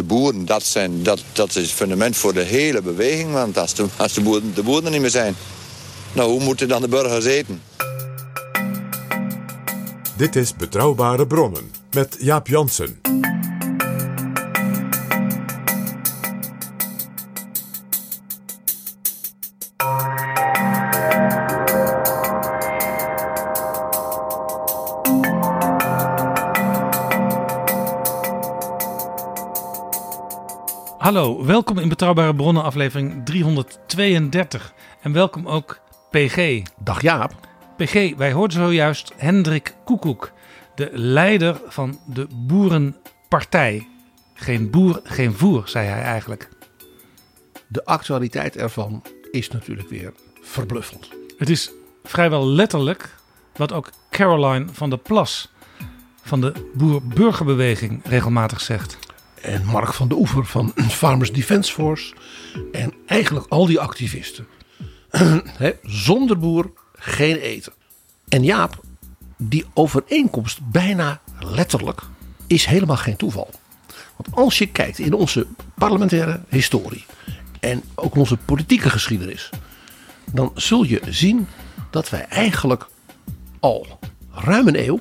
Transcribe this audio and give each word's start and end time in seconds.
De 0.00 0.06
boeren, 0.06 0.46
dat, 0.46 0.62
zijn, 0.62 1.02
dat, 1.02 1.22
dat 1.32 1.48
is 1.48 1.62
het 1.62 1.70
fundament 1.70 2.16
voor 2.16 2.32
de 2.32 2.42
hele 2.42 2.82
beweging. 2.82 3.32
Want 3.32 3.58
als 3.58 3.74
de, 3.74 3.86
als 3.96 4.12
de, 4.12 4.20
boeren, 4.20 4.54
de 4.54 4.62
boeren 4.62 4.84
er 4.84 4.90
niet 4.90 5.00
meer 5.00 5.10
zijn, 5.10 5.34
nou, 6.12 6.30
hoe 6.30 6.40
moeten 6.40 6.68
dan 6.68 6.80
de 6.80 6.88
burgers 6.88 7.24
eten? 7.24 7.62
Dit 10.16 10.36
is 10.36 10.54
Betrouwbare 10.56 11.26
Bronnen 11.26 11.70
met 11.90 12.16
Jaap 12.18 12.46
Jansen. 12.46 13.09
Hallo, 31.10 31.44
welkom 31.44 31.78
in 31.78 31.88
Betrouwbare 31.88 32.34
Bronnen 32.34 32.62
aflevering 32.62 33.24
332. 33.24 34.72
En 35.00 35.12
welkom 35.12 35.46
ook 35.46 35.80
PG. 36.10 36.62
Dag 36.78 37.02
Jaap. 37.02 37.48
PG, 37.76 38.16
wij 38.16 38.32
hoorden 38.32 38.56
zojuist 38.56 39.12
Hendrik 39.16 39.74
Koekoek, 39.84 40.32
de 40.74 40.90
leider 40.92 41.60
van 41.66 41.98
de 42.06 42.26
Boerenpartij. 42.34 43.88
Geen 44.34 44.70
boer, 44.70 45.00
geen 45.04 45.32
voer, 45.32 45.62
zei 45.68 45.86
hij 45.86 46.02
eigenlijk. 46.02 46.48
De 47.66 47.84
actualiteit 47.84 48.56
ervan 48.56 49.02
is 49.30 49.50
natuurlijk 49.50 49.88
weer 49.88 50.12
verbluffend. 50.40 51.08
Het 51.38 51.48
is 51.48 51.70
vrijwel 52.04 52.46
letterlijk 52.46 53.16
wat 53.56 53.72
ook 53.72 53.90
Caroline 54.10 54.66
van 54.72 54.90
der 54.90 54.98
Plas 54.98 55.52
van 56.22 56.40
de 56.40 56.70
Boer-Burgerbeweging 56.74 58.00
regelmatig 58.04 58.60
zegt. 58.60 58.98
En 59.42 59.64
Mark 59.64 59.92
van 59.92 60.08
de 60.08 60.14
Oever 60.14 60.44
van 60.44 60.72
Farmers 60.88 61.32
Defence 61.32 61.72
Force. 61.72 62.14
En 62.72 62.92
eigenlijk 63.06 63.46
al 63.48 63.66
die 63.66 63.80
activisten. 63.80 64.46
Zonder 65.82 66.38
boer 66.38 66.72
geen 66.94 67.36
eten. 67.36 67.72
En 68.28 68.44
Jaap, 68.44 68.80
die 69.36 69.64
overeenkomst 69.74 70.70
bijna 70.70 71.20
letterlijk 71.38 72.02
is 72.46 72.64
helemaal 72.64 72.96
geen 72.96 73.16
toeval. 73.16 73.50
Want 74.16 74.36
als 74.36 74.58
je 74.58 74.66
kijkt 74.66 74.98
in 74.98 75.14
onze 75.14 75.46
parlementaire 75.74 76.40
historie 76.48 77.04
en 77.60 77.82
ook 77.94 78.14
onze 78.14 78.36
politieke 78.36 78.90
geschiedenis, 78.90 79.50
dan 80.32 80.52
zul 80.54 80.82
je 80.82 81.00
zien 81.08 81.46
dat 81.90 82.10
wij 82.10 82.24
eigenlijk 82.24 82.88
al 83.60 83.98
ruim 84.32 84.68
een 84.68 84.86
eeuw 84.86 85.00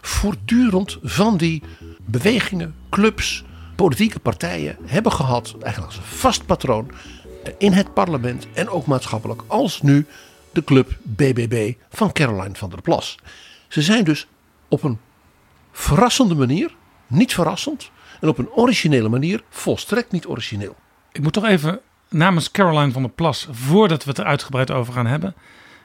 voortdurend 0.00 0.98
van 1.02 1.36
die 1.36 1.62
bewegingen, 2.04 2.74
clubs, 2.90 3.44
politieke 3.74 4.18
partijen 4.18 4.76
hebben 4.84 5.12
gehad, 5.12 5.54
eigenlijk 5.60 5.92
als 5.92 5.96
een 5.96 6.16
vast 6.16 6.46
patroon 6.46 6.90
in 7.58 7.72
het 7.72 7.94
parlement 7.94 8.46
en 8.52 8.68
ook 8.68 8.86
maatschappelijk, 8.86 9.42
als 9.46 9.82
nu 9.82 10.06
de 10.52 10.64
club 10.64 10.96
BBB 11.02 11.74
van 11.90 12.12
Caroline 12.12 12.54
van 12.54 12.70
der 12.70 12.82
Plas. 12.82 13.16
Ze 13.68 13.82
zijn 13.82 14.04
dus 14.04 14.26
op 14.68 14.82
een 14.82 14.98
verrassende 15.72 16.34
manier, 16.34 16.74
niet 17.06 17.34
verrassend, 17.34 17.90
en 18.20 18.28
op 18.28 18.38
een 18.38 18.50
originele 18.50 19.08
manier 19.08 19.42
volstrekt 19.48 20.12
niet 20.12 20.26
origineel. 20.26 20.76
Ik 21.12 21.22
moet 21.22 21.32
toch 21.32 21.44
even 21.44 21.80
namens 22.08 22.50
Caroline 22.50 22.92
van 22.92 23.02
der 23.02 23.10
Plas, 23.10 23.48
voordat 23.50 24.04
we 24.04 24.10
het 24.10 24.18
er 24.18 24.24
uitgebreid 24.24 24.70
over 24.70 24.92
gaan 24.92 25.06
hebben, 25.06 25.34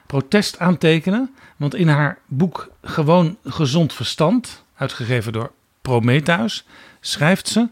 protest 0.06 0.58
aantekenen. 0.58 1.34
Want 1.56 1.74
in 1.74 1.88
haar 1.88 2.18
boek 2.26 2.70
Gewoon 2.82 3.36
Gezond 3.44 3.92
Verstand, 3.92 4.64
uitgegeven 4.74 5.32
door 5.32 5.52
Prometheus, 5.82 6.66
schrijft 7.00 7.48
ze: 7.48 7.68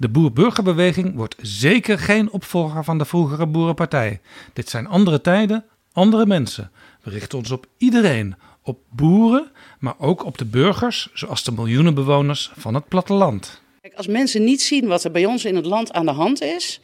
De 0.00 0.08
boer-burgerbeweging 0.08 1.14
wordt 1.14 1.34
zeker 1.42 1.98
geen 1.98 2.30
opvolger 2.30 2.84
van 2.84 2.98
de 2.98 3.04
vroegere 3.04 3.46
boerenpartij. 3.46 4.20
Dit 4.52 4.68
zijn 4.68 4.86
andere 4.86 5.20
tijden, 5.20 5.64
andere 5.92 6.26
mensen. 6.26 6.70
We 7.02 7.10
richten 7.10 7.38
ons 7.38 7.50
op 7.50 7.66
iedereen, 7.76 8.34
op 8.62 8.78
boeren, 8.90 9.50
maar 9.78 9.94
ook 9.98 10.24
op 10.24 10.38
de 10.38 10.44
burgers, 10.44 11.08
zoals 11.14 11.44
de 11.44 11.52
miljoenen 11.52 11.94
bewoners 11.94 12.52
van 12.56 12.74
het 12.74 12.88
platteland. 12.88 13.62
Kijk, 13.80 13.94
als 13.94 14.06
mensen 14.06 14.44
niet 14.44 14.62
zien 14.62 14.86
wat 14.86 15.04
er 15.04 15.10
bij 15.10 15.26
ons 15.26 15.44
in 15.44 15.56
het 15.56 15.66
land 15.66 15.92
aan 15.92 16.06
de 16.06 16.12
hand 16.12 16.42
is, 16.42 16.80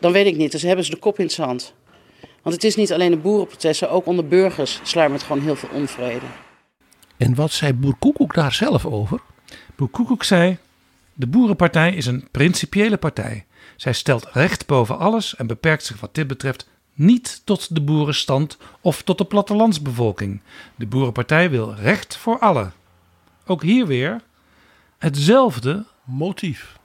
dan 0.00 0.12
weet 0.12 0.26
ik 0.26 0.36
niet. 0.36 0.52
Dus 0.52 0.62
hebben 0.62 0.84
ze 0.84 0.90
de 0.90 0.96
kop 0.96 1.18
in 1.18 1.24
het 1.24 1.34
zand. 1.34 1.74
Want 2.42 2.54
het 2.54 2.64
is 2.64 2.76
niet 2.76 2.92
alleen 2.92 3.10
de 3.10 3.16
boerenprotesten, 3.16 3.90
ook 3.90 4.06
onder 4.06 4.28
burgers 4.28 4.80
sluimert 4.82 5.22
gewoon 5.22 5.42
heel 5.42 5.56
veel 5.56 5.68
onvrede. 5.72 6.26
En 7.16 7.34
wat 7.34 7.50
zei 7.50 7.72
Boer 7.72 7.96
Koekoek 7.98 8.34
daar 8.34 8.52
zelf 8.52 8.86
over? 8.86 9.20
Boer 9.76 9.88
Koekoek 9.88 10.24
zei: 10.24 10.58
De 11.14 11.26
Boerenpartij 11.26 11.94
is 11.94 12.06
een 12.06 12.28
principiële 12.30 12.96
partij. 12.96 13.46
Zij 13.76 13.92
stelt 13.92 14.28
recht 14.32 14.66
boven 14.66 14.98
alles 14.98 15.36
en 15.36 15.46
beperkt 15.46 15.84
zich 15.84 16.00
wat 16.00 16.14
dit 16.14 16.26
betreft 16.26 16.68
niet 16.94 17.42
tot 17.44 17.74
de 17.74 17.80
boerenstand 17.80 18.58
of 18.80 19.02
tot 19.02 19.18
de 19.18 19.24
plattelandsbevolking. 19.24 20.40
De 20.76 20.86
Boerenpartij 20.86 21.50
wil 21.50 21.74
recht 21.74 22.16
voor 22.16 22.38
allen. 22.38 22.72
Ook 23.46 23.62
hier 23.62 23.86
weer 23.86 24.20
hetzelfde 24.98 25.84
motief. 26.04 26.78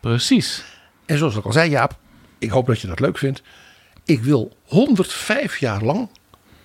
Precies. 0.00 0.64
En 1.06 1.18
zoals 1.18 1.36
ik 1.36 1.44
al 1.44 1.52
zei, 1.52 1.70
Jaap, 1.70 1.98
ik 2.38 2.50
hoop 2.50 2.66
dat 2.66 2.80
je 2.80 2.86
dat 2.86 3.00
leuk 3.00 3.18
vindt. 3.18 3.42
Ik 4.04 4.22
wil 4.22 4.56
105 4.64 5.58
jaar 5.58 5.82
lang 5.82 6.08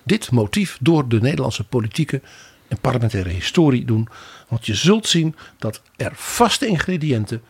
dit 0.02 0.30
motief 0.30 0.78
door 0.80 1.08
de 1.08 1.20
Nederlandse 1.20 1.64
politieke 1.64 2.22
en 2.68 2.80
parlementaire 2.80 3.30
historie 3.30 3.84
doen. 3.84 4.08
Want 4.50 4.66
je 4.66 4.74
zult 4.74 5.06
zien 5.06 5.36
dat 5.58 5.82
er 5.96 6.12
vaste 6.14 6.66
ingrediënten, 6.66 7.42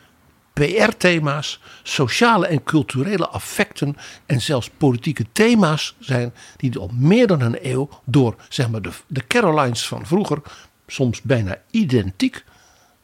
PR-thema's, 0.53 1.61
sociale 1.83 2.47
en 2.47 2.63
culturele 2.63 3.29
affecten 3.29 3.97
en 4.27 4.41
zelfs 4.41 4.71
politieke 4.77 5.27
thema's 5.33 5.97
zijn 5.99 6.35
die 6.57 6.79
al 6.79 6.91
meer 6.95 7.27
dan 7.27 7.41
een 7.41 7.59
eeuw 7.63 7.89
door 8.05 8.35
zeg 8.49 8.71
maar, 8.71 8.83
de, 8.83 8.91
de 9.07 9.27
Carolines 9.27 9.87
van 9.87 10.07
vroeger, 10.07 10.43
soms 10.87 11.23
bijna 11.23 11.59
identiek, 11.71 12.45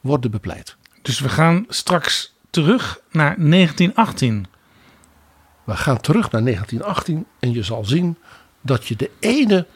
worden 0.01 0.31
bepleit. 0.31 0.77
Dus 1.03 1.21
we 1.21 1.29
gaan 1.29 1.65
straks 1.69 2.35
terug 2.51 3.01
naar 3.11 3.37
1918. 3.39 4.47
We 5.65 5.77
gaan 5.77 6.01
terug 6.01 6.31
naar 6.31 6.43
1918 6.43 7.27
en 7.39 7.53
je 7.53 7.63
zal 7.63 7.85
zien 7.85 8.19
dat 8.61 8.87
je 8.87 8.97
de 8.97 9.11
ene 9.21 9.67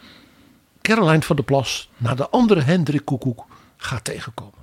Caroline 0.81 1.23
van 1.23 1.37
der 1.37 1.45
Plas 1.45 1.91
naar 1.97 2.17
de 2.17 2.29
andere 2.29 2.61
Hendrik 2.61 3.05
Koekoek 3.05 3.47
gaat 3.81 4.05
tegenkomen. 4.05 4.59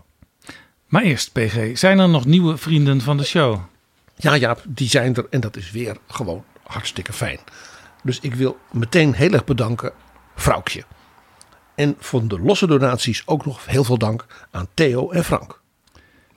Maar 0.88 1.02
eerst, 1.02 1.32
PG, 1.32 1.78
zijn 1.78 2.00
er 2.00 2.10
nog 2.10 2.26
nieuwe 2.26 2.58
vrienden 2.58 3.02
van 3.02 3.18
de 3.18 3.24
show? 3.24 3.60
Ja, 4.16 4.34
ja, 4.34 4.58
die 4.68 4.90
zijn 4.90 5.16
er 5.16 5.26
en 5.30 5.40
dat 5.40 5.56
is 5.56 5.72
weer 5.72 5.98
gewoon 6.08 6.44
hartstikke 6.64 7.14
fijn. 7.14 7.40
Dus 8.04 8.20
ik 8.20 8.36
wil 8.36 8.58
meteen 8.72 9.14
heel 9.14 9.32
erg 9.32 9.44
bedanken, 9.44 9.92
Vrouwtje. 10.36 10.84
En 11.76 11.96
voor 12.00 12.28
de 12.28 12.40
losse 12.40 12.68
donaties 12.68 13.24
ook 13.26 13.46
nog 13.46 13.66
heel 13.66 13.84
veel 13.84 13.98
dank 13.98 14.26
aan 14.52 14.68
Theo 14.74 15.12
en 15.12 15.24
Frank. 15.24 15.62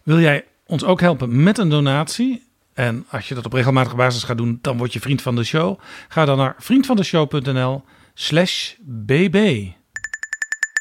Wil 0.02 0.20
jij 0.20 0.44
ons 0.66 0.84
ook 0.84 1.00
helpen 1.00 1.42
met 1.42 1.58
een 1.58 1.68
donatie? 1.68 2.48
En 2.74 3.06
als 3.10 3.28
je 3.28 3.34
dat 3.34 3.44
op 3.44 3.52
regelmatige 3.52 3.96
basis 3.96 4.22
gaat 4.22 4.36
doen, 4.36 4.58
dan 4.62 4.76
word 4.76 4.92
je 4.92 5.00
vriend 5.00 5.22
van 5.22 5.36
de 5.36 5.44
show. 5.44 5.80
Ga 6.08 6.24
dan 6.24 6.36
naar 6.38 6.54
vriendvandeshow.nl 6.58 7.84
slash 8.14 8.74
bb. 8.80 9.66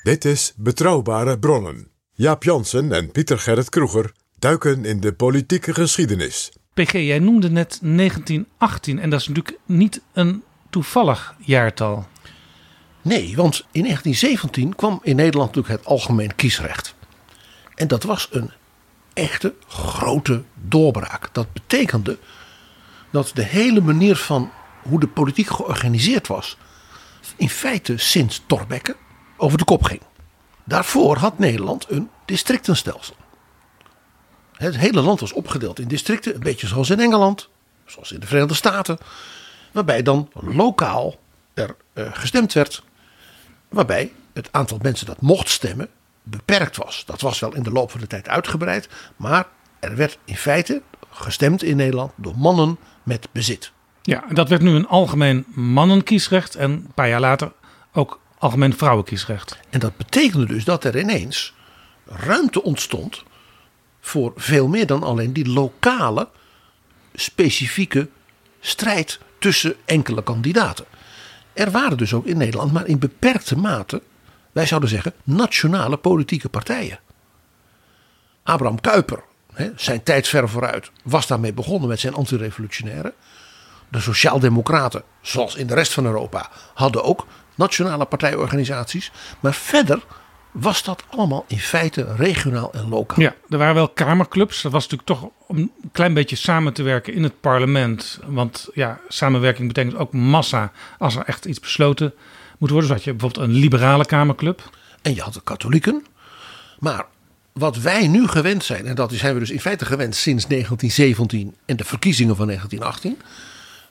Dit 0.04 0.26
is 0.26 0.54
Betrouwbare 0.56 1.40
Bronnen. 1.40 1.89
Jaap 2.20 2.44
Jansen 2.44 2.92
en 2.92 3.12
Pieter 3.12 3.40
Gerrit 3.40 3.70
Kroeger 3.70 4.12
duiken 4.40 4.86
in 4.86 5.00
de 5.00 5.14
politieke 5.14 5.74
geschiedenis. 5.74 6.52
PG, 6.74 6.92
jij 6.92 7.20
noemde 7.20 7.50
net 7.50 7.80
1918 7.82 9.00
en 9.00 9.10
dat 9.10 9.20
is 9.20 9.28
natuurlijk 9.28 9.60
niet 9.66 10.02
een 10.14 10.44
toevallig 10.70 11.36
jaartal. 11.38 12.08
Nee, 13.02 13.36
want 13.36 13.66
in 13.72 13.82
1917 13.82 14.76
kwam 14.76 15.00
in 15.04 15.16
Nederland 15.16 15.56
natuurlijk 15.56 15.82
het 15.82 15.92
algemeen 15.92 16.36
kiesrecht. 16.36 16.96
En 17.76 17.88
dat 17.88 18.04
was 18.04 18.28
een 18.32 18.52
echte 19.14 19.54
grote 19.68 20.44
doorbraak. 20.54 21.30
Dat 21.34 21.54
betekende 21.54 22.18
dat 23.12 23.32
de 23.34 23.44
hele 23.44 23.82
manier 23.82 24.16
van 24.16 24.52
hoe 24.82 25.00
de 25.00 25.08
politiek 25.08 25.50
georganiseerd 25.50 26.28
was, 26.28 26.58
in 27.36 27.50
feite 27.50 27.98
sinds 27.98 28.44
Thorbecke 28.46 28.96
over 29.38 29.58
de 29.58 29.64
kop 29.64 29.84
ging. 29.84 30.02
Daarvoor 30.70 31.18
had 31.18 31.40
Nederland 31.40 31.86
een 31.90 32.10
districtenstelsel. 32.26 33.16
Het 34.54 34.78
hele 34.78 35.02
land 35.02 35.20
was 35.20 35.34
opgedeeld 35.34 35.80
in 35.80 35.88
districten, 35.88 36.34
een 36.34 36.40
beetje 36.40 36.68
zoals 36.68 36.90
in 36.90 37.00
Engeland, 37.00 37.50
zoals 37.86 38.12
in 38.12 38.20
de 38.20 38.28
Verenigde 38.28 38.54
Staten, 38.54 38.98
waarbij 39.72 40.02
dan 40.02 40.30
lokaal 40.34 41.16
er 41.54 41.76
uh, 41.94 42.08
gestemd 42.14 42.54
werd, 42.54 42.84
waarbij 43.70 44.12
het 44.34 44.50
aantal 44.52 44.78
mensen 44.82 45.06
dat 45.06 45.22
mocht 45.22 45.50
stemmen 45.50 45.88
beperkt 46.24 46.78
was. 46.78 47.04
Dat 47.06 47.22
was 47.22 47.40
wel 47.40 47.56
in 47.56 47.64
de 47.64 47.72
loop 47.72 47.92
van 47.92 48.00
de 48.00 48.08
tijd 48.08 48.28
uitgebreid, 48.28 48.90
maar 49.16 49.48
er 49.80 49.96
werd 49.96 50.18
in 50.26 50.38
feite 50.38 50.82
gestemd 51.10 51.64
in 51.64 51.76
Nederland 51.76 52.12
door 52.16 52.38
mannen 52.38 52.78
met 53.04 53.28
bezit. 53.32 53.72
Ja, 54.02 54.24
dat 54.32 54.50
werd 54.50 54.62
nu 54.62 54.72
een 54.76 54.88
algemeen 54.88 55.46
mannenkiesrecht 55.54 56.56
en 56.56 56.72
een 56.72 56.92
paar 56.94 57.10
jaar 57.10 57.20
later 57.20 57.52
ook 57.92 58.20
algemeen 58.40 58.78
vrouwenkiesrecht. 58.78 59.60
En 59.70 59.80
dat 59.80 59.98
betekende 59.98 60.46
dus 60.46 60.64
dat 60.64 60.84
er 60.84 61.00
ineens 61.00 61.54
ruimte 62.06 62.64
ontstond 62.64 63.24
voor 64.00 64.34
veel 64.36 64.68
meer 64.68 64.86
dan 64.88 65.04
alleen 65.04 65.34
die 65.34 65.50
lokale, 65.50 66.30
specifieke 67.14 68.10
strijd 68.60 69.20
tussen 69.40 69.76
enkele 69.86 70.24
kandidaten. 70.24 70.86
Er 71.54 71.72
waren 71.72 71.98
dus 71.98 72.14
ook 72.14 72.26
in 72.26 72.38
Nederland, 72.38 72.72
maar 72.72 72.88
in 72.88 73.00
beperkte 73.00 73.58
mate, 73.58 74.02
wij 74.52 74.66
zouden 74.66 74.90
zeggen, 74.90 75.14
nationale 75.24 75.98
politieke 75.98 76.50
partijen. 76.50 77.00
Abraham 78.44 78.82
Kuyper, 78.82 79.24
zijn 79.76 80.04
tijd 80.04 80.28
ver 80.28 80.50
vooruit, 80.50 80.92
was 81.04 81.28
daarmee 81.28 81.54
begonnen 81.54 81.90
met 81.90 82.00
zijn 82.00 82.14
antirevolutionaire. 82.14 83.14
De 83.90 84.00
Sociaaldemocraten, 84.00 85.04
zoals 85.22 85.56
in 85.56 85.68
de 85.68 85.74
rest 85.74 85.94
van 85.94 86.06
Europa, 86.06 86.50
hadden 86.74 87.04
ook 87.04 87.28
nationale 87.60 88.06
partijorganisaties. 88.06 89.12
Maar 89.40 89.54
verder 89.54 90.04
was 90.52 90.84
dat 90.84 91.04
allemaal 91.10 91.46
in 91.48 91.60
feite 91.60 92.16
regionaal 92.16 92.74
en 92.74 92.90
lokaal. 92.90 93.22
Ja, 93.22 93.36
er 93.50 93.58
waren 93.58 93.76
wel 93.76 93.90
kamerclubs. 93.90 94.62
Dat 94.62 94.72
was 94.72 94.88
natuurlijk 94.88 95.10
toch 95.10 95.30
om 95.48 95.58
een 95.58 95.72
klein 95.92 96.14
beetje 96.14 96.36
samen 96.36 96.74
te 96.74 96.84
werken 96.84 97.14
in 97.14 97.24
het 97.24 97.40
parlement. 97.40 98.20
Want 98.26 98.70
ja, 98.74 99.00
samenwerking 99.08 99.68
betekent 99.68 99.96
ook 99.96 100.14
massa 100.14 100.72
als 100.98 101.16
er 101.16 101.24
echt 101.24 101.46
iets 101.46 101.60
besloten 101.60 102.14
moet 102.58 102.70
worden. 102.70 102.88
Dus 102.88 102.98
had 102.98 103.06
je 103.06 103.14
bijvoorbeeld 103.14 103.48
een 103.50 103.56
liberale 103.56 104.06
kamerclub. 104.06 104.70
En 105.02 105.16
je 105.16 105.22
had 105.22 105.34
de 105.34 105.42
katholieken. 105.44 106.06
Maar 106.80 107.06
wat 107.54 107.78
wij 107.78 108.08
nu 108.08 108.28
gewend 108.28 108.64
zijn, 108.64 108.86
en 108.86 108.96
dat 108.96 109.14
zijn 109.14 109.34
we 109.34 109.40
dus 109.40 109.50
in 109.50 109.60
feite 109.60 109.86
gewend 109.86 110.16
sinds 110.16 110.48
1917 110.48 111.56
en 111.66 111.76
de 111.76 111.84
verkiezingen 111.84 112.36
van 112.36 112.46
1918, 112.46 113.22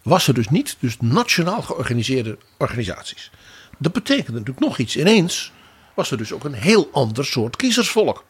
was 0.03 0.29
er 0.29 0.35
dus 0.35 0.49
niet 0.49 0.77
dus 0.79 0.97
nationaal 1.01 1.63
georganiseerde 1.63 2.39
organisaties. 2.59 3.31
Dat 3.79 3.93
betekende 3.93 4.39
natuurlijk 4.39 4.67
nog 4.67 4.79
iets. 4.79 4.97
Ineens 4.97 5.53
was 5.95 6.11
er 6.11 6.17
dus 6.17 6.33
ook 6.33 6.45
een 6.45 6.55
heel 6.55 6.89
ander 6.93 7.25
soort 7.25 7.57
kiezersvolk. 7.57 8.25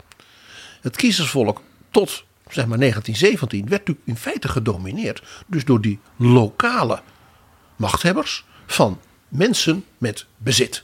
Het 0.81 0.97
kiezersvolk 0.97 1.63
tot 1.91 2.25
zeg 2.49 2.67
maar 2.67 2.79
1917 2.79 3.69
werd 3.69 3.71
natuurlijk 3.71 4.07
in 4.07 4.17
feite 4.17 4.49
gedomineerd 4.49 5.23
dus 5.47 5.65
door 5.65 5.81
die 5.81 5.99
lokale 6.17 7.01
machthebbers 7.77 8.45
van 8.67 9.01
mensen 9.29 9.85
met 9.99 10.27
bezit. 10.37 10.83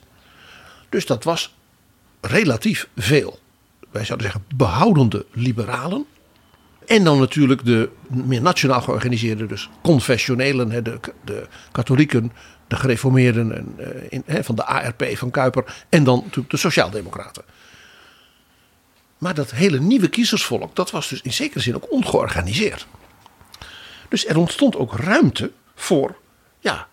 Dus 0.89 1.07
dat 1.07 1.25
was 1.25 1.55
relatief 2.21 2.89
veel, 2.97 3.39
wij 3.91 4.05
zouden 4.05 4.27
zeggen, 4.27 4.47
behoudende 4.57 5.27
liberalen. 5.33 6.07
En 6.87 7.05
dan 7.05 7.19
natuurlijk 7.19 7.65
de 7.65 7.91
meer 8.09 8.43
nationaal 8.43 8.81
georganiseerde, 8.81 9.47
dus 9.47 9.69
confessionelen, 9.83 10.85
de, 10.85 11.01
de 11.25 11.47
katholieken, 11.73 12.33
de 12.75 12.81
gereformeerden 12.81 13.57
en, 13.57 13.77
uh, 13.79 13.87
in, 14.09 14.45
van 14.45 14.55
de 14.55 14.65
ARP 14.65 15.05
van 15.17 15.31
Kuiper 15.31 15.85
en 15.89 16.05
dan 16.05 16.19
natuurlijk 16.19 16.51
de 16.51 16.57
Sociaaldemocraten. 16.57 17.45
Maar 19.19 19.35
dat 19.35 19.51
hele 19.51 19.81
nieuwe 19.81 20.09
kiezersvolk, 20.09 20.77
dat 20.77 20.91
was 20.91 21.09
dus 21.09 21.21
in 21.23 21.33
zekere 21.33 21.61
zin 21.61 21.75
ook 21.75 21.93
ongeorganiseerd. 21.93 22.87
Dus 24.09 24.27
er 24.27 24.39
ontstond 24.39 24.77
ook 24.77 24.97
ruimte 24.97 25.51
voor 25.75 26.17
ja, 26.61 26.89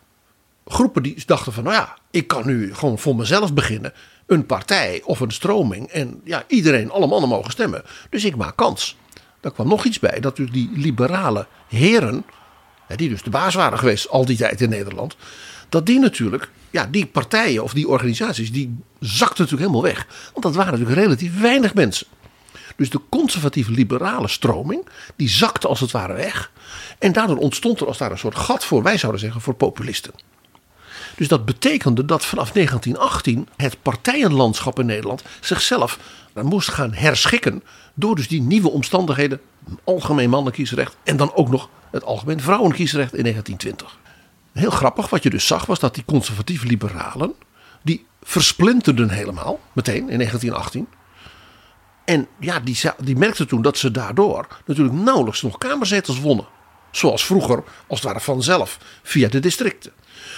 groepen 0.66 1.04
die 1.04 1.24
dachten 1.26 1.54
van, 1.54 1.64
nou 1.64 1.76
ja, 1.76 1.98
ik 2.12 2.28
kan 2.28 2.46
nu 2.46 2.76
gewoon 2.76 3.00
voor 3.00 3.16
mezelf 3.16 3.54
beginnen. 3.54 3.94
Een 4.26 4.46
partij 4.46 5.02
of 5.06 5.20
een 5.20 5.32
stroming. 5.32 5.88
En 5.88 6.22
ja, 6.24 6.44
iedereen, 6.48 6.92
alle 6.92 7.08
mannen 7.08 7.30
mogen 7.30 7.52
stemmen. 7.52 7.84
Dus 8.10 8.26
ik 8.26 8.36
maak 8.36 8.56
kans. 8.56 8.98
Daar 9.40 9.52
kwam 9.52 9.68
nog 9.68 9.86
iets 9.86 10.00
bij, 10.00 10.20
dat 10.20 10.36
dus 10.36 10.52
die 10.52 10.70
liberale 10.74 11.48
heren, 11.68 12.26
die 12.96 13.10
dus 13.10 13.24
de 13.24 13.30
baas 13.30 13.54
waren 13.54 13.80
geweest 13.80 14.10
al 14.10 14.26
die 14.26 14.38
tijd 14.38 14.62
in 14.62 14.70
Nederland, 14.70 15.16
dat 15.72 15.86
die 15.86 16.00
natuurlijk, 16.00 16.50
ja, 16.70 16.86
die 16.86 17.06
partijen 17.06 17.64
of 17.64 17.74
die 17.74 17.88
organisaties, 17.88 18.52
die 18.52 18.78
zakten 19.00 19.44
natuurlijk 19.44 19.72
helemaal 19.72 19.94
weg. 19.94 20.08
Want 20.32 20.46
dat 20.46 20.56
waren 20.56 20.72
natuurlijk 20.72 21.00
relatief 21.00 21.40
weinig 21.40 21.74
mensen. 21.74 22.08
Dus 22.76 22.90
de 22.90 23.02
conservatieve 23.10 23.72
liberale 23.72 24.28
stroming, 24.28 24.88
die 25.16 25.30
zakte 25.30 25.68
als 25.68 25.80
het 25.80 25.92
ware 25.92 26.14
weg. 26.14 26.52
En 27.00 27.12
daardoor 27.12 27.38
ontstond 27.38 27.80
er 27.80 27.88
als 27.88 27.98
daar 27.98 28.12
een 28.12 28.18
soort 28.18 28.36
gat 28.36 28.66
voor, 28.66 28.84
wij 28.84 28.98
zouden 28.98 29.22
zeggen, 29.22 29.42
voor 29.42 29.54
populisten. 29.54 30.14
Dus 31.16 31.28
dat 31.28 31.46
betekende 31.46 32.06
dat 32.06 32.26
vanaf 32.26 32.52
1918 32.52 33.48
het 33.56 33.82
partijenlandschap 33.82 34.80
in 34.80 34.86
Nederland 34.86 35.24
zichzelf 35.40 36.00
moest 36.42 36.70
gaan 36.70 36.94
herschikken. 36.94 37.64
Door 37.94 38.16
dus 38.16 38.28
die 38.28 38.42
nieuwe 38.42 38.70
omstandigheden, 38.70 39.42
algemeen 39.84 40.30
mannenkiesrecht 40.30 40.96
en 41.04 41.18
dan 41.18 41.34
ook 41.34 41.50
nog 41.50 41.70
het 41.92 42.04
algemeen 42.04 42.42
vrouwenkiesrecht 42.42 43.14
in 43.14 43.24
1920. 43.24 44.00
Heel 44.52 44.70
grappig, 44.70 45.10
wat 45.10 45.24
je 45.24 45.30
dus 45.30 45.48
zag 45.48 45.66
was 45.66 45.80
dat 45.80 45.96
die 45.96 46.06
conservatieve 46.06 46.66
liberalen, 46.66 47.34
die 47.82 48.06
versplinterden 48.24 49.10
helemaal, 49.10 49.60
meteen 49.74 50.10
in 50.10 50.18
1918. 50.18 50.88
En 52.06 52.28
ja, 52.40 52.60
die, 52.60 52.80
die 53.00 53.18
merkten 53.18 53.48
toen 53.48 53.62
dat 53.62 53.78
ze 53.78 53.92
daardoor 53.92 54.48
natuurlijk 54.66 54.96
nauwelijks 54.96 55.42
nog 55.42 55.58
kamerzetels 55.58 56.20
wonnen. 56.20 56.48
Zoals 56.92 57.26
vroeger, 57.26 57.64
als 57.88 58.00
het 58.00 58.08
ware 58.08 58.20
vanzelf, 58.20 58.78
via 59.04 59.30
de 59.30 59.40
districten. 59.40 59.92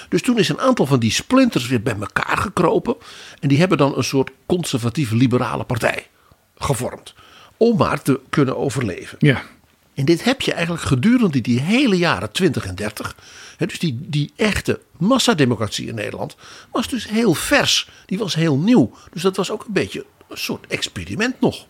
Dus 0.09 0.21
toen 0.21 0.37
is 0.37 0.49
een 0.49 0.59
aantal 0.59 0.85
van 0.85 0.99
die 0.99 1.11
splinters 1.11 1.67
weer 1.67 1.81
bij 1.81 1.95
elkaar 1.99 2.37
gekropen. 2.37 2.95
En 3.39 3.47
die 3.47 3.59
hebben 3.59 3.77
dan 3.77 3.97
een 3.97 4.03
soort 4.03 4.31
conservatieve 4.45 5.15
liberale 5.15 5.63
partij 5.63 6.07
gevormd. 6.57 7.13
Om 7.57 7.77
maar 7.77 8.01
te 8.01 8.19
kunnen 8.29 8.57
overleven. 8.57 9.17
Ja. 9.19 9.43
En 9.93 10.05
dit 10.05 10.23
heb 10.23 10.41
je 10.41 10.53
eigenlijk 10.53 10.83
gedurende 10.83 11.41
die 11.41 11.59
hele 11.59 11.97
jaren 11.97 12.31
20 12.31 12.65
en 12.65 12.75
30. 12.75 13.15
dus 13.57 13.79
die, 13.79 13.97
die 14.01 14.31
echte 14.35 14.79
massademocratie 14.97 15.87
in 15.87 15.95
Nederland 15.95 16.35
was 16.71 16.87
dus 16.87 17.09
heel 17.09 17.33
vers. 17.33 17.89
Die 18.05 18.17
was 18.17 18.35
heel 18.35 18.57
nieuw. 18.57 18.93
Dus 19.11 19.21
dat 19.21 19.35
was 19.35 19.51
ook 19.51 19.65
een 19.65 19.73
beetje 19.73 20.05
een 20.27 20.37
soort 20.37 20.67
experiment 20.67 21.39
nog. 21.39 21.67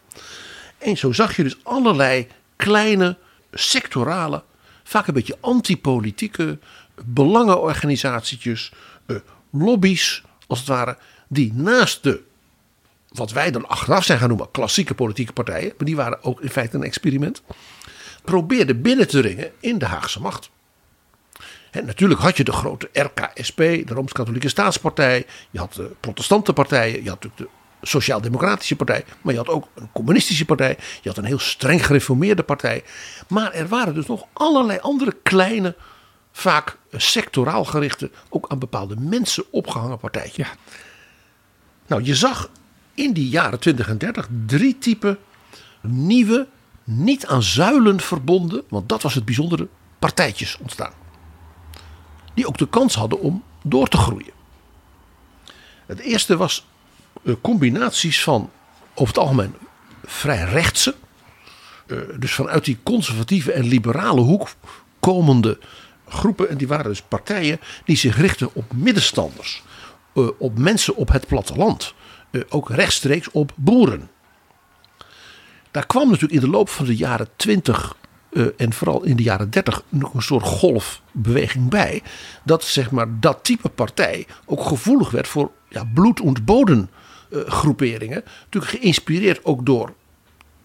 En 0.78 0.98
zo 0.98 1.12
zag 1.12 1.36
je 1.36 1.44
dus 1.44 1.58
allerlei 1.64 2.28
kleine 2.56 3.18
sectorale, 3.52 4.44
vaak 4.84 5.08
een 5.08 5.14
beetje 5.14 5.38
antipolitieke 5.40 6.60
belangenorganisatietjes, 7.06 8.72
eh, 9.06 9.16
lobby's 9.52 10.24
als 10.48 10.60
het 10.60 10.68
ware, 10.68 10.98
die 11.28 11.54
naast 11.54 12.04
de, 12.04 12.22
wat 13.08 13.32
wij 13.32 13.52
dan 13.52 13.68
achteraf 13.68 14.04
zijn 14.04 14.20
gaan 14.20 14.28
noemen, 14.28 14.52
klassieke 14.52 14.94
politieke 14.94 15.34
partijen, 15.34 15.74
maar 15.78 15.86
die 15.86 15.96
waren 15.96 16.24
ook 16.24 16.42
in 16.42 16.50
feite 16.50 16.76
een 16.76 16.84
experiment, 16.84 17.42
probeerden 18.24 18.82
binnen 18.82 19.08
te 19.08 19.20
ringen 19.20 19.52
in 19.60 19.78
de 19.78 19.86
Haagse 19.86 20.22
macht. 20.22 20.50
En 21.72 21.86
natuurlijk 21.86 22.20
had 22.20 22.38
je 22.38 22.44
de 22.44 22.52
grote 22.52 22.90
RKSP, 22.94 23.58
de 23.58 23.84
Rooms-Katholieke 23.88 24.50
Staatspartij, 24.50 25.26
je 25.50 25.60
had 25.60 25.74
de 25.74 25.92
protestante 26.00 26.54
partijen, 26.54 27.04
je 27.04 27.10
had 27.10 27.24
natuurlijk 27.24 27.52
de 27.82 27.88
Sociaal-Democratische 27.88 28.76
Partij, 28.76 29.06
maar 29.22 29.34
je 29.34 29.40
had 29.40 29.50
ook 29.50 29.68
een 29.76 29.90
communistische 29.92 30.46
partij, 30.46 30.78
je 31.02 31.10
had 31.10 31.18
een 31.18 31.26
heel 31.26 31.40
streng 31.40 31.86
gereformeerde 31.86 32.44
partij. 32.44 32.84
Maar 33.28 33.54
er 33.54 33.68
waren 33.68 33.94
dus 33.94 34.06
nog 34.06 34.26
allerlei 34.34 34.80
andere 34.80 35.16
kleine 35.24 35.76
vaak 36.32 36.78
sectoraal 36.92 37.66
gerichte, 37.66 38.12
ook 38.30 38.46
aan 38.48 38.60
bepaalde 38.60 38.96
mensen 38.96 39.44
opgehangen 39.52 40.00
partijtje. 40.00 40.44
Ja. 40.44 40.50
Nou, 41.88 42.04
je 42.04 42.16
zag 42.16 42.50
in 42.94 43.14
die 43.14 43.30
jaren 43.30 43.60
20 43.60 43.90
en 43.90 43.98
30 43.98 44.28
drie 44.46 44.78
typen 44.78 45.18
nieuwe, 45.82 46.48
niet 46.84 47.26
aan 47.28 47.44
zuilen 47.44 48.00
verbonden, 48.00 48.64
want 48.70 48.90
dat 48.90 49.02
was 49.02 49.14
het 49.14 49.26
bijzondere, 49.26 49.68
partijtjes 50.00 50.58
ontstaan. 50.58 50.94
Die 52.34 52.48
ook 52.48 52.58
de 52.58 52.68
kans 52.68 52.96
hadden 52.96 53.20
om 53.20 53.44
door 53.62 53.88
te 53.88 53.98
groeien. 53.98 54.34
Het 55.86 56.00
eerste 56.00 56.38
was 56.38 56.66
eh, 57.24 57.34
combinaties 57.42 58.24
van 58.24 58.50
over 58.94 59.14
het 59.14 59.24
algemeen 59.24 59.56
vrij 60.06 60.44
rechtse, 60.44 60.96
eh, 61.88 61.98
dus 62.20 62.34
vanuit 62.34 62.66
die 62.66 62.78
conservatieve 62.84 63.52
en 63.52 63.64
liberale 63.64 64.22
hoek 64.22 64.50
komende 65.00 65.60
groepen. 66.08 66.50
En 66.50 66.58
die 66.58 66.68
waren 66.68 66.86
dus 66.86 67.02
partijen 67.02 67.60
die 67.86 67.98
zich 67.98 68.18
richten 68.18 68.50
op 68.54 68.74
middenstanders, 68.74 69.64
eh, 70.14 70.28
op 70.38 70.58
mensen 70.58 70.96
op 70.96 71.12
het 71.12 71.28
platteland, 71.28 71.94
ook 72.50 72.70
rechtstreeks 72.70 73.32
op 73.32 73.52
boeren. 73.56 74.10
Daar 75.74 75.86
kwam 75.86 76.06
natuurlijk 76.06 76.34
in 76.34 76.40
de 76.40 76.50
loop 76.50 76.70
van 76.70 76.86
de 76.86 76.96
jaren 76.96 77.28
20 77.36 77.96
eh, 78.30 78.46
en 78.58 78.74
vooral 78.74 79.04
in 79.04 79.16
de 79.16 79.24
jaren 79.24 79.50
30 79.50 79.84
nog 79.90 80.14
een 80.14 80.22
soort 80.22 80.44
golfbeweging 80.44 81.70
bij. 81.70 82.02
Dat 82.44 82.64
zeg 82.64 82.92
maar 82.92 83.20
dat 83.20 83.40
type 83.42 83.70
partij 83.70 84.28
ook 84.46 84.66
gevoelig 84.66 85.12
werd 85.12 85.28
voor 85.28 85.52
ja, 85.70 85.84
bloed- 85.94 86.20
en 86.20 86.46
bodemgroeperingen. 86.46 88.24
natuurlijk 88.44 88.72
geïnspireerd 88.72 89.46
ook 89.46 89.66
door 89.66 89.94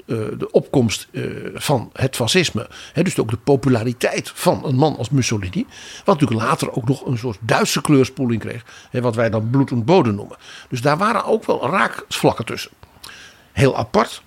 eh, 0.07 0.17
de 0.39 0.51
opkomst 0.51 1.09
eh, 1.13 1.23
van 1.55 1.91
het 1.93 2.17
fascisme. 2.17 2.69
Dus 2.95 3.19
ook 3.19 3.31
de 3.31 3.37
populariteit 3.37 4.31
van 4.35 4.65
een 4.65 4.77
man 4.77 4.97
als 4.97 5.11
Mussolini. 5.11 5.67
Wat 6.05 6.21
natuurlijk 6.21 6.49
later 6.49 6.73
ook 6.73 6.89
nog 6.89 7.07
een 7.07 7.19
soort 7.19 7.39
Duitse 7.41 7.81
kleurspoeling 7.81 8.41
kreeg. 8.41 8.65
Wat 8.93 9.15
wij 9.15 9.31
dan 9.31 9.51
bloed 9.51 9.71
en 9.71 9.85
bodem 9.85 10.15
noemen. 10.15 10.37
Dus 10.69 10.81
daar 10.81 10.99
waren 10.99 11.25
ook 11.25 11.45
wel 11.45 11.71
raakvlakken 11.71 12.45
tussen. 12.45 12.71
Heel 13.53 13.77
apart, 13.77 14.23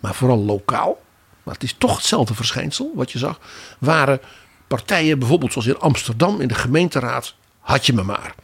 maar 0.00 0.14
vooral 0.14 0.44
lokaal. 0.44 1.02
Maar 1.42 1.54
het 1.54 1.62
is 1.62 1.74
toch 1.78 1.96
hetzelfde 1.96 2.34
verschijnsel 2.34 2.92
wat 2.94 3.12
je 3.12 3.18
zag. 3.18 3.40
Waren 3.78 4.20
partijen 4.66 5.18
bijvoorbeeld 5.18 5.52
zoals 5.52 5.66
in 5.66 5.78
Amsterdam 5.78 6.40
in 6.40 6.48
de 6.48 6.54
gemeenteraad. 6.54 7.34
Had 7.60 7.86
je 7.86 7.92
me 7.92 8.02
maar. 8.02 8.34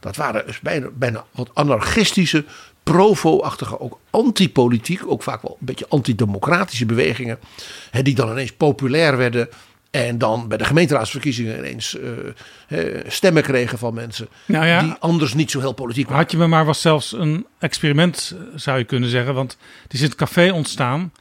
Dat 0.00 0.16
waren 0.16 0.46
dus 0.46 0.60
bijna, 0.60 0.88
bijna 0.92 1.24
wat 1.30 1.50
anarchistische, 1.54 2.44
provo-achtige, 2.82 3.80
ook 3.80 3.98
antipolitiek, 4.10 5.06
ook 5.06 5.22
vaak 5.22 5.42
wel 5.42 5.56
een 5.60 5.66
beetje 5.66 5.88
antidemocratische 5.88 6.86
bewegingen. 6.86 7.38
Hè, 7.90 8.02
die 8.02 8.14
dan 8.14 8.30
ineens 8.30 8.52
populair 8.52 9.16
werden. 9.16 9.48
En 10.04 10.18
dan 10.18 10.48
bij 10.48 10.58
de 10.58 10.64
gemeenteraadsverkiezingen 10.64 11.58
ineens 11.58 11.98
eh, 12.68 12.80
stemmen 13.06 13.42
kregen 13.42 13.78
van 13.78 13.94
mensen. 13.94 14.28
Nou 14.46 14.66
ja. 14.66 14.80
Die 14.80 14.92
anders 14.98 15.34
niet 15.34 15.50
zo 15.50 15.60
heel 15.60 15.72
politiek 15.72 16.04
waren. 16.04 16.22
Had 16.22 16.30
je 16.30 16.36
me 16.36 16.46
maar 16.46 16.64
was 16.64 16.80
zelfs 16.80 17.12
een 17.12 17.46
experiment, 17.58 18.34
eh, 18.34 18.46
zou 18.54 18.78
je 18.78 18.84
kunnen 18.84 19.08
zeggen. 19.08 19.34
Want 19.34 19.56
die 19.88 19.98
is 19.98 20.00
in 20.00 20.06
het 20.06 20.14
café 20.14 20.52
ontstaan. 20.52 21.12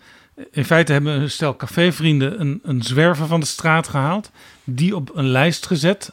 In 0.52 0.66
feite 0.66 0.92
hebben 0.92 1.22
een 1.22 1.32
stel 1.32 1.56
cafévrienden 1.56 2.40
een, 2.42 2.60
een 2.64 2.84
zwerver 2.84 3.28
van 3.28 3.40
de 3.40 3.46
straat 3.46 3.88
gehaald. 3.88 4.32
Die 4.64 4.96
op 4.96 5.12
een 5.16 5.28
lijst 5.28 5.66
gezet. 5.66 6.12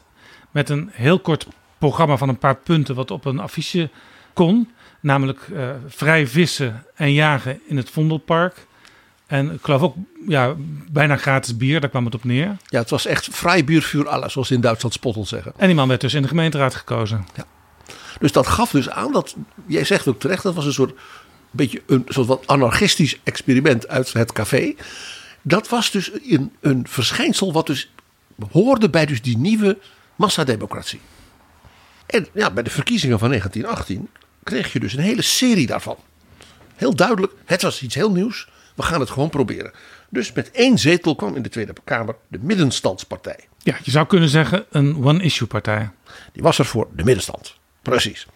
Met 0.51 0.69
een 0.69 0.89
heel 0.91 1.19
kort 1.19 1.47
programma 1.77 2.17
van 2.17 2.29
een 2.29 2.37
paar 2.37 2.55
punten. 2.55 2.95
Wat 2.95 3.11
op 3.11 3.25
een 3.25 3.39
affiche 3.39 3.89
kon. 4.33 4.71
Namelijk 4.99 5.39
eh, 5.55 5.69
vrij 5.87 6.27
vissen 6.27 6.85
en 6.95 7.13
jagen 7.13 7.59
in 7.67 7.77
het 7.77 7.89
Vondelpark. 7.89 8.65
En 9.33 9.51
ik 9.51 9.59
geloof 9.61 9.81
ook 9.81 9.95
ja, 10.27 10.55
bijna 10.91 11.17
gratis 11.17 11.57
bier, 11.57 11.79
daar 11.79 11.89
kwam 11.89 12.05
het 12.05 12.15
op 12.15 12.23
neer. 12.23 12.57
Ja, 12.65 12.79
het 12.79 12.89
was 12.89 13.05
echt 13.05 13.27
vrij 13.31 13.63
buurvuur 13.63 14.07
alles, 14.07 14.31
zoals 14.33 14.47
ze 14.47 14.53
in 14.53 14.61
Duitsland 14.61 14.93
spottel 14.93 15.25
zeggen. 15.25 15.53
En 15.57 15.67
die 15.67 15.75
man 15.75 15.87
werd 15.87 16.01
dus 16.01 16.13
in 16.13 16.21
de 16.21 16.27
gemeenteraad 16.27 16.75
gekozen. 16.75 17.25
Dus 18.19 18.31
dat 18.31 18.47
gaf 18.47 18.71
dus 18.71 18.89
aan 18.89 19.11
dat, 19.11 19.35
jij 19.65 19.83
zegt 19.83 20.07
ook 20.07 20.19
terecht, 20.19 20.43
dat 20.43 20.55
was 20.55 20.65
een 20.65 20.73
soort 20.73 20.99
beetje 21.51 21.81
een 21.85 22.05
soort 22.07 22.27
wat 22.27 22.47
anarchistisch 22.47 23.19
experiment 23.23 23.87
uit 23.87 24.13
het 24.13 24.31
café. 24.31 24.75
Dat 25.41 25.69
was 25.69 25.91
dus 25.91 26.11
een, 26.29 26.51
een 26.59 26.87
verschijnsel 26.87 27.53
wat 27.53 27.67
dus 27.67 27.91
hoorde 28.51 28.89
bij 28.89 29.05
dus 29.05 29.21
die 29.21 29.37
nieuwe 29.37 29.77
massademocratie. 30.15 31.01
En 32.05 32.27
ja, 32.33 32.51
bij 32.51 32.63
de 32.63 32.69
verkiezingen 32.69 33.19
van 33.19 33.27
1918 33.29 34.09
kreeg 34.43 34.73
je 34.73 34.79
dus 34.79 34.93
een 34.93 35.03
hele 35.03 35.21
serie 35.21 35.67
daarvan. 35.67 35.97
Heel 36.75 36.95
duidelijk, 36.95 37.33
het 37.45 37.61
was 37.61 37.81
iets 37.81 37.95
heel 37.95 38.11
nieuws. 38.11 38.47
We 38.73 38.83
gaan 38.83 38.99
het 38.99 39.09
gewoon 39.09 39.29
proberen. 39.29 39.71
Dus 40.09 40.31
met 40.31 40.51
één 40.51 40.77
zetel 40.77 41.15
kwam 41.15 41.35
in 41.35 41.41
de 41.41 41.49
Tweede 41.49 41.73
Kamer 41.83 42.15
de 42.27 42.39
middenstandspartij. 42.41 43.39
Ja, 43.57 43.77
je 43.83 43.91
zou 43.91 44.07
kunnen 44.07 44.29
zeggen 44.29 44.65
een 44.69 45.05
one-issue 45.05 45.47
partij. 45.47 45.89
Die 46.33 46.43
was 46.43 46.59
er 46.59 46.65
voor 46.65 46.87
de 46.95 47.03
middenstand. 47.03 47.55
Precies. 47.81 48.27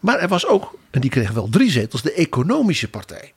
Maar 0.00 0.18
er 0.18 0.28
was 0.28 0.46
ook, 0.46 0.78
en 0.90 1.00
die 1.00 1.10
kreeg 1.10 1.30
wel 1.30 1.48
drie 1.48 1.70
zetels, 1.70 2.02
de 2.02 2.12
economische 2.12 2.90
partij. 2.90 3.32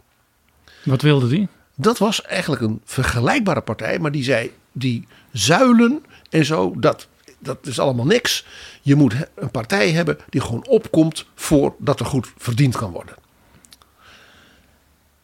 Wat 0.84 1.02
wilde 1.02 1.28
die? 1.28 1.48
Dat 1.76 1.98
was 1.98 2.22
eigenlijk 2.22 2.62
een 2.62 2.82
vergelijkbare 2.86 3.62
partij, 3.62 4.00
maar 4.00 4.12
die 4.12 4.24
zei, 4.24 4.52
die 4.72 5.08
zuilen 5.32 6.06
en 6.30 6.46
zo, 6.46 6.74
dat, 6.78 7.08
dat 7.40 7.68
is 7.68 7.80
allemaal 7.80 8.06
niks. 8.06 8.46
Je 8.82 8.96
moet 8.96 9.14
een 9.36 9.52
partij 9.52 9.92
hebben 9.92 10.18
die 10.30 10.42
gewoon 10.42 10.68
opkomt 10.68 11.26
voordat 11.36 12.00
er 12.00 12.06
goed 12.06 12.32
verdiend 12.38 12.78
kan 12.78 12.92
worden. 12.92 13.16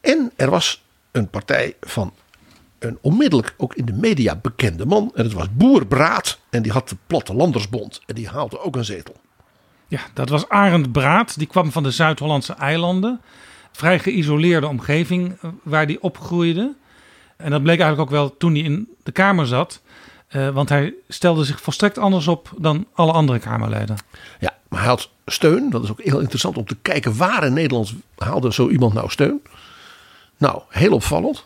En 0.01 0.31
er 0.35 0.49
was 0.49 0.83
partij 1.29 1.75
van 1.81 2.13
een 2.79 2.97
onmiddellijk 3.01 3.53
ook 3.57 3.75
in 3.75 3.85
de 3.85 3.93
media 3.93 4.35
bekende 4.35 4.85
man. 4.85 5.11
En 5.13 5.23
dat 5.23 5.33
was 5.33 5.47
Boer 5.53 5.85
Braat. 5.85 6.39
En 6.49 6.61
die 6.61 6.71
had 6.71 6.89
de 6.89 6.95
Plattelandersbond. 7.07 8.01
En 8.05 8.15
die 8.15 8.27
haalde 8.27 8.59
ook 8.59 8.75
een 8.75 8.85
zetel. 8.85 9.15
Ja, 9.87 9.99
dat 10.13 10.29
was 10.29 10.49
Arend 10.49 10.91
Braat. 10.91 11.37
Die 11.37 11.47
kwam 11.47 11.71
van 11.71 11.83
de 11.83 11.91
Zuid-Hollandse 11.91 12.53
eilanden. 12.53 13.21
Vrij 13.71 13.99
geïsoleerde 13.99 14.67
omgeving 14.67 15.37
eh, 15.41 15.49
waar 15.63 15.85
hij 15.85 15.97
opgroeide. 15.99 16.75
En 17.37 17.51
dat 17.51 17.63
bleek 17.63 17.79
eigenlijk 17.79 18.11
ook 18.11 18.17
wel 18.17 18.37
toen 18.37 18.53
hij 18.53 18.63
in 18.63 18.89
de 19.03 19.11
Kamer 19.11 19.47
zat. 19.47 19.81
Uh, 20.31 20.49
want 20.49 20.69
hij 20.69 20.93
stelde 21.07 21.43
zich 21.43 21.61
volstrekt 21.61 21.97
anders 21.97 22.27
op 22.27 22.51
dan 22.57 22.85
alle 22.93 23.11
andere 23.11 23.39
Kamerleden. 23.39 23.97
Ja, 24.39 24.53
maar 24.69 24.79
hij 24.79 24.89
had 24.89 25.09
steun. 25.25 25.69
Dat 25.69 25.83
is 25.83 25.91
ook 25.91 26.01
heel 26.01 26.19
interessant 26.19 26.57
om 26.57 26.65
te 26.65 26.75
kijken 26.81 27.17
waar 27.17 27.43
in 27.43 27.53
Nederland 27.53 27.93
haalde 28.17 28.53
zo 28.53 28.69
iemand 28.69 28.93
nou 28.93 29.09
steun. 29.09 29.41
Nou, 30.45 30.61
heel 30.69 30.91
opvallend. 30.91 31.45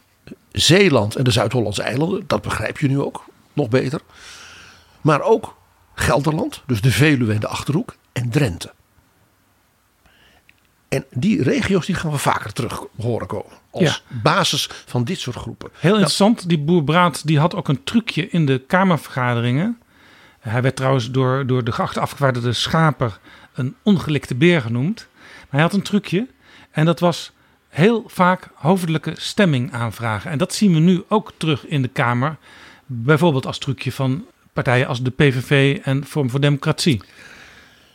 Zeeland 0.52 1.16
en 1.16 1.24
de 1.24 1.32
Zuid-Hollandse 1.32 1.82
eilanden, 1.82 2.24
dat 2.28 2.42
begrijp 2.42 2.80
je 2.80 2.88
nu 2.88 3.00
ook 3.00 3.26
nog 3.54 3.70
beter. 3.70 4.02
Maar 5.02 5.22
ook 5.22 5.58
Gelderland, 5.94 6.64
dus 6.68 6.82
de 6.82 6.92
Veluwe 6.92 7.34
en 7.34 7.40
de 7.40 7.48
Achterhoek 7.48 7.96
en 8.14 8.30
Drenthe. 8.30 8.74
En 10.90 11.06
die 11.12 11.44
regio's 11.44 11.86
die 11.86 11.96
gaan 11.96 12.12
we 12.12 12.18
vaker 12.18 12.54
terug 12.54 12.84
horen 13.02 13.28
komen. 13.28 13.52
Als 13.72 13.84
Ja. 14.10 14.18
basis 14.22 14.70
van 14.86 15.04
dit 15.04 15.20
soort 15.20 15.36
groepen. 15.36 15.70
Heel 15.74 15.94
interessant, 15.94 16.50
die 16.50 16.60
boer 16.60 16.84
Braat 16.84 17.28
die 17.28 17.40
had 17.40 17.56
ook 17.56 17.68
een 17.68 17.84
trucje 17.84 18.30
in 18.30 18.46
de 18.46 18.64
Kamervergaderingen. 18.68 19.80
Hij 20.40 20.62
werd 20.62 20.76
trouwens 20.76 21.12
door, 21.12 21.48
door 21.48 21.64
de 21.64 21.72
geachte 21.72 22.00
afgevaardigde 22.00 22.54
Schaper 22.54 23.20
een 23.54 23.76
ongelikte 23.84 24.36
beer 24.36 24.62
genoemd. 24.62 25.08
Maar 25.16 25.48
hij 25.50 25.62
had 25.62 25.74
een 25.74 25.82
trucje 25.82 26.28
en 26.72 26.86
dat 26.86 27.00
was 27.00 27.32
heel 27.70 28.04
vaak 28.08 28.50
hoofdelijke 28.54 29.14
stemming 29.18 29.74
aanvragen. 29.74 30.32
En 30.32 30.38
dat 30.38 30.54
zien 30.54 30.74
we 30.74 30.80
nu 30.80 31.04
ook 31.08 31.34
terug 31.38 31.66
in 31.66 31.82
de 31.82 31.88
Kamer. 31.88 32.38
Bijvoorbeeld 32.86 33.46
als 33.46 33.58
trucje 33.58 33.92
van 33.92 34.26
partijen 34.54 34.88
als 34.88 35.02
de 35.02 35.10
PVV 35.10 35.80
en 35.84 36.06
Vorm 36.06 36.30
voor 36.30 36.42
Democratie. 36.42 37.02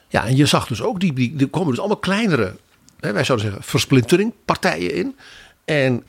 Ja, 0.09 0.27
en 0.27 0.37
je 0.37 0.47
zag 0.47 0.67
dus 0.67 0.83
ook, 0.83 1.01
die, 1.01 1.13
die, 1.13 1.35
er 1.39 1.49
komen 1.49 1.69
dus 1.69 1.79
allemaal 1.79 1.97
kleinere, 1.97 2.57
hè, 3.01 3.13
wij 3.13 3.25
zouden 3.25 3.47
zeggen, 3.47 3.65
versplintering 3.65 4.33
partijen 4.45 4.95
in. 4.95 5.17
En 5.65 6.05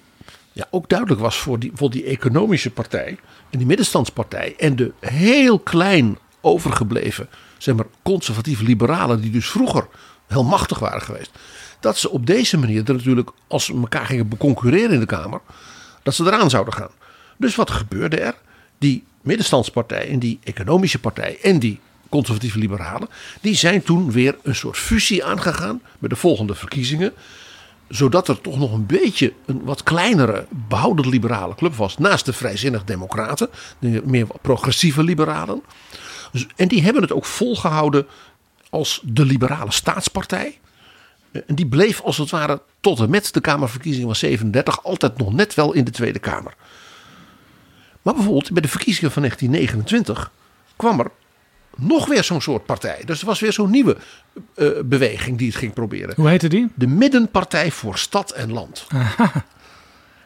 ja, 0.51 0.67
ook 0.69 0.89
duidelijk 0.89 1.21
was 1.21 1.37
voor 1.37 1.59
die, 1.59 1.71
voor 1.73 1.89
die 1.89 2.03
economische 2.03 2.71
partij 2.71 3.17
en 3.49 3.57
die 3.57 3.67
middenstandspartij 3.67 4.55
en 4.57 4.75
de 4.75 4.91
heel 4.99 5.59
klein 5.59 6.17
overgebleven, 6.41 7.29
zeg 7.57 7.75
maar, 7.75 7.85
conservatieve 8.03 8.63
liberalen 8.63 9.21
die 9.21 9.31
dus 9.31 9.49
vroeger 9.49 9.87
heel 10.27 10.43
machtig 10.43 10.79
waren 10.79 11.01
geweest. 11.01 11.31
Dat 11.79 11.97
ze 11.97 12.09
op 12.09 12.25
deze 12.25 12.57
manier 12.57 12.83
er 12.85 12.93
natuurlijk, 12.93 13.29
als 13.47 13.65
ze 13.65 13.73
elkaar 13.73 14.05
gingen 14.05 14.27
beconcurreren 14.27 14.91
in 14.91 14.99
de 14.99 15.05
Kamer, 15.05 15.41
dat 16.03 16.15
ze 16.15 16.23
eraan 16.23 16.49
zouden 16.49 16.73
gaan. 16.73 16.91
Dus 17.37 17.55
wat 17.55 17.71
gebeurde 17.71 18.19
er? 18.19 18.35
Die 18.77 19.03
middenstandspartij 19.21 20.09
en 20.09 20.19
die 20.19 20.39
economische 20.43 20.99
partij 20.99 21.37
en 21.41 21.59
die 21.59 21.79
conservatieve 22.09 22.59
liberalen, 22.59 23.07
die 23.41 23.55
zijn 23.55 23.83
toen 23.83 24.11
weer 24.11 24.35
een 24.43 24.55
soort 24.55 24.77
fusie 24.77 25.25
aangegaan 25.25 25.81
met 25.99 26.09
de 26.09 26.15
volgende 26.15 26.55
verkiezingen. 26.55 27.13
Zodat 27.89 28.27
er 28.27 28.41
toch 28.41 28.59
nog 28.59 28.73
een 28.73 28.85
beetje 28.85 29.33
een 29.45 29.63
wat 29.63 29.83
kleinere 29.83 30.45
behouden 30.49 31.09
liberale 31.09 31.55
club 31.55 31.75
was. 31.75 31.97
Naast 31.97 32.25
de 32.25 32.33
vrijzinnig 32.33 32.83
democraten, 32.83 33.49
de 33.79 34.01
meer 34.05 34.27
progressieve 34.41 35.03
liberalen. 35.03 35.61
Dus- 36.31 36.47
En 36.55 36.67
die 36.67 36.81
hebben 36.81 37.01
het 37.01 37.11
ook 37.11 37.25
volgehouden 37.25 38.07
als 38.69 39.01
de 39.03 39.25
liberale 39.25 39.71
staatspartij. 39.71 40.59
En 41.47 41.55
die 41.55 41.67
bleef 41.67 42.01
als 42.01 42.17
het 42.17 42.29
ware 42.29 42.61
tot 42.79 42.99
en 42.99 43.09
met 43.09 43.33
de 43.33 43.41
Kamerverkiezingen 43.41 44.07
van 44.07 44.15
37 44.15 44.83
altijd 44.83 45.17
nog 45.17 45.33
net 45.33 45.53
wel 45.53 45.73
in 45.73 45.83
de 45.83 45.91
Tweede 45.91 46.19
Kamer. 46.19 46.53
Maar 48.01 48.13
bijvoorbeeld 48.13 48.51
bij 48.51 48.61
de 48.61 48.67
verkiezingen 48.67 49.11
van 49.11 49.21
1929 49.21 50.31
kwam 50.75 50.99
er 50.99 51.11
nog 51.75 52.07
weer 52.07 52.23
zo'n 52.23 52.41
soort 52.41 52.65
partij. 52.65 53.01
Dus 53.05 53.19
er 53.19 53.25
was 53.25 53.39
weer 53.39 53.53
zo'n 53.53 53.69
nieuwe 53.69 53.97
eh, 54.55 54.69
beweging 54.85 55.37
die 55.37 55.47
het 55.47 55.57
ging 55.57 55.73
proberen. 55.73 56.15
Hoe 56.15 56.29
heette 56.29 56.47
die? 56.47 56.71
De 56.75 56.87
Middenpartij 56.87 57.71
voor 57.71 57.97
Stad 57.97 58.31
en 58.31 58.51
Land. 58.51 58.87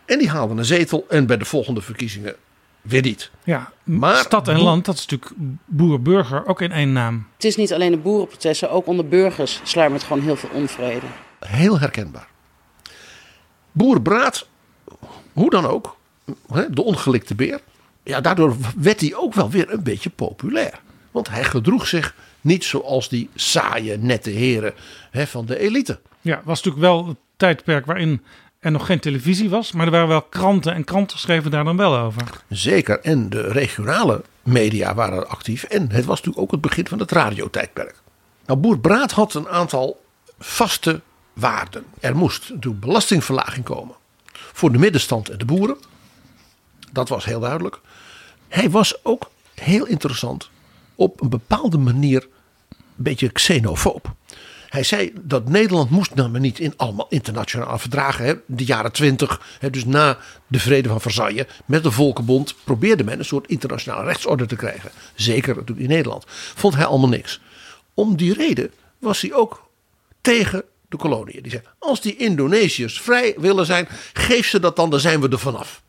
En 0.05 0.19
die 0.19 0.29
haalde 0.29 0.55
een 0.55 0.65
zetel 0.65 1.05
en 1.09 1.25
bij 1.25 1.37
de 1.37 1.45
volgende 1.45 1.81
verkiezingen 1.81 2.35
weer 2.81 3.01
niet. 3.01 3.31
Ja, 3.43 3.71
Maar- 3.83 4.15
stad 4.15 4.47
en 4.47 4.61
land, 4.61 4.85
dat 4.85 4.95
is 4.95 5.05
natuurlijk 5.07 5.31
boer-burger 5.65 6.45
ook 6.47 6.61
in 6.61 6.71
één 6.71 6.93
naam. 6.93 7.27
Het 7.33 7.43
is 7.43 7.55
niet 7.55 7.73
alleen 7.73 7.91
de 7.91 7.97
boerenprotesten, 7.97 8.71
ook 8.71 8.87
onder 8.87 9.07
burgers 9.07 9.59
sluimert 9.63 10.03
gewoon 10.03 10.23
heel 10.23 10.35
veel 10.35 10.49
onvrede. 10.53 11.05
Heel 11.39 11.79
herkenbaar. 11.79 12.27
Boer 13.71 14.01
Braat 14.01 14.47
hoe 15.33 15.49
dan 15.49 15.65
ook, 15.65 15.95
hè, 16.53 16.69
de 16.69 16.83
ongelikte 16.83 17.35
beer. 17.35 17.59
Ja, 18.03 18.21
daardoor 18.21 18.55
werd 18.77 19.01
hij 19.01 19.15
ook 19.15 19.33
wel 19.33 19.49
weer 19.49 19.71
een 19.73 19.83
beetje 19.83 20.09
populair. 20.09 20.79
Want 21.11 21.29
hij 21.29 21.43
gedroeg 21.43 21.87
zich 21.87 22.15
niet 22.41 22.63
zoals 22.63 23.09
die 23.09 23.29
saaie, 23.35 23.97
nette 23.97 24.29
heren 24.29 24.73
hè, 25.11 25.27
van 25.27 25.45
de 25.45 25.59
elite. 25.59 25.99
Ja, 26.21 26.41
was 26.43 26.63
natuurlijk 26.63 26.83
wel 26.85 27.07
het 27.07 27.17
tijdperk 27.37 27.85
waarin 27.85 28.23
er 28.59 28.71
nog 28.71 28.85
geen 28.85 28.99
televisie 28.99 29.49
was. 29.49 29.71
Maar 29.71 29.85
er 29.85 29.91
waren 29.91 30.07
wel 30.07 30.21
kranten 30.21 30.73
en 30.73 30.83
kranten 30.83 31.19
schreven 31.19 31.51
daar 31.51 31.63
dan 31.63 31.77
wel 31.77 31.97
over. 31.97 32.23
Zeker. 32.49 32.99
En 32.99 33.29
de 33.29 33.41
regionale 33.41 34.23
media 34.43 34.93
waren 34.93 35.29
actief. 35.29 35.63
En 35.63 35.91
het 35.91 36.05
was 36.05 36.17
natuurlijk 36.17 36.39
ook 36.39 36.51
het 36.51 36.61
begin 36.61 36.87
van 36.87 36.99
het 36.99 37.11
radiotijdperk. 37.11 37.95
Nou, 38.45 38.59
Boer 38.59 38.79
Braat 38.79 39.11
had 39.11 39.33
een 39.33 39.49
aantal 39.49 40.01
vaste 40.39 41.01
waarden. 41.33 41.85
Er 41.99 42.15
moest 42.15 42.49
natuurlijk 42.49 42.85
belastingverlaging 42.85 43.65
komen 43.65 43.95
voor 44.31 44.71
de 44.71 44.77
middenstand 44.77 45.29
en 45.29 45.37
de 45.37 45.45
boeren. 45.45 45.77
Dat 46.91 47.09
was 47.09 47.25
heel 47.25 47.39
duidelijk. 47.39 47.79
Hij 48.47 48.69
was 48.69 49.05
ook 49.05 49.31
heel 49.53 49.85
interessant 49.85 50.49
op 50.95 51.21
een 51.21 51.29
bepaalde 51.29 51.77
manier 51.77 52.27
een 52.71 52.77
beetje 52.95 53.29
xenofoob. 53.29 54.13
Hij 54.69 54.83
zei 54.83 55.13
dat 55.21 55.49
Nederland 55.49 55.89
moest 55.89 56.15
nou 56.15 56.39
niet 56.39 56.59
in 56.59 56.73
allemaal 56.77 57.07
internationale 57.09 57.79
verdragen. 57.79 58.25
Hè, 58.25 58.33
de 58.45 58.65
jaren 58.65 58.91
twintig, 58.91 59.41
dus 59.71 59.85
na 59.85 60.17
de 60.47 60.59
vrede 60.59 60.89
van 60.89 61.01
Versailles 61.01 61.45
met 61.65 61.83
de 61.83 61.91
Volkenbond 61.91 62.55
probeerde 62.63 63.03
men 63.03 63.19
een 63.19 63.25
soort 63.25 63.47
internationale 63.47 64.03
rechtsorde 64.03 64.45
te 64.45 64.55
krijgen. 64.55 64.91
Zeker 65.15 65.55
natuurlijk 65.55 65.87
in 65.87 65.93
Nederland. 65.93 66.23
Vond 66.55 66.75
hij 66.75 66.85
allemaal 66.85 67.09
niks. 67.09 67.41
Om 67.93 68.15
die 68.15 68.33
reden 68.33 68.71
was 68.99 69.21
hij 69.21 69.33
ook 69.33 69.69
tegen 70.21 70.63
de 70.89 70.97
koloniën. 70.97 71.41
Die 71.41 71.51
zei, 71.51 71.63
als 71.79 72.01
die 72.01 72.15
Indonesiërs 72.15 73.01
vrij 73.01 73.33
willen 73.37 73.65
zijn, 73.65 73.87
geef 74.13 74.47
ze 74.47 74.59
dat 74.59 74.75
dan, 74.75 74.89
dan 74.89 74.99
zijn 74.99 75.21
we 75.21 75.29
er 75.29 75.39
vanaf. 75.39 75.81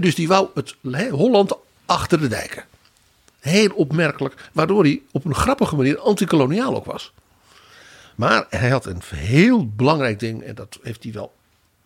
Dus 0.00 0.14
die 0.14 0.28
wou 0.28 0.48
het 0.54 0.74
Holland 1.10 1.52
achter 1.86 2.20
de 2.20 2.28
dijken. 2.28 2.64
Heel 3.40 3.70
opmerkelijk, 3.70 4.50
waardoor 4.52 4.82
hij 4.82 5.02
op 5.12 5.24
een 5.24 5.34
grappige 5.34 5.76
manier 5.76 5.98
antikoloniaal 5.98 6.76
ook 6.76 6.84
was. 6.84 7.12
Maar 8.14 8.46
hij 8.50 8.68
had 8.68 8.86
een 8.86 9.02
heel 9.14 9.68
belangrijk 9.68 10.18
ding, 10.18 10.42
en 10.42 10.54
dat 10.54 10.78
heeft 10.82 11.02
hij 11.02 11.12
wel 11.12 11.34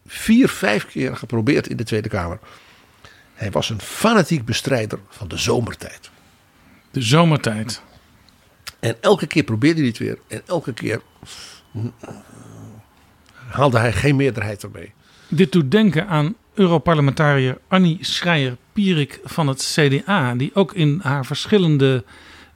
vier, 0.06 0.48
vijf 0.48 0.86
keer 0.86 1.16
geprobeerd 1.16 1.68
in 1.68 1.76
de 1.76 1.84
Tweede 1.84 2.08
Kamer. 2.08 2.38
Hij 3.34 3.50
was 3.50 3.70
een 3.70 3.80
fanatiek 3.80 4.44
bestrijder 4.44 4.98
van 5.08 5.28
de 5.28 5.36
zomertijd. 5.36 6.10
De 6.90 7.02
zomertijd. 7.02 7.82
En 8.80 8.96
elke 9.00 9.26
keer 9.26 9.42
probeerde 9.42 9.78
hij 9.78 9.88
het 9.88 9.98
weer. 9.98 10.18
En 10.28 10.42
elke 10.46 10.72
keer 10.72 11.02
haalde 13.48 13.78
hij 13.78 13.92
geen 13.92 14.16
meerderheid 14.16 14.62
ermee. 14.62 14.92
Dit 15.28 15.52
doet 15.52 15.70
denken 15.70 16.06
aan 16.06 16.34
Europarlementariër 16.54 17.58
Annie 17.68 17.98
Schreier-Pierik 18.00 19.20
van 19.24 19.48
het 19.48 19.74
CDA, 19.74 20.34
die 20.34 20.50
ook 20.54 20.72
in 20.74 21.00
haar 21.02 21.26
verschillende 21.26 22.04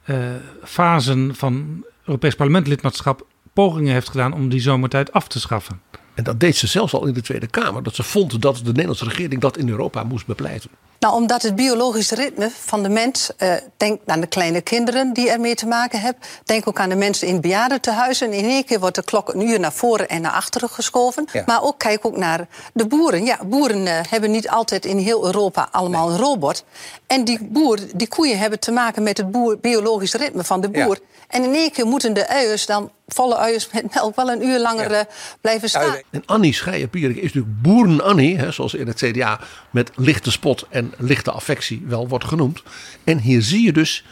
uh, 0.05 0.17
fasen 0.63 1.35
van 1.35 1.85
Europees 2.05 2.35
parlementlidmaatschap 2.35 3.25
pogingen 3.53 3.93
heeft 3.93 4.09
gedaan 4.09 4.33
om 4.33 4.49
die 4.49 4.59
zomertijd 4.59 5.11
af 5.11 5.27
te 5.27 5.39
schaffen. 5.39 5.81
En 6.13 6.23
dat 6.23 6.39
deed 6.39 6.55
ze 6.55 6.67
zelfs 6.67 6.93
al 6.93 7.07
in 7.07 7.13
de 7.13 7.21
Tweede 7.21 7.47
Kamer, 7.47 7.83
dat 7.83 7.95
ze 7.95 8.03
vond 8.03 8.41
dat 8.41 8.57
de 8.57 8.71
Nederlandse 8.71 9.05
regering 9.05 9.41
dat 9.41 9.57
in 9.57 9.69
Europa 9.69 10.03
moest 10.03 10.25
bepleiten. 10.25 10.69
Nou, 10.99 11.13
omdat 11.13 11.41
het 11.41 11.55
biologische 11.55 12.15
ritme 12.15 12.49
van 12.53 12.83
de 12.83 12.89
mens, 12.89 13.31
uh, 13.37 13.53
denk 13.77 14.01
aan 14.05 14.19
de 14.19 14.27
kleine 14.27 14.61
kinderen 14.61 15.13
die 15.13 15.29
ermee 15.29 15.55
te 15.55 15.65
maken 15.65 15.99
hebben, 15.99 16.21
denk 16.43 16.67
ook 16.67 16.79
aan 16.79 16.89
de 16.89 16.95
mensen 16.95 17.27
in 17.27 17.41
bejaardentehuizen. 17.41 18.33
In 18.33 18.45
één 18.45 18.65
keer 18.65 18.79
wordt 18.79 18.95
de 18.95 19.03
klok 19.03 19.33
een 19.33 19.49
uur 19.49 19.59
naar 19.59 19.73
voren 19.73 20.07
en 20.07 20.21
naar 20.21 20.31
achteren 20.31 20.69
geschoven. 20.69 21.27
Maar 21.45 21.63
ook 21.63 21.79
kijk 21.79 22.05
ook 22.05 22.17
naar 22.17 22.47
de 22.73 22.87
boeren. 22.87 23.25
Ja, 23.25 23.39
boeren 23.45 23.85
uh, 23.85 23.99
hebben 24.09 24.31
niet 24.31 24.49
altijd 24.49 24.85
in 24.85 24.97
heel 24.97 25.25
Europa 25.25 25.67
allemaal 25.71 26.09
een 26.09 26.17
robot. 26.17 26.63
En 27.07 27.23
die 27.23 27.39
boer, 27.41 27.79
die 27.95 28.07
koeien 28.07 28.39
hebben 28.39 28.59
te 28.59 28.71
maken 28.71 29.03
met 29.03 29.17
het 29.17 29.31
boer, 29.31 29.59
biologisch 29.59 30.13
ritme 30.13 30.43
van 30.43 30.61
de 30.61 30.69
boer. 30.69 30.99
En 31.27 31.43
in 31.43 31.53
één 31.53 31.71
keer 31.71 31.85
moeten 31.85 32.13
de 32.13 32.27
uiers 32.27 32.65
dan 32.65 32.91
volle 33.07 33.37
uiers 33.37 33.69
met 33.71 33.83
melk 33.93 34.15
wel 34.15 34.31
een 34.31 34.45
uur 34.45 34.59
langer 34.59 34.91
ja. 34.91 34.99
uh, 34.99 35.05
blijven 35.41 35.69
staan. 35.69 35.97
En 36.09 36.23
Annie 36.25 36.53
Schreier-Pierik 36.53 37.15
is 37.15 37.33
natuurlijk 37.33 37.61
boeren-Annie, 37.61 38.37
hè, 38.37 38.51
zoals 38.51 38.73
in 38.73 38.87
het 38.87 38.97
CDA 38.97 39.39
met 39.71 39.91
lichte 39.95 40.31
spot 40.31 40.65
en 40.69 40.86
lichte 40.97 41.31
affectie 41.31 41.83
wel 41.85 42.07
wordt 42.07 42.25
genoemd. 42.25 42.63
En 43.03 43.19
hier 43.19 43.41
zie 43.41 43.65
je 43.65 43.73
dus 43.73 44.03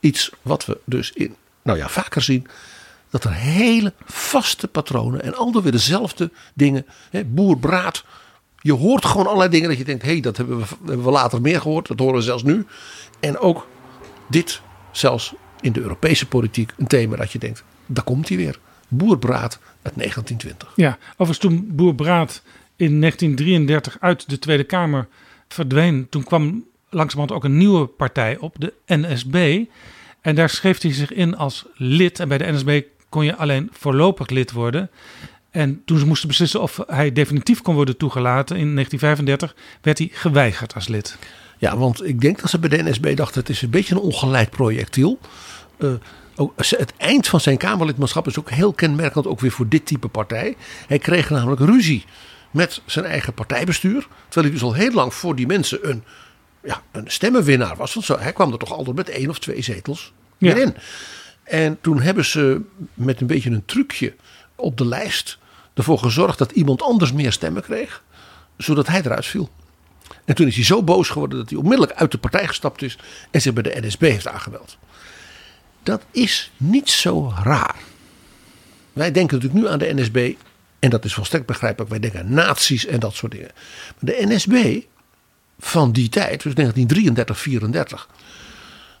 iets 0.00 0.30
wat 0.42 0.66
we 0.66 0.78
dus 0.84 1.12
in, 1.12 1.34
nou 1.62 1.78
ja, 1.78 1.88
vaker 1.88 2.22
zien. 2.22 2.46
Dat 3.10 3.24
er 3.24 3.32
hele 3.32 3.92
vaste 4.04 4.68
patronen 4.68 5.22
en 5.22 5.34
altijd 5.34 5.62
weer 5.62 5.72
dezelfde 5.72 6.30
dingen. 6.54 6.86
Hè, 7.10 7.24
boer-braad. 7.24 8.04
Je 8.60 8.72
hoort 8.72 9.04
gewoon 9.04 9.26
allerlei 9.26 9.50
dingen 9.50 9.68
dat 9.68 9.78
je 9.78 9.84
denkt, 9.84 10.02
hé, 10.02 10.10
hey, 10.12 10.20
dat 10.20 10.36
hebben 10.36 10.58
we, 10.58 10.64
hebben 10.86 11.04
we 11.04 11.10
later 11.10 11.40
meer 11.40 11.60
gehoord. 11.60 11.88
Dat 11.88 11.98
horen 11.98 12.14
we 12.14 12.22
zelfs 12.22 12.42
nu. 12.42 12.66
En 13.20 13.38
ook 13.38 13.68
dit 14.28 14.60
zelfs 14.92 15.34
in 15.60 15.72
de 15.72 15.80
Europese 15.80 16.26
politiek 16.26 16.72
een 16.76 16.86
thema 16.86 17.16
dat 17.16 17.32
je 17.32 17.38
denkt, 17.38 17.64
daar 17.86 18.04
komt 18.04 18.28
hij 18.28 18.36
weer. 18.36 18.58
Boerbraad 18.88 19.58
uit 19.82 19.94
1920. 19.94 20.72
Ja, 20.76 20.98
overigens 21.12 21.38
toen 21.38 21.68
Boerbraad 21.76 22.42
in 22.76 23.00
1933 23.00 23.96
uit 24.00 24.28
de 24.28 24.38
Tweede 24.38 24.64
Kamer 24.64 25.08
verdween, 25.48 26.06
toen 26.08 26.24
kwam 26.24 26.64
langzamerhand 26.90 27.38
ook 27.38 27.44
een 27.44 27.56
nieuwe 27.56 27.86
partij 27.86 28.38
op, 28.38 28.54
de 28.58 28.72
NSB. 28.86 29.64
En 30.20 30.34
daar 30.34 30.48
schreef 30.48 30.82
hij 30.82 30.92
zich 30.92 31.12
in 31.12 31.36
als 31.36 31.64
lid. 31.74 32.20
En 32.20 32.28
bij 32.28 32.38
de 32.38 32.52
NSB 32.52 32.82
kon 33.08 33.24
je 33.24 33.36
alleen 33.36 33.68
voorlopig 33.72 34.28
lid 34.28 34.52
worden. 34.52 34.90
En 35.50 35.82
toen 35.84 35.98
ze 35.98 36.06
moesten 36.06 36.28
beslissen 36.28 36.62
of 36.62 36.80
hij 36.86 37.12
definitief 37.12 37.62
kon 37.62 37.74
worden 37.74 37.96
toegelaten 37.96 38.56
in 38.56 38.74
1935, 38.74 39.78
werd 39.82 39.98
hij 39.98 40.08
geweigerd 40.12 40.74
als 40.74 40.88
lid. 40.88 41.18
Ja, 41.58 41.76
want 41.76 42.04
ik 42.04 42.20
denk 42.20 42.40
dat 42.40 42.50
ze 42.50 42.58
bij 42.58 42.68
de 42.68 42.90
NSB 42.90 43.16
dachten: 43.16 43.40
het 43.40 43.48
is 43.48 43.62
een 43.62 43.70
beetje 43.70 43.94
een 43.94 44.00
ongeleid 44.00 44.50
projectiel. 44.50 45.18
Uh, 45.78 45.92
ook 46.36 46.52
het 46.56 46.92
eind 46.96 47.28
van 47.28 47.40
zijn 47.40 47.56
Kamerlidmaatschap 47.56 48.26
is 48.26 48.38
ook 48.38 48.50
heel 48.50 48.72
kenmerkend 48.72 49.26
ook 49.26 49.40
weer 49.40 49.50
voor 49.50 49.68
dit 49.68 49.86
type 49.86 50.08
partij. 50.08 50.56
Hij 50.86 50.98
kreeg 50.98 51.30
namelijk 51.30 51.60
ruzie 51.60 52.04
met 52.50 52.82
zijn 52.86 53.04
eigen 53.04 53.34
partijbestuur. 53.34 54.06
Terwijl 54.28 54.46
hij 54.46 54.50
dus 54.50 54.62
al 54.62 54.74
heel 54.74 54.92
lang 54.92 55.14
voor 55.14 55.36
die 55.36 55.46
mensen 55.46 55.88
een, 55.88 56.04
ja, 56.62 56.82
een 56.92 57.10
stemmenwinnaar 57.10 57.76
was. 57.76 57.94
Want 57.94 58.06
zo, 58.06 58.18
hij 58.18 58.32
kwam 58.32 58.52
er 58.52 58.58
toch 58.58 58.72
altijd 58.72 58.96
met 58.96 59.08
één 59.08 59.30
of 59.30 59.38
twee 59.38 59.62
zetels 59.62 60.12
ja. 60.38 60.54
in. 60.54 60.76
En 61.42 61.78
toen 61.80 62.00
hebben 62.00 62.24
ze 62.24 62.60
met 62.94 63.20
een 63.20 63.26
beetje 63.26 63.50
een 63.50 63.64
trucje 63.64 64.14
op 64.54 64.76
de 64.76 64.86
lijst 64.86 65.38
ervoor 65.74 65.98
gezorgd 65.98 66.38
dat 66.38 66.50
iemand 66.50 66.82
anders 66.82 67.12
meer 67.12 67.32
stemmen 67.32 67.62
kreeg. 67.62 68.02
Zodat 68.56 68.86
hij 68.86 69.00
eruit 69.04 69.26
viel. 69.26 69.50
En 70.24 70.34
toen 70.34 70.46
is 70.46 70.54
hij 70.54 70.64
zo 70.64 70.82
boos 70.82 71.08
geworden 71.08 71.38
dat 71.38 71.50
hij 71.50 71.58
onmiddellijk 71.58 71.92
uit 71.92 72.10
de 72.10 72.18
partij 72.18 72.46
gestapt 72.46 72.82
is 72.82 72.98
en 73.30 73.40
zich 73.40 73.52
bij 73.52 73.62
de 73.62 73.80
NSB 73.80 74.00
heeft 74.00 74.28
aangemeld. 74.28 74.78
Dat 75.82 76.02
is 76.10 76.50
niet 76.56 76.90
zo 76.90 77.32
raar. 77.42 77.76
Wij 78.92 79.12
denken 79.12 79.36
natuurlijk 79.36 79.64
nu 79.64 79.70
aan 79.70 79.78
de 79.78 79.94
NSB 79.94 80.34
en 80.78 80.90
dat 80.90 81.04
is 81.04 81.14
volstrekt 81.14 81.46
begrijpelijk. 81.46 81.90
Wij 81.90 82.00
denken 82.00 82.34
nazi's 82.34 82.86
en 82.86 83.00
dat 83.00 83.14
soort 83.14 83.32
dingen. 83.32 83.50
Maar 84.00 84.14
de 84.14 84.26
NSB 84.26 84.82
van 85.58 85.92
die 85.92 86.08
tijd, 86.08 86.42
dus 86.42 86.54
1933, 86.54 87.38
34, 87.38 88.08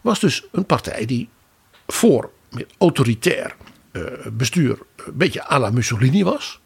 was 0.00 0.20
dus 0.20 0.44
een 0.52 0.66
partij 0.66 1.06
die 1.06 1.28
voor 1.86 2.30
meer 2.50 2.66
autoritair 2.78 3.54
uh, 3.92 4.02
bestuur 4.32 4.78
een 4.96 5.16
beetje 5.16 5.50
à 5.50 5.58
la 5.58 5.70
Mussolini 5.70 6.24
was. 6.24 6.60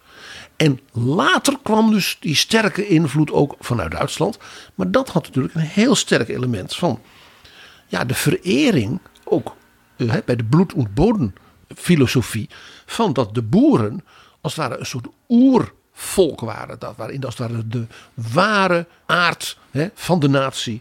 En 0.56 0.80
later 0.92 1.56
kwam 1.62 1.90
dus 1.90 2.16
die 2.20 2.34
sterke 2.34 2.86
invloed 2.86 3.30
ook 3.30 3.56
vanuit 3.60 3.90
Duitsland. 3.90 4.38
Maar 4.74 4.90
dat 4.90 5.08
had 5.08 5.26
natuurlijk 5.26 5.54
een 5.54 5.60
heel 5.60 5.94
sterk 5.94 6.28
element 6.28 6.76
van 6.76 7.00
ja, 7.86 8.04
de 8.04 8.14
verering 8.14 9.00
ook 9.24 9.56
uh, 9.96 10.14
bij 10.24 10.36
de 10.36 10.44
bloed- 10.44 10.72
en 10.72 10.90
bodemfilosofie. 10.94 12.48
Van 12.86 13.12
dat 13.12 13.34
de 13.34 13.42
boeren 13.42 14.04
als 14.42 14.56
het 14.56 14.66
ware 14.66 14.80
een 14.80 14.86
soort 14.86 15.06
oervolk 15.28 16.40
waren. 16.40 16.78
Dat 16.78 16.96
waarin 16.96 17.24
als 17.24 17.38
het 17.38 17.72
de 17.72 17.86
ware 18.14 18.86
aard 19.06 19.58
hè, 19.70 19.88
van 19.94 20.20
de 20.20 20.28
natie 20.28 20.80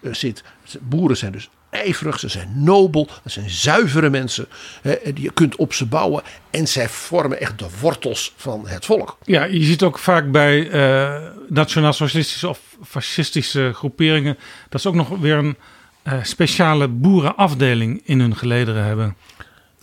uh, 0.00 0.14
zit. 0.14 0.42
Boeren 0.80 1.16
zijn 1.16 1.32
dus 1.32 1.50
ijverig, 1.70 2.18
ze 2.18 2.28
zijn 2.28 2.52
nobel, 2.54 3.08
ze 3.22 3.30
zijn 3.30 3.50
zuivere 3.50 4.10
mensen. 4.10 4.46
Hè, 4.82 4.96
je 5.14 5.32
kunt 5.32 5.56
op 5.56 5.72
ze 5.72 5.86
bouwen 5.86 6.22
en 6.50 6.68
zij 6.68 6.88
vormen 6.88 7.40
echt 7.40 7.58
de 7.58 7.66
wortels 7.80 8.32
van 8.36 8.68
het 8.68 8.84
volk. 8.84 9.18
Ja, 9.24 9.44
je 9.44 9.62
ziet 9.62 9.82
ook 9.82 9.98
vaak 9.98 10.30
bij 10.30 10.70
uh, 10.70 11.28
nationaal-socialistische 11.48 12.48
of 12.48 12.60
fascistische 12.84 13.70
groeperingen 13.74 14.38
dat 14.68 14.80
ze 14.80 14.88
ook 14.88 14.94
nog 14.94 15.08
weer 15.08 15.36
een 15.36 15.56
uh, 16.04 16.22
speciale 16.22 16.88
boerenafdeling 16.88 18.00
in 18.04 18.20
hun 18.20 18.36
gelederen 18.36 18.84
hebben 18.84 19.16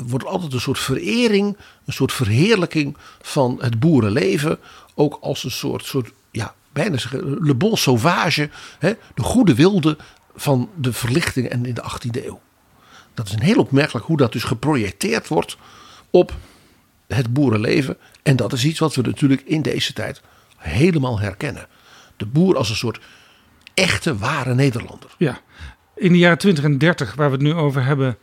wordt 0.07 0.25
altijd 0.25 0.53
een 0.53 0.61
soort 0.61 0.79
verering, 0.79 1.57
een 1.85 1.93
soort 1.93 2.13
verheerlijking 2.13 2.97
van 3.21 3.57
het 3.61 3.79
boerenleven. 3.79 4.59
Ook 4.95 5.17
als 5.21 5.43
een 5.43 5.51
soort, 5.51 5.85
soort 5.85 6.11
ja, 6.31 6.55
bijna 6.73 6.97
zeggen, 6.97 7.37
le 7.39 7.55
bon 7.55 7.77
sauvage, 7.77 8.49
hè, 8.79 8.93
de 9.15 9.21
goede 9.23 9.55
wilde 9.55 9.97
van 10.35 10.69
de 10.75 10.93
verlichting 10.93 11.47
en 11.47 11.65
in 11.65 11.73
de 11.73 11.83
18e 11.83 12.25
eeuw. 12.25 12.41
Dat 13.13 13.27
is 13.27 13.33
een 13.33 13.41
heel 13.41 13.59
opmerkelijk 13.59 14.05
hoe 14.05 14.17
dat 14.17 14.31
dus 14.31 14.43
geprojecteerd 14.43 15.27
wordt 15.27 15.57
op 16.09 16.33
het 17.07 17.33
boerenleven. 17.33 17.97
En 18.23 18.35
dat 18.35 18.53
is 18.53 18.65
iets 18.65 18.79
wat 18.79 18.95
we 18.95 19.01
natuurlijk 19.01 19.41
in 19.41 19.61
deze 19.61 19.93
tijd 19.93 20.21
helemaal 20.57 21.19
herkennen. 21.19 21.67
De 22.17 22.25
boer 22.25 22.57
als 22.57 22.69
een 22.69 22.75
soort 22.75 22.99
echte, 23.73 24.17
ware 24.17 24.53
Nederlander. 24.53 25.09
Ja, 25.17 25.41
in 25.95 26.11
de 26.11 26.17
jaren 26.17 26.37
20 26.37 26.63
en 26.63 26.77
30, 26.77 27.15
waar 27.15 27.29
we 27.29 27.35
het 27.35 27.43
nu 27.45 27.53
over 27.53 27.85
hebben, 27.85 28.17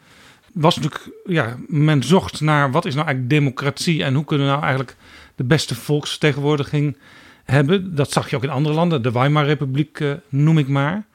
was 0.56 0.76
natuurlijk, 0.76 1.10
ja, 1.24 1.56
men 1.66 2.02
zocht 2.02 2.40
naar 2.40 2.70
wat 2.70 2.84
is 2.84 2.94
nou 2.94 3.06
eigenlijk 3.06 3.34
democratie 3.34 4.04
en 4.04 4.14
hoe 4.14 4.24
kunnen 4.24 4.46
we 4.46 4.52
nou 4.52 4.64
eigenlijk 4.64 4.96
de 5.34 5.44
beste 5.44 5.74
volksvertegenwoordiging 5.74 6.96
hebben. 7.44 7.94
Dat 7.94 8.12
zag 8.12 8.30
je 8.30 8.36
ook 8.36 8.42
in 8.42 8.50
andere 8.50 8.74
landen, 8.74 9.02
de 9.02 9.12
Weimar-republiek 9.12 10.00
uh, 10.00 10.12
noem 10.28 10.58
ik 10.58 10.68
maar. 10.68 11.06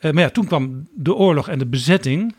Uh, 0.00 0.12
maar 0.12 0.22
ja, 0.22 0.30
toen 0.30 0.46
kwam 0.46 0.88
de 0.94 1.14
oorlog 1.14 1.48
en 1.48 1.58
de 1.58 1.66
bezetting. 1.66 2.34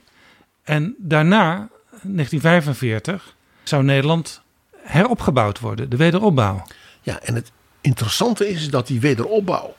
En 0.64 0.96
daarna, 0.98 1.70
1945, 2.02 3.36
zou 3.64 3.84
Nederland 3.84 4.42
heropgebouwd 4.82 5.60
worden, 5.60 5.90
de 5.90 5.98
wederopbouw. 5.98 6.66
Ja, 7.02 7.22
en 7.22 7.36
het 7.36 7.52
interessante 7.82 8.50
is 8.50 8.70
dat 8.70 8.88
die 8.88 9.00
wederopbouw, 9.00 9.76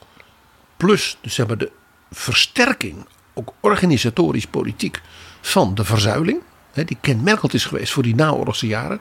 plus 0.76 1.18
dus 1.20 1.38
maar 1.38 1.58
de 1.58 1.70
versterking, 2.10 3.06
ook 3.34 3.52
organisatorisch 3.60 4.46
politiek, 4.46 5.00
van 5.40 5.74
de 5.74 5.84
verzuiling, 5.84 6.40
die 6.84 6.98
kenmerkend 7.00 7.54
is 7.54 7.64
geweest 7.64 7.92
voor 7.92 8.02
die 8.02 8.14
naoorlogse 8.14 8.66
jaren, 8.66 9.00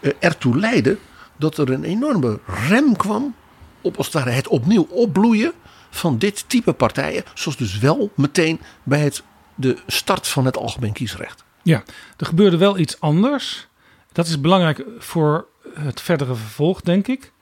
eh, 0.00 0.12
ertoe 0.18 0.58
leidde 0.58 0.98
dat 1.36 1.58
er 1.58 1.70
een 1.70 1.84
enorme 1.84 2.40
rem 2.68 2.96
kwam 2.96 3.34
op 3.80 3.96
als 3.96 4.06
het 4.06 4.14
ware 4.14 4.30
het 4.30 4.48
opnieuw 4.48 4.86
opbloeien 4.90 5.52
van 5.90 6.18
dit 6.18 6.48
type 6.48 6.72
partijen, 6.72 7.24
zoals 7.34 7.56
dus 7.56 7.78
wel 7.78 8.10
meteen 8.16 8.60
bij 8.82 9.00
het, 9.00 9.22
de 9.54 9.76
start 9.86 10.28
van 10.28 10.44
het 10.44 10.56
algemeen 10.56 10.92
kiesrecht. 10.92 11.44
Ja, 11.62 11.82
er 12.16 12.26
gebeurde 12.26 12.56
wel 12.56 12.78
iets 12.78 13.00
anders. 13.00 13.68
Dat 14.12 14.26
is 14.26 14.40
belangrijk 14.40 14.84
voor 14.98 15.46
het 15.74 16.00
verdere 16.00 16.34
vervolg, 16.34 16.80
denk 16.80 17.06
ik. 17.08 17.32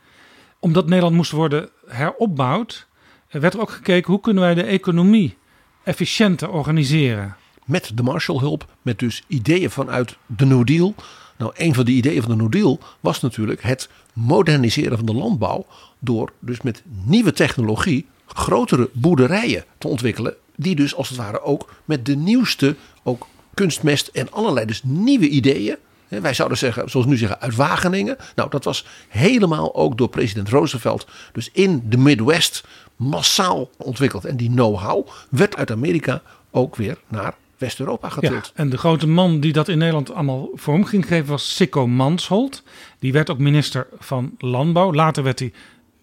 Omdat 0.58 0.86
Nederland 0.86 1.14
moest 1.14 1.30
worden 1.30 1.68
heropbouwd, 1.86 2.86
werd 3.30 3.54
er 3.54 3.60
ook 3.60 3.70
gekeken 3.70 4.12
hoe 4.12 4.20
kunnen 4.20 4.42
wij 4.42 4.54
de 4.54 4.62
economie 4.62 5.36
efficiënter 5.82 6.50
organiseren. 6.50 7.36
Met 7.72 7.90
de 7.94 8.02
Marshallhulp, 8.02 8.66
met 8.82 8.98
dus 8.98 9.22
ideeën 9.26 9.70
vanuit 9.70 10.16
de 10.26 10.46
New 10.46 10.66
Deal. 10.66 10.94
Nou, 11.38 11.52
een 11.56 11.74
van 11.74 11.84
de 11.84 11.90
ideeën 11.90 12.22
van 12.22 12.30
de 12.30 12.36
New 12.36 12.52
Deal 12.52 12.78
was 13.00 13.20
natuurlijk 13.20 13.62
het 13.62 13.88
moderniseren 14.12 14.96
van 14.96 15.06
de 15.06 15.14
landbouw. 15.14 15.66
Door 15.98 16.32
dus 16.38 16.62
met 16.62 16.82
nieuwe 17.04 17.32
technologie 17.32 18.06
grotere 18.26 18.90
boerderijen 18.92 19.64
te 19.78 19.88
ontwikkelen. 19.88 20.34
Die 20.56 20.74
dus 20.74 20.94
als 20.94 21.08
het 21.08 21.18
ware 21.18 21.42
ook 21.42 21.74
met 21.84 22.06
de 22.06 22.16
nieuwste 22.16 22.76
ook 23.02 23.26
kunstmest 23.54 24.06
en 24.06 24.32
allerlei 24.32 24.66
dus 24.66 24.82
nieuwe 24.84 25.28
ideeën. 25.28 25.76
Wij 26.08 26.34
zouden 26.34 26.58
zeggen, 26.58 26.90
zoals 26.90 27.06
nu 27.06 27.16
zeggen, 27.16 27.40
uit 27.40 27.54
Wageningen. 27.54 28.16
Nou, 28.34 28.50
dat 28.50 28.64
was 28.64 28.86
helemaal 29.08 29.74
ook 29.74 29.98
door 29.98 30.08
president 30.08 30.48
Roosevelt. 30.48 31.06
Dus 31.32 31.50
in 31.52 31.82
de 31.88 31.96
Midwest 31.96 32.64
massaal 32.96 33.70
ontwikkeld. 33.76 34.24
En 34.24 34.36
die 34.36 34.50
know-how 34.50 35.08
werd 35.30 35.56
uit 35.56 35.70
Amerika 35.70 36.22
ook 36.50 36.76
weer 36.76 36.98
naar 37.08 37.34
West-Europa 37.62 38.08
getild. 38.08 38.46
Ja, 38.46 38.62
en 38.62 38.70
de 38.70 38.78
grote 38.78 39.06
man 39.06 39.40
die 39.40 39.52
dat 39.52 39.68
in 39.68 39.78
Nederland 39.78 40.12
allemaal 40.12 40.50
vorm 40.54 40.84
ging 40.84 41.06
geven 41.06 41.26
was 41.26 41.56
Sikko 41.56 41.86
Mansholt. 41.86 42.62
Die 42.98 43.12
werd 43.12 43.30
ook 43.30 43.38
minister 43.38 43.86
van 43.98 44.34
Landbouw. 44.38 44.92
Later 44.92 45.22
werd 45.22 45.38
hij 45.38 45.52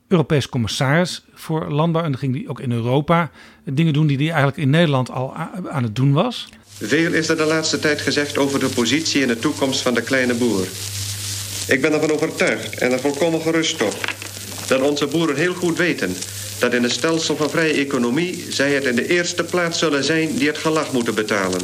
Europees 0.07 0.49
commissaris 0.49 1.25
voor 1.33 1.71
landbouw. 1.71 2.03
En 2.03 2.11
dan 2.11 2.19
ging 2.19 2.35
hij 2.35 2.47
ook 2.47 2.59
in 2.59 2.71
Europa 2.71 3.31
dingen 3.63 3.93
doen 3.93 4.07
die 4.07 4.17
hij 4.17 4.27
eigenlijk 4.27 4.57
in 4.57 4.69
Nederland 4.69 5.11
al 5.11 5.35
aan 5.69 5.83
het 5.83 5.95
doen 5.95 6.13
was. 6.13 6.49
Veel 6.67 7.13
is 7.13 7.29
er 7.29 7.37
de 7.37 7.45
laatste 7.45 7.79
tijd 7.79 8.01
gezegd 8.01 8.37
over 8.37 8.59
de 8.59 8.69
positie 8.69 9.21
en 9.21 9.27
de 9.27 9.39
toekomst 9.39 9.81
van 9.81 9.93
de 9.93 10.01
kleine 10.01 10.33
boer. 10.33 10.67
Ik 11.67 11.81
ben 11.81 11.93
ervan 11.93 12.11
overtuigd 12.11 12.77
en 12.77 12.91
er 12.91 12.99
volkomen 12.99 13.41
gerust 13.41 13.81
op 13.81 14.13
dat 14.67 14.81
onze 14.81 15.07
boeren 15.07 15.35
heel 15.35 15.53
goed 15.53 15.77
weten 15.77 16.15
dat 16.59 16.73
in 16.73 16.83
een 16.83 16.91
stelsel 16.91 17.35
van 17.35 17.49
vrije 17.49 17.73
economie 17.73 18.45
zij 18.49 18.73
het 18.73 18.83
in 18.83 18.95
de 18.95 19.07
eerste 19.07 19.43
plaats 19.43 19.79
zullen 19.79 20.03
zijn 20.03 20.35
die 20.35 20.47
het 20.47 20.57
gelag 20.57 20.91
moeten 20.91 21.15
betalen. 21.15 21.61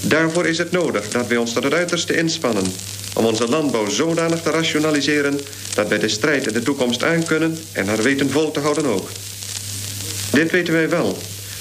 Daarvoor 0.00 0.46
is 0.46 0.58
het 0.58 0.70
nodig 0.70 1.08
dat 1.08 1.26
wij 1.26 1.36
ons 1.36 1.52
tot 1.52 1.64
het 1.64 1.74
uiterste 1.74 2.16
inspannen 2.16 2.64
om 3.14 3.24
onze 3.24 3.48
landbouw 3.48 3.88
zodanig 3.88 4.42
te 4.42 4.50
rationaliseren 4.50 5.40
dat 5.74 5.88
wij 5.88 5.98
de 5.98 6.08
strijd 6.08 6.46
in 6.46 6.52
de 6.52 6.62
toekomst 6.62 7.04
aankunnen 7.04 7.58
en 7.72 7.86
haar 7.86 8.02
weten 8.02 8.30
vol 8.30 8.50
te 8.50 8.60
houden 8.60 8.86
ook. 8.86 9.08
Dit 10.32 10.50
weten 10.50 10.72
wij 10.72 10.88
wel, 10.88 11.18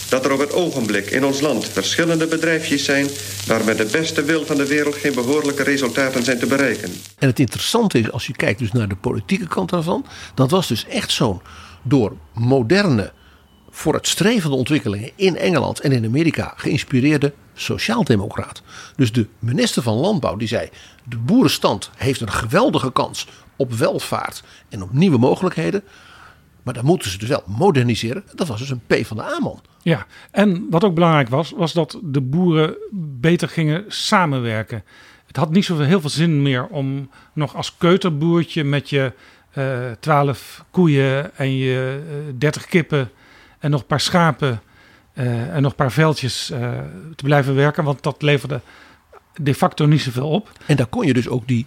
dat 0.10 0.26
er 0.26 0.32
op 0.32 0.40
het 0.40 0.54
ogenblik 0.54 1.10
in 1.10 1.26
ons 1.26 1.42
land 1.42 1.70
verschillende 1.70 2.28
bedrijfjes 2.28 2.84
zijn 2.84 3.08
waar 3.48 3.64
met 3.64 3.78
de 3.78 3.86
beste 3.92 4.24
wil 4.24 4.46
van 4.46 4.58
de 4.58 4.68
wereld 4.68 4.96
geen 4.96 5.14
behoorlijke 5.14 5.64
resultaten 5.64 6.24
zijn 6.24 6.40
te 6.40 6.46
bereiken. 6.46 6.92
En 7.18 7.28
het 7.28 7.40
interessante 7.40 8.00
is, 8.00 8.12
als 8.12 8.28
je 8.28 8.34
kijkt 8.34 8.60
dus 8.60 8.72
naar 8.72 8.88
de 8.88 8.96
politieke 8.96 9.48
kant 9.48 9.70
daarvan, 9.70 10.06
dat 10.36 10.52
was 10.52 10.68
dus 10.68 10.86
echt 10.90 11.12
zo'n 11.12 11.42
door 11.82 12.18
moderne, 12.34 13.12
voor 13.70 13.94
het 13.94 14.08
strevende 14.08 14.56
ontwikkelingen 14.56 15.12
in 15.16 15.38
Engeland 15.38 15.80
en 15.80 15.92
in 15.92 16.06
Amerika 16.06 16.54
geïnspireerde 16.56 17.34
sociaaldemocraat. 17.54 18.62
Dus 18.96 19.12
de 19.12 19.28
minister 19.40 19.84
van 19.84 19.94
Landbouw 19.94 20.36
die 20.36 20.48
zei: 20.48 20.70
de 21.04 21.18
boerenstand 21.18 21.90
heeft 21.96 22.22
een 22.22 22.32
geweldige 22.32 22.92
kans 22.92 23.28
op 23.56 23.74
welvaart 23.74 24.44
en 24.70 24.82
op 24.82 24.94
nieuwe 24.94 25.18
mogelijkheden. 25.18 25.84
Maar 26.64 26.74
dan 26.74 26.86
moeten 26.86 27.12
ze 27.12 27.18
dus 27.18 27.30
wel 27.30 27.44
moderniseren. 27.46 28.24
Dat 28.36 28.48
was 28.48 28.60
dus 28.60 28.70
een 28.70 28.82
P 28.88 29.06
van 29.06 29.18
de 29.18 29.24
A-man. 29.24 29.62
Ja, 29.82 30.06
en 30.32 30.68
wat 30.70 30.84
ook 30.84 30.94
belangrijk 30.94 31.30
was, 31.30 31.52
was 31.56 31.74
dat 31.74 32.00
de 32.04 32.22
boeren 32.22 32.76
beter 33.20 33.50
gingen 33.50 33.84
samenwerken. 33.88 34.84
Het 35.28 35.36
had 35.36 35.52
niet 35.52 35.66
zoveel 35.66 35.86
heel 35.86 36.02
veel 36.02 36.10
zin 36.10 36.42
meer 36.42 36.68
om 36.68 37.10
nog 37.34 37.56
als 37.56 37.78
keuterboertje 37.78 38.64
met 38.64 38.90
je 38.90 39.14
uh, 39.54 39.92
12 40.00 40.66
koeien 40.72 41.38
en 41.38 41.58
je 41.58 42.04
uh, 42.28 42.34
30 42.38 42.66
kippen 42.66 43.12
en 43.60 43.72
nog 43.72 43.82
een 43.82 43.88
paar 43.88 44.00
schapen 44.00 44.62
uh, 45.14 45.56
en 45.56 45.62
nog 45.62 45.72
een 45.72 45.78
paar 45.78 45.92
veldjes 45.92 46.46
te 47.16 47.24
blijven 47.24 47.56
werken. 47.56 47.84
Want 47.84 48.04
dat 48.04 48.22
leverde 48.22 48.62
de 49.36 49.56
facto 49.56 49.86
niet 49.86 50.02
zoveel 50.02 50.30
op. 50.30 50.52
En 50.66 50.76
daar 50.76 50.88
kon 50.88 51.06
je 51.06 51.14
dus 51.14 51.28
ook 51.28 51.48
die 51.48 51.66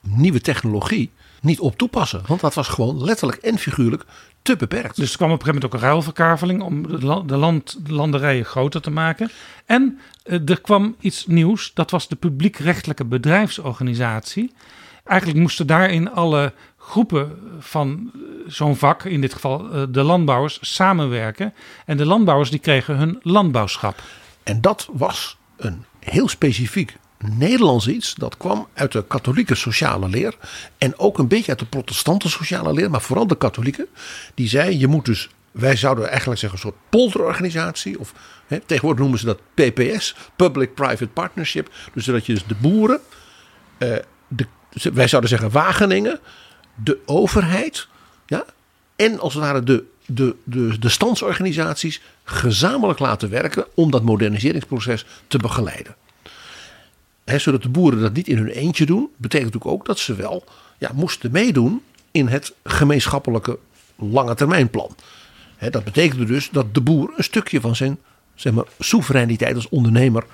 nieuwe 0.00 0.40
technologie 0.40 1.10
niet 1.40 1.60
op 1.60 1.76
toepassen. 1.76 2.22
Want 2.26 2.40
dat 2.40 2.54
was 2.54 2.68
gewoon 2.68 3.04
letterlijk 3.04 3.42
en 3.42 3.58
figuurlijk 3.58 4.04
te 4.42 4.56
beperkt. 4.56 4.96
Dus 4.96 5.10
er 5.10 5.16
kwam 5.16 5.30
op 5.30 5.38
een 5.38 5.44
gegeven 5.44 5.60
moment 5.62 5.74
ook 5.74 5.80
een 5.80 5.88
ruilverkaveling 5.88 6.62
om 6.62 7.00
de, 7.26 7.36
land, 7.36 7.86
de 7.86 7.92
landerijen 7.92 8.44
groter 8.44 8.80
te 8.80 8.90
maken. 8.90 9.30
En 9.66 9.98
er 10.22 10.60
kwam 10.60 10.96
iets 11.00 11.26
nieuws, 11.26 11.70
dat 11.74 11.90
was 11.90 12.08
de 12.08 12.16
publiekrechtelijke 12.16 13.04
bedrijfsorganisatie. 13.04 14.52
Eigenlijk 15.04 15.40
moesten 15.40 15.66
daarin 15.66 16.10
alle 16.10 16.52
groepen 16.86 17.38
van 17.58 18.10
zo'n 18.46 18.76
vak, 18.76 19.04
in 19.04 19.20
dit 19.20 19.34
geval 19.34 19.74
uh, 19.74 19.82
de 19.88 20.02
landbouwers, 20.02 20.58
samenwerken. 20.60 21.54
En 21.86 21.96
de 21.96 22.06
landbouwers 22.06 22.50
die 22.50 22.58
kregen 22.58 22.96
hun 22.96 23.18
landbouwschap. 23.22 24.02
En 24.42 24.60
dat 24.60 24.88
was 24.92 25.36
een 25.56 25.84
heel 26.00 26.28
specifiek 26.28 26.96
Nederlands 27.18 27.88
iets. 27.88 28.14
Dat 28.14 28.36
kwam 28.36 28.68
uit 28.74 28.92
de 28.92 29.04
katholieke 29.06 29.54
sociale 29.54 30.08
leer. 30.08 30.34
En 30.78 30.98
ook 30.98 31.18
een 31.18 31.28
beetje 31.28 31.50
uit 31.50 31.58
de 31.58 31.66
protestante 31.66 32.28
sociale 32.28 32.72
leer. 32.72 32.90
Maar 32.90 33.00
vooral 33.00 33.26
de 33.26 33.36
katholieke. 33.36 33.88
Die 34.34 34.48
zei 34.48 34.78
je 34.78 34.86
moet 34.86 35.04
dus. 35.04 35.28
Wij 35.50 35.76
zouden 35.76 36.08
eigenlijk 36.08 36.40
zeggen 36.40 36.58
een 36.58 36.64
soort 36.64 36.82
polderorganisatie. 36.88 37.98
Of 37.98 38.12
hè, 38.46 38.60
tegenwoordig 38.60 39.00
noemen 39.00 39.18
ze 39.18 39.26
dat 39.26 39.40
PPS. 39.54 40.16
Public-Private 40.36 41.06
Partnership. 41.06 41.70
Dus 41.94 42.04
dat 42.04 42.26
je 42.26 42.32
dus 42.32 42.46
de 42.46 42.54
boeren. 42.54 43.00
Uh, 43.78 43.96
de, 44.28 44.46
wij 44.92 45.08
zouden 45.08 45.30
zeggen 45.30 45.50
Wageningen. 45.50 46.20
De 46.84 46.98
overheid. 47.06 47.88
Ja, 48.26 48.44
en 48.96 49.20
als 49.20 49.34
het 49.34 49.42
ware 49.42 49.62
de, 49.62 49.84
de, 50.06 50.36
de, 50.44 50.78
de 50.78 50.88
standsorganisaties 50.88 52.02
gezamenlijk 52.24 52.98
laten 52.98 53.30
werken 53.30 53.66
om 53.74 53.90
dat 53.90 54.02
moderniseringsproces 54.02 55.06
te 55.26 55.38
begeleiden 55.38 55.96
zodat 57.34 57.62
de 57.62 57.68
boeren 57.68 58.00
dat 58.00 58.12
niet 58.12 58.28
in 58.28 58.36
hun 58.36 58.48
eentje 58.48 58.86
doen, 58.86 59.10
betekent 59.16 59.52
natuurlijk 59.52 59.80
ook 59.80 59.86
dat 59.86 59.98
ze 59.98 60.14
wel 60.14 60.44
ja, 60.78 60.90
moesten 60.94 61.30
meedoen 61.30 61.82
in 62.10 62.26
het 62.26 62.54
gemeenschappelijke 62.64 63.58
lange 63.96 64.34
termijnplan. 64.34 64.96
dat 65.70 65.84
betekende 65.84 66.24
dus 66.24 66.50
dat 66.50 66.74
de 66.74 66.80
boer 66.80 67.12
een 67.16 67.24
stukje 67.24 67.60
van 67.60 67.76
zijn 67.76 67.98
zeg 68.34 68.52
maar, 68.52 68.64
soevereiniteit 68.78 69.54
als 69.54 69.68
ondernemer 69.68 70.24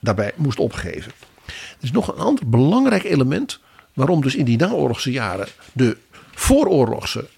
daarbij 0.00 0.32
moest 0.36 0.58
opgeven. 0.58 1.12
Er 1.46 1.54
is 1.80 1.92
nog 1.92 2.08
een 2.08 2.22
ander 2.22 2.48
belangrijk 2.48 3.04
element 3.04 3.60
waarom 3.94 4.22
dus 4.22 4.34
in 4.34 4.44
die 4.44 4.58
naoorlogse 4.58 5.10
jaren 5.10 5.48
de 5.72 5.96
vooroorlogse 6.30 7.28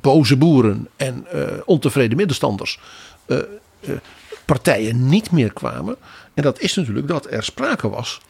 boze 0.00 0.36
boeren 0.36 0.88
en 0.96 1.26
uh, 1.34 1.42
ontevreden 1.64 2.16
middenstanders 2.16 2.78
uh, 3.26 3.38
uh, 3.80 3.96
partijen 4.44 5.08
niet 5.08 5.30
meer 5.30 5.52
kwamen. 5.52 5.96
En 6.34 6.42
dat 6.42 6.60
is 6.60 6.74
natuurlijk 6.74 7.08
dat 7.08 7.30
er 7.30 7.42
sprake 7.42 7.88
was 7.88 8.20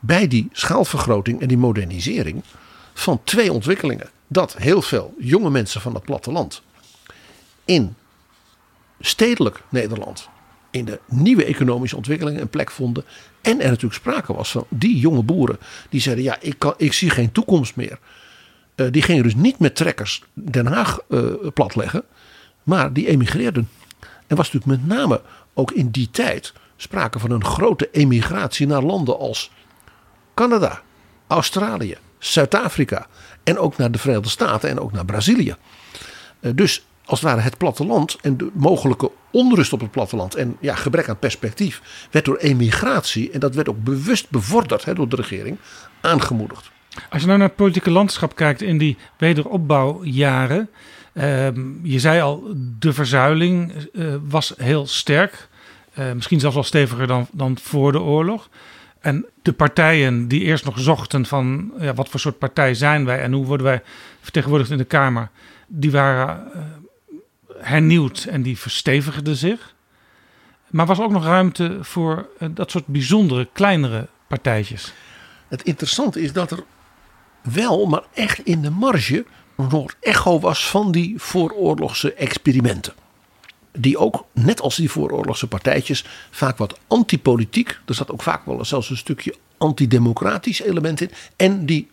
bij 0.00 0.28
die 0.28 0.48
schaalvergroting 0.52 1.40
en 1.40 1.48
die 1.48 1.58
modernisering 1.58 2.42
van 2.94 3.20
twee 3.24 3.52
ontwikkelingen. 3.52 4.10
Dat 4.26 4.56
heel 4.56 4.82
veel 4.82 5.14
jonge 5.18 5.50
mensen 5.50 5.80
van 5.80 5.94
het 5.94 6.02
platteland 6.02 6.62
in 7.64 7.94
stedelijk 9.00 9.62
Nederland 9.68 10.28
in 10.70 10.84
de 10.84 11.00
nieuwe 11.06 11.44
economische 11.44 11.96
ontwikkelingen 11.96 12.40
een 12.40 12.48
plek 12.48 12.70
vonden. 12.70 13.04
En 13.46 13.60
er 13.60 13.68
natuurlijk 13.68 13.94
sprake 13.94 14.34
was 14.34 14.50
van 14.50 14.66
die 14.68 14.98
jonge 14.98 15.22
boeren 15.22 15.58
die 15.88 16.00
zeiden: 16.00 16.24
Ja, 16.24 16.36
ik, 16.40 16.54
kan, 16.58 16.74
ik 16.76 16.92
zie 16.92 17.10
geen 17.10 17.32
toekomst 17.32 17.76
meer 17.76 17.98
eh, 18.74 18.86
die 18.90 19.02
gingen 19.02 19.22
dus 19.22 19.34
niet 19.34 19.58
met 19.58 19.76
trekkers 19.76 20.22
Den 20.32 20.66
Haag 20.66 21.00
uh, 21.08 21.32
platleggen, 21.54 22.02
maar 22.62 22.92
die 22.92 23.08
emigreerden. 23.08 23.68
En 24.26 24.36
was 24.36 24.52
natuurlijk 24.52 24.82
met 24.82 24.96
name 24.96 25.20
ook 25.54 25.72
in 25.72 25.90
die 25.90 26.10
tijd 26.10 26.52
sprake 26.76 27.18
van 27.18 27.30
een 27.30 27.44
grote 27.44 27.88
emigratie 27.92 28.66
naar 28.66 28.82
landen 28.82 29.18
als 29.18 29.50
Canada, 30.34 30.82
Australië, 31.26 31.96
Zuid-Afrika 32.18 33.06
en 33.44 33.58
ook 33.58 33.76
naar 33.76 33.90
de 33.90 33.98
Verenigde 33.98 34.28
Staten 34.28 34.70
en 34.70 34.80
ook 34.80 34.92
naar 34.92 35.04
Brazilië. 35.04 35.56
Uh, 36.40 36.52
dus 36.54 36.86
als 37.06 37.20
het 37.20 37.28
ware 37.28 37.40
het 37.40 37.56
platteland 37.56 38.16
en 38.20 38.36
de 38.36 38.50
mogelijke 38.52 39.10
onrust 39.30 39.72
op 39.72 39.80
het 39.80 39.90
platteland 39.90 40.34
en 40.34 40.56
ja, 40.60 40.74
gebrek 40.74 41.08
aan 41.08 41.18
perspectief 41.18 42.06
werd 42.10 42.24
door 42.24 42.36
emigratie, 42.36 43.30
en 43.30 43.40
dat 43.40 43.54
werd 43.54 43.68
ook 43.68 43.84
bewust 43.84 44.30
bevorderd 44.30 44.84
hè, 44.84 44.94
door 44.94 45.08
de 45.08 45.16
regering, 45.16 45.58
aangemoedigd. 46.00 46.70
Als 47.10 47.20
je 47.20 47.26
nou 47.26 47.38
naar 47.38 47.48
het 47.48 47.56
politieke 47.56 47.90
landschap 47.90 48.34
kijkt 48.34 48.62
in 48.62 48.78
die 48.78 48.96
wederopbouwjaren, 49.16 50.68
uh, 51.12 51.48
je 51.82 52.00
zei 52.00 52.20
al, 52.20 52.54
de 52.78 52.92
verzuiling 52.92 53.88
uh, 53.92 54.14
was 54.28 54.54
heel 54.56 54.86
sterk, 54.86 55.48
uh, 55.98 56.12
misschien 56.12 56.40
zelfs 56.40 56.54
wel 56.54 56.64
steviger 56.64 57.06
dan, 57.06 57.26
dan 57.32 57.58
voor 57.62 57.92
de 57.92 58.00
oorlog. 58.00 58.48
En 59.00 59.26
de 59.42 59.52
partijen 59.52 60.28
die 60.28 60.40
eerst 60.40 60.64
nog 60.64 60.78
zochten 60.78 61.26
van 61.26 61.72
ja, 61.78 61.94
wat 61.94 62.08
voor 62.08 62.20
soort 62.20 62.38
partij 62.38 62.74
zijn 62.74 63.04
wij 63.04 63.20
en 63.20 63.32
hoe 63.32 63.44
worden 63.44 63.66
wij 63.66 63.82
vertegenwoordigd 64.20 64.70
in 64.70 64.78
de 64.78 64.84
Kamer, 64.84 65.30
die 65.66 65.90
waren 65.90 66.52
eh, 66.52 66.60
hernieuwd 67.66 68.24
en 68.24 68.42
die 68.42 68.58
verstevigden 68.58 69.36
zich. 69.36 69.74
Maar 70.70 70.86
was 70.86 71.00
ook 71.00 71.10
nog 71.10 71.24
ruimte 71.24 71.78
voor 71.80 72.28
uh, 72.38 72.48
dat 72.52 72.70
soort 72.70 72.86
bijzondere, 72.86 73.48
kleinere 73.52 74.08
partijtjes. 74.26 74.92
Het 75.48 75.62
interessante 75.62 76.20
is 76.20 76.32
dat 76.32 76.50
er 76.50 76.64
wel, 77.42 77.86
maar 77.86 78.02
echt 78.14 78.38
in 78.38 78.62
de 78.62 78.70
marge, 78.70 79.24
nog 79.56 79.94
echo 80.00 80.40
was 80.40 80.68
van 80.68 80.92
die 80.92 81.14
vooroorlogse 81.16 82.14
experimenten. 82.14 82.94
Die 83.72 83.98
ook, 83.98 84.24
net 84.32 84.60
als 84.60 84.76
die 84.76 84.90
vooroorlogse 84.90 85.46
partijtjes, 85.46 86.04
vaak 86.30 86.56
wat 86.56 86.78
antipolitiek. 86.86 87.78
Er 87.86 87.94
zat 87.94 88.10
ook 88.12 88.22
vaak 88.22 88.46
wel 88.46 88.64
zelfs 88.64 88.90
een 88.90 88.96
stukje 88.96 89.34
antidemocratisch 89.58 90.62
element 90.62 91.00
in. 91.00 91.10
En 91.36 91.66
die 91.66 91.90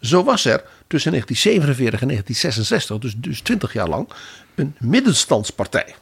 Zo 0.00 0.24
was 0.24 0.44
er 0.44 0.64
tussen 0.86 1.10
1947 1.10 2.00
en 2.00 2.08
1966, 2.08 2.98
dus, 2.98 3.14
dus 3.16 3.40
20 3.40 3.72
jaar 3.72 3.88
lang, 3.88 4.08
een 4.54 4.76
middenstandspartij. 4.78 5.94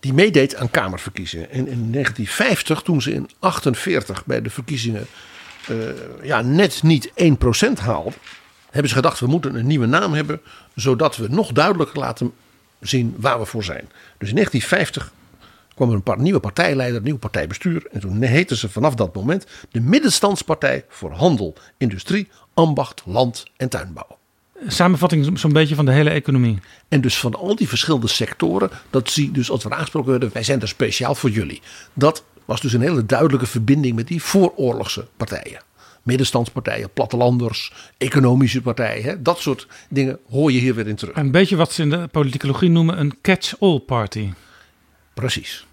Die 0.00 0.12
meedeed 0.12 0.56
aan 0.56 0.70
Kamerverkiezingen. 0.70 1.50
En 1.50 1.68
in 1.68 1.92
1950, 1.92 2.82
toen 2.82 3.02
ze 3.02 3.12
in 3.12 3.30
48 3.38 4.24
bij 4.24 4.42
de 4.42 4.50
verkiezingen 4.50 5.06
uh, 5.70 5.88
ja, 6.22 6.40
net 6.42 6.82
niet 6.82 7.10
1% 7.10 7.12
haalden, 7.80 8.14
hebben 8.70 8.88
ze 8.88 8.94
gedacht: 8.96 9.20
we 9.20 9.26
moeten 9.26 9.54
een 9.54 9.66
nieuwe 9.66 9.86
naam 9.86 10.14
hebben, 10.14 10.40
zodat 10.74 11.16
we 11.16 11.28
nog 11.28 11.52
duidelijker 11.52 11.98
laten 11.98 12.32
zien 12.80 13.14
waar 13.18 13.38
we 13.38 13.46
voor 13.46 13.64
zijn. 13.64 13.90
Dus 14.18 14.28
in 14.28 14.34
1950 14.34 15.12
kwam 15.76 15.88
er 15.88 15.94
een 15.94 16.02
paar 16.02 16.20
nieuwe 16.20 16.40
partijleider, 16.40 17.02
nieuw 17.02 17.18
partijbestuur. 17.18 17.86
En 17.92 18.00
toen 18.00 18.22
heette 18.22 18.56
ze 18.56 18.68
vanaf 18.68 18.94
dat 18.94 19.14
moment 19.14 19.46
de 19.70 19.80
Middenstandspartij 19.80 20.84
voor 20.88 21.12
Handel, 21.12 21.54
Industrie, 21.76 22.28
Ambacht, 22.54 23.02
Land 23.06 23.44
en 23.56 23.68
Tuinbouw. 23.68 24.18
Samenvatting 24.66 25.38
zo'n 25.38 25.52
beetje 25.52 25.74
van 25.74 25.84
de 25.84 25.92
hele 25.92 26.10
economie. 26.10 26.58
En 26.88 27.00
dus 27.00 27.18
van 27.18 27.34
al 27.34 27.56
die 27.56 27.68
verschillende 27.68 28.08
sectoren, 28.08 28.70
dat 28.90 29.10
zie 29.10 29.30
dus 29.30 29.50
als 29.50 29.64
we 29.64 29.70
aangesproken 29.70 30.10
werden, 30.10 30.30
wij 30.32 30.42
zijn 30.42 30.60
er 30.60 30.68
speciaal 30.68 31.14
voor 31.14 31.30
jullie. 31.30 31.62
Dat 31.92 32.24
was 32.44 32.60
dus 32.60 32.72
een 32.72 32.80
hele 32.80 33.06
duidelijke 33.06 33.46
verbinding 33.46 33.94
met 33.96 34.06
die 34.06 34.22
vooroorlogse 34.22 35.06
partijen. 35.16 35.60
Middenstandspartijen, 36.02 36.90
plattelanders, 36.92 37.72
economische 37.98 38.62
partijen. 38.62 39.22
Dat 39.22 39.38
soort 39.38 39.68
dingen 39.88 40.18
hoor 40.30 40.52
je 40.52 40.58
hier 40.58 40.74
weer 40.74 40.86
in 40.86 40.96
terug. 40.96 41.16
Een 41.16 41.30
beetje 41.30 41.56
wat 41.56 41.72
ze 41.72 41.82
in 41.82 41.90
de 41.90 42.08
politicologie 42.10 42.70
noemen 42.70 43.00
een 43.00 43.20
catch-all 43.20 43.78
party. 43.78 44.32
Precies. 45.14 45.65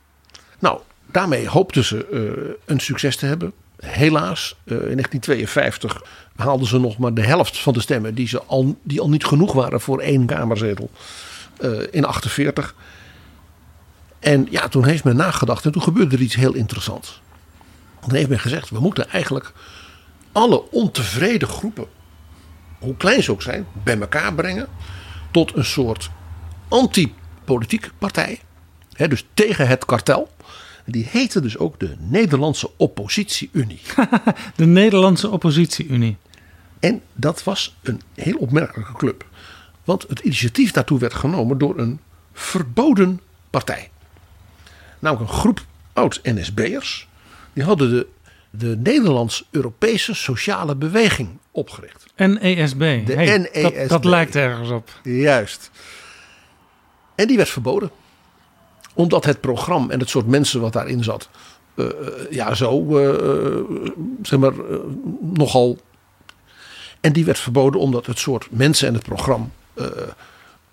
Nou, 0.64 0.80
daarmee 1.06 1.48
hoopten 1.48 1.84
ze 1.84 2.08
uh, 2.12 2.54
een 2.66 2.80
succes 2.80 3.16
te 3.16 3.26
hebben. 3.26 3.54
Helaas, 3.80 4.56
uh, 4.64 4.72
in 4.74 4.78
1952 4.78 6.04
haalden 6.36 6.68
ze 6.68 6.80
nog 6.80 6.98
maar 6.98 7.14
de 7.14 7.24
helft 7.24 7.60
van 7.60 7.74
de 7.74 7.82
stemmen 7.82 8.16
die, 8.16 8.28
ze 8.28 8.44
al, 8.44 8.78
die 8.84 9.02
al 9.02 9.10
niet 9.10 9.26
genoeg 9.26 9.54
waren 9.54 9.82
voor 9.82 10.00
één 10.00 10.26
kamerzetel 10.26 10.90
uh, 11.60 11.80
in 11.92 12.06
48. 12.06 12.76
En 14.20 14.48
ja, 14.50 14.68
toen 14.68 14.86
heeft 14.86 15.04
men 15.04 15.16
nagedacht 15.16 15.66
en 15.66 15.72
toen 15.72 15.82
gebeurde 15.82 16.16
er 16.16 16.22
iets 16.22 16.36
heel 16.36 16.54
interessants. 16.54 17.22
Toen 18.02 18.14
heeft 18.16 18.30
men 18.30 18.40
gezegd, 18.40 18.70
we 18.70 18.80
moeten 18.80 19.10
eigenlijk 19.10 19.54
alle 20.32 20.72
ontevreden 20.72 21.48
groepen, 21.48 21.86
hoe 22.80 22.98
klein 22.98 23.24
ze 23.24 23.32
ook 23.32 23.42
zijn, 23.42 23.68
bij 23.84 24.00
elkaar 24.00 24.34
brengen 24.34 24.68
tot 25.32 25.56
een 25.56 25.66
soort 25.66 26.10
anti-politiek 26.68 27.92
partij. 27.98 28.40
Dus 28.98 29.26
tegen 29.34 29.68
het 29.68 29.86
kartel. 29.86 30.32
Die 30.86 31.08
heette 31.10 31.42
dus 31.42 31.58
ook 31.58 31.80
de 31.80 31.96
Nederlandse 32.00 32.72
Oppositie-Unie. 32.78 33.82
de 34.56 34.66
Nederlandse 34.66 35.30
Oppositie-Unie. 35.30 36.18
En 36.80 37.02
dat 37.14 37.44
was 37.44 37.76
een 37.84 38.02
heel 38.14 38.38
opmerkelijke 38.38 38.94
club. 38.94 39.26
Want 39.84 40.06
het 40.08 40.20
initiatief 40.20 40.72
daartoe 40.72 41.00
werd 41.00 41.14
genomen 41.14 41.58
door 41.58 41.80
een 41.80 42.00
verboden 42.34 43.22
partij. 43.50 43.90
Namelijk 45.00 45.32
een 45.32 45.38
groep 45.38 45.66
oud-NSB'ers. 45.94 47.08
Die 47.54 47.64
hadden 47.64 47.90
de, 47.90 48.08
de 48.50 48.78
Nederlands-Europese 48.84 50.14
Sociale 50.14 50.76
Beweging 50.76 51.30
opgericht. 51.52 52.06
NESB. 52.16 53.06
De 53.06 53.14
hey, 53.14 53.38
NESB. 53.38 53.78
Dat, 53.78 53.90
dat 53.90 54.06
lijkt 54.06 54.36
ergens 54.36 54.70
op. 54.70 55.00
Juist. 55.04 55.72
En 57.16 57.28
die 57.28 57.38
werd 57.38 57.50
verboden 57.50 57.92
omdat 58.94 59.26
het 59.26 59.42
programma 59.42 59.94
en 59.94 60.00
het 60.00 60.10
soort 60.10 60.28
mensen 60.28 60.62
wat 60.62 60.74
daarin 60.74 61.04
zat, 61.04 61.30
uh, 61.76 61.88
ja, 62.30 62.54
zo, 62.54 63.00
uh, 63.00 63.64
zeg 64.22 64.40
maar, 64.40 64.54
nogal. 65.20 65.78
En 67.02 67.14
die 67.14 67.26
werd 67.26 67.40
verboden 67.40 67.82
omdat 67.82 68.06
het 68.06 68.20
soort 68.20 68.48
mensen 68.52 68.88
en 68.88 68.94
het 68.94 69.04
programma 69.04 69.48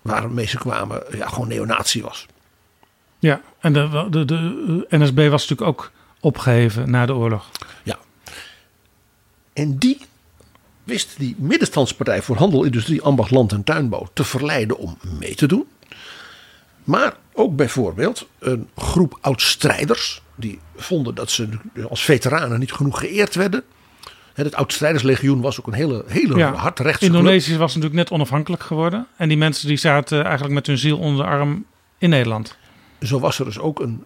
waarmee 0.01 0.47
ze 0.47 0.57
kwamen, 0.57 1.03
ja, 1.11 1.27
gewoon 1.27 1.47
neonatie 1.47 2.03
was. 2.03 2.25
Ja, 3.19 3.41
en 3.59 3.73
de, 3.73 4.07
de, 4.09 4.25
de 4.25 4.85
NSB 4.89 5.29
was 5.29 5.47
natuurlijk 5.47 5.61
ook 5.61 5.91
opgeheven 6.19 6.91
na 6.91 7.05
de 7.05 7.13
oorlog. 7.13 7.49
Ja. 7.83 7.97
En 9.53 9.77
die 9.77 10.01
wist 10.83 11.17
die 11.17 11.35
middenstandspartij 11.37 12.21
voor 12.21 12.35
handel, 12.35 12.63
industrie, 12.63 13.01
ambacht, 13.01 13.31
land 13.31 13.51
en 13.51 13.63
tuinbouw 13.63 14.07
te 14.13 14.23
verleiden 14.23 14.77
om 14.77 14.97
mee 15.19 15.35
te 15.35 15.47
doen. 15.47 15.67
Maar 16.83 17.15
ook 17.33 17.55
bijvoorbeeld 17.55 18.27
een 18.39 18.69
groep 18.75 19.17
oud-strijders. 19.21 20.21
Die 20.35 20.59
vonden 20.75 21.15
dat 21.15 21.31
ze 21.31 21.49
als 21.89 22.03
veteranen 22.03 22.59
niet 22.59 22.73
genoeg 22.73 22.99
geëerd 22.99 23.35
werden. 23.35 23.63
Het 24.33 24.55
oud-strijderslegioen 24.55 25.41
was 25.41 25.59
ook 25.59 25.67
een 25.67 25.73
hele, 25.73 26.03
hele 26.07 26.37
ja, 26.37 26.53
hardrechtse 26.53 27.05
Indonesië 27.05 27.57
was 27.57 27.75
natuurlijk 27.75 28.01
net 28.01 28.11
onafhankelijk 28.11 28.63
geworden. 28.63 29.07
En 29.17 29.27
die 29.27 29.37
mensen 29.37 29.67
die 29.67 29.77
zaten 29.77 30.23
eigenlijk 30.23 30.53
met 30.53 30.67
hun 30.67 30.77
ziel 30.77 30.97
onder 30.97 31.25
de 31.25 31.31
arm 31.31 31.65
in 31.97 32.09
Nederland. 32.09 32.57
Zo 33.01 33.19
was 33.19 33.39
er 33.39 33.45
dus 33.45 33.59
ook 33.59 33.79
een 33.79 34.05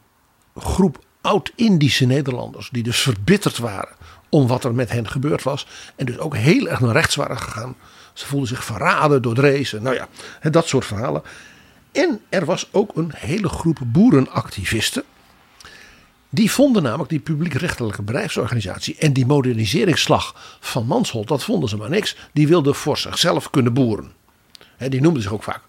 groep 0.55 1.03
oud-Indische 1.21 2.05
Nederlanders. 2.05 2.69
Die 2.71 2.83
dus 2.83 2.99
verbitterd 2.99 3.57
waren 3.57 3.95
om 4.29 4.47
wat 4.47 4.63
er 4.63 4.73
met 4.73 4.91
hen 4.91 5.09
gebeurd 5.09 5.43
was. 5.43 5.67
En 5.95 6.05
dus 6.05 6.17
ook 6.17 6.35
heel 6.35 6.67
erg 6.67 6.79
naar 6.79 6.91
rechts 6.91 7.15
waren 7.15 7.37
gegaan. 7.37 7.75
Ze 8.13 8.25
voelden 8.25 8.49
zich 8.49 8.63
verraden 8.63 9.21
door 9.21 9.33
Drees. 9.33 9.71
Nou 9.71 9.95
ja, 9.95 10.07
dat 10.49 10.67
soort 10.67 10.85
verhalen. 10.85 11.21
En 11.95 12.21
er 12.29 12.45
was 12.45 12.67
ook 12.71 12.95
een 12.95 13.11
hele 13.15 13.49
groep 13.49 13.79
boerenactivisten. 13.85 15.03
Die 16.29 16.51
vonden 16.51 16.83
namelijk 16.83 17.09
die 17.09 17.19
publiekrechtelijke 17.19 18.01
bedrijfsorganisatie 18.01 18.95
en 18.97 19.13
die 19.13 19.25
moderniseringsslag 19.25 20.57
van 20.59 20.85
Mansholt, 20.85 21.27
dat 21.27 21.43
vonden 21.43 21.69
ze 21.69 21.77
maar 21.77 21.89
niks. 21.89 22.15
Die 22.33 22.47
wilden 22.47 22.75
voor 22.75 22.97
zichzelf 22.97 23.49
kunnen 23.49 23.73
boeren. 23.73 24.11
die 24.77 25.01
noemden 25.01 25.21
zich 25.21 25.31
ook 25.31 25.43
vaak, 25.43 25.61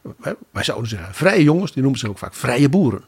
wij 0.50 0.64
zouden 0.64 0.88
zeggen 0.88 1.14
vrije 1.14 1.42
jongens, 1.42 1.72
die 1.72 1.82
noemden 1.82 2.00
zich 2.00 2.10
ook 2.10 2.18
vaak 2.18 2.34
vrije 2.34 2.68
boeren. 2.68 3.04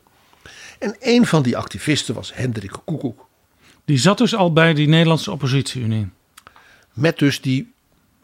En 0.78 0.96
een 1.00 1.26
van 1.26 1.42
die 1.42 1.56
activisten 1.56 2.14
was 2.14 2.34
Hendrik 2.34 2.76
Koekoek. 2.84 3.26
Die 3.84 3.98
zat 3.98 4.18
dus 4.18 4.34
al 4.34 4.52
bij 4.52 4.74
die 4.74 4.88
Nederlandse 4.88 5.30
oppositie-unie. 5.30 6.08
Met 6.92 7.18
dus 7.18 7.40
die 7.40 7.72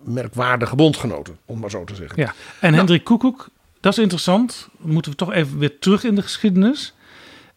merkwaardige 0.03 0.77
bondgenoten, 0.77 1.39
om 1.45 1.59
maar 1.59 1.71
zo 1.71 1.85
te 1.85 1.95
zeggen. 1.95 2.23
Ja, 2.23 2.29
en 2.29 2.35
nou, 2.61 2.75
Hendrik 2.75 3.05
Koekoek, 3.05 3.49
dat 3.85 3.93
is 3.93 3.99
interessant. 3.99 4.69
Dan 4.79 4.91
moeten 4.91 5.11
we 5.11 5.17
toch 5.17 5.33
even 5.33 5.59
weer 5.59 5.79
terug 5.79 6.05
in 6.05 6.15
de 6.15 6.23
geschiedenis. 6.23 6.95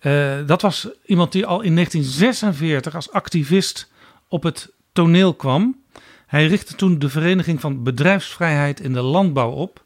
Uh, 0.01 0.35
dat 0.45 0.61
was 0.61 0.87
iemand 1.05 1.31
die 1.31 1.45
al 1.45 1.61
in 1.61 1.73
1946 1.73 2.95
als 2.95 3.11
activist 3.11 3.91
op 4.27 4.43
het 4.43 4.71
toneel 4.91 5.33
kwam. 5.33 5.81
Hij 6.25 6.47
richtte 6.47 6.75
toen 6.75 6.99
de 6.99 7.09
Vereniging 7.09 7.61
van 7.61 7.83
Bedrijfsvrijheid 7.83 8.79
in 8.79 8.93
de 8.93 9.01
Landbouw 9.01 9.51
op. 9.51 9.83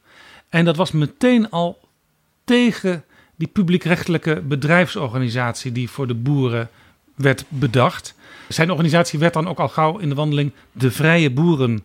En 0.49 0.65
dat 0.65 0.75
was 0.75 0.91
meteen 0.91 1.49
al 1.49 1.79
tegen 2.43 3.03
die 3.35 3.47
publiekrechtelijke 3.47 4.41
bedrijfsorganisatie 4.41 5.71
die 5.71 5.89
voor 5.89 6.07
de 6.07 6.15
boeren 6.15 6.69
werd 7.15 7.43
bedacht. 7.47 8.15
Zijn 8.47 8.71
organisatie 8.71 9.19
werd 9.19 9.33
dan 9.33 9.47
ook 9.47 9.59
al 9.59 9.69
gauw 9.69 9.97
in 9.97 10.09
de 10.09 10.15
wandeling 10.15 10.51
de 10.71 10.91
Vrije 10.91 11.31
Boeren 11.31 11.83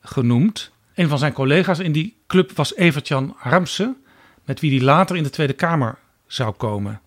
genoemd. 0.00 0.70
Een 0.98 1.08
van 1.08 1.18
zijn 1.18 1.32
collega's 1.32 1.78
in 1.78 1.92
die 1.92 2.16
club 2.26 2.52
was 2.52 2.74
Evert-Jan 2.74 3.36
Ramse, 3.38 3.94
met 4.44 4.60
wie 4.60 4.70
hij 4.76 4.84
later 4.84 5.16
in 5.16 5.22
de 5.22 5.30
Tweede 5.30 5.52
Kamer 5.52 5.98
zou 6.26 6.52
komen. 6.52 7.00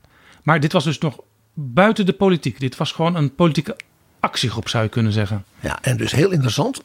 Maar 0.43 0.59
dit 0.59 0.71
was 0.71 0.83
dus 0.83 0.97
nog 0.97 1.19
buiten 1.53 2.05
de 2.05 2.13
politiek. 2.13 2.59
Dit 2.59 2.77
was 2.77 2.91
gewoon 2.91 3.15
een 3.15 3.35
politieke 3.35 3.75
actiegroep, 4.19 4.69
zou 4.69 4.83
je 4.83 4.89
kunnen 4.89 5.11
zeggen. 5.11 5.45
Ja, 5.59 5.81
en 5.81 5.97
dus 5.97 6.11
heel 6.11 6.31
interessant, 6.31 6.81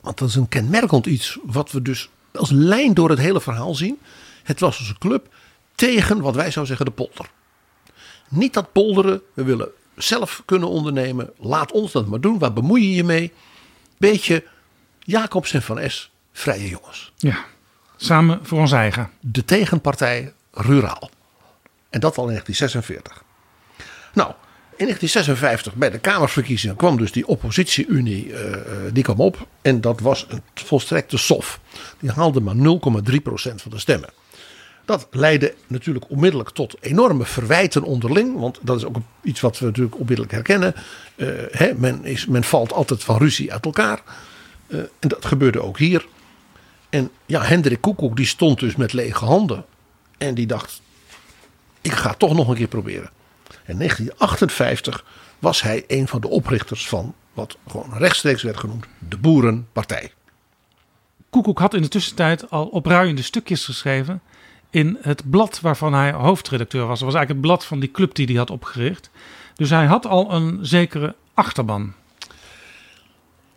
want 0.00 0.18
dat 0.18 0.28
is 0.28 0.34
een 0.34 0.48
kenmerkend 0.48 1.06
iets 1.06 1.38
wat 1.42 1.70
we 1.70 1.82
dus 1.82 2.08
als 2.32 2.50
lijn 2.50 2.94
door 2.94 3.10
het 3.10 3.18
hele 3.18 3.40
verhaal 3.40 3.74
zien. 3.74 3.98
Het 4.42 4.60
was 4.60 4.78
dus 4.78 4.88
een 4.88 4.98
club 4.98 5.34
tegen 5.74 6.20
wat 6.20 6.34
wij 6.34 6.50
zouden 6.50 6.76
zeggen 6.76 6.96
de 6.96 7.04
polder. 7.04 7.30
Niet 8.28 8.54
dat 8.54 8.72
polderen, 8.72 9.22
we 9.34 9.42
willen 9.42 9.68
zelf 9.96 10.42
kunnen 10.44 10.68
ondernemen. 10.68 11.30
Laat 11.38 11.72
ons 11.72 11.92
dat 11.92 12.06
maar 12.06 12.20
doen, 12.20 12.38
waar 12.38 12.52
bemoei 12.52 12.88
je 12.88 12.94
je 12.94 13.04
mee? 13.04 13.32
Beetje 13.98 14.44
Jacobs 14.98 15.52
en 15.52 15.62
Van 15.62 15.90
S, 15.90 16.10
vrije 16.38 16.68
jongens. 16.68 17.12
Ja, 17.16 17.44
samen 17.96 18.40
voor 18.42 18.58
ons 18.58 18.72
eigen. 18.72 19.10
De 19.20 19.44
tegenpartij 19.44 20.32
ruraal. 20.52 21.10
En 21.90 22.00
dat 22.00 22.16
al 22.16 22.28
in 22.28 22.30
1946. 22.30 23.22
Nou, 24.12 24.32
in 24.76 24.84
1956 24.84 25.74
bij 25.74 25.90
de 25.90 25.98
Kamerverkiezingen 25.98 26.76
kwam 26.76 26.96
dus 26.96 27.12
die 27.12 27.26
oppositieunie 27.26 28.26
uh, 28.26 28.38
die 28.92 29.02
kwam 29.02 29.20
op. 29.20 29.46
En 29.62 29.80
dat 29.80 30.00
was 30.00 30.26
een 30.28 30.42
volstrekte 30.54 31.16
sof. 31.16 31.60
Die 31.98 32.10
haalde 32.10 32.40
maar 32.40 32.54
0,3% 32.54 32.60
van 33.32 33.70
de 33.70 33.78
stemmen. 33.78 34.10
Dat 34.84 35.06
leidde 35.10 35.54
natuurlijk 35.66 36.10
onmiddellijk 36.10 36.50
tot 36.50 36.76
enorme 36.80 37.24
verwijten 37.24 37.82
onderling. 37.82 38.38
Want 38.38 38.58
dat 38.62 38.76
is 38.76 38.84
ook 38.84 38.96
iets 39.22 39.40
wat 39.40 39.58
we 39.58 39.64
natuurlijk 39.64 39.98
onmiddellijk 39.98 40.32
herkennen. 40.32 40.74
Uh, 41.16 41.28
hè, 41.50 41.72
men, 41.76 42.04
is, 42.04 42.26
men 42.26 42.44
valt 42.44 42.72
altijd 42.72 43.04
van 43.04 43.18
ruzie 43.18 43.52
uit 43.52 43.64
elkaar. 43.64 44.02
Uh, 44.68 44.78
en 44.78 45.08
dat 45.08 45.24
gebeurde 45.24 45.62
ook 45.62 45.78
hier. 45.78 46.06
En 46.90 47.10
ja, 47.26 47.42
Hendrik 47.42 47.80
Koekoek 47.80 48.16
die 48.16 48.26
stond 48.26 48.60
dus 48.60 48.76
met 48.76 48.92
lege 48.92 49.24
handen. 49.24 49.64
En 50.18 50.34
die 50.34 50.46
dacht, 50.46 50.80
ik 51.80 51.92
ga 51.92 52.08
het 52.08 52.18
toch 52.18 52.34
nog 52.34 52.48
een 52.48 52.54
keer 52.54 52.68
proberen. 52.68 53.10
In 53.48 53.76
1958 53.78 55.04
was 55.38 55.62
hij 55.62 55.84
een 55.86 56.08
van 56.08 56.20
de 56.20 56.28
oprichters 56.28 56.88
van 56.88 57.14
wat 57.32 57.56
gewoon 57.68 57.92
rechtstreeks 57.92 58.42
werd 58.42 58.56
genoemd 58.56 58.86
de 59.08 59.16
Boerenpartij. 59.16 60.12
Koekoek 61.30 61.58
had 61.58 61.74
in 61.74 61.82
de 61.82 61.88
tussentijd 61.88 62.50
al 62.50 62.66
opruiende 62.66 63.22
stukjes 63.22 63.64
geschreven 63.64 64.20
in 64.70 64.98
het 65.00 65.30
blad 65.30 65.60
waarvan 65.60 65.94
hij 65.94 66.12
hoofdredacteur 66.12 66.86
was. 66.86 66.98
Dat 66.98 67.08
was 67.08 67.16
eigenlijk 67.16 67.46
het 67.46 67.54
blad 67.54 67.66
van 67.66 67.80
die 67.80 67.90
club 67.90 68.14
die 68.14 68.26
hij 68.26 68.34
had 68.34 68.50
opgericht. 68.50 69.10
Dus 69.54 69.70
hij 69.70 69.86
had 69.86 70.06
al 70.06 70.32
een 70.32 70.58
zekere 70.62 71.14
achterban. 71.34 71.92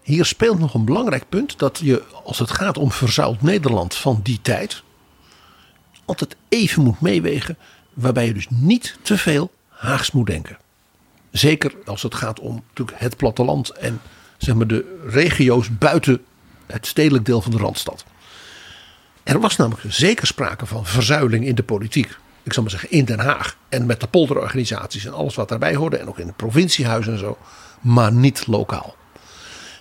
Hier 0.02 0.26
speelt 0.26 0.60
nog 0.60 0.74
een 0.74 0.86
belangrijk 0.86 1.30
punt 1.30 1.60
dat 1.60 1.80
je, 1.84 2.04
als 2.24 2.40
het 2.40 2.52
gaat 2.52 2.78
om 2.78 2.92
verzuild 2.92 3.42
Nederland 3.42 3.96
van 3.96 4.20
die 4.24 4.40
tijd, 4.42 4.84
altijd 6.06 6.36
even 6.50 6.84
moet 6.84 7.02
meewegen, 7.02 7.58
waarbij 7.94 8.26
je 8.26 8.34
dus 8.34 8.48
niet 8.50 8.98
te 9.02 9.18
veel 9.18 9.52
Haags 9.68 10.12
moet 10.12 10.28
denken. 10.28 10.58
Zeker 11.32 11.74
als 11.86 12.02
het 12.02 12.16
gaat 12.16 12.40
om 12.40 12.64
natuurlijk 12.68 13.00
het 13.00 13.18
platteland 13.18 13.70
en 13.70 14.02
zeg 14.38 14.56
maar, 14.56 14.68
de 14.68 15.00
regio's 15.08 15.78
buiten 15.78 16.22
het 16.68 16.88
stedelijk 16.88 17.26
deel 17.26 17.42
van 17.42 17.52
de 17.52 17.58
Randstad. 17.58 18.06
Er 19.24 19.40
was 19.40 19.56
namelijk 19.56 19.84
zeker 19.88 20.28
sprake 20.28 20.66
van 20.66 20.86
verzuiling 20.86 21.46
in 21.46 21.56
de 21.56 21.64
politiek. 21.64 22.18
Ik 22.44 22.54
zal 22.54 22.64
maar 22.64 22.72
zeggen 22.72 22.92
in 22.92 23.06
Den 23.06 23.20
Haag 23.20 23.58
en 23.70 23.86
met 23.86 24.00
de 24.00 24.08
polderorganisaties 24.08 25.06
en 25.06 25.14
alles 25.14 25.36
wat 25.36 25.50
daarbij 25.50 25.76
hoorde. 25.76 25.98
En 25.98 26.08
ook 26.08 26.20
in 26.20 26.28
het 26.28 26.36
provinciehuis 26.36 27.08
en 27.08 27.18
zo. 27.18 27.38
Maar 27.82 28.14
niet 28.14 28.48
lokaal. 28.48 28.96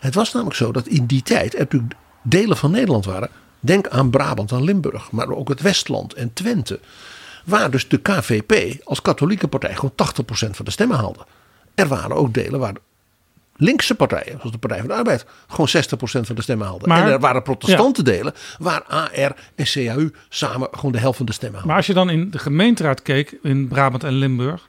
Het 0.01 0.15
was 0.15 0.33
namelijk 0.33 0.57
zo 0.57 0.73
dat 0.73 0.87
in 0.87 1.07
die 1.07 1.23
tijd 1.23 1.55
er 1.55 1.61
natuurlijk 1.61 1.95
delen 2.23 2.57
van 2.57 2.71
Nederland 2.71 3.05
waren. 3.05 3.29
Denk 3.61 3.89
aan 3.89 4.11
Brabant 4.11 4.53
en 4.53 4.65
Limburg, 4.65 5.11
maar 5.11 5.29
ook 5.29 5.49
het 5.49 5.61
Westland 5.61 6.15
en 6.15 6.33
Twente. 6.33 6.81
Waar 7.45 7.71
dus 7.71 7.89
de 7.89 7.99
KVP 7.99 8.81
als 8.85 9.03
katholieke 9.03 9.49
partij 9.49 9.75
gewoon 9.75 9.93
80% 9.93 10.51
van 10.51 10.65
de 10.65 10.71
stemmen 10.71 10.97
haalde. 10.97 11.27
Er 11.75 11.89
waren 11.89 12.17
ook 12.17 12.35
delen 12.35 12.61
waar 12.61 12.75
linkse 13.61 13.95
partijen, 13.95 14.37
zoals 14.37 14.53
de 14.53 14.59
Partij 14.59 14.79
van 14.79 14.89
de 14.89 14.95
Arbeid, 14.95 15.27
gewoon 15.49 15.69
60% 15.69 16.27
van 16.27 16.35
de 16.35 16.43
stemmen 16.43 16.67
haalden. 16.67 16.89
Maar, 16.89 17.07
en 17.07 17.13
er 17.13 17.21
waren 17.21 17.43
protestante 17.43 18.03
delen 18.03 18.35
waar 18.59 18.83
AR 18.83 19.37
en 19.55 19.65
CAU 19.65 20.13
samen 20.29 20.69
gewoon 20.71 20.93
de 20.93 20.99
helft 20.99 21.17
van 21.17 21.27
de 21.27 21.33
stemmen 21.33 21.59
haalden. 21.59 21.69
Maar 21.69 21.77
als 21.77 21.87
je 21.87 21.95
dan 21.95 22.11
in 22.11 22.31
de 22.31 22.39
gemeenteraad 22.39 23.03
keek 23.03 23.39
in 23.43 23.69
Brabant 23.69 24.05
en 24.05 24.13
Limburg, 24.13 24.69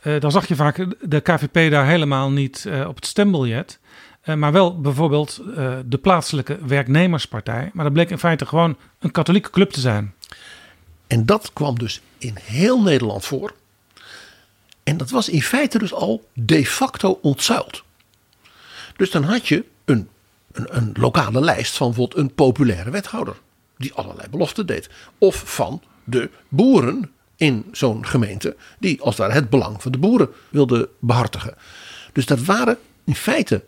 eh, 0.00 0.20
dan 0.20 0.30
zag 0.30 0.46
je 0.46 0.54
vaak 0.54 0.86
de 1.00 1.20
KVP 1.20 1.70
daar 1.70 1.86
helemaal 1.86 2.30
niet 2.30 2.66
eh, 2.68 2.88
op 2.88 2.94
het 2.94 3.06
stembiljet. 3.06 3.78
Uh, 4.24 4.34
maar 4.34 4.52
wel 4.52 4.80
bijvoorbeeld 4.80 5.40
uh, 5.46 5.78
de 5.86 5.98
plaatselijke 5.98 6.58
werknemerspartij. 6.66 7.70
Maar 7.72 7.84
dat 7.84 7.92
bleek 7.92 8.10
in 8.10 8.18
feite 8.18 8.46
gewoon 8.46 8.76
een 8.98 9.10
katholieke 9.10 9.50
club 9.50 9.70
te 9.70 9.80
zijn. 9.80 10.14
En 11.06 11.26
dat 11.26 11.52
kwam 11.52 11.78
dus 11.78 12.00
in 12.18 12.36
heel 12.42 12.82
Nederland 12.82 13.24
voor. 13.24 13.54
En 14.82 14.96
dat 14.96 15.10
was 15.10 15.28
in 15.28 15.42
feite 15.42 15.78
dus 15.78 15.92
al 15.92 16.28
de 16.32 16.66
facto 16.66 17.18
ontzuild. 17.22 17.82
Dus 18.96 19.10
dan 19.10 19.22
had 19.22 19.48
je 19.48 19.64
een, 19.84 20.08
een, 20.52 20.76
een 20.76 20.90
lokale 20.94 21.40
lijst 21.40 21.76
van 21.76 21.86
bijvoorbeeld 21.86 22.20
een 22.20 22.34
populaire 22.34 22.90
wethouder. 22.90 23.36
Die 23.76 23.94
allerlei 23.94 24.28
beloften 24.28 24.66
deed. 24.66 24.90
Of 25.18 25.42
van 25.54 25.82
de 26.04 26.30
boeren 26.48 27.10
in 27.36 27.64
zo'n 27.72 28.06
gemeente. 28.06 28.56
Die 28.78 29.00
als 29.00 29.16
daar 29.16 29.32
het 29.32 29.50
belang 29.50 29.82
van 29.82 29.92
de 29.92 29.98
boeren 29.98 30.28
wilde 30.48 30.88
behartigen. 30.98 31.54
Dus 32.12 32.26
dat 32.26 32.44
waren 32.44 32.78
in 33.04 33.14
feite 33.14 33.64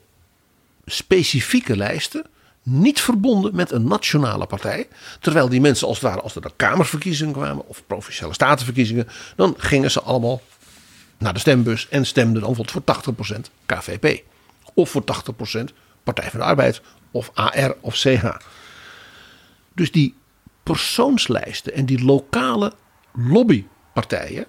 specifieke 0.84 1.76
lijsten 1.76 2.26
niet 2.62 3.00
verbonden 3.00 3.54
met 3.54 3.70
een 3.70 3.88
nationale 3.88 4.46
partij. 4.46 4.88
Terwijl 5.20 5.48
die 5.48 5.60
mensen 5.60 5.86
als 5.86 6.00
het 6.00 6.08
ware, 6.08 6.20
als 6.20 6.34
er 6.34 6.40
dan 6.40 6.52
kamerverkiezingen 6.56 7.32
kwamen 7.32 7.68
of 7.68 7.82
provinciale 7.86 8.34
statenverkiezingen, 8.34 9.08
dan 9.36 9.54
gingen 9.58 9.90
ze 9.90 10.02
allemaal 10.02 10.40
naar 11.18 11.32
de 11.32 11.38
stembus 11.38 11.88
en 11.88 12.06
stemden 12.06 12.42
dan 12.42 12.54
voor 12.54 12.82
80% 13.36 13.40
KVP. 13.66 14.22
Of 14.74 14.90
voor 14.90 15.04
80% 15.60 15.64
Partij 16.04 16.30
van 16.30 16.40
de 16.40 16.46
Arbeid 16.46 16.80
of 17.10 17.30
AR 17.34 17.74
of 17.80 17.94
CH. 17.94 18.36
Dus 19.74 19.92
die 19.92 20.14
persoonslijsten 20.62 21.74
en 21.74 21.86
die 21.86 22.04
lokale 22.04 22.72
lobbypartijen, 23.14 24.46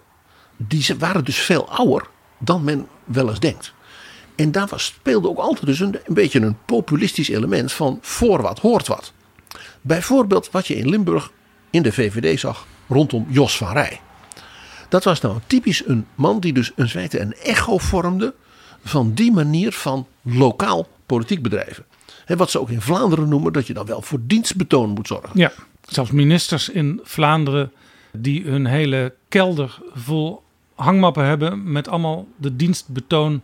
die 0.57 0.95
waren 0.97 1.25
dus 1.25 1.37
veel 1.37 1.69
ouder 1.69 2.07
dan 2.39 2.63
men 2.63 2.87
wel 3.03 3.29
eens 3.29 3.39
denkt. 3.39 3.73
En 4.35 4.51
daar 4.51 4.69
speelde 4.75 5.29
ook 5.29 5.37
altijd 5.37 5.65
dus 5.65 5.79
een, 5.79 5.99
een 6.05 6.13
beetje 6.13 6.39
een 6.39 6.57
populistisch 6.65 7.29
element 7.29 7.71
van 7.71 7.97
voor 8.01 8.41
wat 8.41 8.59
hoort 8.59 8.87
wat. 8.87 9.13
Bijvoorbeeld 9.81 10.51
wat 10.51 10.67
je 10.67 10.75
in 10.75 10.89
Limburg 10.89 11.31
in 11.69 11.81
de 11.81 11.91
VVD 11.91 12.39
zag 12.39 12.67
rondom 12.87 13.25
Jos 13.29 13.57
van 13.57 13.71
Rij. 13.71 13.99
Dat 14.89 15.03
was 15.03 15.21
nou 15.21 15.37
typisch 15.47 15.85
een 15.85 16.05
man 16.15 16.39
die 16.39 16.53
dus 16.53 16.71
in 16.75 16.87
feite 16.87 17.19
een 17.19 17.33
echo 17.33 17.77
vormde 17.77 18.33
van 18.83 19.13
die 19.13 19.31
manier 19.31 19.71
van 19.71 20.07
lokaal 20.21 20.87
politiek 21.05 21.41
bedrijven. 21.41 21.85
He, 22.25 22.35
wat 22.35 22.51
ze 22.51 22.59
ook 22.59 22.69
in 22.69 22.81
Vlaanderen 22.81 23.29
noemen, 23.29 23.53
dat 23.53 23.67
je 23.67 23.73
dan 23.73 23.85
wel 23.85 24.01
voor 24.01 24.19
dienstbetoon 24.21 24.89
moet 24.89 25.07
zorgen. 25.07 25.29
Ja, 25.33 25.51
zelfs 25.87 26.11
ministers 26.11 26.69
in 26.69 26.99
Vlaanderen 27.03 27.71
die 28.11 28.43
hun 28.43 28.65
hele 28.65 29.13
kelder 29.29 29.79
vol 29.93 30.43
hangmappen 30.75 31.25
hebben 31.25 31.71
met 31.71 31.87
allemaal 31.87 32.27
de 32.37 32.55
dienstbetoon 32.55 33.41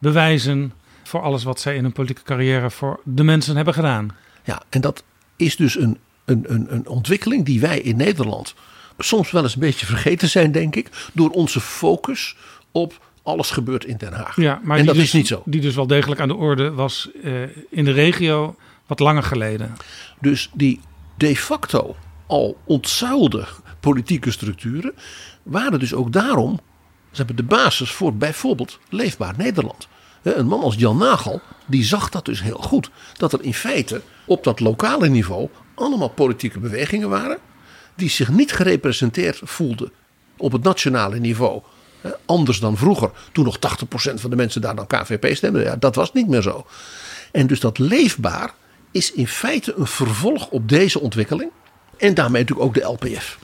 bewijzen 0.00 0.72
voor 1.02 1.20
alles 1.20 1.42
wat 1.42 1.60
zij 1.60 1.76
in 1.76 1.82
hun 1.82 1.92
politieke 1.92 2.22
carrière 2.22 2.70
voor 2.70 3.00
de 3.04 3.24
mensen 3.24 3.56
hebben 3.56 3.74
gedaan. 3.74 4.16
Ja, 4.44 4.62
en 4.68 4.80
dat 4.80 5.04
is 5.36 5.56
dus 5.56 5.78
een, 5.78 5.98
een, 6.24 6.44
een, 6.48 6.74
een 6.74 6.88
ontwikkeling 6.88 7.44
die 7.44 7.60
wij 7.60 7.80
in 7.80 7.96
Nederland 7.96 8.54
soms 8.98 9.30
wel 9.30 9.42
eens 9.42 9.54
een 9.54 9.60
beetje 9.60 9.86
vergeten 9.86 10.28
zijn, 10.28 10.52
denk 10.52 10.76
ik, 10.76 10.90
door 11.12 11.30
onze 11.30 11.60
focus 11.60 12.36
op 12.72 13.04
alles 13.22 13.50
gebeurt 13.50 13.84
in 13.84 13.96
Den 13.96 14.12
Haag. 14.12 14.36
Ja, 14.36 14.60
maar 14.62 14.78
en 14.78 14.86
dat 14.86 14.94
dus, 14.94 15.04
is 15.04 15.12
niet 15.12 15.26
zo. 15.26 15.42
Die 15.44 15.60
dus 15.60 15.74
wel 15.74 15.86
degelijk 15.86 16.20
aan 16.20 16.28
de 16.28 16.34
orde 16.34 16.70
was 16.70 17.10
uh, 17.24 17.42
in 17.70 17.84
de 17.84 17.92
regio 17.92 18.56
wat 18.86 18.98
langer 18.98 19.22
geleden. 19.22 19.76
Dus 20.20 20.50
die 20.52 20.80
de 21.16 21.36
facto 21.36 21.96
al 22.26 22.58
ontzuilde 22.64 23.46
politieke 23.80 24.30
structuren 24.30 24.92
waren 25.42 25.78
dus 25.78 25.94
ook 25.94 26.12
daarom 26.12 26.60
ze 27.10 27.16
hebben 27.16 27.36
de 27.36 27.42
basis 27.42 27.90
voor 27.90 28.14
bijvoorbeeld 28.14 28.78
Leefbaar 28.88 29.34
Nederland. 29.36 29.88
Een 30.22 30.46
man 30.46 30.62
als 30.62 30.74
Jan 30.74 30.98
Nagel, 30.98 31.40
die 31.66 31.84
zag 31.84 32.08
dat 32.08 32.24
dus 32.24 32.42
heel 32.42 32.58
goed. 32.58 32.90
Dat 33.16 33.32
er 33.32 33.42
in 33.42 33.54
feite 33.54 34.02
op 34.26 34.44
dat 34.44 34.60
lokale 34.60 35.08
niveau 35.08 35.48
allemaal 35.74 36.08
politieke 36.08 36.58
bewegingen 36.58 37.08
waren. 37.08 37.38
Die 37.94 38.10
zich 38.10 38.28
niet 38.28 38.52
gerepresenteerd 38.52 39.40
voelden 39.44 39.92
op 40.36 40.52
het 40.52 40.62
nationale 40.62 41.18
niveau. 41.18 41.62
Anders 42.26 42.60
dan 42.60 42.76
vroeger, 42.76 43.10
toen 43.32 43.44
nog 43.44 43.58
80% 43.58 44.14
van 44.14 44.30
de 44.30 44.36
mensen 44.36 44.60
daar 44.60 44.76
dan 44.76 44.86
KVP 44.86 45.36
stemden. 45.36 45.62
Ja, 45.62 45.76
dat 45.76 45.94
was 45.94 46.12
niet 46.12 46.28
meer 46.28 46.42
zo. 46.42 46.66
En 47.32 47.46
dus 47.46 47.60
dat 47.60 47.78
leefbaar 47.78 48.54
is 48.90 49.12
in 49.12 49.28
feite 49.28 49.74
een 49.76 49.86
vervolg 49.86 50.48
op 50.48 50.68
deze 50.68 51.00
ontwikkeling. 51.00 51.50
En 51.96 52.14
daarmee 52.14 52.42
natuurlijk 52.42 52.68
ook 52.68 52.74
de 52.74 53.08
LPF. 53.08 53.38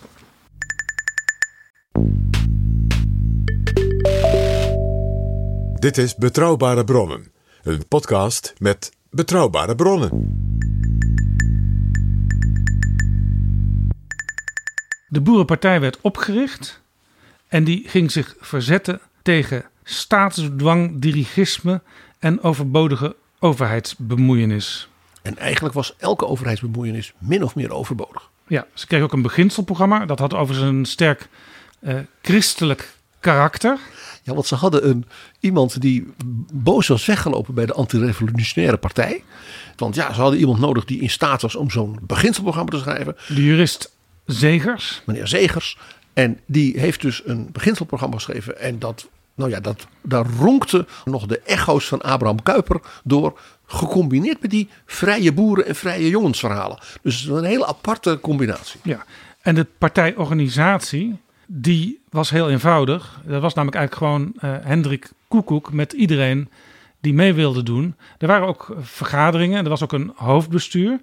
Dit 5.78 5.98
is 5.98 6.14
Betrouwbare 6.14 6.84
Bronnen, 6.84 7.32
een 7.62 7.88
podcast 7.88 8.54
met 8.58 8.92
betrouwbare 9.10 9.74
bronnen. 9.74 10.10
De 15.08 15.20
Boerenpartij 15.20 15.80
werd 15.80 16.00
opgericht 16.00 16.80
en 17.48 17.64
die 17.64 17.88
ging 17.88 18.10
zich 18.10 18.36
verzetten 18.40 19.00
tegen 19.22 19.64
staatsdwang, 19.84 21.00
dirigisme 21.00 21.80
en 22.18 22.42
overbodige 22.42 23.16
overheidsbemoeienis. 23.38 24.88
En 25.22 25.38
eigenlijk 25.38 25.74
was 25.74 25.94
elke 25.98 26.26
overheidsbemoeienis 26.26 27.12
min 27.18 27.42
of 27.42 27.54
meer 27.54 27.72
overbodig. 27.72 28.30
Ja, 28.46 28.66
ze 28.74 28.86
kreeg 28.86 29.02
ook 29.02 29.12
een 29.12 29.22
beginselprogramma. 29.22 30.06
Dat 30.06 30.18
had 30.18 30.34
overigens 30.34 30.70
een 30.70 30.84
sterk 30.84 31.28
eh, 31.80 31.98
christelijk 32.22 32.94
karakter. 33.20 33.78
Ja, 34.26 34.34
want 34.34 34.46
ze 34.46 34.54
hadden 34.54 34.88
een, 34.88 35.04
iemand 35.40 35.80
die 35.80 36.06
boos 36.52 36.86
was 36.86 37.06
weggelopen 37.06 37.54
bij 37.54 37.66
de 37.66 37.72
antirevolutionaire 37.72 38.76
partij. 38.76 39.24
Want 39.76 39.94
ja, 39.94 40.12
ze 40.14 40.20
hadden 40.20 40.38
iemand 40.38 40.58
nodig 40.58 40.84
die 40.84 41.00
in 41.00 41.10
staat 41.10 41.42
was 41.42 41.54
om 41.54 41.70
zo'n 41.70 41.98
beginselprogramma 42.02 42.70
te 42.70 42.78
schrijven. 42.78 43.16
De 43.28 43.44
jurist 43.44 43.92
Zegers. 44.24 45.02
Meneer 45.06 45.26
Zegers. 45.26 45.78
En 46.12 46.40
die 46.46 46.80
heeft 46.80 47.00
dus 47.00 47.22
een 47.24 47.48
beginselprogramma 47.52 48.16
geschreven. 48.16 48.60
En 48.60 48.78
dat, 48.78 49.08
nou 49.34 49.50
ja, 49.50 49.60
dat, 49.60 49.86
daar 50.02 50.26
ronkte 50.38 50.86
nog 51.04 51.26
de 51.26 51.38
echo's 51.38 51.86
van 51.86 52.00
Abraham 52.00 52.42
Kuyper 52.42 52.80
door. 53.04 53.38
Gecombineerd 53.66 54.42
met 54.42 54.50
die 54.50 54.68
vrije 54.86 55.32
boeren 55.32 55.66
en 55.66 55.74
vrije 55.74 56.08
jongensverhalen. 56.08 56.78
Dus 57.02 57.24
een 57.24 57.44
hele 57.44 57.66
aparte 57.66 58.18
combinatie. 58.22 58.80
Ja, 58.82 59.04
en 59.40 59.54
de 59.54 59.66
partijorganisatie, 59.78 61.18
die 61.46 62.02
was 62.10 62.30
heel 62.30 62.50
eenvoudig. 62.50 63.20
Dat 63.24 63.42
was 63.42 63.54
namelijk 63.54 63.76
eigenlijk 63.76 64.12
gewoon 64.12 64.32
uh, 64.36 64.66
Hendrik 64.66 65.10
Koekoek 65.28 65.72
met 65.72 65.92
iedereen 65.92 66.48
die 67.00 67.14
mee 67.14 67.34
wilde 67.34 67.62
doen. 67.62 67.94
Er 68.18 68.26
waren 68.26 68.46
ook 68.46 68.76
vergaderingen, 68.80 69.64
er 69.64 69.70
was 69.70 69.82
ook 69.82 69.92
een 69.92 70.12
hoofdbestuur. 70.14 71.00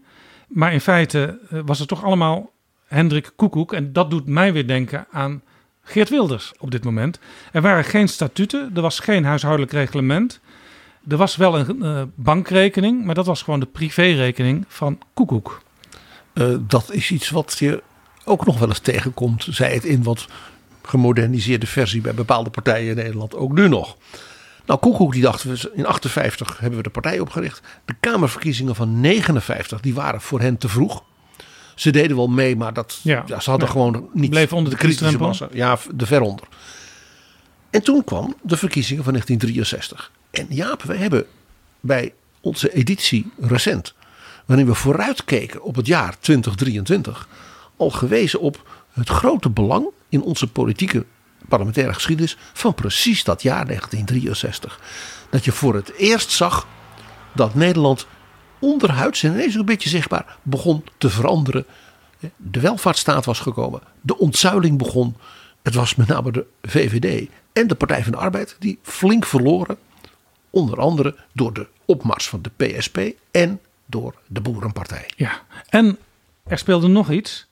Maar 0.47 0.73
in 0.73 0.81
feite 0.81 1.39
uh, 1.51 1.59
was 1.65 1.79
het 1.79 1.87
toch 1.87 2.03
allemaal 2.03 2.51
Hendrik 2.87 3.31
Koekoek. 3.35 3.73
En 3.73 3.93
dat 3.93 4.09
doet 4.09 4.27
mij 4.27 4.53
weer 4.53 4.67
denken 4.67 5.05
aan 5.11 5.41
Geert 5.83 6.09
Wilders 6.09 6.53
op 6.59 6.71
dit 6.71 6.83
moment. 6.83 7.19
Er 7.51 7.61
waren 7.61 7.83
geen 7.83 8.07
statuten, 8.07 8.71
er 8.75 8.81
was 8.81 8.99
geen 8.99 9.25
huishoudelijk 9.25 9.71
reglement. 9.71 10.39
Er 11.07 11.17
was 11.17 11.35
wel 11.35 11.59
een 11.59 11.77
uh, 11.81 12.01
bankrekening, 12.15 13.05
maar 13.05 13.15
dat 13.15 13.25
was 13.25 13.41
gewoon 13.41 13.59
de 13.59 13.65
privérekening 13.65 14.65
van 14.67 14.99
Koekoek. 15.13 15.61
Dat 16.59 16.91
is 16.91 17.11
iets 17.11 17.29
wat 17.29 17.55
je 17.59 17.83
ook 18.25 18.45
nog 18.45 18.59
wel 18.59 18.67
eens 18.67 18.79
tegenkomt, 18.79 19.47
zij 19.49 19.73
het 19.73 19.83
in 19.83 20.03
wat 20.03 20.27
gemoderniseerde 20.81 21.67
versie 21.67 22.01
bij 22.01 22.13
bepaalde 22.13 22.49
partijen 22.49 22.89
in 22.89 22.95
Nederland, 22.95 23.35
ook 23.35 23.53
nu 23.53 23.67
nog. 23.67 23.97
Nou, 24.65 24.79
Koekoek 24.79 25.11
die 25.11 25.21
dacht, 25.21 25.45
in 25.73 25.85
58 25.85 26.57
hebben 26.57 26.77
we 26.77 26.83
de 26.83 26.89
partij 26.89 27.19
opgericht. 27.19 27.61
De 27.85 27.95
Kamerverkiezingen 27.99 28.75
van 28.75 29.01
59, 29.01 29.79
die 29.79 29.93
waren 29.93 30.21
voor 30.21 30.39
hen 30.39 30.57
te 30.57 30.69
vroeg. 30.69 31.03
Ze 31.75 31.91
deden 31.91 32.15
wel 32.15 32.27
mee, 32.27 32.55
maar 32.55 32.73
dat, 32.73 32.99
ja, 33.03 33.23
ja 33.25 33.39
ze 33.39 33.49
hadden 33.49 33.69
gewoon 33.69 34.09
niet 34.13 34.29
bleef 34.29 34.53
onder 34.53 34.69
de, 34.69 34.77
de 34.77 34.83
kritische 34.85 35.17
massa. 35.17 35.47
Ja, 35.51 35.77
de 35.93 36.05
ver 36.05 36.21
onder. 36.21 36.47
En 37.69 37.83
toen 37.83 38.03
kwam 38.03 38.35
de 38.41 38.57
verkiezingen 38.57 39.03
van 39.03 39.13
1963. 39.13 40.11
En 40.31 40.45
Jaap, 40.49 40.83
we 40.83 40.95
hebben 40.95 41.25
bij 41.79 42.13
onze 42.41 42.73
editie 42.73 43.31
recent, 43.39 43.93
waarin 44.45 44.65
we 44.65 44.73
vooruitkeken 44.73 45.61
op 45.61 45.75
het 45.75 45.87
jaar 45.87 46.19
2023, 46.19 47.27
gewezen 47.89 48.39
op 48.39 48.83
het 48.91 49.09
grote 49.09 49.49
belang 49.49 49.87
in 50.09 50.21
onze 50.21 50.47
politieke 50.47 51.05
parlementaire 51.47 51.93
geschiedenis 51.93 52.37
van 52.53 52.73
precies 52.73 53.23
dat 53.23 53.41
jaar 53.41 53.65
1963. 53.65 54.79
Dat 55.29 55.45
je 55.45 55.51
voor 55.51 55.75
het 55.75 55.93
eerst 55.93 56.31
zag 56.31 56.67
dat 57.33 57.55
Nederland 57.55 58.07
onderhuids 58.59 59.23
en 59.23 59.33
ineens 59.33 59.55
een 59.55 59.65
beetje 59.65 59.89
zichtbaar 59.89 60.37
begon 60.41 60.83
te 60.97 61.09
veranderen. 61.09 61.65
De 62.37 62.59
welvaartsstaat 62.59 63.25
was 63.25 63.39
gekomen, 63.39 63.81
de 64.01 64.17
ontzuiling 64.17 64.77
begon. 64.77 65.15
Het 65.61 65.73
was 65.73 65.95
met 65.95 66.07
name 66.07 66.31
de 66.31 66.45
VVD 66.61 67.29
en 67.53 67.67
de 67.67 67.75
Partij 67.75 68.03
van 68.03 68.11
de 68.11 68.17
Arbeid 68.17 68.55
die 68.59 68.79
flink 68.81 69.25
verloren. 69.25 69.77
Onder 70.49 70.79
andere 70.79 71.15
door 71.33 71.53
de 71.53 71.67
opmars 71.85 72.29
van 72.29 72.41
de 72.41 72.51
PSP 72.57 72.99
en 73.31 73.59
door 73.85 74.15
de 74.27 74.41
Boerenpartij. 74.41 75.09
Ja, 75.15 75.41
en 75.69 75.97
er 76.43 76.57
speelde 76.57 76.87
nog 76.87 77.11
iets. 77.11 77.47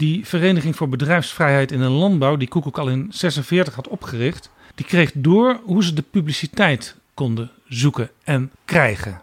Die 0.00 0.26
Vereniging 0.26 0.76
voor 0.76 0.88
Bedrijfsvrijheid 0.88 1.72
in 1.72 1.78
de 1.78 1.88
Landbouw, 1.88 2.36
die 2.36 2.48
Koekoek 2.48 2.78
al 2.78 2.88
in 2.88 3.06
46 3.10 3.74
had 3.74 3.88
opgericht, 3.88 4.50
die 4.74 4.86
kreeg 4.86 5.10
door 5.14 5.60
hoe 5.64 5.84
ze 5.84 5.92
de 5.92 6.02
publiciteit 6.02 6.96
konden 7.14 7.50
zoeken 7.68 8.10
en 8.24 8.50
krijgen. 8.64 9.22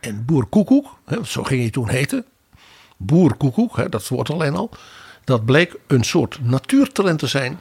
En 0.00 0.24
Boer 0.24 0.46
Koekoek, 0.46 0.98
zo 1.24 1.42
ging 1.42 1.60
hij 1.60 1.70
toen 1.70 1.88
heten, 1.88 2.24
Boer 2.96 3.34
Koekoek, 3.34 3.90
dat 3.90 4.08
woord 4.08 4.30
alleen 4.30 4.56
al, 4.56 4.70
dat 5.24 5.44
bleek 5.44 5.76
een 5.86 6.04
soort 6.04 6.38
natuurtalent 6.42 7.18
te 7.18 7.26
zijn 7.26 7.58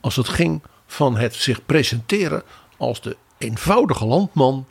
als 0.00 0.16
het 0.16 0.28
ging 0.28 0.62
van 0.86 1.16
het 1.16 1.34
zich 1.34 1.66
presenteren 1.66 2.42
als 2.76 3.00
de 3.00 3.16
eenvoudige 3.38 4.04
landman 4.04 4.66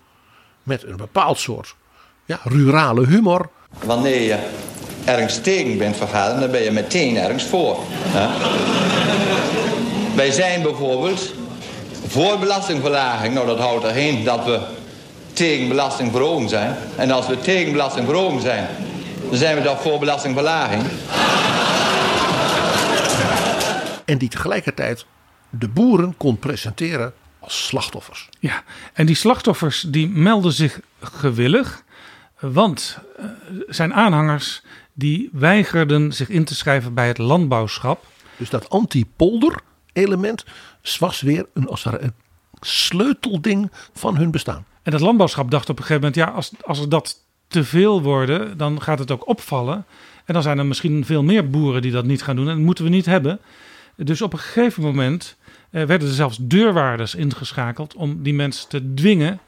met 0.64 0.84
een 0.84 0.98
bepaald 0.98 1.40
soort 1.40 1.76
ja, 2.26 2.40
rurale 2.44 3.08
humor. 3.08 3.50
Wanneer 3.84 4.22
je 4.22 4.72
ergens 5.06 5.42
tegen 5.42 5.78
bent 5.78 5.96
vergaderd, 5.96 6.40
dan 6.40 6.52
ben 6.52 6.64
je 6.64 6.72
meteen 6.72 7.18
ergens 7.18 7.44
voor. 7.44 7.80
Hè? 7.90 8.28
Wij 10.16 10.32
zijn 10.32 10.62
bijvoorbeeld 10.62 11.34
voor 12.08 12.40
belastingverlaging. 12.40 13.34
Nou, 13.34 13.48
dat 13.48 13.60
houdt 13.60 13.84
erheen 13.84 14.24
dat 14.24 14.46
we 14.46 14.60
tegen 15.34 15.68
belastingverhoging 15.68 16.50
zijn. 16.50 16.76
En 16.96 17.12
als 17.12 17.28
we 17.28 17.40
tegen 17.40 17.72
belastingverhoging 17.72 18.42
zijn, 18.42 18.68
dan 19.30 19.38
zijn 19.38 19.56
we 19.56 19.64
toch 19.64 19.82
voor 19.82 20.00
belastingverlaging. 20.00 20.84
En 24.06 24.18
die 24.18 24.30
tegelijkertijd 24.30 25.06
de 25.50 25.68
boeren 25.68 26.18
kon 26.18 26.38
presenteren 26.38 27.14
als 27.40 27.68
slachtoffers. 27.68 28.30
Ja, 28.40 28.64
en 28.94 29.06
die 29.06 29.16
slachtoffers 29.16 29.86
die 29.88 30.10
melden 30.10 30.52
zich 30.52 30.80
gewillig, 31.00 31.84
want 32.40 32.98
uh, 33.20 33.26
zijn 33.68 33.94
aanhangers 33.94 34.62
die 34.94 35.30
weigerden 35.32 36.14
zich 36.14 36.30
in 36.30 36.44
te 36.44 36.56
schrijven 36.56 36.94
bij 36.94 37.08
het 37.08 37.18
landbouwschap. 37.18 38.06
Dus 38.38 38.50
dat 38.50 38.70
anti-polder 38.70 39.56
element 39.94 40.46
was 41.00 41.22
weer 41.22 41.46
een, 41.54 41.68
als 41.68 41.86
een 41.86 42.14
sleutelding 42.60 43.72
van 43.94 44.18
hun 44.18 44.32
bestaan. 44.32 44.66
En 44.84 44.92
dat 44.92 45.02
landbouwschap 45.02 45.52
dacht 45.52 45.70
op 45.70 45.78
een 45.78 45.86
gegeven 45.86 46.02
moment, 46.02 46.28
ja, 46.28 46.36
als, 46.36 46.52
als 46.62 46.80
er 46.80 46.90
dat 46.90 47.26
te 47.48 47.64
veel 47.64 48.02
worden, 48.02 48.58
dan 48.58 48.82
gaat 48.82 49.00
het 49.00 49.12
ook 49.12 49.28
opvallen. 49.28 49.86
En 50.26 50.34
dan 50.34 50.44
zijn 50.44 50.58
er 50.58 50.66
misschien 50.66 51.06
veel 51.06 51.24
meer 51.24 51.50
boeren 51.50 51.82
die 51.82 51.92
dat 51.92 52.06
niet 52.06 52.24
gaan 52.24 52.36
doen. 52.36 52.48
En 52.48 52.56
dat 52.56 52.66
moeten 52.66 52.84
we 52.84 52.90
niet 52.90 53.06
hebben. 53.06 53.40
Dus 53.96 54.22
op 54.22 54.34
een 54.34 54.40
gegeven 54.40 54.84
moment 54.84 55.38
eh, 55.70 55.84
werden 55.84 56.08
er 56.08 56.14
zelfs 56.14 56.38
deurwaarders 56.42 57.16
ingeschakeld 57.16 57.96
om 57.96 58.24
die 58.24 58.34
mensen 58.34 58.70
te 58.70 58.94
dwingen 58.94 59.40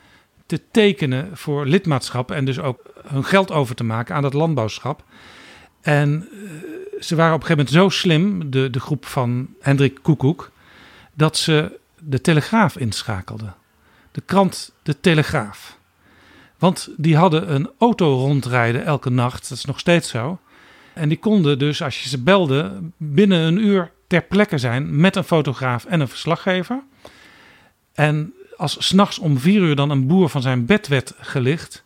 te 0.46 0.62
tekenen 0.72 1.30
voor 1.34 1.66
lidmaatschap. 1.66 2.32
En 2.32 2.46
dus 2.46 2.60
ook 2.60 2.80
hun 3.08 3.26
geld 3.26 3.52
over 3.52 3.76
te 3.76 3.84
maken 3.84 4.16
aan 4.16 4.22
dat 4.22 4.34
landbouwschap. 4.34 5.04
En 5.86 6.30
uh, 6.32 6.50
ze 7.00 7.16
waren 7.16 7.34
op 7.34 7.42
een 7.42 7.46
gegeven 7.48 7.74
moment 7.74 7.94
zo 7.94 8.00
slim, 8.00 8.52
de, 8.52 8.70
de 8.70 8.80
groep 8.80 9.06
van 9.06 9.48
Hendrik 9.60 10.00
Koekoek, 10.02 10.52
dat 11.14 11.38
ze 11.38 11.80
de 12.00 12.22
Telegraaf 12.22 12.78
inschakelden. 12.78 13.56
De 14.12 14.22
krant 14.22 14.74
De 14.84 15.00
Telegraaf. 15.00 15.78
Want 16.58 16.90
die 16.98 17.18
hadden 17.18 17.54
een 17.54 17.70
auto 17.80 18.18
rondrijden 18.18 18.86
elke 18.86 19.10
nacht, 19.10 19.50
dat 19.50 19.58
is 19.58 19.66
nog 19.66 19.80
steeds 19.80 20.10
zo. 20.10 20.40
En 20.94 21.10
die 21.10 21.20
konden 21.20 21.60
dus, 21.60 21.82
als 21.82 22.04
je 22.04 22.10
ze 22.10 22.22
belde, 22.22 22.82
binnen 22.98 23.40
een 23.40 23.66
uur 23.66 23.92
ter 24.08 24.22
plekke 24.22 24.58
zijn 24.58 25.00
met 25.00 25.16
een 25.16 25.24
fotograaf 25.24 25.86
en 25.86 26.00
een 26.00 26.08
verslaggever. 26.08 26.84
En 27.94 28.34
als 28.58 28.88
s'nachts 28.88 29.20
om 29.20 29.38
vier 29.38 29.62
uur 29.62 29.76
dan 29.76 29.90
een 29.90 30.08
boer 30.08 30.30
van 30.30 30.42
zijn 30.42 30.66
bed 30.66 30.88
werd 30.88 31.14
gelicht, 31.20 31.84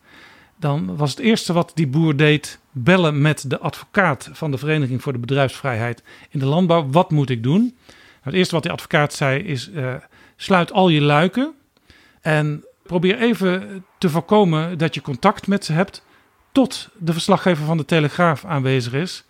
dan 0.60 0.96
was 0.96 1.10
het 1.10 1.20
eerste 1.20 1.54
wat 1.54 1.72
die 1.74 1.88
boer 1.88 2.16
deed 2.16 2.60
bellen 2.72 3.22
met 3.22 3.50
de 3.50 3.60
advocaat 3.60 4.30
van 4.32 4.52
de 4.52 4.58
Vereniging 4.58 5.02
voor 5.02 5.14
de 5.14 5.20
Bedrijfsvrijheid 5.20 6.04
in 6.30 6.40
de 6.40 6.46
Landbouw. 6.46 6.90
Wat 6.90 7.12
moet 7.12 7.30
ik 7.30 7.44
doen? 7.44 7.78
het 8.22 8.34
eerste 8.34 8.54
wat 8.54 8.64
die 8.64 8.72
advocaat 8.72 9.14
zei 9.14 9.40
is: 9.44 9.70
uh, 9.70 9.94
sluit 10.36 10.72
al 10.72 10.90
je 10.90 11.02
luiken 11.02 11.54
en 12.22 12.66
probeer 12.84 13.20
even 13.20 13.86
te 13.98 14.10
voorkomen 14.10 14.78
dat 14.78 14.94
je 14.94 15.02
contact 15.02 15.48
met 15.48 15.66
ze 15.66 15.74
hebt 15.74 16.04
tot 16.52 16.90
de 16.98 17.14
verslaggever 17.14 17.66
van 17.66 17.78
de 17.78 17.86
Telegraaf 17.86 18.46
aanwezig 18.46 18.94
is. 18.94 19.24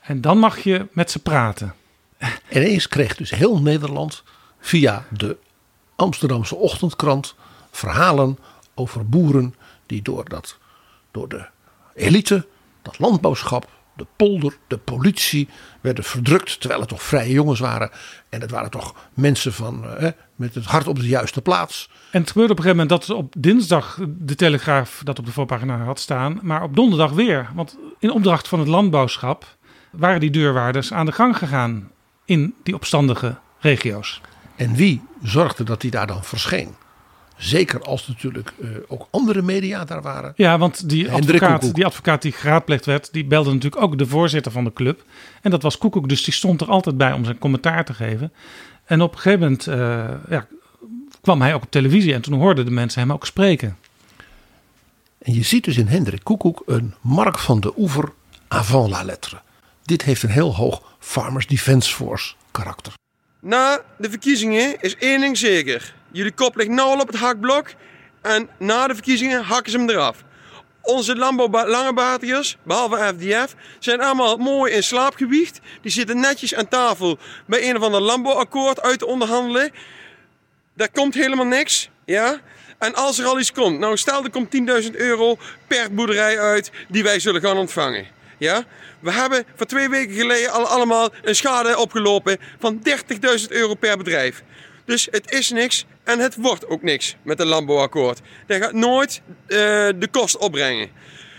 En 0.00 0.20
dan 0.20 0.38
mag 0.38 0.58
je 0.58 0.86
met 0.92 1.10
ze 1.10 1.18
praten. 1.18 1.74
En 2.18 2.32
ineens 2.50 2.88
kreeg 2.88 3.16
dus 3.16 3.30
heel 3.30 3.60
Nederland 3.60 4.22
via 4.60 5.04
de 5.10 5.36
Amsterdamse 5.96 6.56
ochtendkrant 6.56 7.34
verhalen 7.70 8.38
over 8.74 9.08
boeren 9.08 9.54
die 9.86 10.02
door, 10.02 10.28
dat, 10.28 10.58
door 11.10 11.28
de 11.28 11.46
elite, 11.94 12.46
dat 12.82 12.98
landbouwschap, 12.98 13.68
de 13.96 14.06
polder, 14.16 14.56
de 14.66 14.78
politie 14.78 15.48
werden 15.80 16.04
verdrukt. 16.04 16.60
Terwijl 16.60 16.80
het 16.80 16.88
toch 16.88 17.02
vrije 17.02 17.32
jongens 17.32 17.60
waren. 17.60 17.90
En 18.28 18.40
het 18.40 18.50
waren 18.50 18.70
toch 18.70 18.94
mensen 19.14 19.52
van, 19.52 19.96
eh, 19.96 20.10
met 20.34 20.54
het 20.54 20.64
hart 20.64 20.86
op 20.86 20.98
de 20.98 21.08
juiste 21.08 21.42
plaats. 21.42 21.90
En 22.10 22.20
het 22.20 22.30
gebeurde 22.30 22.52
op 22.52 22.58
een 22.58 22.64
gegeven 22.64 22.86
moment 22.86 23.06
dat 23.06 23.16
op 23.16 23.34
dinsdag 23.38 23.98
de 24.08 24.34
Telegraaf 24.34 25.00
dat 25.04 25.18
op 25.18 25.26
de 25.26 25.32
voorpagina 25.32 25.78
had 25.78 26.00
staan. 26.00 26.38
Maar 26.42 26.62
op 26.62 26.76
donderdag 26.76 27.10
weer. 27.10 27.48
Want 27.54 27.76
in 27.98 28.10
opdracht 28.10 28.48
van 28.48 28.58
het 28.58 28.68
landbouwschap 28.68 29.56
waren 29.90 30.20
die 30.20 30.30
deurwaarders 30.30 30.92
aan 30.92 31.06
de 31.06 31.12
gang 31.12 31.36
gegaan. 31.36 31.90
in 32.24 32.54
die 32.62 32.74
opstandige 32.74 33.38
regio's. 33.58 34.20
En 34.56 34.74
wie 34.74 35.02
zorgde 35.22 35.64
dat 35.64 35.82
hij 35.82 35.90
daar 35.90 36.06
dan 36.06 36.24
verscheen? 36.24 36.74
Zeker 37.40 37.80
als 37.82 38.08
natuurlijk 38.08 38.52
uh, 38.58 38.70
ook 38.88 39.08
andere 39.10 39.42
media 39.42 39.84
daar 39.84 40.02
waren. 40.02 40.32
Ja, 40.36 40.58
want 40.58 40.88
die 40.88 41.10
advocaat, 41.10 41.74
die 41.74 41.86
advocaat 41.86 42.22
die 42.22 42.32
geraadpleegd 42.32 42.86
werd, 42.86 43.12
die 43.12 43.24
belde 43.24 43.52
natuurlijk 43.52 43.82
ook 43.82 43.98
de 43.98 44.06
voorzitter 44.06 44.52
van 44.52 44.64
de 44.64 44.72
club. 44.72 45.04
En 45.42 45.50
dat 45.50 45.62
was 45.62 45.78
Koekoek, 45.78 46.08
dus 46.08 46.24
die 46.24 46.34
stond 46.34 46.60
er 46.60 46.68
altijd 46.68 46.96
bij 46.96 47.12
om 47.12 47.24
zijn 47.24 47.38
commentaar 47.38 47.84
te 47.84 47.94
geven. 47.94 48.32
En 48.84 49.00
op 49.00 49.12
een 49.12 49.18
gegeven 49.18 49.40
moment 49.40 49.66
uh, 49.66 49.74
ja, 50.28 50.46
kwam 51.20 51.40
hij 51.40 51.54
ook 51.54 51.62
op 51.62 51.70
televisie 51.70 52.14
en 52.14 52.20
toen 52.20 52.38
hoorden 52.38 52.64
de 52.64 52.70
mensen 52.70 53.00
hem 53.00 53.12
ook 53.12 53.26
spreken. 53.26 53.76
En 55.18 55.34
je 55.34 55.42
ziet 55.42 55.64
dus 55.64 55.76
in 55.76 55.86
Hendrik 55.86 56.24
Koekoek 56.24 56.62
een 56.66 56.94
Mark 57.00 57.38
van 57.38 57.60
de 57.60 57.72
Oever 57.76 58.12
avant 58.48 58.90
la 58.90 59.02
lettre. 59.02 59.40
Dit 59.84 60.02
heeft 60.02 60.22
een 60.22 60.30
heel 60.30 60.54
hoog 60.54 60.82
Farmers 60.98 61.46
Defence 61.46 61.94
Force 61.94 62.34
karakter. 62.50 62.92
Na 63.40 63.80
de 63.98 64.10
verkiezingen 64.10 64.80
is 64.80 64.96
één 64.96 65.20
ding 65.20 65.38
zeker. 65.38 65.94
Jullie 66.12 66.32
kop 66.32 66.56
ligt 66.56 66.70
nou 66.70 66.88
al 66.88 67.00
op 67.00 67.06
het 67.06 67.16
hakblok. 67.16 67.68
En 68.22 68.48
na 68.58 68.86
de 68.86 68.94
verkiezingen 68.94 69.44
hakken 69.44 69.72
ze 69.72 69.78
hem 69.78 69.90
eraf. 69.90 70.24
Onze 70.82 71.16
landbouwlangebatigers, 71.16 72.56
behalve 72.62 73.14
FDF, 73.16 73.54
zijn 73.78 74.00
allemaal 74.00 74.36
mooi 74.36 74.72
in 74.72 74.82
slaapgewicht. 74.82 75.60
Die 75.82 75.92
zitten 75.92 76.20
netjes 76.20 76.54
aan 76.54 76.68
tafel 76.68 77.18
bij 77.46 77.68
een 77.68 77.76
of 77.76 77.82
ander 77.82 78.00
landbouwakkoord 78.00 78.80
uit 78.80 78.98
te 78.98 79.06
onderhandelen. 79.06 79.70
Daar 80.74 80.90
komt 80.90 81.14
helemaal 81.14 81.46
niks. 81.46 81.90
Ja? 82.04 82.40
En 82.78 82.94
als 82.94 83.18
er 83.18 83.26
al 83.26 83.38
iets 83.38 83.52
komt, 83.52 83.78
nou 83.78 83.96
stel 83.96 84.24
er 84.24 84.30
komt 84.30 84.56
10.000 84.84 84.90
euro 84.90 85.38
per 85.66 85.94
boerderij 85.94 86.40
uit 86.40 86.70
die 86.88 87.02
wij 87.02 87.20
zullen 87.20 87.40
gaan 87.40 87.56
ontvangen. 87.56 88.06
Ja? 88.38 88.64
We 89.00 89.12
hebben 89.12 89.44
voor 89.56 89.66
twee 89.66 89.88
weken 89.88 90.14
geleden 90.14 90.52
al 90.52 90.66
allemaal 90.66 91.10
een 91.22 91.36
schade 91.36 91.78
opgelopen 91.78 92.38
van 92.58 92.82
30.000 92.88 93.46
euro 93.48 93.74
per 93.74 93.96
bedrijf. 93.96 94.42
Dus 94.84 95.08
het 95.10 95.30
is 95.30 95.50
niks 95.50 95.84
en 96.10 96.18
het 96.18 96.36
wordt 96.36 96.66
ook 96.66 96.82
niks 96.82 97.16
met 97.22 97.40
een 97.40 97.46
landbouwakkoord. 97.46 98.20
Dat 98.46 98.62
gaat 98.62 98.72
nooit 98.72 99.22
uh, 99.24 99.58
de 99.96 100.08
kost 100.10 100.36
opbrengen. 100.38 100.88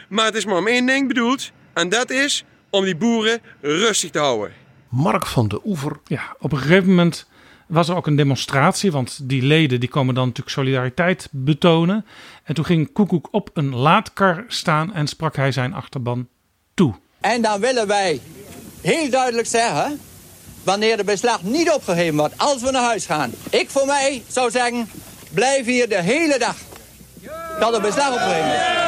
Maar 0.09 0.25
het 0.25 0.35
is 0.35 0.45
maar 0.45 0.57
om 0.57 0.67
één 0.67 0.85
ding 0.85 1.07
bedoeld. 1.07 1.51
En 1.73 1.89
dat 1.89 2.09
is 2.09 2.43
om 2.69 2.83
die 2.83 2.95
boeren 2.95 3.41
rustig 3.61 4.09
te 4.09 4.19
houden. 4.19 4.53
Mark 4.89 5.25
van 5.25 5.47
de 5.47 5.61
Oever. 5.65 5.99
Ja, 6.05 6.35
op 6.39 6.51
een 6.51 6.57
gegeven 6.57 6.89
moment 6.89 7.27
was 7.67 7.89
er 7.89 7.95
ook 7.95 8.07
een 8.07 8.15
demonstratie. 8.15 8.91
Want 8.91 9.29
die 9.29 9.41
leden 9.41 9.79
die 9.79 9.89
komen 9.89 10.15
dan 10.15 10.27
natuurlijk 10.27 10.55
solidariteit 10.55 11.27
betonen. 11.31 12.05
En 12.43 12.53
toen 12.53 12.65
ging 12.65 12.91
Koekoek 12.91 13.27
op 13.31 13.49
een 13.53 13.75
laadkar 13.75 14.43
staan 14.47 14.93
en 14.93 15.07
sprak 15.07 15.35
hij 15.35 15.51
zijn 15.51 15.73
achterban 15.73 16.27
toe. 16.73 16.93
En 17.19 17.41
dan 17.41 17.59
willen 17.59 17.87
wij 17.87 18.21
heel 18.81 19.09
duidelijk 19.09 19.47
zeggen 19.47 19.99
wanneer 20.63 20.97
de 20.97 21.03
beslag 21.03 21.43
niet 21.43 21.71
opgegeven 21.71 22.17
wordt 22.17 22.33
als 22.37 22.61
we 22.61 22.71
naar 22.71 22.83
huis 22.83 23.05
gaan. 23.05 23.31
Ik 23.49 23.69
voor 23.69 23.85
mij 23.85 24.23
zou 24.27 24.51
zeggen, 24.51 24.89
blijf 25.33 25.65
hier 25.65 25.89
de 25.89 26.01
hele 26.01 26.39
dag. 26.39 26.55
Dat 27.59 27.73
het 27.73 27.81
beslag 27.81 28.13
opgegeven 28.13 28.53
is. 28.53 28.79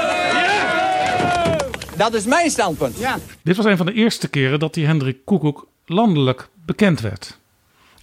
Dat 1.98 2.14
is 2.14 2.26
mijn 2.26 2.50
standpunt. 2.50 2.98
Ja. 2.98 3.20
Dit 3.44 3.56
was 3.56 3.66
een 3.66 3.78
van 3.78 3.86
de 3.86 3.94
eerste 3.94 4.28
keren 4.28 4.60
dat 4.60 4.74
die 4.74 4.86
Hendrik 4.86 5.18
Koekoek 5.26 5.68
landelijk 5.86 6.50
bekend 6.66 7.02
werd. 7.02 7.40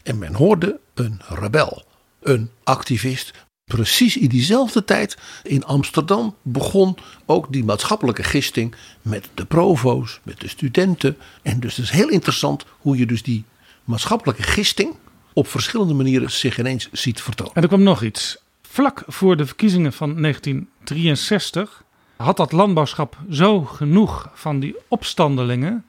En 0.02 0.18
men 0.18 0.34
hoorde 0.34 0.80
een 0.94 1.20
rebel, 1.28 1.84
een 2.22 2.50
activist. 2.64 3.32
Precies 3.64 4.16
in 4.16 4.28
diezelfde 4.28 4.84
tijd 4.84 5.16
in 5.42 5.64
Amsterdam 5.64 6.34
begon 6.42 6.96
ook 7.26 7.52
die 7.52 7.64
maatschappelijke 7.64 8.22
gisting 8.22 8.74
met 9.02 9.28
de 9.34 9.44
provo's, 9.44 10.20
met 10.22 10.40
de 10.40 10.48
studenten. 10.48 11.16
En 11.42 11.60
dus 11.60 11.76
het 11.76 11.84
is 11.84 11.90
heel 11.90 12.08
interessant 12.08 12.64
hoe 12.78 12.96
je 12.96 13.06
dus 13.06 13.22
die 13.22 13.44
maatschappelijke 13.84 14.42
gisting 14.42 14.96
op 15.32 15.48
verschillende 15.48 15.94
manieren 15.94 16.30
zich 16.30 16.58
ineens 16.58 16.88
ziet 16.92 17.22
vertonen. 17.22 17.54
En 17.54 17.62
er 17.62 17.68
kwam 17.68 17.82
nog 17.82 18.02
iets. 18.02 18.38
Vlak 18.62 19.02
voor 19.06 19.36
de 19.36 19.46
verkiezingen 19.46 19.92
van 19.92 20.20
1963 20.20 21.84
had 22.16 22.36
dat 22.36 22.52
landbouwschap 22.52 23.18
zo 23.30 23.60
genoeg 23.64 24.30
van 24.34 24.60
die 24.60 24.76
opstandelingen 24.88 25.84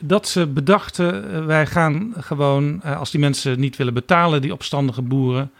dat 0.00 0.28
ze 0.28 0.46
bedachten: 0.46 1.32
eh, 1.32 1.44
wij 1.44 1.66
gaan 1.66 2.12
gewoon, 2.16 2.82
eh, 2.82 2.98
als 2.98 3.10
die 3.10 3.20
mensen 3.20 3.60
niet 3.60 3.76
willen 3.76 3.94
betalen, 3.94 4.42
die 4.42 4.52
opstandige 4.52 5.02
boeren, 5.02 5.50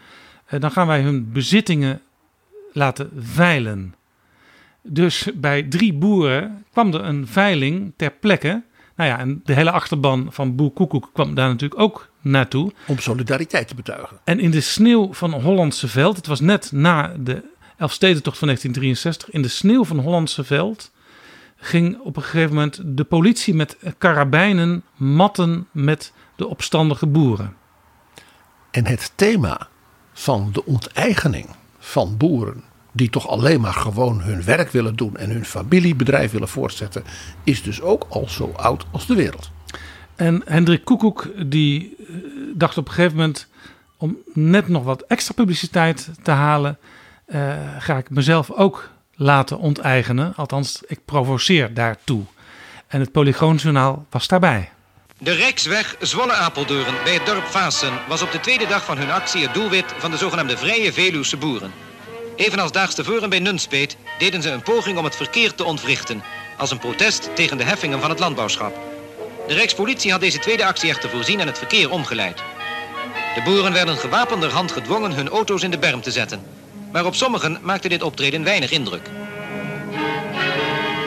eh, 0.45 0.59
dan 0.59 0.71
gaan 0.71 0.87
wij 0.87 1.01
hun 1.01 1.31
bezittingen 1.31 2.01
laten 2.73 3.11
veilen. 3.17 3.95
Dus 4.81 5.27
bij 5.35 5.63
drie 5.63 5.93
boeren 5.93 6.65
kwam 6.71 6.93
er 6.93 7.03
een 7.03 7.27
veiling 7.27 7.93
ter 7.95 8.11
plekke. 8.11 8.63
Nou 9.01 9.13
ja, 9.13 9.19
en 9.19 9.41
de 9.43 9.53
hele 9.53 9.71
achterban 9.71 10.27
van 10.29 10.55
Boer 10.55 10.71
Koekoek 10.71 11.09
kwam 11.13 11.33
daar 11.35 11.47
natuurlijk 11.47 11.81
ook 11.81 12.09
naartoe. 12.21 12.71
Om 12.87 12.99
solidariteit 12.99 13.67
te 13.67 13.75
betuigen. 13.75 14.19
En 14.23 14.39
in 14.39 14.51
de 14.51 14.61
sneeuw 14.61 15.13
van 15.13 15.33
Hollandse 15.33 15.87
Veld, 15.87 16.15
het 16.15 16.27
was 16.27 16.39
net 16.39 16.71
na 16.71 17.13
de 17.19 17.43
Elfstedentocht 17.77 18.37
van 18.37 18.47
1963, 18.47 19.29
in 19.29 19.41
de 19.41 19.47
sneeuw 19.47 19.83
van 19.83 19.99
Hollandse 19.99 20.43
Veld 20.43 20.91
ging 21.57 21.99
op 21.99 22.15
een 22.15 22.23
gegeven 22.23 22.55
moment 22.55 22.81
de 22.85 23.03
politie 23.03 23.53
met 23.53 23.77
karabijnen 23.97 24.83
matten 24.95 25.67
met 25.71 26.13
de 26.35 26.47
opstandige 26.47 27.07
boeren. 27.07 27.55
En 28.71 28.85
het 28.85 29.11
thema 29.15 29.67
van 30.13 30.49
de 30.51 30.65
onteigening 30.65 31.49
van 31.79 32.17
boeren 32.17 32.63
die 32.91 33.09
toch 33.09 33.27
alleen 33.27 33.61
maar 33.61 33.73
gewoon 33.73 34.21
hun 34.21 34.43
werk 34.43 34.71
willen 34.71 34.95
doen 34.95 35.17
en 35.17 35.29
hun 35.29 35.45
familiebedrijf 35.45 36.31
willen 36.31 36.47
voortzetten, 36.47 37.03
is 37.43 37.63
dus 37.63 37.81
ook 37.81 38.05
al 38.09 38.29
zo 38.29 38.53
oud 38.55 38.85
als 38.91 39.07
de 39.07 39.15
wereld. 39.15 39.51
En 40.15 40.41
Hendrik 40.45 40.85
Koekoek 40.85 41.27
die 41.45 41.95
eh, 41.99 42.15
dacht 42.55 42.77
op 42.77 42.87
een 42.87 42.93
gegeven 42.93 43.17
moment 43.17 43.47
om 43.97 44.17
net 44.33 44.67
nog 44.67 44.83
wat 44.83 45.01
extra 45.07 45.33
publiciteit 45.33 46.09
te 46.23 46.31
halen, 46.31 46.77
uh, 47.27 47.53
ga 47.79 47.97
ik 47.97 48.09
mezelf 48.09 48.51
ook 48.51 48.89
laten 49.15 49.59
onteigenen. 49.59 50.35
Althans, 50.35 50.81
ik 50.87 50.99
provoceer 51.05 51.73
daartoe. 51.73 52.23
En 52.87 52.99
het 52.99 53.11
Polygoonjournaal 53.11 54.05
was 54.09 54.27
daarbij. 54.27 54.69
De 55.17 55.31
Rijksweg 55.31 55.95
Zwolle-Apeldoorn 55.99 56.95
bij 57.03 57.13
het 57.13 57.25
dorp 57.25 57.43
Vaassen 57.43 57.93
was 58.07 58.21
op 58.21 58.31
de 58.31 58.39
tweede 58.39 58.67
dag 58.67 58.85
van 58.85 58.97
hun 58.97 59.11
actie 59.11 59.41
het 59.41 59.53
doelwit 59.53 59.93
van 59.97 60.11
de 60.11 60.17
zogenaamde 60.17 60.57
Vrije 60.57 60.93
Veluwse 60.93 61.37
boeren. 61.37 61.71
Evenals 62.35 62.71
daags 62.71 62.95
tevoren 62.95 63.29
bij 63.29 63.39
Nunspeet 63.39 63.97
deden 64.17 64.41
ze 64.41 64.49
een 64.49 64.61
poging 64.61 64.97
om 64.97 65.03
het 65.03 65.15
verkeer 65.15 65.55
te 65.55 65.63
ontwrichten, 65.63 66.23
als 66.57 66.71
een 66.71 66.79
protest 66.79 67.29
tegen 67.35 67.57
de 67.57 67.63
heffingen 67.63 67.99
van 67.99 68.09
het 68.09 68.19
landbouwschap. 68.19 68.79
De 69.47 69.53
Rijkspolitie 69.53 70.11
had 70.11 70.21
deze 70.21 70.39
tweede 70.39 70.65
actie 70.65 70.89
echter 70.89 71.09
voorzien 71.09 71.39
en 71.39 71.47
het 71.47 71.57
verkeer 71.57 71.91
omgeleid. 71.91 72.43
De 73.35 73.41
boeren 73.43 73.73
werden 73.73 73.97
gewapenderhand 73.97 74.71
gedwongen 74.71 75.11
hun 75.11 75.29
auto's 75.29 75.63
in 75.63 75.71
de 75.71 75.77
berm 75.77 76.01
te 76.01 76.11
zetten. 76.11 76.43
Maar 76.91 77.05
op 77.05 77.15
sommigen 77.15 77.59
maakte 77.61 77.89
dit 77.89 78.03
optreden 78.03 78.43
weinig 78.43 78.71
indruk. 78.71 79.09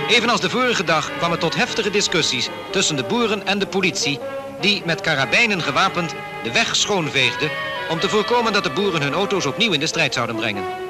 Evenals 0.09 0.41
de 0.41 0.51
vorige 0.51 0.85
dag 0.85 1.16
kwam 1.16 1.31
het 1.31 1.41
tot 1.41 1.55
heftige 1.55 1.91
discussies 1.91 2.49
tussen 2.70 2.97
de 2.97 3.05
boeren 3.05 3.47
en 3.47 3.59
de 3.59 3.66
politie... 3.66 4.18
die 4.61 4.83
met 4.85 5.01
karabijnen 5.01 5.62
gewapend 5.62 6.14
de 6.43 6.53
weg 6.53 6.77
schoonveegden... 6.77 7.51
om 7.89 8.01
te 8.01 8.09
voorkomen 8.09 8.53
dat 8.53 8.64
de 8.64 8.70
boeren 8.70 9.03
hun 9.03 9.14
auto's 9.14 9.47
opnieuw 9.47 9.72
in 9.72 9.81
de 9.81 9.87
strijd 9.87 10.14
zouden 10.14 10.37
brengen. 10.37 10.84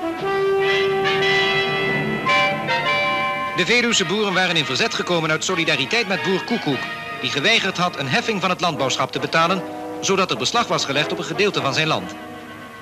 De 3.57 3.66
Veluwse 3.66 4.05
boeren 4.05 4.32
waren 4.32 4.57
in 4.57 4.64
verzet 4.64 4.94
gekomen 4.94 5.30
uit 5.30 5.44
solidariteit 5.44 6.07
met 6.09 6.22
boer 6.22 6.44
Koekoek... 6.44 6.82
die 7.20 7.30
geweigerd 7.30 7.76
had 7.76 7.98
een 7.98 8.09
heffing 8.09 8.40
van 8.40 8.50
het 8.50 8.61
landbouwschap 8.61 9.12
te 9.12 9.18
betalen... 9.18 9.62
zodat 10.00 10.30
er 10.30 10.36
beslag 10.36 10.66
was 10.66 10.84
gelegd 10.84 11.12
op 11.12 11.18
een 11.18 11.24
gedeelte 11.24 11.61
van 11.61 11.74
zijn 11.74 11.86
land. 11.86 12.14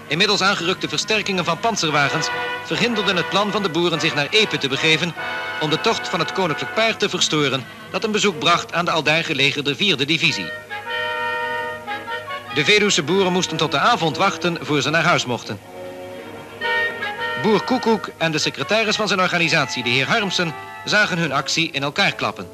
Inmiddels 0.08 0.42
aangerukte 0.42 0.88
versterkingen 0.88 1.44
van 1.44 1.60
panzerwagens 1.60 2.28
verhinderden 2.64 3.16
het 3.16 3.28
plan 3.28 3.50
van 3.50 3.62
de 3.62 3.68
boeren 3.68 4.00
zich 4.00 4.14
naar 4.14 4.26
Epe 4.30 4.58
te 4.58 4.68
begeven 4.68 5.14
om 5.60 5.70
de 5.70 5.80
tocht 5.80 6.08
van 6.08 6.18
het 6.18 6.32
koninklijk 6.32 6.74
paard 6.74 6.98
te 6.98 7.08
verstoren 7.08 7.64
dat 7.90 8.04
een 8.04 8.12
bezoek 8.12 8.38
bracht 8.38 8.72
aan 8.72 8.84
de 8.84 8.90
aldaar 8.90 9.24
gelegerde 9.24 9.76
vierde 9.76 10.04
divisie. 10.04 10.50
De 12.54 12.64
Veluwse 12.64 13.02
boeren 13.02 13.32
moesten 13.32 13.56
tot 13.56 13.70
de 13.70 13.78
avond 13.78 14.16
wachten 14.16 14.56
voor 14.60 14.82
ze 14.82 14.90
naar 14.90 15.04
huis 15.04 15.24
mochten. 15.24 15.71
Boer 17.42 17.64
Koekoek 17.64 18.10
en 18.18 18.32
de 18.32 18.38
secretaris 18.38 18.96
van 18.96 19.08
zijn 19.08 19.20
organisatie, 19.20 19.82
de 19.82 19.90
heer 19.90 20.06
Harmsen, 20.06 20.54
zagen 20.84 21.18
hun 21.18 21.32
actie 21.32 21.70
in 21.70 21.82
elkaar 21.82 22.14
klappen. 22.14 22.46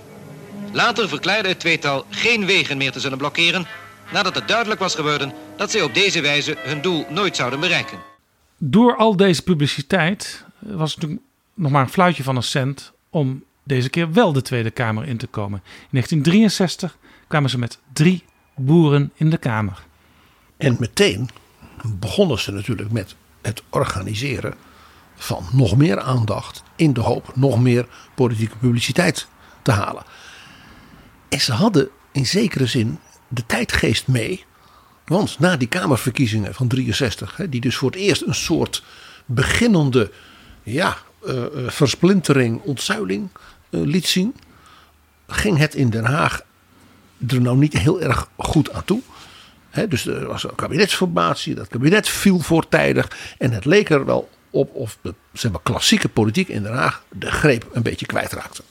Later 0.72 1.08
verklaarde 1.08 1.48
het 1.48 1.60
tweetal 1.60 2.04
geen 2.10 2.46
wegen 2.46 2.76
meer 2.76 2.92
te 2.92 3.00
zullen 3.00 3.18
blokkeren 3.18 3.66
nadat 4.12 4.34
het 4.34 4.48
duidelijk 4.48 4.80
was 4.80 4.94
geworden 4.94 5.32
dat 5.56 5.70
zij 5.70 5.82
op 5.82 5.94
deze 5.94 6.20
wijze 6.20 6.56
hun 6.58 6.80
doel 6.80 7.06
nooit 7.08 7.36
zouden 7.36 7.60
bereiken. 7.60 7.98
Door 8.58 8.96
al 8.96 9.16
deze 9.16 9.42
publiciteit 9.42 10.44
was 10.58 10.90
het 10.90 11.00
natuurlijk 11.00 11.28
nog 11.54 11.70
maar 11.70 11.82
een 11.82 11.88
fluitje 11.88 12.22
van 12.22 12.36
een 12.36 12.42
cent 12.42 12.92
om 13.10 13.44
deze 13.64 13.88
keer 13.88 14.12
wel 14.12 14.32
de 14.32 14.42
Tweede 14.42 14.70
Kamer 14.70 15.06
in 15.06 15.16
te 15.16 15.26
komen. 15.26 15.60
In 15.64 15.88
1963 15.90 16.96
kwamen 17.26 17.50
ze 17.50 17.58
met 17.58 17.78
drie 17.92 18.24
boeren 18.56 19.12
in 19.14 19.30
de 19.30 19.38
Kamer. 19.38 19.82
En 20.56 20.76
meteen 20.78 21.28
begonnen 21.84 22.38
ze 22.38 22.52
natuurlijk 22.52 22.90
met 22.90 23.14
het 23.42 23.62
organiseren 23.70 24.54
van 25.18 25.46
nog 25.52 25.76
meer 25.76 26.00
aandacht 26.00 26.62
in 26.76 26.92
de 26.92 27.00
hoop 27.00 27.32
nog 27.34 27.60
meer 27.60 27.86
politieke 28.14 28.56
publiciteit 28.56 29.26
te 29.62 29.70
halen. 29.70 30.02
En 31.28 31.40
ze 31.40 31.52
hadden 31.52 31.88
in 32.12 32.26
zekere 32.26 32.66
zin 32.66 32.98
de 33.28 33.46
tijdgeest 33.46 34.06
mee. 34.06 34.44
Want 35.04 35.38
na 35.38 35.56
die 35.56 35.68
Kamerverkiezingen 35.68 36.54
van 36.54 36.68
63, 36.68 37.36
hè, 37.36 37.48
die 37.48 37.60
dus 37.60 37.76
voor 37.76 37.90
het 37.90 38.00
eerst 38.00 38.22
een 38.22 38.34
soort 38.34 38.82
beginnende 39.26 40.10
ja, 40.62 40.96
uh, 41.26 41.44
versplintering, 41.66 42.60
ontzuiling 42.60 43.28
uh, 43.70 43.80
liet 43.84 44.06
zien, 44.06 44.34
ging 45.26 45.58
het 45.58 45.74
in 45.74 45.90
Den 45.90 46.04
Haag 46.04 46.42
er 47.26 47.40
nou 47.40 47.56
niet 47.56 47.78
heel 47.78 48.00
erg 48.00 48.30
goed 48.36 48.72
aan 48.72 48.84
toe. 48.84 49.00
Dus 49.88 50.06
er 50.06 50.26
was 50.26 50.44
een 50.44 50.54
kabinetsformatie, 50.54 51.54
dat 51.54 51.68
kabinet 51.68 52.08
viel 52.08 52.40
voortijdig 52.40 53.34
en 53.38 53.52
het 53.52 53.64
leek 53.64 53.90
er 53.90 54.04
wel 54.04 54.28
op 54.50 54.74
of 54.74 54.98
de 55.02 55.14
klassieke 55.62 56.08
politiek 56.08 56.48
in 56.48 56.62
Den 56.62 56.74
Haag 56.74 57.02
de 57.08 57.30
greep 57.30 57.68
een 57.72 57.82
beetje 57.82 58.06
kwijtraakte. 58.06 58.62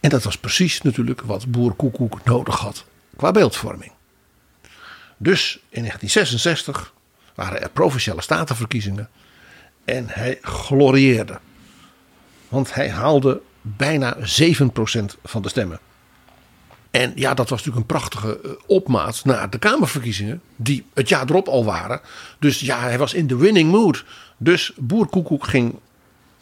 En 0.00 0.10
dat 0.10 0.22
was 0.22 0.38
precies 0.38 0.82
natuurlijk 0.82 1.20
wat 1.20 1.50
Boer 1.50 1.74
Koekoek 1.74 2.24
nodig 2.24 2.58
had 2.58 2.84
qua 3.16 3.30
beeldvorming. 3.30 3.92
Dus 5.16 5.58
in 5.68 5.82
1966 5.82 6.92
waren 7.34 7.62
er 7.62 7.70
provinciale 7.70 8.22
statenverkiezingen 8.22 9.08
en 9.84 10.08
hij 10.08 10.38
glorieerde. 10.42 11.38
Want 12.48 12.74
hij 12.74 12.90
haalde 12.90 13.40
bijna 13.60 14.16
7% 14.16 14.20
van 15.22 15.42
de 15.42 15.48
stemmen. 15.48 15.80
En 16.96 17.12
ja, 17.14 17.34
dat 17.34 17.48
was 17.48 17.58
natuurlijk 17.64 17.76
een 17.76 17.96
prachtige 17.98 18.40
eh, 18.40 18.50
opmaat 18.66 19.24
naar 19.24 19.50
de 19.50 19.58
Kamerverkiezingen, 19.58 20.40
die 20.56 20.84
het 20.94 21.08
jaar 21.08 21.28
erop 21.28 21.48
al 21.48 21.64
waren. 21.64 22.00
Dus 22.38 22.60
ja, 22.60 22.80
hij 22.80 22.98
was 22.98 23.14
in 23.14 23.26
de 23.26 23.36
winning 23.36 23.70
mood. 23.70 24.04
Dus 24.36 24.72
Boer 24.76 25.06
Koekoek 25.06 25.46
ging 25.46 25.64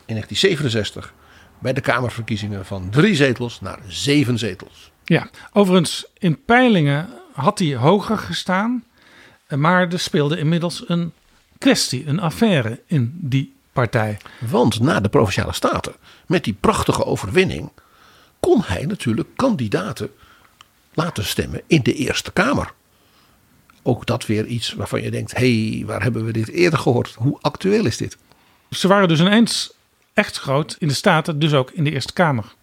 in 0.07 0.15
1967 0.15 1.15
bij 1.59 1.73
de 1.73 1.81
Kamerverkiezingen 1.81 2.67
van 2.67 2.91
drie 2.91 3.15
zetels 3.15 3.61
naar 3.61 3.79
zeven 3.89 4.39
zetels. 4.39 4.91
Ja, 5.05 5.31
overigens 5.53 6.07
in 6.19 6.45
peilingen 6.45 7.09
had 7.33 7.59
hij 7.59 7.75
hoger 7.75 8.19
gestaan. 8.19 8.85
Maar 9.49 9.93
er 9.93 9.99
speelde 9.99 10.39
inmiddels 10.39 10.85
een 10.87 11.13
kwestie, 11.59 12.07
een 12.07 12.21
affaire 12.21 12.81
in 12.87 13.19
die 13.21 13.55
partij. 13.73 14.19
Want 14.39 14.81
na 14.81 15.01
de 15.01 15.09
provinciale 15.09 15.53
staten, 15.53 15.95
met 16.27 16.45
die 16.45 16.57
prachtige 16.61 17.05
overwinning, 17.05 17.71
kon 18.41 18.63
hij 18.65 18.87
natuurlijk 18.87 19.29
kandidaten 19.37 20.11
laten 20.95 21.25
stemmen 21.25 21.63
in 21.67 21.83
de 21.83 21.95
Eerste 21.95 22.33
Kamer. 22.33 22.73
Ook 23.83 24.07
dat 24.07 24.27
weer 24.27 24.47
iets 24.47 24.73
waarvan 24.73 25.03
je 25.03 25.11
denkt: 25.11 25.37
hé, 25.37 25.69
hey, 25.71 25.87
waar 25.87 26.03
hebben 26.03 26.25
we 26.25 26.33
dit 26.33 26.49
eerder 26.49 26.79
gehoord? 26.79 27.15
Hoe 27.19 27.39
actueel 27.41 27.87
is 27.87 27.97
dit? 27.97 28.17
Ze 28.71 28.89
waren 28.89 29.09
dus 29.09 29.21
ineens 29.21 29.73
echt 30.15 30.39
groot 30.39 30.77
in 30.79 30.89
de 30.89 30.95
Staten, 30.95 31.39
dus 31.39 31.53
ook 31.53 31.71
in 31.71 31.85
de 31.85 31.91
Eerste 31.91 32.13
Kamer. 32.13 32.55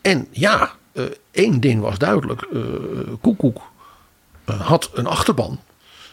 En 0.00 0.28
ja, 0.30 0.72
uh, 0.92 1.04
één 1.30 1.60
ding 1.60 1.80
was 1.80 1.98
duidelijk: 1.98 2.46
uh, 2.52 2.62
Koekoek 3.20 3.62
uh, 4.48 4.60
had 4.60 4.90
een 4.94 5.06
achterban. 5.06 5.60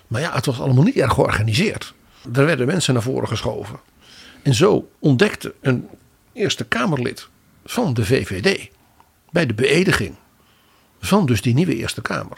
Maar 0.08 0.22
ja, 0.22 0.34
het 0.34 0.46
was 0.46 0.60
allemaal 0.60 0.84
niet 0.84 0.96
erg 0.96 1.14
georganiseerd. 1.14 1.94
Er 2.34 2.46
werden 2.46 2.68
mensen 2.68 2.94
naar 2.94 3.04
voren 3.04 3.28
geschoven. 3.28 3.80
En 4.42 4.54
zo 4.54 4.90
ontdekte 5.00 5.54
een 5.62 5.88
Eerste 6.34 6.66
Kamerlid 6.66 7.28
van 7.66 7.94
de 7.94 8.06
VVD 8.06 8.70
bij 9.32 9.46
de 9.46 9.54
beëdiging 9.54 10.16
van 11.06 11.26
dus 11.26 11.41
die 11.41 11.53
nieuwe 11.53 11.76
Eerste 11.76 12.01
Kamer. 12.01 12.38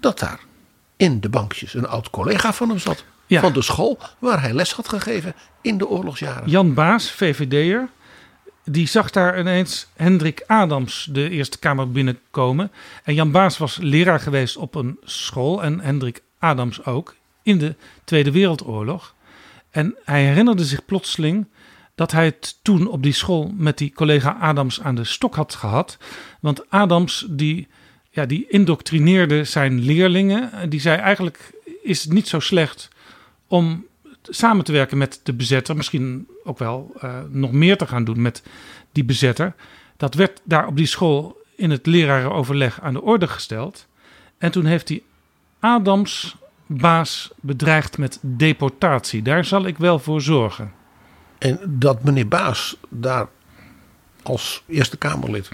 Dat 0.00 0.18
daar 0.18 0.40
in 0.96 1.20
de 1.20 1.28
bankjes 1.28 1.74
een 1.74 1.86
oud 1.86 2.10
collega 2.10 2.52
van 2.52 2.68
hem 2.68 2.78
zat. 2.78 3.04
Van 3.28 3.52
de 3.52 3.62
school 3.62 3.98
waar 4.18 4.40
hij 4.40 4.52
les 4.52 4.72
had 4.72 4.88
gegeven 4.88 5.34
in 5.60 5.78
de 5.78 5.88
oorlogsjaren. 5.88 6.50
Jan 6.50 6.74
Baas, 6.74 7.10
VVD'er. 7.10 7.88
Die 8.64 8.88
zag 8.88 9.10
daar 9.10 9.38
ineens 9.38 9.86
Hendrik 9.96 10.44
Adams 10.46 11.08
de 11.10 11.30
Eerste 11.30 11.58
Kamer 11.58 11.90
binnenkomen. 11.90 12.72
En 13.04 13.14
Jan 13.14 13.30
Baas 13.30 13.58
was 13.58 13.78
leraar 13.80 14.20
geweest 14.20 14.56
op 14.56 14.74
een 14.74 14.98
school. 15.02 15.62
En 15.62 15.80
Hendrik 15.80 16.22
Adams 16.38 16.84
ook. 16.84 17.14
In 17.42 17.58
de 17.58 17.74
Tweede 18.04 18.30
Wereldoorlog. 18.30 19.14
En 19.70 19.96
hij 20.04 20.24
herinnerde 20.24 20.64
zich 20.64 20.84
plotseling 20.84 21.46
dat 21.94 22.12
hij 22.12 22.24
het 22.24 22.58
toen 22.62 22.86
op 22.86 23.02
die 23.02 23.12
school 23.12 23.52
met 23.56 23.78
die 23.78 23.92
collega 23.92 24.36
Adams 24.40 24.80
aan 24.80 24.94
de 24.94 25.04
stok 25.04 25.34
had 25.34 25.54
gehad. 25.54 25.98
Want 26.40 26.70
Adams 26.70 27.26
die 27.30 27.68
ja, 28.14 28.26
die 28.26 28.46
indoctrineerde 28.48 29.44
zijn 29.44 29.80
leerlingen. 29.80 30.70
Die 30.70 30.80
zei 30.80 30.98
eigenlijk 30.98 31.52
is 31.82 32.02
het 32.02 32.12
niet 32.12 32.28
zo 32.28 32.40
slecht 32.40 32.88
om 33.46 33.86
samen 34.22 34.64
te 34.64 34.72
werken 34.72 34.98
met 34.98 35.20
de 35.22 35.32
bezetter. 35.32 35.76
Misschien 35.76 36.28
ook 36.44 36.58
wel 36.58 36.92
uh, 37.04 37.18
nog 37.28 37.52
meer 37.52 37.76
te 37.76 37.86
gaan 37.86 38.04
doen 38.04 38.22
met 38.22 38.42
die 38.92 39.04
bezetter. 39.04 39.54
Dat 39.96 40.14
werd 40.14 40.40
daar 40.44 40.66
op 40.66 40.76
die 40.76 40.86
school 40.86 41.42
in 41.56 41.70
het 41.70 41.86
lerarenoverleg 41.86 42.80
aan 42.80 42.92
de 42.92 43.02
orde 43.02 43.28
gesteld. 43.28 43.86
En 44.38 44.50
toen 44.50 44.64
heeft 44.64 44.88
hij 44.88 45.02
Adams 45.60 46.36
baas 46.66 47.30
bedreigd 47.40 47.98
met 47.98 48.18
deportatie. 48.20 49.22
Daar 49.22 49.44
zal 49.44 49.66
ik 49.66 49.78
wel 49.78 49.98
voor 49.98 50.20
zorgen. 50.20 50.72
En 51.38 51.60
dat 51.64 52.04
meneer 52.04 52.28
Baas 52.28 52.76
daar 52.88 53.28
als 54.22 54.62
Eerste 54.66 54.96
Kamerlid 54.96 55.50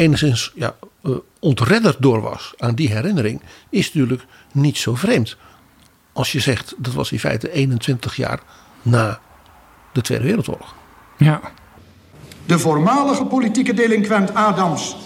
enigszins 0.00 0.52
ja, 0.54 0.74
uh, 1.02 1.16
ontredderd 1.38 1.96
door 2.02 2.20
was 2.20 2.54
aan 2.58 2.74
die 2.74 2.88
herinnering, 2.88 3.42
is 3.68 3.86
natuurlijk 3.86 4.24
niet 4.52 4.78
zo 4.78 4.94
vreemd. 4.94 5.36
Als 6.12 6.32
je 6.32 6.40
zegt 6.40 6.74
dat 6.76 6.92
was 6.92 7.12
in 7.12 7.18
feite 7.18 7.52
21 7.52 8.16
jaar 8.16 8.40
na 8.82 9.20
de 9.92 10.00
Tweede 10.00 10.24
Wereldoorlog. 10.24 10.74
Ja. 11.16 11.40
De 12.46 12.58
voormalige 12.58 13.24
politieke 13.24 13.74
delinquent 13.74 14.34
Adams 14.34 14.96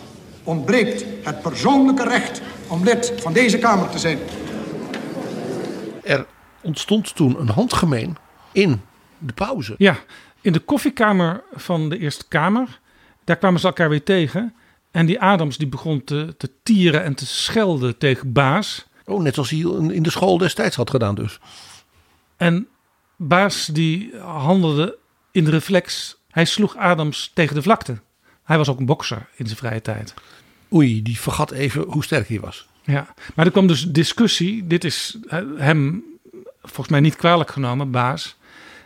ontbreekt 0.42 1.04
het 1.22 1.42
persoonlijke 1.42 2.04
recht 2.04 2.42
om 2.68 2.84
lid 2.84 3.12
van 3.16 3.32
deze 3.32 3.58
Kamer 3.58 3.88
te 3.88 3.98
zijn. 3.98 4.18
Er 6.02 6.26
ontstond 6.62 7.14
toen 7.16 7.40
een 7.40 7.48
handgemeen 7.48 8.16
in 8.52 8.80
de 9.18 9.32
pauze. 9.32 9.74
Ja, 9.78 9.96
in 10.40 10.52
de 10.52 10.58
koffiekamer 10.58 11.42
van 11.52 11.88
de 11.88 11.98
Eerste 11.98 12.24
Kamer. 12.28 12.80
Daar 13.24 13.36
kwamen 13.36 13.60
ze 13.60 13.66
elkaar 13.66 13.88
weer 13.88 14.02
tegen. 14.02 14.54
En 14.94 15.06
die 15.06 15.20
Adams 15.20 15.56
die 15.56 15.66
begon 15.66 16.04
te, 16.04 16.34
te 16.36 16.50
tieren 16.62 17.02
en 17.02 17.14
te 17.14 17.26
schelden 17.26 17.98
tegen 17.98 18.32
Baas. 18.32 18.86
Oh, 19.04 19.22
net 19.22 19.34
zoals 19.34 19.50
hij 19.50 19.58
in 19.94 20.02
de 20.02 20.10
school 20.10 20.38
destijds 20.38 20.76
had 20.76 20.90
gedaan 20.90 21.14
dus. 21.14 21.38
En 22.36 22.68
Baas 23.16 23.66
die 23.66 24.16
handelde 24.16 24.98
in 25.30 25.44
de 25.44 25.50
reflex. 25.50 26.16
Hij 26.30 26.44
sloeg 26.44 26.76
Adams 26.76 27.30
tegen 27.34 27.54
de 27.54 27.62
vlakte. 27.62 27.98
Hij 28.44 28.56
was 28.56 28.68
ook 28.68 28.78
een 28.78 28.86
bokser 28.86 29.28
in 29.36 29.46
zijn 29.46 29.58
vrije 29.58 29.80
tijd. 29.80 30.14
Oei, 30.72 31.02
die 31.02 31.20
vergat 31.20 31.50
even 31.50 31.82
hoe 31.82 32.04
sterk 32.04 32.28
hij 32.28 32.40
was. 32.40 32.68
Ja, 32.82 33.14
maar 33.34 33.46
er 33.46 33.52
kwam 33.52 33.66
dus 33.66 33.82
discussie. 33.82 34.66
Dit 34.66 34.84
is 34.84 35.18
hem 35.56 36.04
volgens 36.60 36.88
mij 36.88 37.00
niet 37.00 37.16
kwalijk 37.16 37.50
genomen, 37.50 37.90
Baas. 37.90 38.36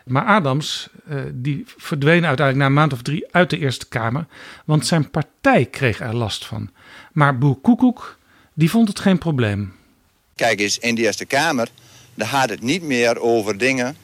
Maar 0.08 0.24
Adams, 0.24 0.88
uh, 1.08 1.20
die 1.32 1.64
verdween 1.76 2.26
uiteindelijk 2.26 2.56
na 2.56 2.66
een 2.66 2.72
maand 2.72 2.92
of 2.92 3.02
drie 3.02 3.26
uit 3.30 3.50
de 3.50 3.58
Eerste 3.58 3.88
Kamer. 3.88 4.26
Want 4.64 4.86
zijn 4.86 5.10
partij 5.10 5.64
kreeg 5.64 6.00
er 6.00 6.16
last 6.16 6.46
van. 6.46 6.70
Maar 7.12 7.38
Boer 7.38 7.56
Koekoek, 7.56 8.18
die 8.54 8.70
vond 8.70 8.88
het 8.88 9.00
geen 9.00 9.18
probleem. 9.18 9.72
Kijk 10.34 10.60
eens, 10.60 10.78
in 10.78 10.94
de 10.94 11.02
Eerste 11.02 11.24
Kamer, 11.24 11.68
daar 12.14 12.28
gaat 12.28 12.48
het 12.48 12.62
niet 12.62 12.82
meer 12.82 13.20
over 13.20 13.58
dingen 13.58 13.96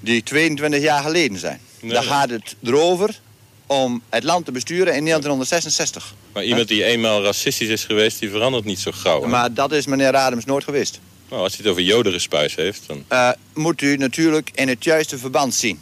die 0.00 0.22
22 0.22 0.80
jaar 0.80 1.02
geleden 1.02 1.38
zijn. 1.38 1.60
Nee. 1.80 1.92
Daar 1.92 2.02
gaat 2.02 2.30
het 2.30 2.56
erover 2.62 3.20
om 3.66 4.02
het 4.08 4.24
land 4.24 4.44
te 4.44 4.52
besturen 4.52 4.94
in 4.94 5.04
1966. 5.04 6.14
Maar 6.32 6.44
iemand 6.44 6.68
die 6.68 6.84
eenmaal 6.84 7.22
racistisch 7.22 7.68
is 7.68 7.84
geweest, 7.84 8.18
die 8.18 8.30
verandert 8.30 8.64
niet 8.64 8.78
zo 8.78 8.90
gauw. 8.94 9.22
Hè? 9.22 9.28
Maar 9.28 9.54
dat 9.54 9.72
is 9.72 9.86
meneer 9.86 10.16
Adams 10.16 10.44
nooit 10.44 10.64
geweest. 10.64 11.00
Nou, 11.28 11.42
als 11.42 11.52
hij 11.52 11.60
het 11.62 11.72
over 11.72 11.82
jodengespuis 11.82 12.54
heeft, 12.54 12.86
dan... 12.86 13.04
Uh, 13.12 13.30
moet 13.54 13.82
u 13.82 13.96
natuurlijk 13.96 14.50
in 14.54 14.68
het 14.68 14.84
juiste 14.84 15.18
verband 15.18 15.54
zien. 15.54 15.78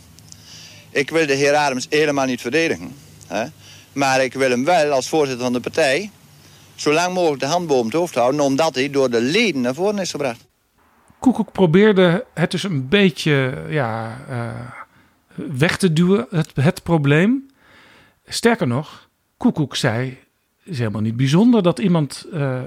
Ik 0.91 1.11
wil 1.11 1.27
de 1.27 1.35
heer 1.35 1.55
Adams 1.55 1.87
helemaal 1.91 2.27
niet 2.27 2.41
verdedigen. 2.41 2.95
Hè? 3.27 3.47
Maar 3.93 4.25
ik 4.25 4.35
wil 4.35 4.51
hem 4.51 4.65
wel 4.65 4.91
als 4.91 5.09
voorzitter 5.09 5.45
van 5.45 5.53
de 5.53 5.61
partij... 5.61 6.11
zo 6.75 6.93
lang 6.93 7.15
mogelijk 7.15 7.41
de 7.41 7.47
hand 7.47 7.67
boven 7.67 7.85
het 7.85 7.95
hoofd 7.95 8.15
houden... 8.15 8.41
omdat 8.41 8.75
hij 8.75 8.91
door 8.91 9.11
de 9.11 9.21
leden 9.21 9.61
naar 9.61 9.75
voren 9.75 9.99
is 9.99 10.11
gebracht. 10.11 10.45
Koekoek 11.19 11.53
probeerde 11.53 12.25
het 12.35 12.51
dus 12.51 12.63
een 12.63 12.89
beetje 12.89 13.65
ja, 13.69 14.21
uh, 14.31 14.51
weg 15.57 15.77
te 15.77 15.93
duwen, 15.93 16.27
het, 16.31 16.51
het 16.55 16.83
probleem. 16.83 17.51
Sterker 18.27 18.67
nog, 18.67 19.09
Koekoek 19.37 19.77
zei... 19.77 20.09
het 20.59 20.73
is 20.73 20.79
helemaal 20.79 21.01
niet 21.01 21.17
bijzonder 21.17 21.63
dat 21.63 21.79
iemand... 21.79 22.27
Uh, 22.33 22.61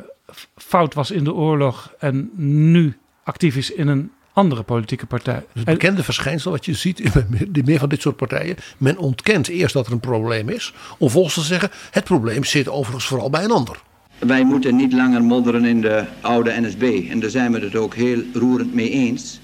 fout 0.55 0.93
was 0.93 1.11
in 1.11 1.23
de 1.23 1.33
oorlog 1.33 1.93
en 1.99 2.29
nu 2.35 2.97
actief 3.23 3.55
is 3.55 3.71
in 3.71 3.87
een 3.87 4.11
andere 4.33 4.63
politieke 4.63 5.05
partij. 5.05 5.43
Dus 5.53 5.63
het 5.63 5.65
bekende 5.65 6.03
verschijnsel 6.03 6.51
wat 6.51 6.65
je 6.65 6.73
ziet 6.73 6.99
in 6.99 7.63
meer 7.65 7.79
van 7.79 7.89
dit 7.89 8.01
soort 8.01 8.15
partijen. 8.15 8.55
Men 8.77 8.97
ontkent 8.97 9.47
eerst 9.47 9.73
dat 9.73 9.85
er 9.85 9.91
een 9.91 9.99
probleem 9.99 10.49
is. 10.49 10.73
Om 10.91 10.97
vervolgens 10.97 11.33
te 11.33 11.41
zeggen, 11.41 11.69
het 11.91 12.03
probleem 12.03 12.43
zit 12.43 12.69
overigens 12.69 13.05
vooral 13.05 13.29
bij 13.29 13.43
een 13.43 13.51
ander. 13.51 13.81
Wij 14.19 14.43
moeten 14.43 14.75
niet 14.75 14.93
langer 14.93 15.23
modderen 15.23 15.65
in 15.65 15.81
de 15.81 16.05
oude 16.21 16.61
NSB. 16.61 17.07
En 17.09 17.19
daar 17.19 17.29
zijn 17.29 17.51
we 17.51 17.59
het 17.59 17.75
ook 17.75 17.95
heel 17.95 18.21
roerend 18.33 18.73
mee 18.73 18.89
eens. 18.89 19.39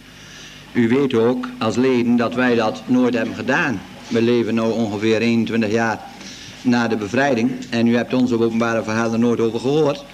U 0.73 0.87
weet 0.87 1.13
ook 1.13 1.47
als 1.59 1.75
leden 1.75 2.15
dat 2.15 2.33
wij 2.33 2.55
dat 2.55 2.83
nooit 2.85 3.13
hebben 3.13 3.35
gedaan. 3.35 3.81
We 4.07 4.21
leven 4.21 4.53
nu 4.53 4.59
ongeveer 4.61 5.21
21 5.21 5.71
jaar 5.71 5.99
na 6.61 6.87
de 6.87 6.97
bevrijding... 6.97 7.51
en 7.69 7.87
u 7.87 7.95
hebt 7.95 8.13
onze 8.13 8.39
openbare 8.39 8.83
verhaal 8.83 9.13
er 9.13 9.19
nooit 9.19 9.39
over 9.39 9.59
gehoord... 9.59 10.05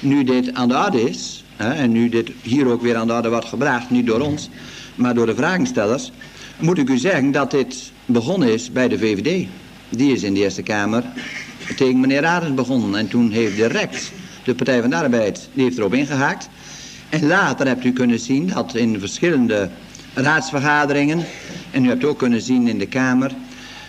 nu 0.00 0.24
dit 0.24 0.54
aan 0.54 0.68
de 0.68 0.76
orde 0.76 1.10
is... 1.10 1.44
Hè, 1.56 1.72
en 1.72 1.92
nu 1.92 2.08
dit 2.08 2.30
hier 2.42 2.66
ook 2.66 2.82
weer 2.82 2.96
aan 2.96 3.06
de 3.06 3.12
orde 3.12 3.28
wordt 3.28 3.46
gebracht... 3.46 3.90
niet 3.90 4.06
door 4.06 4.20
ons, 4.20 4.50
maar 4.94 5.14
door 5.14 5.26
de 5.26 5.34
vragenstellers... 5.34 6.12
moet 6.58 6.78
ik 6.78 6.88
u 6.88 6.98
zeggen 6.98 7.32
dat 7.32 7.50
dit 7.50 7.92
begonnen 8.04 8.52
is 8.52 8.72
bij 8.72 8.88
de 8.88 8.98
VVD. 8.98 9.46
Die 9.88 10.12
is 10.12 10.22
in 10.22 10.34
de 10.34 10.40
Eerste 10.40 10.62
Kamer 10.62 11.04
tegen 11.76 12.00
meneer 12.00 12.24
Adens 12.24 12.54
begonnen. 12.54 12.94
En 12.94 13.08
toen 13.08 13.30
heeft 13.30 13.56
direct 13.56 14.12
de 14.44 14.54
Partij 14.54 14.80
van 14.80 14.90
de 14.90 14.96
Arbeid... 14.96 15.48
die 15.52 15.64
heeft 15.64 15.78
erop 15.78 15.94
ingehaakt... 15.94 16.48
En 17.08 17.26
later 17.26 17.66
hebt 17.66 17.84
u 17.84 17.92
kunnen 17.92 18.18
zien 18.18 18.46
dat 18.46 18.74
in 18.74 19.00
verschillende 19.00 19.70
raadsvergaderingen... 20.14 21.24
en 21.70 21.84
u 21.84 21.88
hebt 21.88 22.04
ook 22.04 22.18
kunnen 22.18 22.40
zien 22.40 22.68
in 22.68 22.78
de 22.78 22.86
Kamer... 22.86 23.32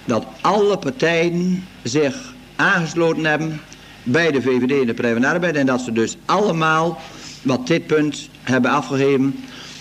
dat 0.05 0.25
alle 0.41 0.77
partijen 0.77 1.65
zich 1.83 2.33
aangesloten 2.55 3.25
hebben 3.25 3.59
bij 4.07 4.31
de 4.31 4.41
VVD 4.41 4.79
en 4.79 4.85
de 4.85 4.93
Partij 4.93 5.13
van 5.13 5.23
Arbeid... 5.23 5.55
en 5.55 5.65
dat 5.65 5.81
ze 5.81 5.91
dus 5.91 6.17
allemaal 6.25 7.01
wat 7.41 7.67
dit 7.67 7.87
punt 7.87 8.29
hebben 8.41 8.71
afgegeven 8.71 9.35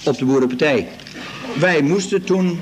op 0.05 0.19
de 0.19 0.25
Boerenpartij. 0.25 0.89
Wij 1.59 1.83
moesten 1.83 2.25
toen 2.25 2.59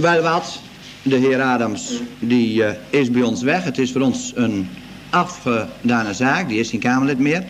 wel 0.00 0.22
wat. 0.22 0.60
De 1.02 1.16
heer 1.16 1.40
Adams 1.40 2.00
die, 2.18 2.62
uh, 2.62 2.70
is 2.90 3.10
bij 3.10 3.22
ons 3.22 3.42
weg. 3.42 3.64
Het 3.64 3.78
is 3.78 3.92
voor 3.92 4.00
ons 4.00 4.32
een 4.34 4.68
afgedane 5.10 6.14
zaak. 6.14 6.48
Die 6.48 6.58
is 6.58 6.70
geen 6.70 6.80
Kamerlid 6.80 7.18
meer. 7.18 7.44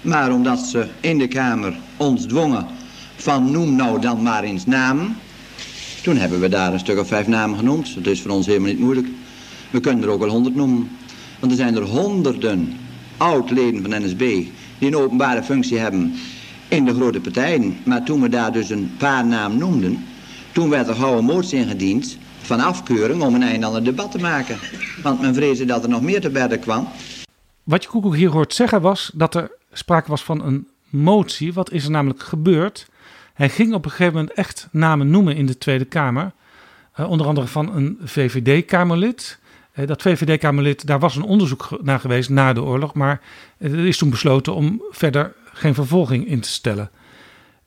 Maar 0.00 0.32
omdat 0.32 0.58
ze 0.58 0.86
in 1.00 1.18
de 1.18 1.28
Kamer 1.28 1.76
ons 1.96 2.26
dwongen 2.26 2.66
van 3.16 3.50
noem 3.50 3.76
nou 3.76 4.00
dan 4.00 4.22
maar 4.22 4.42
eens 4.42 4.66
namen. 4.66 5.16
Toen 6.02 6.16
hebben 6.16 6.40
we 6.40 6.48
daar 6.48 6.72
een 6.72 6.78
stuk 6.78 6.98
of 6.98 7.08
vijf 7.08 7.26
namen 7.26 7.58
genoemd. 7.58 7.94
Dat 7.94 8.12
is 8.12 8.22
voor 8.22 8.30
ons 8.30 8.46
helemaal 8.46 8.68
niet 8.68 8.78
moeilijk. 8.78 9.08
We 9.70 9.80
kunnen 9.80 10.04
er 10.04 10.10
ook 10.10 10.20
wel 10.20 10.28
honderd 10.28 10.54
noemen. 10.54 10.90
Want 11.38 11.52
er 11.52 11.58
zijn 11.58 11.76
er 11.76 11.82
honderden 11.82 12.76
oud-leden 13.20 13.82
van 13.82 14.02
NSB 14.02 14.18
die 14.18 14.88
een 14.88 14.96
openbare 14.96 15.42
functie 15.42 15.78
hebben 15.78 16.14
in 16.68 16.84
de 16.84 16.94
grote 16.94 17.20
partijen. 17.20 17.76
Maar 17.84 18.04
toen 18.04 18.20
we 18.20 18.28
daar 18.28 18.52
dus 18.52 18.70
een 18.70 18.92
paar 18.98 19.26
namen 19.26 19.58
noemden, 19.58 20.04
toen 20.52 20.70
werd 20.70 20.88
er 20.88 21.02
een 21.02 21.24
motie 21.24 21.58
ingediend 21.58 22.18
van 22.40 22.60
afkeuring 22.60 23.22
om 23.22 23.34
een 23.34 23.42
einde 23.42 23.66
aan 23.66 23.74
het 23.74 23.84
debat 23.84 24.10
te 24.10 24.18
maken. 24.18 24.58
Want 25.02 25.20
men 25.20 25.34
vreesde 25.34 25.64
dat 25.64 25.82
er 25.82 25.88
nog 25.88 26.02
meer 26.02 26.20
te 26.20 26.30
berden 26.30 26.60
kwam. 26.60 26.88
Wat 27.62 27.82
je 27.82 27.88
Koekoek 27.88 28.16
hier 28.16 28.30
hoort 28.30 28.54
zeggen 28.54 28.80
was 28.80 29.10
dat 29.14 29.34
er 29.34 29.50
sprake 29.72 30.10
was 30.10 30.24
van 30.24 30.44
een 30.44 30.68
motie. 30.88 31.52
Wat 31.52 31.72
is 31.72 31.84
er 31.84 31.90
namelijk 31.90 32.22
gebeurd? 32.22 32.88
Hij 33.34 33.48
ging 33.48 33.74
op 33.74 33.84
een 33.84 33.90
gegeven 33.90 34.14
moment 34.14 34.32
echt 34.32 34.68
namen 34.72 35.10
noemen 35.10 35.36
in 35.36 35.46
de 35.46 35.58
Tweede 35.58 35.84
Kamer. 35.84 36.32
Uh, 37.00 37.10
onder 37.10 37.26
andere 37.26 37.46
van 37.46 37.74
een 37.74 37.98
VVD-Kamerlid. 38.02 39.38
Uh, 39.80 39.86
dat 39.86 40.02
VVD-Kamerlid, 40.02 40.86
daar 40.86 40.98
was 40.98 41.16
een 41.16 41.22
onderzoek 41.22 41.78
naar 41.82 42.00
geweest 42.00 42.30
na 42.30 42.52
de 42.52 42.62
oorlog. 42.62 42.94
Maar 42.94 43.20
er 43.58 43.86
is 43.86 43.98
toen 43.98 44.10
besloten 44.10 44.54
om 44.54 44.82
verder 44.90 45.34
geen 45.44 45.74
vervolging 45.74 46.26
in 46.26 46.40
te 46.40 46.48
stellen. 46.48 46.90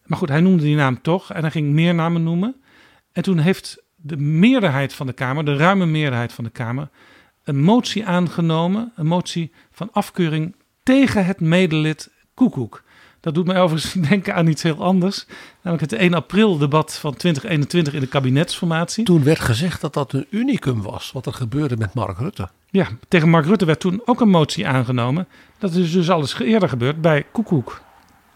Maar 0.06 0.18
goed, 0.18 0.30
hij 0.30 0.42
noemde 0.42 0.64
die 0.64 0.76
naam 0.76 1.02
toch 1.02 1.34
en 1.34 1.42
hij 1.42 1.52
ging 1.52 1.68
meer 1.68 1.96
namen 1.96 2.24
noemen. 2.24 2.56
En 3.12 3.24
toen 3.24 3.38
heeft 3.38 3.84
de 3.96 4.18
meerderheid 4.18 4.94
van 4.94 5.08
de 5.08 5.14
Kamer, 5.14 5.46
de 5.46 5.56
ruime 5.56 5.86
meerderheid 5.86 6.34
van 6.34 6.44
de 6.44 6.50
Kamer, 6.50 6.90
een 7.44 7.62
motie 7.62 8.06
aangenomen. 8.06 8.92
Een 8.96 9.08
motie 9.08 9.52
van 9.72 9.90
afkeuring 9.92 10.56
tegen 10.84 11.26
het 11.26 11.40
medelid 11.40 12.12
Koekoek. 12.34 12.84
Dat 13.24 13.34
doet 13.34 13.46
mij 13.46 13.62
overigens 13.62 13.94
denken 14.10 14.36
aan 14.36 14.48
iets 14.48 14.64
heel 14.64 14.84
anders. 14.84 15.26
Namelijk 15.62 15.92
het 15.92 16.00
1 16.00 16.14
april 16.14 16.58
debat 16.58 16.94
van 16.94 17.16
2021 17.16 17.94
in 17.94 18.00
de 18.00 18.08
kabinetsformatie. 18.08 19.06
Toen 19.06 19.24
werd 19.24 19.40
gezegd 19.40 19.82
dat 19.82 19.94
dat 19.94 20.14
een 20.14 20.28
unicum 20.30 20.82
was, 20.82 21.12
wat 21.12 21.26
er 21.26 21.34
gebeurde 21.34 21.78
met 21.78 21.94
Mark 21.94 22.18
Rutte. 22.18 22.50
Ja, 22.70 22.88
tegen 23.08 23.30
Mark 23.30 23.46
Rutte 23.46 23.66
werd 23.66 23.80
toen 23.80 24.02
ook 24.06 24.22
een 24.22 24.30
motie 24.30 24.68
aangenomen. 24.68 25.28
Dat 25.58 25.74
is 25.74 25.92
dus 25.92 26.10
alles 26.10 26.40
eerder 26.40 26.70
gebeurd 26.70 27.02
bij 27.02 27.26
Koekoek. 27.32 27.82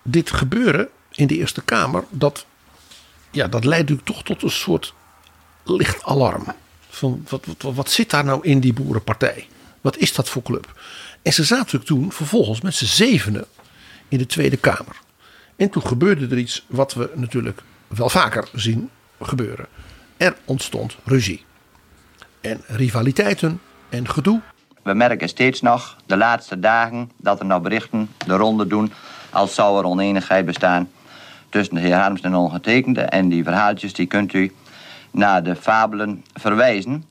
Dit 0.01 0.31
gebeuren 0.31 0.87
in 1.11 1.27
de 1.27 1.37
Eerste 1.37 1.61
Kamer, 1.61 2.03
dat, 2.09 2.45
ja, 3.31 3.47
dat 3.47 3.65
leidt 3.65 3.89
natuurlijk 3.89 4.07
toch 4.07 4.23
tot 4.23 4.43
een 4.43 4.57
soort 4.57 4.93
licht 5.63 6.03
alarm. 6.03 6.45
Van 6.89 7.25
wat, 7.29 7.45
wat, 7.45 7.73
wat 7.75 7.91
zit 7.91 8.09
daar 8.09 8.25
nou 8.25 8.39
in 8.43 8.59
die 8.59 8.73
boerenpartij? 8.73 9.47
Wat 9.81 9.97
is 9.97 10.13
dat 10.13 10.29
voor 10.29 10.41
club? 10.41 10.81
En 11.21 11.33
ze 11.33 11.43
zaten 11.43 11.63
natuurlijk 11.63 11.91
toen 11.91 12.11
vervolgens 12.11 12.61
met 12.61 12.75
z'n 12.75 12.85
zevenen 12.85 13.45
in 14.07 14.17
de 14.17 14.25
Tweede 14.25 14.57
Kamer. 14.57 14.95
En 15.55 15.69
toen 15.69 15.81
gebeurde 15.81 16.27
er 16.27 16.37
iets 16.37 16.65
wat 16.67 16.93
we 16.93 17.09
natuurlijk 17.15 17.61
wel 17.87 18.09
vaker 18.09 18.49
zien 18.53 18.89
gebeuren. 19.21 19.67
Er 20.17 20.35
ontstond 20.45 20.97
ruzie. 21.03 21.45
En 22.41 22.61
rivaliteiten 22.67 23.61
en 23.89 24.09
gedoe. 24.09 24.41
We 24.83 24.93
merken 24.93 25.29
steeds 25.29 25.61
nog 25.61 25.97
de 26.05 26.17
laatste 26.17 26.59
dagen 26.59 27.11
dat 27.17 27.39
er 27.39 27.45
nou 27.45 27.61
berichten 27.61 28.09
de 28.25 28.35
ronde 28.35 28.67
doen 28.67 28.91
als 29.29 29.55
zou 29.55 29.79
er 29.79 29.85
oneenigheid 29.85 30.45
bestaan 30.45 30.89
tussen 31.49 31.75
de 31.75 31.81
heer 31.81 31.95
Harms 31.95 32.21
en 32.21 32.35
ongetekende. 32.35 33.01
En 33.01 33.29
die 33.29 33.43
verhaaltjes 33.43 33.93
die 33.93 34.05
kunt 34.05 34.33
u 34.33 34.51
naar 35.11 35.43
de 35.43 35.55
fabelen 35.55 36.23
verwijzen. 36.33 37.03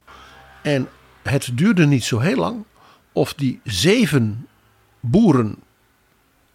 En 0.62 0.88
het 1.22 1.50
duurde 1.52 1.86
niet 1.86 2.04
zo 2.04 2.18
heel 2.18 2.36
lang 2.36 2.64
of 3.12 3.34
die 3.34 3.60
zeven 3.64 4.46
boeren 5.00 5.56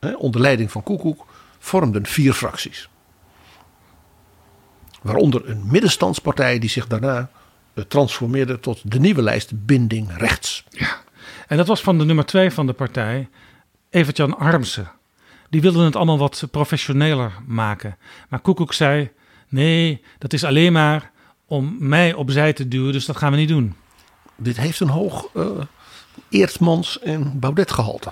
hè, 0.01 0.15
onder 0.15 0.41
leiding 0.41 0.71
van 0.71 0.83
Koekoek 0.83 1.25
vormden 1.59 2.05
vier 2.05 2.33
fracties. 2.33 2.89
Waaronder 5.01 5.49
een 5.49 5.61
middenstandspartij 5.65 6.59
die 6.59 6.69
zich 6.69 6.87
daarna 6.87 7.29
eh, 7.73 7.83
transformeerde 7.83 8.59
tot 8.59 8.91
de 8.91 8.99
nieuwe 8.99 9.21
lijst 9.21 9.65
Binding 9.65 10.17
Rechts. 10.17 10.63
Ja, 10.69 10.97
en 11.47 11.57
dat 11.57 11.67
was 11.67 11.81
van 11.81 11.97
de 11.97 12.05
nummer 12.05 12.25
twee 12.25 12.51
van 12.51 12.65
de 12.65 12.73
partij, 12.73 13.29
Evert-Jan 13.89 14.37
Armsen. 14.37 14.91
Die 15.49 15.61
wilden 15.61 15.85
het 15.85 15.95
allemaal 15.95 16.17
wat 16.17 16.47
professioneler 16.51 17.31
maken. 17.47 17.97
Maar 18.29 18.39
Koekoek 18.39 18.73
zei, 18.73 19.11
nee, 19.49 20.03
dat 20.17 20.33
is 20.33 20.43
alleen 20.43 20.73
maar 20.73 21.11
om 21.45 21.75
mij 21.79 22.13
opzij 22.13 22.53
te 22.53 22.67
duwen, 22.67 22.93
dus 22.93 23.05
dat 23.05 23.17
gaan 23.17 23.31
we 23.31 23.37
niet 23.37 23.47
doen. 23.47 23.75
Dit 24.35 24.57
heeft 24.57 24.79
een 24.79 24.89
hoog 24.89 25.27
uh, 25.33 25.45
Eertmans 26.29 26.99
en 26.99 27.39
Baudet 27.39 27.71
gehalte. 27.71 28.11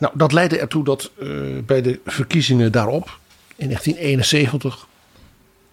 Nou, 0.00 0.16
dat 0.16 0.32
leidde 0.32 0.58
ertoe 0.58 0.84
dat 0.84 1.10
uh, 1.18 1.62
bij 1.62 1.82
de 1.82 2.00
verkiezingen 2.04 2.72
daarop, 2.72 3.18
in 3.56 3.66
1971, 3.66 4.86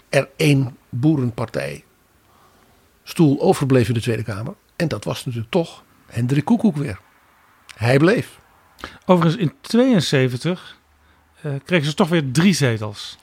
er 0.09 0.29
één 0.35 0.77
boerenpartij 0.89 1.83
stoel 3.03 3.41
overbleef 3.41 3.87
in 3.87 3.93
de 3.93 4.01
Tweede 4.01 4.23
Kamer. 4.23 4.53
En 4.75 4.87
dat 4.87 5.03
was 5.03 5.25
natuurlijk 5.25 5.51
toch 5.51 5.83
Hendrik 6.05 6.45
Koekoek 6.45 6.75
weer. 6.75 6.99
Hij 7.75 7.97
bleef. 7.97 8.39
Overigens 9.05 9.41
in 9.41 9.53
72 9.61 10.77
uh, 11.45 11.53
kregen 11.65 11.87
ze 11.87 11.93
toch 11.93 12.09
weer 12.09 12.31
drie 12.31 12.53
zetels. 12.53 13.17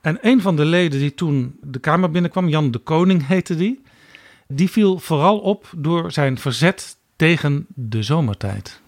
En 0.00 0.18
een 0.20 0.40
van 0.40 0.56
de 0.56 0.64
leden 0.64 0.98
die 0.98 1.14
toen 1.14 1.58
de 1.62 1.78
Kamer 1.78 2.10
binnenkwam, 2.10 2.48
Jan 2.48 2.70
de 2.70 2.78
Koning 2.78 3.26
heette 3.26 3.56
die, 3.56 3.82
die 4.48 4.70
viel 4.70 4.98
vooral 4.98 5.38
op 5.38 5.70
door 5.76 6.12
zijn 6.12 6.38
verzet 6.38 6.96
tegen 7.16 7.66
de 7.68 8.02
zomertijd. 8.02 8.82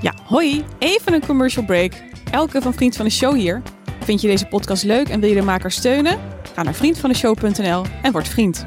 Ja, 0.00 0.14
hoi, 0.24 0.64
even 0.78 1.12
een 1.12 1.26
commercial 1.26 1.64
break. 1.64 1.92
Elke 2.30 2.62
van 2.62 2.74
Vriend 2.74 2.96
van 2.96 3.04
de 3.04 3.10
Show 3.10 3.34
hier. 3.34 3.62
Vind 4.04 4.20
je 4.20 4.28
deze 4.28 4.46
podcast 4.46 4.84
leuk 4.84 5.08
en 5.08 5.20
wil 5.20 5.28
je 5.28 5.34
de 5.34 5.42
maker 5.42 5.70
steunen? 5.70 6.18
Ga 6.54 6.62
naar 6.62 6.74
vriendvandeshow.nl 6.74 7.84
en 8.02 8.12
word 8.12 8.28
vriend. 8.28 8.66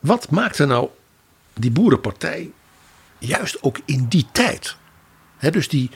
Wat 0.00 0.30
maakte 0.30 0.66
nou 0.66 0.88
die 1.54 1.70
boerenpartij 1.70 2.50
juist 3.18 3.62
ook 3.62 3.78
in 3.84 4.06
die 4.08 4.26
tijd? 4.32 4.76
Dus 5.50 5.68
die 5.68 5.90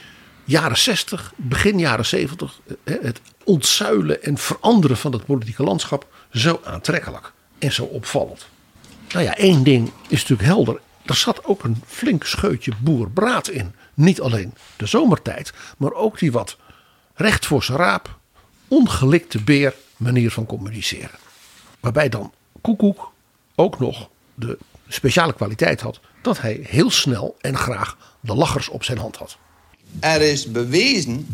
jaren 0.45 0.79
60, 0.79 1.33
begin 1.37 1.79
jaren 1.79 2.07
70, 2.07 2.61
het 2.85 3.21
ontzuilen 3.45 4.23
en 4.23 4.39
veranderen 4.39 4.97
van 4.97 5.12
het 5.12 5.25
politieke 5.25 5.62
landschap 5.62 6.07
zo 6.33 6.61
aantrekkelijk 6.64 7.33
en 7.59 7.73
zo 7.73 7.85
opvallend. 7.85 8.47
Nou 9.12 9.25
ja, 9.25 9.37
één 9.37 9.62
ding 9.62 9.91
is 10.09 10.21
natuurlijk 10.21 10.49
helder. 10.49 10.81
Er 11.09 11.17
zat 11.17 11.45
ook 11.45 11.65
een 11.65 11.83
flink 11.87 12.25
scheutje 12.25 12.73
boerbraad 12.81 13.49
in. 13.49 13.75
Niet 13.95 14.21
alleen 14.21 14.55
de 14.77 14.87
zomertijd, 14.87 15.53
maar 15.79 15.93
ook 15.93 16.19
die 16.19 16.33
wat 16.33 16.57
recht 17.15 17.47
voor 17.47 17.63
zijn 17.63 17.79
raap, 17.79 18.19
ongelikte 18.69 19.43
beer 19.43 19.75
manier 19.97 20.31
van 20.31 20.47
communiceren. 20.47 21.19
Waarbij 21.81 22.09
dan 22.09 22.33
Koekoek 22.61 23.13
ook 23.55 23.79
nog 23.79 24.09
de 24.35 24.59
speciale 24.89 25.33
kwaliteit 25.33 25.81
had 25.81 26.01
dat 26.23 26.41
hij 26.41 26.61
heel 26.63 26.91
snel 26.91 27.37
en 27.41 27.57
graag 27.57 27.97
de 28.21 28.35
lachers 28.35 28.69
op 28.69 28.85
zijn 28.85 28.99
hand 28.99 29.17
had. 29.17 29.37
Er 30.01 30.21
is 30.21 30.51
bewezen 30.51 31.27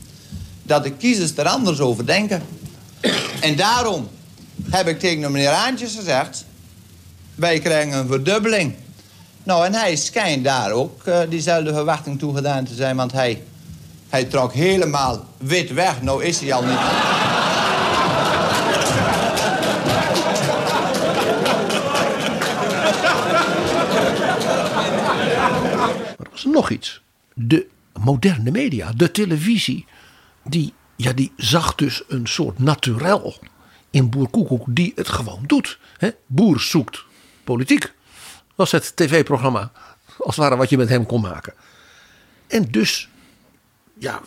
dat 0.63 0.85
de 0.85 0.93
kiezers 0.93 1.37
er 1.37 1.47
anders 1.47 1.81
over 1.81 2.07
denken. 2.07 2.43
En 3.41 3.57
daarom 3.57 4.09
heb 4.71 4.87
ik 4.87 4.99
tegen 4.99 5.21
de 5.21 5.29
meneer 5.29 5.51
Aantjes 5.51 5.95
gezegd... 5.95 6.45
wij 7.35 7.59
krijgen 7.59 7.99
een 7.99 8.07
verdubbeling. 8.07 8.75
Nou, 9.45 9.67
en 9.67 9.75
hij 9.75 9.97
schijnt 9.97 10.45
daar 10.45 10.71
ook 10.71 11.07
uh, 11.07 11.21
diezelfde 11.29 11.73
verwachting 11.73 12.19
toegedaan 12.19 12.65
te 12.65 12.75
zijn... 12.75 12.97
want 12.97 13.13
hij, 13.13 13.43
hij 14.09 14.25
trok 14.25 14.53
helemaal 14.53 15.27
wit 15.37 15.73
weg. 15.73 16.03
Nou 16.03 16.25
is 16.25 16.41
hij 16.41 16.53
al 16.53 16.63
niet... 16.63 16.75
Maar 26.17 26.27
er 26.27 26.31
was 26.31 26.45
nog 26.45 26.71
iets. 26.71 27.03
De 27.35 27.67
moderne 28.01 28.51
media, 28.51 28.93
de 28.97 29.11
televisie... 29.11 29.87
die, 30.45 30.75
ja, 30.97 31.13
die 31.13 31.33
zag 31.37 31.75
dus 31.75 32.03
een 32.09 32.27
soort 32.27 32.59
naturel 32.59 33.35
in 33.91 34.11
Boer 34.11 34.29
Koekoek 34.29 34.65
die 34.69 34.93
het 34.95 35.09
gewoon 35.09 35.43
doet. 35.47 35.79
Boer 36.27 36.61
zoekt 36.61 37.05
politiek. 37.45 37.93
Was 38.55 38.73
het 38.73 38.97
tv-programma, 38.97 39.73
als 40.19 40.37
het 40.37 40.45
ware 40.45 40.57
wat 40.57 40.71
je 40.71 40.77
met 40.77 40.89
hem 40.89 41.07
kon 41.07 41.21
maken. 41.21 41.55
En 42.47 42.65
dus 42.71 43.09
ja, 43.99 44.21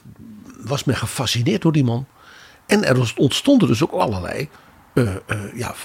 was 0.57 0.83
men 0.83 0.95
gefascineerd 0.95 1.61
door 1.61 1.71
die 1.71 1.83
man. 1.83 2.07
En 2.65 2.83
er 2.83 3.13
ontstonden 3.15 3.67
dus 3.67 3.83
ook 3.83 3.91
allerlei, 3.91 4.49
eh, 4.93 5.15
eh, 5.15 5.55
ja, 5.55 5.75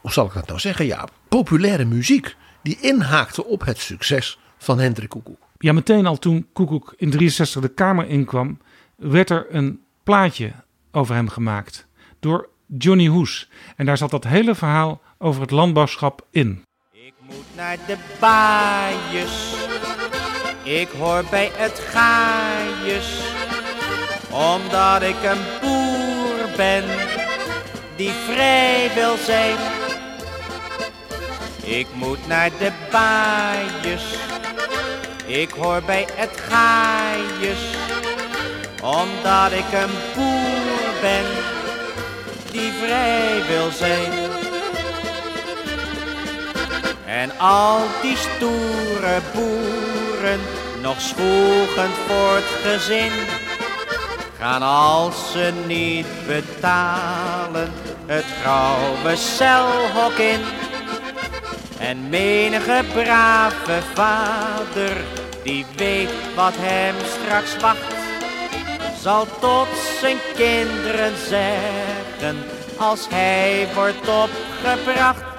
hoe 0.00 0.12
zal 0.12 0.26
ik 0.26 0.32
dat 0.32 0.46
nou 0.46 0.58
zeggen, 0.58 0.86
ja, 0.86 1.06
populaire 1.28 1.84
muziek. 1.84 2.36
Die 2.62 2.78
inhaakte 2.80 3.44
op 3.44 3.64
het 3.64 3.78
succes 3.78 4.38
van 4.58 4.78
Hendrik 4.78 5.08
Koekoek. 5.08 5.40
Ja, 5.58 5.72
meteen 5.72 6.06
al 6.06 6.18
toen 6.18 6.46
Koekoek 6.52 6.94
in 6.96 7.10
63 7.10 7.62
de 7.62 7.68
Kamer 7.68 8.08
inkwam, 8.08 8.58
werd 8.96 9.30
er 9.30 9.46
een 9.54 9.80
plaatje 10.02 10.52
over 10.92 11.14
hem 11.14 11.28
gemaakt. 11.28 11.86
Door 12.20 12.48
Johnny 12.78 13.06
Hoes. 13.06 13.48
En 13.76 13.86
daar 13.86 13.96
zat 13.96 14.10
dat 14.10 14.24
hele 14.24 14.54
verhaal 14.54 15.00
over 15.18 15.40
het 15.40 15.50
landbouwschap 15.50 16.26
in. 16.30 16.62
Moet 17.34 17.54
naar 17.54 17.76
de 17.86 17.96
baaiers. 18.18 19.32
Ik 20.62 20.88
hoor 20.98 21.24
bij 21.30 21.50
het 21.54 21.82
gaaiers. 21.90 23.20
Omdat 24.30 25.02
ik 25.02 25.22
een 25.22 25.42
boer 25.60 26.56
ben 26.56 26.84
die 27.96 28.10
vrij 28.10 28.90
wil 28.94 29.16
zijn. 29.16 29.56
Ik 31.62 31.86
moet 31.92 32.26
naar 32.26 32.50
de 32.58 32.72
baaiers. 32.90 34.04
Ik 35.26 35.50
hoor 35.50 35.82
bij 35.82 36.06
het 36.14 36.40
gaaiers. 36.48 37.64
Omdat 38.82 39.52
ik 39.52 39.72
een 39.72 39.94
boer 40.14 41.00
ben 41.00 41.24
die 42.50 42.72
vrij 42.72 43.42
wil 43.48 43.70
zijn. 43.70 44.41
En 47.12 47.38
al 47.38 47.80
die 48.02 48.16
stoere 48.16 49.20
boeren, 49.34 50.40
nog 50.82 51.00
zwoegend 51.00 51.94
voor 52.06 52.34
het 52.34 52.44
gezin, 52.62 53.12
gaan 54.38 54.62
als 54.62 55.32
ze 55.32 55.52
niet 55.66 56.06
betalen 56.26 57.72
het 58.06 58.24
grauwe 58.40 59.16
celhok 59.16 60.12
in. 60.12 60.40
En 61.78 62.08
menige 62.08 62.84
brave 62.92 63.80
vader, 63.94 64.96
die 65.42 65.66
weet 65.76 66.10
wat 66.34 66.54
hem 66.56 66.94
straks 67.22 67.56
wacht, 67.56 67.94
zal 69.00 69.26
tot 69.40 69.68
zijn 70.00 70.18
kinderen 70.36 71.12
zeggen 71.28 72.36
als 72.76 73.06
hij 73.10 73.68
wordt 73.74 74.08
opgebracht. 74.08 75.31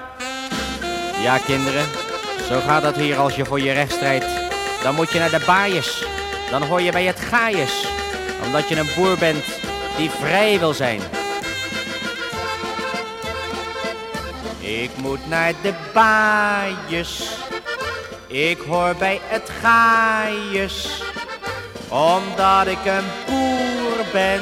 Ja, 1.24 1.38
kinderen, 1.38 1.86
zo 2.48 2.60
gaat 2.60 2.82
dat 2.82 2.96
hier 2.96 3.18
als 3.18 3.36
je 3.36 3.46
voor 3.46 3.60
je 3.60 3.72
recht 3.72 3.92
strijdt. 3.92 4.26
Dan 4.82 4.96
moet 4.96 5.12
je 5.12 5.20
naar 5.20 5.30
de 5.30 5.44
baaiers, 5.46 6.06
dan 6.50 6.64
hoor 6.64 6.82
je 6.82 6.92
bij 6.92 7.04
het 7.04 7.20
gaaiers, 7.20 7.88
omdat 8.46 8.70
je 8.70 8.80
een 8.80 8.90
boer 8.96 9.18
bent 9.18 9.46
die 9.98 10.10
vrij 10.10 10.60
wil 10.60 10.74
zijn. 10.74 11.02
Ik 14.60 14.90
moet 14.96 15.28
naar 15.28 15.54
de 15.62 15.74
baaiers, 15.94 17.24
ik 18.28 18.60
hoor 18.68 18.96
bij 18.96 19.20
het 19.24 19.50
gaaiers, 19.62 21.04
omdat 21.88 22.68
ik 22.68 22.86
een 22.86 23.06
boer 23.28 24.06
ben 24.12 24.42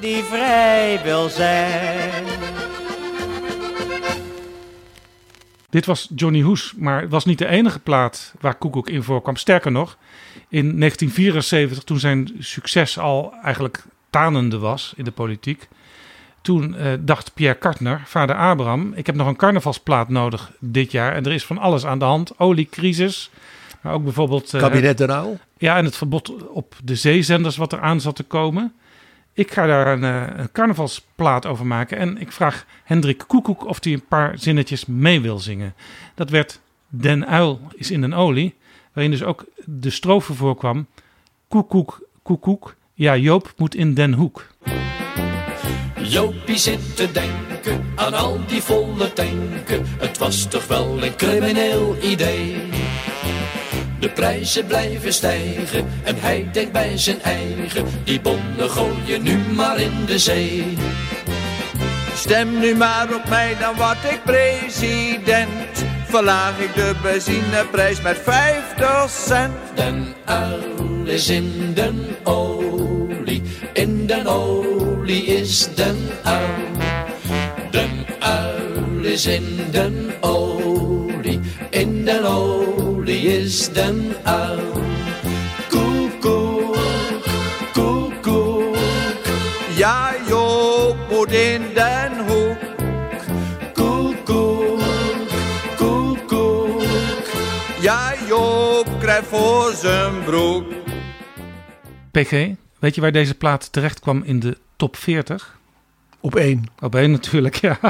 die 0.00 0.24
vrij 0.24 1.00
wil 1.02 1.28
zijn. 1.28 2.26
Dit 5.70 5.86
was 5.86 6.10
Johnny 6.14 6.40
Hoes, 6.40 6.74
maar 6.76 7.00
het 7.00 7.10
was 7.10 7.24
niet 7.24 7.38
de 7.38 7.46
enige 7.46 7.78
plaat 7.78 8.34
waar 8.40 8.54
Koekoek 8.54 8.88
in 8.88 9.02
voorkwam. 9.02 9.36
Sterker 9.36 9.72
nog, 9.72 9.96
in 10.48 10.78
1974, 10.78 11.84
toen 11.84 11.98
zijn 11.98 12.30
succes 12.38 12.98
al 12.98 13.34
eigenlijk 13.42 13.84
tanende 14.10 14.58
was 14.58 14.92
in 14.96 15.04
de 15.04 15.10
politiek, 15.10 15.68
toen 16.42 16.76
eh, 16.76 16.92
dacht 17.00 17.34
Pierre 17.34 17.58
Kartner, 17.58 18.02
vader 18.04 18.36
Abraham, 18.36 18.92
ik 18.94 19.06
heb 19.06 19.14
nog 19.14 19.26
een 19.26 19.36
carnavalsplaat 19.36 20.08
nodig 20.08 20.52
dit 20.58 20.92
jaar. 20.92 21.12
En 21.14 21.24
er 21.24 21.32
is 21.32 21.44
van 21.44 21.58
alles 21.58 21.86
aan 21.86 21.98
de 21.98 22.04
hand. 22.04 22.38
Oliecrisis, 22.38 23.30
maar 23.80 23.92
ook 23.92 24.04
bijvoorbeeld... 24.04 24.54
eh, 24.54 24.60
Kabinet 24.60 24.98
de? 24.98 25.36
Ja, 25.58 25.76
en 25.76 25.84
het 25.84 25.96
verbod 25.96 26.48
op 26.48 26.74
de 26.84 26.94
zeezenders 26.94 27.56
wat 27.56 27.72
er 27.72 27.80
aan 27.80 28.00
zat 28.00 28.16
te 28.16 28.22
komen. 28.22 28.74
Ik 29.38 29.52
ga 29.52 29.66
daar 29.66 29.86
een, 29.86 30.04
eh, 30.04 30.38
een 30.38 30.52
carnavalsplaat 30.52 31.46
over 31.46 31.66
maken. 31.66 31.98
En 31.98 32.20
ik 32.20 32.32
vraag 32.32 32.64
Hendrik 32.84 33.24
Koekoek 33.26 33.66
of 33.66 33.84
hij 33.84 33.92
een 33.92 34.06
paar 34.08 34.38
zinnetjes 34.38 34.86
mee 34.86 35.20
wil 35.20 35.38
zingen. 35.38 35.74
Dat 36.14 36.30
werd 36.30 36.60
Den 36.88 37.26
Uil 37.26 37.60
is 37.74 37.90
in 37.90 38.02
een 38.02 38.14
olie. 38.14 38.54
Waarin 38.92 39.12
dus 39.12 39.22
ook 39.22 39.44
de 39.64 39.90
strofe 39.90 40.34
voorkwam. 40.34 40.86
Koekoek, 41.48 42.08
koekoek. 42.22 42.74
Ja, 42.94 43.16
Joop 43.16 43.52
moet 43.56 43.74
in 43.74 43.94
Den 43.94 44.12
Hoek. 44.12 44.46
Jopie 46.02 46.58
zit 46.58 46.96
te 46.96 47.12
denken 47.12 47.84
aan 47.94 48.14
al 48.14 48.40
die 48.46 48.62
volle 48.62 49.12
tanken. 49.12 49.84
Het 49.98 50.18
was 50.18 50.48
toch 50.48 50.66
wel 50.66 51.02
een 51.02 51.16
crimineel 51.16 51.96
idee. 52.02 52.56
De 54.00 54.08
prijzen 54.08 54.66
blijven 54.66 55.12
stijgen 55.12 55.86
en 56.04 56.16
hij 56.18 56.48
denkt 56.52 56.72
bij 56.72 56.98
zijn 56.98 57.22
eigen. 57.22 57.86
Die 58.04 58.20
bonnen 58.20 58.70
gooien 58.70 59.22
nu 59.22 59.38
maar 59.54 59.80
in 59.80 60.04
de 60.06 60.18
zee. 60.18 60.76
Stem 62.14 62.58
nu 62.58 62.74
maar 62.74 63.14
op 63.14 63.28
mij, 63.28 63.56
dan 63.60 63.76
word 63.76 64.12
ik 64.12 64.20
president. 64.24 65.84
Verlaag 66.06 66.58
ik 66.58 66.74
de 66.74 66.94
benzineprijs 67.02 68.02
met 68.02 68.18
50 68.18 69.10
cent. 69.10 69.54
Den 69.74 70.14
uil 70.24 71.04
is 71.04 71.28
in 71.28 71.72
den 71.74 72.16
olie, 72.24 73.42
in 73.72 74.06
den 74.06 74.26
olie 74.26 75.24
is 75.24 75.68
den 75.74 75.96
uil. 76.22 76.46
Den 77.70 78.06
uil 78.18 79.04
is 79.04 79.26
in 79.26 79.58
den 79.70 80.12
olie, 80.20 81.40
in 81.70 82.04
den 82.04 82.24
olie 82.26 82.77
is 83.26 83.72
den 83.72 84.12
uil. 84.24 84.72
Koekoek, 85.68 86.76
koekoek, 87.72 88.76
Ja, 89.76 90.14
Joop 90.28 90.96
moet 91.10 91.32
in 91.32 91.62
Den 91.74 92.26
Hoek. 92.26 92.56
koekoek, 93.72 94.80
koekoek. 95.76 96.82
Ja, 97.80 98.12
Joop 98.28 98.86
krijgt 99.00 99.26
voor 99.26 99.72
zijn 99.74 100.24
broek. 100.24 100.64
PG, 102.10 102.30
weet 102.78 102.94
je 102.94 103.00
waar 103.00 103.12
deze 103.12 103.34
plaat 103.34 103.72
terecht 103.72 104.00
kwam 104.00 104.22
in 104.24 104.40
de 104.40 104.56
top 104.76 104.96
40? 104.96 105.58
Op 106.20 106.34
één. 106.34 106.64
Op 106.80 106.94
één 106.94 107.10
natuurlijk, 107.10 107.54
ja. 107.54 107.78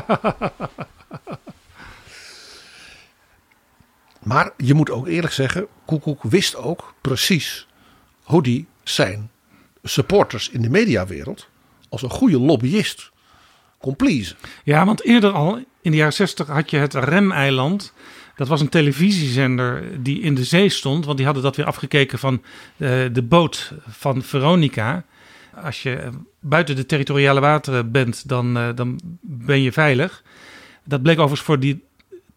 Maar 4.29 4.51
je 4.57 4.75
moet 4.75 4.91
ook 4.91 5.07
eerlijk 5.07 5.33
zeggen, 5.33 5.67
Koekoek 5.85 6.23
wist 6.23 6.57
ook 6.57 6.95
precies 7.01 7.67
hoe 8.23 8.43
die 8.43 8.67
zijn 8.83 9.31
supporters 9.83 10.49
in 10.49 10.63
de 10.63 10.71
mediawereld 10.71 11.49
als 11.89 12.03
een 12.03 12.11
goede 12.11 12.39
lobbyist 12.39 13.11
kon. 13.79 13.97
Ja, 14.65 14.85
want 14.85 15.05
eerder 15.05 15.31
al 15.31 15.57
in 15.81 15.91
de 15.91 15.97
jaren 15.97 16.13
60 16.13 16.47
had 16.47 16.71
je 16.71 16.77
het 16.77 16.95
Remeiland. 16.95 17.93
Dat 18.37 18.49
was 18.49 18.61
een 18.61 18.69
televisiezender 18.69 20.03
die 20.03 20.21
in 20.21 20.35
de 20.35 20.45
zee 20.45 20.69
stond. 20.69 21.05
Want 21.05 21.17
die 21.17 21.27
hadden 21.27 21.45
dat 21.45 21.57
weer 21.57 21.67
afgekeken 21.67 22.19
van 22.19 22.43
eh, 22.77 22.89
de 23.13 23.23
boot 23.23 23.73
van 23.89 24.23
Veronica. 24.23 25.05
Als 25.63 25.83
je 25.83 25.95
eh, 25.95 26.09
buiten 26.41 26.77
de 26.77 26.87
territoriale 26.87 27.41
wateren 27.41 27.91
bent, 27.91 28.29
dan, 28.29 28.57
eh, 28.57 28.69
dan 28.75 29.01
ben 29.21 29.63
je 29.63 29.73
veilig. 29.73 30.23
Dat 30.85 31.03
bleek 31.03 31.19
overigens 31.19 31.47
voor 31.47 31.61
die 31.61 31.87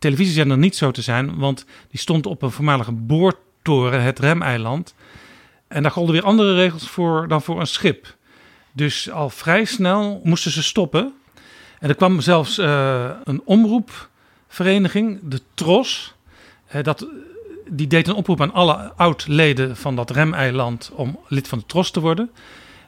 televisiezender 0.02 0.58
niet 0.58 0.76
zo 0.76 0.92
te 0.92 1.02
zijn. 1.02 1.38
Want 1.38 1.66
die 1.90 2.00
stond 2.00 2.26
op 2.26 2.42
een 2.42 2.52
voormalige 2.52 2.92
boortoren, 2.92 4.04
het 4.04 4.20
Remeiland. 4.20 4.94
En 5.68 5.84
daar 5.84 5.92
golden 5.92 6.14
weer 6.14 6.24
andere 6.24 6.56
regels 6.56 6.90
voor 6.90 7.28
dan 7.28 7.42
voor 7.42 7.60
een 7.60 7.68
schip. 7.68 8.16
Dus 8.72 9.12
al 9.12 9.30
vrij 9.30 9.66
snel 9.66 10.22
moesten 10.24 10.52
ze 10.52 10.64
stoppen. 10.64 11.14
En 11.80 11.90
er 11.90 11.96
kwam 11.96 12.22
zelfs 12.22 12.58
eh, 12.58 13.10
een 13.24 13.42
omroepvereniging, 13.46 15.20
de 15.24 15.42
TROS. 15.54 16.14
Eh, 16.68 16.84
dat, 16.84 17.08
die 17.70 17.88
deed 17.88 18.08
een 18.08 18.16
oproep 18.16 18.42
aan 18.42 18.54
alle 18.54 18.94
oud-leden 18.96 19.78
van 19.78 19.96
dat 19.96 20.10
remeiland 20.10 20.92
om 20.94 21.20
lid 21.28 21.48
van 21.48 21.58
de 21.58 21.66
TROS 21.66 21.92
te 21.92 22.00
worden. 22.00 22.32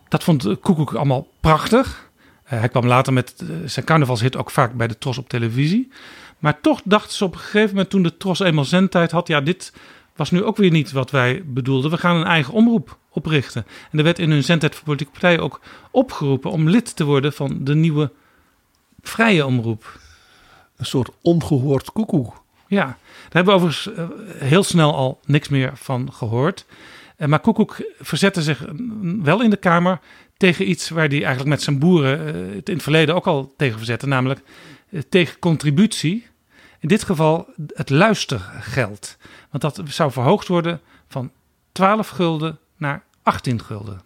Dat 0.08 0.24
vond 0.24 0.60
Koekoek 0.60 0.94
allemaal 0.94 1.28
prachtig. 1.40 2.10
Eh, 2.44 2.60
hij 2.60 2.70
kwam 2.70 2.86
later 2.86 3.14
met 3.14 3.44
zijn 3.66 3.86
carnavalshit 3.86 4.38
ook 4.38 4.52
vaak 4.52 4.74
bij 4.74 4.88
de 4.88 4.98
TROS 4.98 5.18
op 5.18 5.30
televisie. 5.30 5.92
Maar 6.44 6.62
toch 6.62 6.82
dachten 6.86 7.14
ze 7.14 7.24
op 7.24 7.34
een 7.34 7.40
gegeven 7.40 7.70
moment 7.70 7.90
toen 7.90 8.04
de 8.04 8.18
TROS 8.18 8.40
eenmaal 8.40 8.66
zendtijd 8.66 9.12
had... 9.12 9.28
ja, 9.28 9.42
dit 9.42 9.74
was 10.16 10.32
nu 10.32 10.44
ook 10.44 10.58
weer 10.58 10.72
niet 10.72 10.92
wat 10.92 11.12
wij 11.12 11.44
bedoelden. 11.46 11.92
We 11.92 11.98
gaan 11.98 12.16
een 12.16 12.26
eigen 12.26 12.54
omroep 12.54 12.98
oprichten. 13.10 13.66
En 13.92 13.98
er 13.98 14.04
werd 14.04 14.20
in 14.20 14.32
hun 14.32 14.44
zendtijd 14.44 14.76
voor 14.76 14.84
politieke 14.84 15.12
partijen 15.12 15.40
ook 15.40 15.62
opgeroepen 15.92 16.52
om 16.52 16.70
lid 16.70 16.96
te 16.96 17.04
worden 17.04 17.34
van 17.34 17.58
de 17.64 17.76
nieuwe 17.76 18.12
vrije 19.02 19.46
omroep. 19.46 20.00
Een 20.78 20.86
soort 20.86 21.10
ongehoord 21.22 21.92
koekoek. 21.92 22.44
Ja, 22.68 22.86
daar 22.86 22.98
hebben 23.30 23.54
we 23.54 23.60
overigens 23.60 23.96
eh, 23.96 24.08
heel 24.38 24.64
snel 24.64 24.96
al 24.96 25.20
niks 25.26 25.50
meer 25.50 25.72
van 25.76 26.14
gehoord. 26.14 26.66
Eh, 27.18 27.28
Maar 27.28 27.40
Koekoek 27.40 27.92
verzette 28.00 28.42
zich 28.42 28.72
mm, 28.72 29.24
wel 29.24 29.42
in 29.42 29.50
de 29.50 29.58
Kamer 29.58 30.00
tegen 30.38 30.70
iets 30.70 30.90
waar 30.90 31.08
hij 31.08 31.18
eigenlijk 31.18 31.50
met 31.50 31.62
zijn 31.62 31.80
boeren 31.80 32.20
eh, 32.20 32.56
het 32.56 32.70
in 32.70 32.74
het 32.74 32.84
verleden 32.84 33.16
ook 33.16 33.28
al 33.28 33.54
tegen 33.58 33.78
verzette, 33.78 34.08
namelijk 34.08 34.42
tegen 35.10 35.40
contributie. 35.40 36.32
In 36.84 36.90
dit 36.90 37.04
geval 37.04 37.46
het 37.74 37.90
luistergeld. 37.90 39.16
Want 39.52 39.64
dat 39.64 39.82
zou 39.86 40.12
verhoogd 40.12 40.48
worden 40.48 40.80
van 41.08 41.32
12 41.72 42.08
gulden 42.08 42.58
naar 42.78 43.04
18 43.22 43.62
gulden. 43.62 44.02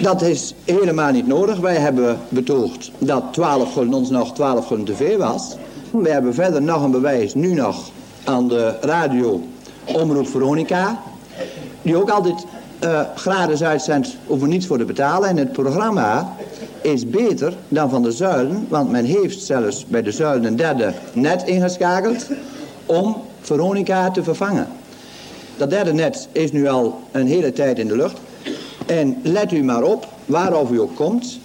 Dat 0.00 0.22
is 0.22 0.54
helemaal 0.64 1.12
niet 1.12 1.26
nodig. 1.26 1.58
Wij 1.58 1.76
hebben 1.76 2.18
betoogd 2.28 2.90
dat 2.98 3.32
12 3.32 3.72
gulden 3.72 3.94
ons 3.94 4.10
nog 4.10 4.34
12 4.34 4.66
gulden 4.66 4.86
te 4.86 4.94
veel 4.94 5.18
was. 5.18 5.56
We 5.90 6.10
hebben 6.10 6.34
verder 6.34 6.62
nog 6.62 6.82
een 6.82 6.90
bewijs, 6.90 7.34
nu 7.34 7.54
nog, 7.54 7.90
aan 8.24 8.48
de 8.48 8.78
radio 8.80 9.48
Omroep 9.84 10.28
Veronica. 10.28 11.02
Die 11.82 11.96
ook 11.96 12.10
altijd 12.10 12.46
eh, 12.78 13.00
gratis 13.14 13.62
uitzendt, 13.62 14.16
hoeven 14.26 14.48
niets 14.48 14.66
voor 14.66 14.78
te 14.78 14.84
betalen. 14.84 15.28
En 15.28 15.36
het 15.36 15.52
programma 15.52 16.36
is 16.82 17.10
beter 17.10 17.54
dan 17.68 17.90
van 17.90 18.02
de 18.02 18.12
zuilen, 18.12 18.66
want 18.68 18.90
men 18.90 19.04
heeft 19.04 19.42
zelfs 19.42 19.86
bij 19.86 20.02
de 20.02 20.12
zuilen 20.12 20.44
een 20.44 20.56
derde 20.56 20.92
net 21.12 21.42
ingeschakeld 21.46 22.26
om 22.86 23.16
Veronica 23.40 24.10
te 24.10 24.22
vervangen. 24.22 24.66
Dat 25.56 25.70
derde 25.70 25.92
net 25.92 26.28
is 26.32 26.52
nu 26.52 26.68
al 26.68 27.00
een 27.10 27.26
hele 27.26 27.52
tijd 27.52 27.78
in 27.78 27.88
de 27.88 27.96
lucht. 27.96 28.18
En 28.86 29.16
let 29.22 29.52
u 29.52 29.62
maar 29.62 29.82
op, 29.82 30.08
waarover 30.26 30.74
u 30.74 30.80
ook 30.80 30.94
komt. 30.96 31.38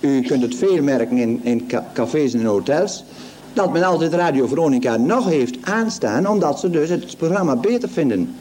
U 0.00 0.22
kunt 0.22 0.42
het 0.42 0.54
veel 0.54 0.82
merken 0.82 1.18
in, 1.18 1.40
in 1.42 1.66
ca- 1.66 1.86
cafés 1.92 2.34
en 2.34 2.44
hotels. 2.44 3.04
Dat 3.52 3.72
men 3.72 3.82
altijd 3.82 4.12
Radio 4.12 4.46
Veronica 4.46 4.96
nog 4.96 5.28
heeft 5.28 5.56
aanstaan, 5.60 6.28
omdat 6.28 6.60
ze 6.60 6.70
dus 6.70 6.88
het 6.88 7.16
programma 7.16 7.56
beter 7.56 7.88
vinden. 7.88 8.34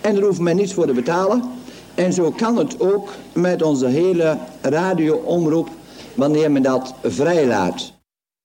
En 0.00 0.14
daar 0.14 0.24
hoeft 0.24 0.40
men 0.40 0.56
niets 0.56 0.74
voor 0.74 0.86
te 0.86 0.92
betalen. 0.92 1.42
En 1.94 2.12
zo 2.12 2.30
kan 2.30 2.56
het 2.56 2.80
ook 2.80 3.08
met 3.32 3.62
onze 3.62 3.86
hele 3.86 4.36
radioomroep, 4.60 5.68
wanneer 6.14 6.50
men 6.50 6.62
dat 6.62 6.94
vrijlaat. 7.02 7.92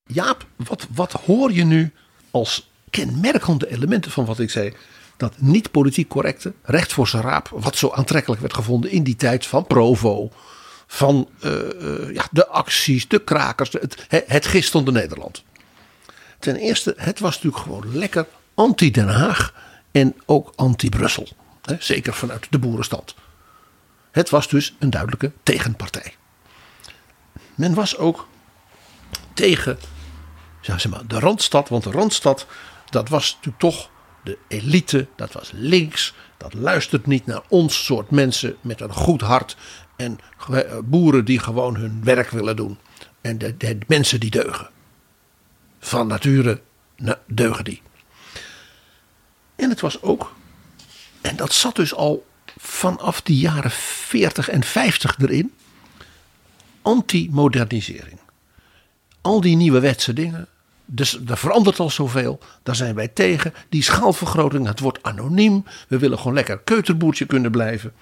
Jaap, 0.03 0.45
wat, 0.55 0.88
wat 0.93 1.11
hoor 1.11 1.51
je 1.51 1.63
nu 1.63 1.93
als 2.32 2.70
kenmerkende 2.89 3.70
elementen 3.70 4.11
van 4.11 4.26
wat 4.26 4.39
ik 4.39 4.49
zei? 4.49 4.74
Dat 5.18 5.34
niet 5.38 5.72
politiek 5.72 6.07
correcte, 6.07 6.53
recht 6.63 6.93
voor 6.93 7.07
zijn 7.07 7.24
raap, 7.24 7.49
wat 7.51 7.76
zo 7.76 7.91
aantrekkelijk 7.91 8.41
werd 8.41 8.53
gevonden 8.53 8.91
in 8.91 9.03
die 9.03 9.15
tijd 9.15 9.45
van 9.45 9.65
Provo. 9.65 10.32
Van 10.88 11.30
eh, 11.39 11.53
eh, 11.53 12.13
ja, 12.13 12.28
de 12.32 12.47
acties, 12.47 13.07
de 13.07 13.24
krakers, 13.24 13.72
het, 13.72 14.05
het, 14.07 14.74
Nederland. 14.91 15.43
Ten 16.39 16.55
eerste, 16.55 16.93
het 16.97 17.20
was 17.20 17.36
natuurlijk 17.36 17.63
gewoon 17.63 17.97
lekker 17.97 18.28
anti-Den 18.53 19.07
Haag 19.07 19.53
en 19.91 20.15
ook 20.26 20.53
anti-Brussel. 20.55 21.28
Zeker 21.80 22.13
vanuit 22.13 22.47
de 22.49 22.59
boerenstand. 22.59 23.15
Het 24.11 24.30
was 24.30 24.47
dus 24.47 24.76
een 24.80 24.89
duidelijke 24.89 25.32
tegenpartij. 25.43 26.13
Men 27.58 27.74
was 27.74 27.97
ook 27.97 28.28
tegen 29.34 29.80
zeg 30.62 30.88
maar, 30.88 31.08
de 31.08 31.20
Randstad. 31.20 31.70
Want 31.70 31.84
de 31.84 31.91
Randstad, 31.91 32.45
dat 32.89 33.10
was 33.10 33.32
natuurlijk 33.34 33.60
toch 33.60 33.89
de 34.24 34.38
elite. 34.47 35.08
Dat 35.16 35.32
was 35.34 35.51
links. 35.53 36.14
Dat 36.38 36.53
luistert 36.53 37.05
niet 37.05 37.26
naar 37.26 37.41
ons 37.49 37.86
soort 37.86 38.10
mensen 38.12 38.55
met 38.62 38.82
een 38.82 38.93
goed 38.93 39.22
hart. 39.22 39.58
En 39.95 40.20
ge- 40.38 40.82
boeren 40.86 41.26
die 41.26 41.39
gewoon 41.39 41.76
hun 41.76 42.03
werk 42.03 42.30
willen 42.30 42.55
doen. 42.55 42.78
En 43.22 43.38
de, 43.38 43.78
mensen 43.88 44.20
die 44.20 44.30
deugen. 44.32 44.70
Van 45.80 46.08
nature 46.08 46.62
na- 46.95 47.22
deugen 47.28 47.64
die. 47.64 47.82
En 49.55 49.70
het 49.70 49.80
was 49.80 50.01
ook, 50.01 50.36
en 51.22 51.36
dat 51.36 51.53
zat 51.53 51.76
dus 51.76 51.93
al 51.93 52.26
vanaf 52.58 53.22
de 53.22 53.38
jaren 53.38 53.72
40 53.72 54.49
en 54.49 54.64
50 54.64 55.18
erin, 55.20 55.53
anti-modernisering. 56.88 58.20
Al 59.22 59.42
die 59.42 59.56
nieuwe 59.56 59.80
wetse 59.80 60.14
dingen, 60.14 60.48
dus 60.86 61.20
er 61.28 61.38
verandert 61.38 61.80
al 61.80 61.90
zoveel, 61.90 62.40
daar 62.64 62.76
zijn 62.76 62.96
wij 62.96 63.08
tegen. 63.08 63.54
Die 63.70 63.84
schaalvergroting, 63.84 64.68
het 64.68 64.80
wordt 64.80 65.04
anoniem, 65.04 65.64
we 65.88 65.98
willen 65.98 66.18
gewoon 66.18 66.34
lekker 66.34 66.58
keuterboertje 66.58 67.26
kunnen 67.26 67.52
blijven. 67.52 67.94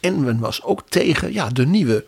En 0.00 0.24
men 0.24 0.38
was 0.38 0.62
ook 0.62 0.82
tegen 0.88 1.32
ja, 1.32 1.48
de 1.48 1.66
nieuwe 1.66 2.04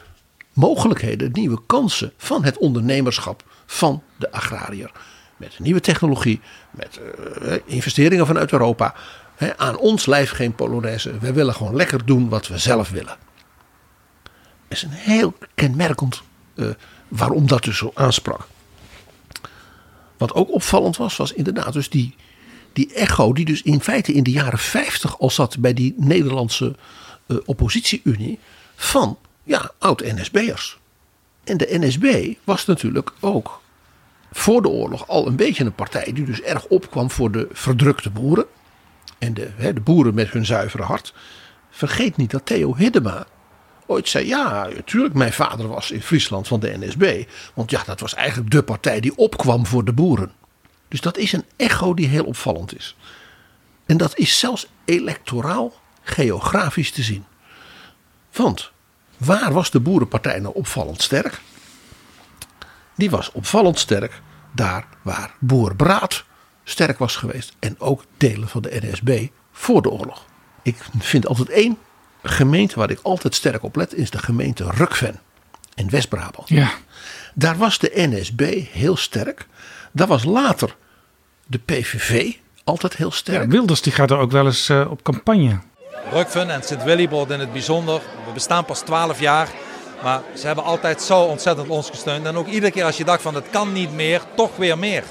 mogelijkheden, 0.53 1.33
de 1.33 1.41
nieuwe 1.41 1.61
kansen 1.67 2.13
van 2.17 2.45
het 2.45 2.59
ondernemerschap 2.59 3.45
van 3.67 4.03
de 4.17 4.33
agrariër. 4.33 4.91
Met 5.37 5.59
nieuwe 5.59 5.81
technologie, 5.81 6.41
met 6.71 7.01
eh, 7.43 7.55
investeringen 7.65 8.27
vanuit 8.27 8.53
Europa. 8.53 8.95
Aan 9.57 9.77
ons 9.77 10.07
lijf 10.07 10.31
geen 10.31 10.55
Polonaise. 10.55 11.19
We 11.19 11.33
willen 11.33 11.55
gewoon 11.55 11.77
lekker 11.77 12.07
doen 12.07 12.29
wat 12.29 12.49
we 12.49 12.59
zelf 12.59 12.91
willen. 12.91 13.17
Is 14.69 14.83
een 14.83 14.91
heel 14.91 15.35
kenmerkend 15.55 16.23
eh, 16.55 16.67
waarom 17.09 17.47
dat 17.47 17.63
dus 17.63 17.77
zo 17.77 17.91
aansprak. 17.95 18.47
Wat 20.17 20.35
ook 20.35 20.53
opvallend 20.53 20.97
was, 20.97 21.17
was 21.17 21.33
inderdaad 21.33 21.73
dus 21.73 21.91
die, 21.91 22.15
die 22.73 22.95
echo 22.95 23.33
die 23.33 23.45
dus 23.45 23.63
in 23.63 23.81
feite 23.81 24.13
in 24.13 24.23
de 24.23 24.31
jaren 24.31 24.59
50 24.59 25.19
al 25.19 25.31
zat 25.31 25.59
bij 25.59 25.75
die 25.75 25.95
Nederlandse 25.97 26.77
eh, 27.27 27.37
oppositie-unie 27.45 28.39
van 28.75 29.19
ja, 29.43 29.71
oud-NSB'ers. 29.79 30.79
En 31.45 31.57
de 31.57 31.79
NSB 31.79 32.35
was 32.45 32.67
natuurlijk 32.67 33.13
ook 33.21 33.61
voor 34.33 34.63
de 34.63 34.69
oorlog 34.69 35.09
al 35.09 35.27
een 35.27 35.37
beetje 35.37 35.65
een 35.65 35.75
partij 35.75 36.13
die 36.13 36.25
dus 36.25 36.41
erg 36.41 36.67
opkwam 36.67 37.11
voor 37.11 37.31
de 37.31 37.49
verdrukte 37.53 38.11
boeren. 38.11 38.47
En 39.19 39.35
de, 39.35 39.73
de 39.75 39.81
boeren 39.81 40.15
met 40.15 40.31
hun 40.31 40.47
zuivere 40.47 40.83
hart. 40.83 41.15
Vergeet 41.71 42.17
niet 42.17 42.31
dat 42.31 42.47
Theo 42.47 42.77
Hiddema 42.77 43.27
ooit 43.89 44.09
zei: 44.09 44.27
Ja, 44.27 44.69
natuurlijk, 44.75 45.15
mijn 45.15 45.33
vader 45.33 45.69
was 45.69 45.91
in 45.91 46.03
Friesland 46.03 46.49
van 46.49 46.61
de 46.61 46.77
NSB. 46.79 47.25
Want 47.55 47.71
ja, 47.71 47.83
dat 47.87 48.01
was 48.01 48.15
eigenlijk 48.15 48.51
de 48.51 48.63
partij 48.63 49.01
die 49.01 49.17
opkwam 49.17 49.67
voor 49.67 49.85
de 49.85 49.93
boeren. 49.93 50.33
Dus 50.89 51.01
dat 51.01 51.17
is 51.17 51.33
een 51.33 51.45
echo 51.57 51.95
die 51.95 52.09
heel 52.09 52.25
opvallend 52.25 52.77
is. 52.77 52.97
En 53.87 53.97
dat 53.97 54.19
is 54.19 54.39
zelfs 54.39 54.67
electoraal 54.85 55.73
geografisch 56.03 56.91
te 56.91 57.03
zien. 57.03 57.25
Want 58.33 58.71
waar 59.17 59.53
was 59.53 59.71
de 59.71 59.81
boerenpartij 59.81 60.39
nou 60.39 60.55
opvallend 60.55 61.03
sterk? 61.03 61.41
Die 62.95 63.11
was 63.11 63.33
opvallend 63.33 63.79
sterk 63.79 64.23
daar 64.53 64.87
waar 65.03 65.35
Boer 65.39 65.77
Braat 65.77 66.25
sterk 66.65 66.99
was 66.99 67.17
geweest. 67.17 67.57
En 67.59 67.81
ook 67.81 68.05
delen 68.17 68.49
van 68.49 68.63
de 68.63 68.79
NSB 68.83 69.27
voor 69.53 69.83
de 69.83 69.91
oorlog. 69.91 70.27
Ik 70.63 70.77
vind 70.99 71.27
altijd 71.27 71.49
één 71.49 71.79
gemeente 72.23 72.79
waar 72.79 72.91
ik 72.91 72.99
altijd 73.03 73.35
sterk 73.35 73.63
op 73.63 73.77
let. 73.77 73.95
Is 73.95 74.11
de 74.11 74.19
gemeente 74.19 74.71
Rukven 74.71 75.21
in 75.75 75.91
West-Brabant. 75.91 76.49
Ja. 76.49 76.71
Daar 77.35 77.57
was 77.57 77.79
de 77.79 77.91
NSB 77.95 78.65
heel 78.73 78.97
sterk. 78.97 79.47
Daar 79.93 80.07
was 80.07 80.25
later 80.25 80.77
de 81.47 81.59
PVV 81.59 82.33
altijd 82.65 82.97
heel 82.97 83.11
sterk. 83.11 83.43
Ja, 83.43 83.49
Wilders 83.49 83.83
die 83.83 83.93
gaat 83.93 84.11
er 84.11 84.19
ook 84.19 84.31
wel 84.31 84.47
eens 84.47 84.69
eh, 84.69 84.91
op 84.91 85.03
campagne. 85.03 85.59
Rukven 86.13 86.51
en 86.51 86.63
Sint-Willibord 86.63 87.31
in 87.31 87.41
het 87.41 87.53
bijzonder. 87.53 88.01
We 88.27 88.33
bestaan 88.33 88.65
pas 88.65 88.81
12 88.81 89.21
jaar. 89.21 89.49
Maar 90.03 90.23
ze 90.35 90.47
hebben 90.47 90.65
altijd 90.65 91.03
zo 91.03 91.21
ontzettend 91.21 91.69
ons 91.69 91.91
gesteund. 91.91 92.27
En 92.27 92.37
ook 92.37 92.47
iedere 92.47 92.73
keer 92.73 92.85
als 92.85 92.97
je 92.97 93.05
dacht 93.05 93.23
van 93.23 93.35
het 93.35 93.51
kan 93.51 93.73
niet 93.73 93.93
meer, 93.93 94.23
toch 94.35 94.57
weer 94.57 94.79
meer. 94.79 95.05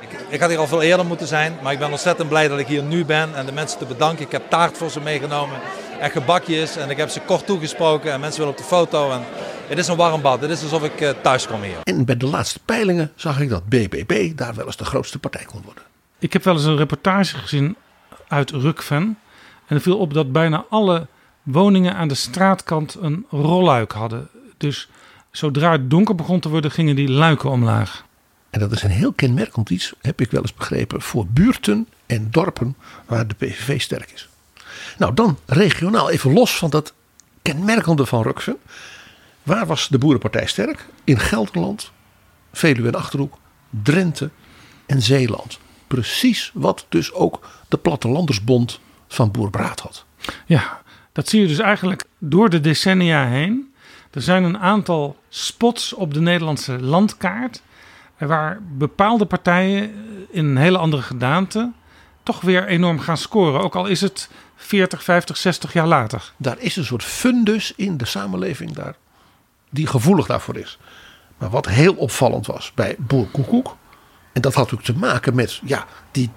Ik, 0.00 0.08
ik 0.28 0.40
had 0.40 0.48
hier 0.48 0.58
al 0.58 0.66
veel 0.66 0.82
eerder 0.82 1.06
moeten 1.06 1.26
zijn. 1.26 1.58
Maar 1.62 1.72
ik 1.72 1.78
ben 1.78 1.90
ontzettend 1.90 2.28
blij 2.28 2.48
dat 2.48 2.58
ik 2.58 2.66
hier 2.66 2.82
nu 2.82 3.04
ben. 3.04 3.34
En 3.34 3.46
de 3.46 3.52
mensen 3.52 3.78
te 3.78 3.84
bedanken. 3.84 4.24
Ik 4.24 4.32
heb 4.32 4.50
taart 4.50 4.76
voor 4.76 4.90
ze 4.90 5.00
meegenomen. 5.00 5.58
En 6.00 6.10
gebakjes. 6.10 6.76
En 6.76 6.90
ik 6.90 6.96
heb 6.96 7.08
ze 7.08 7.20
kort 7.20 7.46
toegesproken. 7.46 8.12
En 8.12 8.20
mensen 8.20 8.38
willen 8.38 8.54
op 8.54 8.60
de 8.60 8.68
foto. 8.68 9.10
En 9.10 9.22
het 9.68 9.78
is 9.78 9.88
een 9.88 9.96
warm 9.96 10.22
bad. 10.22 10.40
Het 10.40 10.50
is 10.50 10.62
alsof 10.62 10.82
ik 10.82 11.00
eh, 11.00 11.10
thuis 11.22 11.46
kom 11.46 11.62
hier. 11.62 11.76
En 11.82 12.04
bij 12.04 12.16
de 12.16 12.26
laatste 12.26 12.58
peilingen 12.64 13.12
zag 13.14 13.40
ik 13.40 13.48
dat 13.48 13.68
BBB 13.68 14.36
daar 14.36 14.54
wel 14.54 14.66
eens 14.66 14.76
de 14.76 14.84
grootste 14.84 15.18
partij 15.18 15.44
kon 15.44 15.62
worden. 15.64 15.82
Ik 16.18 16.32
heb 16.32 16.44
wel 16.44 16.54
eens 16.54 16.64
een 16.64 16.76
reportage 16.76 17.36
gezien 17.36 17.76
uit 18.28 18.50
Rukven. 18.50 19.18
En 19.66 19.76
er 19.76 19.80
viel 19.80 19.98
op 19.98 20.14
dat 20.14 20.32
bijna 20.32 20.64
alle 20.70 21.06
woningen 21.42 21.94
aan 21.94 22.08
de 22.08 22.14
straatkant 22.14 22.96
een 23.00 23.26
rolluik 23.30 23.92
hadden. 23.92 24.28
Dus 24.56 24.88
zodra 25.30 25.72
het 25.72 25.90
donker 25.90 26.14
begon 26.14 26.40
te 26.40 26.48
worden, 26.48 26.70
gingen 26.70 26.96
die 26.96 27.10
luiken 27.10 27.50
omlaag. 27.50 28.04
En 28.50 28.60
dat 28.60 28.72
is 28.72 28.82
een 28.82 28.90
heel 28.90 29.12
kenmerkend 29.12 29.70
iets, 29.70 29.92
heb 30.00 30.20
ik 30.20 30.30
wel 30.30 30.40
eens 30.40 30.54
begrepen, 30.54 31.02
voor 31.02 31.26
buurten 31.26 31.88
en 32.06 32.28
dorpen 32.30 32.76
waar 33.06 33.26
de 33.26 33.34
PVV 33.34 33.80
sterk 33.80 34.10
is. 34.10 34.29
Nou, 35.00 35.14
dan 35.14 35.38
regionaal, 35.46 36.10
even 36.10 36.32
los 36.32 36.56
van 36.56 36.70
dat 36.70 36.94
kenmerkende 37.42 38.06
van 38.06 38.22
Rukven. 38.22 38.56
Waar 39.42 39.66
was 39.66 39.88
de 39.88 39.98
Boerenpartij 39.98 40.46
sterk? 40.46 40.86
In 41.04 41.18
Gelderland, 41.18 41.92
Veluwe 42.52 42.88
en 42.88 42.94
Achterhoek, 42.94 43.38
Drenthe 43.82 44.30
en 44.86 45.02
Zeeland. 45.02 45.58
Precies 45.86 46.50
wat 46.54 46.86
dus 46.88 47.12
ook 47.12 47.48
de 47.68 47.76
Plattelandersbond 47.76 48.80
van 49.08 49.30
Boer 49.30 49.50
Braat 49.50 49.80
had. 49.80 50.04
Ja, 50.46 50.82
dat 51.12 51.28
zie 51.28 51.40
je 51.40 51.46
dus 51.46 51.58
eigenlijk 51.58 52.04
door 52.18 52.50
de 52.50 52.60
decennia 52.60 53.26
heen. 53.26 53.74
Er 54.10 54.22
zijn 54.22 54.44
een 54.44 54.58
aantal 54.58 55.16
spots 55.28 55.92
op 55.92 56.14
de 56.14 56.20
Nederlandse 56.20 56.80
landkaart. 56.80 57.62
Waar 58.18 58.60
bepaalde 58.62 59.26
partijen 59.26 59.92
in 60.30 60.44
een 60.44 60.56
hele 60.56 60.78
andere 60.78 61.02
gedaante 61.02 61.72
toch 62.22 62.40
weer 62.40 62.66
enorm 62.66 62.98
gaan 62.98 63.16
scoren. 63.16 63.60
Ook 63.60 63.74
al 63.74 63.86
is 63.86 64.00
het 64.00 64.28
40, 64.62 65.04
50, 65.04 65.36
60 65.36 65.72
jaar 65.72 65.86
later. 65.86 66.32
Daar 66.36 66.58
is 66.58 66.76
een 66.76 66.84
soort 66.84 67.04
fundus 67.04 67.72
in 67.76 67.96
de 67.96 68.04
samenleving 68.04 68.72
daar, 68.72 68.94
die 69.70 69.86
gevoelig 69.86 70.26
daarvoor 70.26 70.56
is. 70.56 70.78
Maar 71.38 71.50
wat 71.50 71.66
heel 71.66 71.94
opvallend 71.94 72.46
was 72.46 72.72
bij 72.74 72.94
Boer 72.98 73.26
Koekoek. 73.26 73.76
En 74.32 74.40
dat 74.40 74.54
had 74.54 74.70
natuurlijk 74.70 74.98
te 74.98 75.06
maken 75.06 75.34
met 75.34 75.60
ja, 75.64 75.86
die 76.10 76.30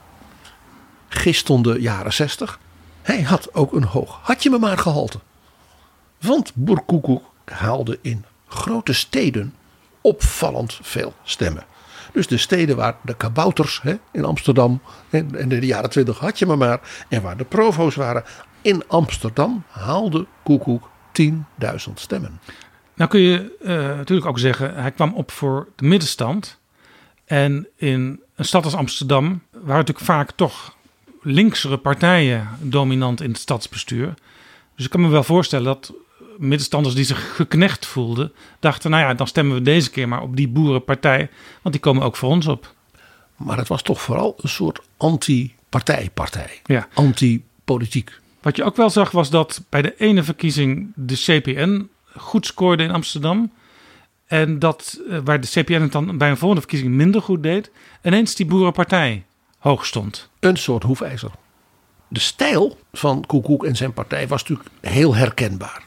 gistende 1.08 1.82
jaren 1.82 2.14
60. 2.14 2.60
Hij 3.02 3.22
had 3.22 3.54
ook 3.54 3.74
een 3.74 3.84
hoog 3.84 4.20
had 4.22 4.44
je 4.44 4.50
me 4.50 4.60
maar 4.60 4.78
gehalte. 4.78 5.20
Want 6.22 6.52
Boer 6.56 6.82
Koekoek 6.82 7.24
haalde 7.46 8.00
in 8.02 8.26
grote 8.48 8.94
steden 8.94 9.56
opvallend 10.02 10.80
veel 10.82 11.14
stemmen. 11.24 11.66
Dus 12.14 12.28
de 12.28 12.38
steden 12.38 12.76
waar 12.76 12.96
de 13.02 13.16
kabouters 13.16 13.82
hè, 13.82 13.96
in 14.12 14.26
Amsterdam 14.26 14.82
en 15.10 15.36
in 15.36 15.50
de 15.50 15.66
jaren 15.66 15.90
20 15.90 16.20
had 16.20 16.40
je 16.40 16.46
maar 16.46 16.58
maar. 16.58 17.06
En 17.10 17.22
waar 17.22 17.38
de 17.38 17.44
provo's 17.44 17.96
waren. 17.96 18.24
In 18.62 18.84
Amsterdam 18.88 19.64
haalde 19.68 20.26
Koekoek 20.44 20.90
10.000 21.22 21.34
stemmen. 21.94 22.40
Nou 22.96 23.10
kun 23.10 23.20
je 23.20 23.56
uh, 23.62 23.70
natuurlijk 23.70 24.28
ook 24.28 24.40
zeggen, 24.40 24.76
hij 24.76 24.92
kwam 24.92 25.14
op 25.14 25.32
voor 25.32 25.68
de 25.76 25.86
middenstand. 25.86 26.60
En 27.26 27.68
in 27.76 28.22
een 28.36 28.46
stad 28.46 28.64
als 28.64 28.76
Amsterdam 28.76 29.42
waren 29.52 29.68
natuurlijk 29.68 30.06
vaak 30.06 30.32
toch 30.32 30.76
linksere 31.22 31.78
partijen 31.78 32.48
dominant 32.60 33.22
in 33.22 33.30
het 33.30 33.40
stadsbestuur. 33.40 34.14
Dus 34.76 34.86
ik 34.86 34.92
kan 34.92 35.02
me 35.02 35.08
wel 35.08 35.24
voorstellen 35.24 35.66
dat 35.66 35.94
middenstanders 36.38 36.96
die 36.96 37.06
zich 37.06 37.36
geknecht 37.36 37.86
voelden, 37.86 38.32
dachten: 38.60 38.92
nou 38.92 39.04
ja, 39.04 39.14
dan 39.14 39.28
stemmen 39.28 39.56
we 39.56 39.62
deze 39.62 39.90
keer 39.90 40.08
maar 40.08 40.22
op 40.22 40.36
die 40.36 40.48
boerenpartij, 40.48 41.30
want 41.62 41.76
die 41.76 41.84
komen 41.84 42.04
ook 42.04 42.16
voor 42.16 42.30
ons 42.30 42.48
op. 42.48 42.74
Maar 43.36 43.58
het 43.58 43.68
was 43.68 43.82
toch 43.82 44.02
vooral 44.02 44.36
een 44.42 44.50
soort 44.50 44.82
anti-partijpartij, 44.98 46.62
ja. 46.66 46.88
anti-politiek. 46.94 48.20
Wat 48.42 48.56
je 48.56 48.64
ook 48.64 48.76
wel 48.76 48.90
zag 48.90 49.12
was 49.12 49.30
dat 49.30 49.62
bij 49.70 49.82
de 49.82 49.96
ene 49.98 50.24
verkiezing 50.24 50.92
de 50.96 51.16
CPN 51.16 51.90
goed 52.18 52.46
scoorde 52.46 52.84
in 52.84 52.92
Amsterdam. 52.92 53.52
En 54.26 54.60
dat 54.60 55.02
eh, 55.10 55.20
waar 55.24 55.42
de 55.42 55.48
CPN 55.48 55.82
het 55.82 55.92
dan 55.92 56.18
bij 56.18 56.30
een 56.30 56.38
volgende 56.38 56.62
verkiezing 56.62 56.94
minder 56.94 57.22
goed 57.22 57.44
deed, 57.44 57.72
ineens 58.04 58.36
die 58.36 58.46
boerenpartij 58.46 59.24
hoog 59.58 59.86
stond. 59.86 60.30
Een 60.40 60.58
soort 60.58 60.84
hoefijzer. 60.84 61.32
De 62.08 62.20
stijl 62.20 62.78
van 62.94 63.26
Koekoek 63.26 63.66
en 63.66 63.76
zijn 63.76 63.94
partij 63.94 64.28
was 64.28 64.42
natuurlijk 64.42 64.70
heel 64.82 65.16
herkenbaar 65.16 65.84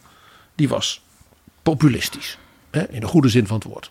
die 0.57 0.68
was 0.68 1.02
populistisch. 1.62 2.38
Hè, 2.70 2.88
in 2.90 3.00
de 3.00 3.07
goede 3.07 3.28
zin 3.28 3.46
van 3.46 3.57
het 3.57 3.64
woord. 3.64 3.90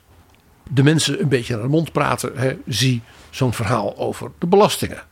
De 0.70 0.84
mensen 0.84 1.22
een 1.22 1.30
beetje 1.30 1.54
naar 1.54 1.64
de 1.64 1.70
mond 1.70 1.92
praten. 1.92 2.38
Hè, 2.38 2.58
zie 2.68 3.02
zo'n 3.30 3.54
verhaal 3.54 3.98
over 3.98 4.32
de 4.40 4.48
belastingen. 4.48 5.04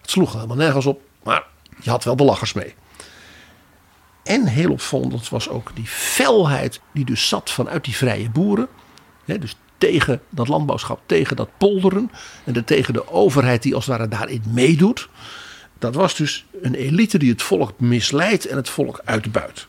Het 0.00 0.10
sloeg 0.10 0.32
helemaal 0.32 0.56
nergens 0.56 0.86
op, 0.86 1.00
maar 1.22 1.44
je 1.80 1.90
had 1.90 2.04
wel 2.04 2.16
de 2.16 2.24
lachers 2.24 2.52
mee. 2.52 2.74
En 4.22 4.46
heel 4.46 4.70
opvallend 4.70 5.28
was 5.28 5.48
ook 5.48 5.70
die 5.74 5.86
felheid 5.86 6.80
die 6.92 7.04
dus 7.04 7.28
zat 7.28 7.50
vanuit 7.50 7.84
die 7.84 7.96
vrije 7.96 8.30
boeren. 8.30 8.68
Hè, 9.24 9.38
dus 9.38 9.56
tegen 9.78 10.20
dat 10.28 10.48
landbouwschap, 10.48 11.00
tegen 11.06 11.36
dat 11.36 11.48
polderen. 11.58 12.10
En 12.44 12.64
tegen 12.64 12.94
de 12.94 13.10
overheid 13.10 13.62
die 13.62 13.74
als 13.74 13.86
het 13.86 13.96
ware 13.96 14.08
daarin 14.08 14.42
meedoet. 14.48 15.08
Dat 15.78 15.94
was 15.94 16.14
dus 16.14 16.44
een 16.62 16.74
elite 16.74 17.18
die 17.18 17.30
het 17.30 17.42
volk 17.42 17.80
misleidt 17.80 18.46
en 18.46 18.56
het 18.56 18.68
volk 18.68 19.00
uitbuit. 19.04 19.66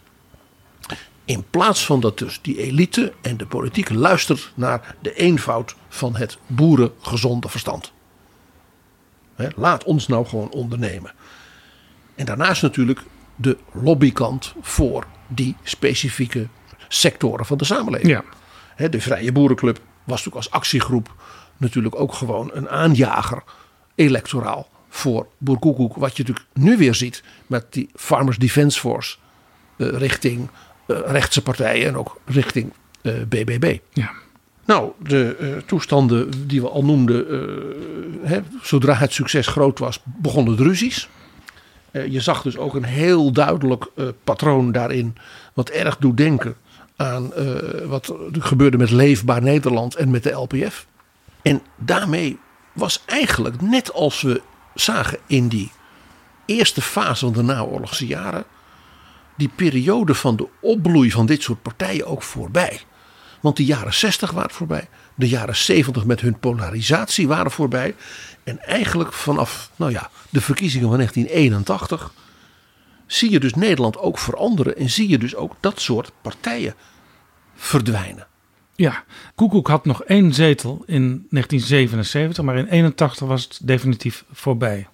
In 1.29 1.45
plaats 1.49 1.85
van 1.85 1.99
dat 1.99 2.17
dus 2.17 2.39
die 2.41 2.57
elite 2.57 3.13
en 3.21 3.37
de 3.37 3.45
politiek 3.45 3.89
luistert 3.89 4.51
naar 4.55 4.95
de 5.01 5.13
eenvoud 5.13 5.75
van 5.89 6.15
het 6.15 6.37
boerengezonde 6.47 7.49
verstand. 7.49 7.91
laat 9.55 9.83
ons 9.83 10.07
nou 10.07 10.25
gewoon 10.25 10.51
ondernemen. 10.51 11.11
En 12.15 12.25
daarnaast 12.25 12.61
natuurlijk 12.61 13.01
de 13.35 13.57
lobbykant 13.71 14.53
voor 14.61 15.05
die 15.27 15.55
specifieke 15.63 16.47
sectoren 16.87 17.45
van 17.45 17.57
de 17.57 17.65
samenleving. 17.65 18.23
Ja. 18.77 18.87
de 18.89 19.01
Vrije 19.01 19.31
Boerenclub 19.31 19.77
was 20.03 20.17
natuurlijk 20.17 20.35
als 20.35 20.51
actiegroep 20.51 21.15
natuurlijk 21.57 21.99
ook 21.99 22.13
gewoon 22.13 22.49
een 22.53 22.69
aanjager 22.69 23.43
electoraal 23.95 24.69
voor 24.89 25.27
Boerkoekoek. 25.37 25.95
Wat 25.95 26.17
je 26.17 26.23
natuurlijk 26.23 26.47
nu 26.53 26.77
weer 26.77 26.95
ziet 26.95 27.23
met 27.47 27.73
die 27.73 27.89
Farmers 27.95 28.37
Defence 28.37 28.79
Force 28.79 29.17
uh, 29.77 29.87
richting 29.89 30.49
rechtse 30.93 31.41
partijen 31.41 31.87
en 31.87 31.97
ook 31.97 32.17
richting 32.25 32.73
BBB. 33.01 33.63
Eh, 33.63 33.77
ja. 33.93 34.11
Nou, 34.65 34.91
de 35.03 35.37
uh, 35.39 35.57
toestanden 35.65 36.47
die 36.47 36.61
we 36.61 36.69
al 36.69 36.85
noemden, 36.85 37.25
hè, 38.21 38.39
zodra 38.61 38.93
het 38.93 39.13
succes 39.13 39.47
groot 39.47 39.79
was, 39.79 39.99
begonnen 40.03 40.57
de 40.57 40.63
ruzies. 40.63 41.09
je 41.91 42.19
zag 42.19 42.41
dus 42.41 42.57
ook 42.57 42.75
een 42.75 42.83
heel 42.83 43.31
duidelijk 43.31 43.85
patroon 44.23 44.71
daarin, 44.71 45.15
wat 45.53 45.69
erg 45.69 45.97
doet 45.97 46.17
denken 46.17 46.55
aan 46.95 47.31
wat 47.85 48.07
er 48.07 48.41
gebeurde 48.41 48.77
met 48.77 48.91
Leefbaar 48.91 49.41
Nederland 49.41 49.95
en 49.95 50.11
met 50.11 50.23
de 50.23 50.31
LPF. 50.31 50.87
En 51.41 51.61
daarmee 51.75 52.37
was 52.73 53.03
eigenlijk, 53.05 53.61
net 53.61 53.93
als 53.93 54.21
we 54.21 54.41
zagen 54.73 55.17
in 55.27 55.47
die 55.47 55.71
eerste 56.45 56.81
fase 56.81 57.25
van 57.25 57.33
de 57.33 57.41
naoorlogse 57.41 58.07
jaren, 58.07 58.43
die 59.39 59.49
periode 59.55 60.13
van 60.13 60.35
de 60.35 60.47
opbloei 60.61 61.11
van 61.11 61.25
dit 61.25 61.41
soort 61.41 61.61
partijen 61.61 62.05
ook 62.05 62.23
voorbij. 62.23 62.81
Want 63.41 63.57
de 63.57 63.65
jaren 63.65 63.93
60 63.93 64.31
waren 64.31 64.51
voorbij. 64.51 64.87
De 65.15 65.27
jaren 65.27 65.55
70 65.55 66.05
met 66.05 66.21
hun 66.21 66.39
polarisatie 66.39 67.27
waren 67.27 67.51
voorbij. 67.51 67.95
En 68.43 68.59
eigenlijk 68.59 69.13
vanaf 69.13 69.71
nou 69.75 69.91
ja, 69.91 70.09
de 70.29 70.41
verkiezingen 70.41 70.87
van 70.87 70.97
1981 70.97 72.13
zie 73.07 73.31
je 73.31 73.39
dus 73.39 73.53
Nederland 73.53 73.97
ook 73.97 74.19
veranderen. 74.19 74.77
En 74.77 74.89
zie 74.89 75.09
je 75.09 75.17
dus 75.17 75.35
ook 75.35 75.55
dat 75.59 75.81
soort 75.81 76.11
partijen 76.21 76.75
verdwijnen. 77.55 78.27
Ja, 78.75 79.03
Koekoek 79.35 79.67
had 79.67 79.85
nog 79.85 80.03
één 80.03 80.33
zetel 80.33 80.83
in 80.85 81.27
1977, 81.29 82.43
maar 82.43 82.57
in 82.57 82.67
81 82.67 83.27
was 83.27 83.43
het 83.43 83.59
definitief 83.63 84.25
voorbij. 84.31 84.87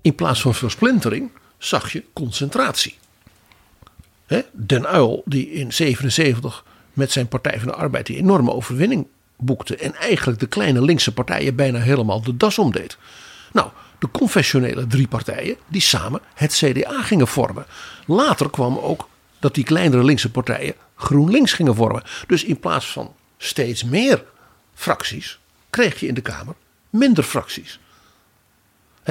In 0.00 0.14
plaats 0.14 0.40
van 0.40 0.54
versplintering 0.54 1.30
zag 1.58 1.92
je 1.92 2.04
concentratie. 2.12 2.98
Den 4.52 4.86
Uil, 4.86 5.22
die 5.24 5.50
in 5.50 5.72
77 5.72 6.64
met 6.92 7.12
zijn 7.12 7.28
Partij 7.28 7.58
van 7.58 7.68
de 7.68 7.74
Arbeid 7.74 8.06
die 8.06 8.16
enorme 8.16 8.52
overwinning 8.52 9.06
boekte. 9.36 9.76
En 9.76 9.94
eigenlijk 9.94 10.40
de 10.40 10.46
kleine 10.46 10.82
linkse 10.82 11.12
partijen 11.12 11.54
bijna 11.54 11.78
helemaal 11.78 12.22
de 12.22 12.36
das 12.36 12.58
omdeed. 12.58 12.98
Nou, 13.52 13.70
de 13.98 14.10
confessionele 14.10 14.86
drie 14.86 15.08
partijen 15.08 15.56
die 15.66 15.80
samen 15.80 16.20
het 16.34 16.52
CDA 16.52 17.02
gingen 17.02 17.28
vormen. 17.28 17.66
Later 18.06 18.50
kwam 18.50 18.78
ook 18.78 19.08
dat 19.38 19.54
die 19.54 19.64
kleinere 19.64 20.04
linkse 20.04 20.30
partijen 20.30 20.74
GroenLinks 20.94 21.52
gingen 21.52 21.74
vormen. 21.74 22.02
Dus 22.26 22.44
in 22.44 22.60
plaats 22.60 22.92
van 22.92 23.14
steeds 23.38 23.84
meer 23.84 24.24
fracties 24.74 25.38
kreeg 25.70 26.00
je 26.00 26.06
in 26.06 26.14
de 26.14 26.20
Kamer 26.20 26.54
minder 26.90 27.24
fracties 27.24 27.78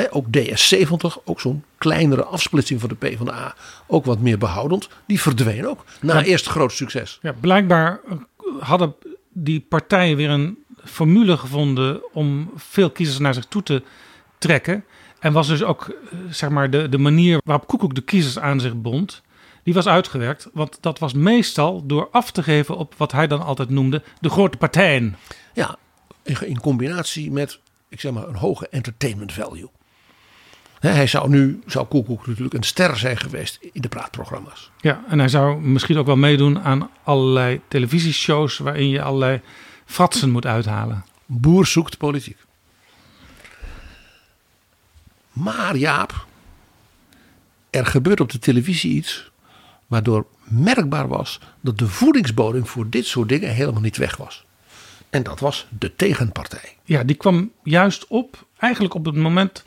ook 0.10 0.26
DS70, 0.38 1.24
ook 1.24 1.40
zo'n 1.40 1.64
kleinere 1.78 2.24
afsplitsing 2.24 2.80
van 2.80 2.90
de 2.90 2.96
PvdA, 2.96 3.56
ook 3.88 4.06
wat 4.06 4.20
meer 4.20 4.38
behoudend, 4.38 4.90
die 5.06 5.22
verdween 5.22 5.68
ook 5.68 5.84
na 6.02 6.14
ja, 6.14 6.24
eerst 6.24 6.48
groot 6.48 6.72
succes. 6.72 7.20
Ja, 7.22 7.34
blijkbaar 7.40 8.00
eh, 8.10 8.16
hadden 8.60 8.96
die 9.32 9.66
partijen 9.70 10.16
weer 10.16 10.30
een 10.30 10.58
formule 10.84 11.38
gevonden 11.38 12.14
om 12.14 12.52
veel 12.56 12.90
kiezers 12.90 13.20
naar 13.20 13.34
zich 13.34 13.46
toe 13.46 13.64
te 13.64 13.84
trekken. 14.38 14.86
En 15.20 15.34
was 15.34 15.48
dus 15.48 15.64
ook 15.64 15.90
eh, 15.90 16.20
zeg 16.30 16.50
maar, 16.50 16.70
de, 16.70 16.90
de 16.90 16.98
manier 16.98 17.42
waarop 17.44 17.68
Koekoek 17.68 17.96
de 17.96 18.02
kiezers 18.02 18.40
aan 18.40 18.60
zich 18.60 18.76
bond, 18.76 19.22
die 19.64 19.74
was 19.74 19.88
uitgewerkt. 19.88 20.48
Want 20.54 20.78
dat 20.82 21.00
was 21.00 21.14
meestal 21.14 21.86
door 21.86 22.08
af 22.12 22.32
te 22.32 22.44
geven 22.44 22.78
op 22.78 22.94
wat 22.98 23.12
hij 23.12 23.28
dan 23.28 23.42
altijd 23.42 23.70
noemde 23.70 24.04
de 24.20 24.30
grote 24.30 24.58
partijen. 24.58 25.16
Ja, 25.54 25.78
in 26.24 26.60
combinatie 26.60 27.32
met, 27.32 27.60
ik 27.90 28.00
zeg 28.00 28.12
maar, 28.12 28.28
een 28.28 28.36
hoge 28.36 28.68
entertainment 28.68 29.34
value. 29.34 29.70
Hij 30.80 31.08
zou 31.08 31.30
nu, 31.30 31.62
zou 31.66 31.88
Koekoek 31.88 32.28
natuurlijk 32.28 32.54
een 32.54 32.64
ster 32.64 32.98
zijn 32.98 33.18
geweest 33.18 33.60
in 33.72 33.82
de 33.82 33.90
praatprogramma's. 33.90 34.72
Ja, 34.78 35.04
en 35.08 35.20
hij 35.20 35.28
zou 35.28 35.62
misschien 35.62 35.98
ook 35.98 36.06
wel 36.06 36.16
meedoen 36.16 36.60
aan 36.60 36.90
allerlei 37.04 37.62
televisieshows 37.68 38.58
waarin 38.58 38.90
je 38.90 39.02
allerlei 39.02 39.42
fratsen 39.86 40.30
moet 40.30 40.46
uithalen. 40.46 41.06
Boer 41.26 41.66
zoekt 41.66 41.98
politiek. 41.98 42.38
Maar 45.32 45.78
Jaap, 45.78 46.26
er 47.70 47.86
gebeurt 47.86 48.20
op 48.20 48.32
de 48.32 48.40
televisie 48.40 48.92
iets 48.92 49.30
Waardoor 49.90 50.26
merkbaar 50.44 51.08
was 51.08 51.40
dat 51.62 51.78
de 51.78 51.88
voedingsbodem 51.88 52.66
voor 52.66 52.90
dit 52.90 53.06
soort 53.06 53.30
dingen 53.30 53.54
helemaal 53.54 53.82
niet 53.82 53.98
weg 53.98 54.18
was. 54.18 54.46
En 55.10 55.24
dat 55.24 55.40
was 55.40 55.68
de 55.80 55.96
tegenpartij. 55.96 56.76
Ja, 56.84 57.04
die 57.04 57.16
kwam 57.16 57.52
juist 57.64 58.08
op, 58.08 58.46
eigenlijk 58.58 58.94
op 58.94 59.06
het 59.06 59.16
moment 59.16 59.64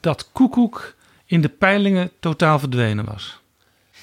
dat 0.00 0.28
Koekoek 0.32 0.94
in 1.26 1.40
de 1.40 1.48
peilingen 1.48 2.12
totaal 2.20 2.58
verdwenen 2.58 3.04
was. 3.04 3.38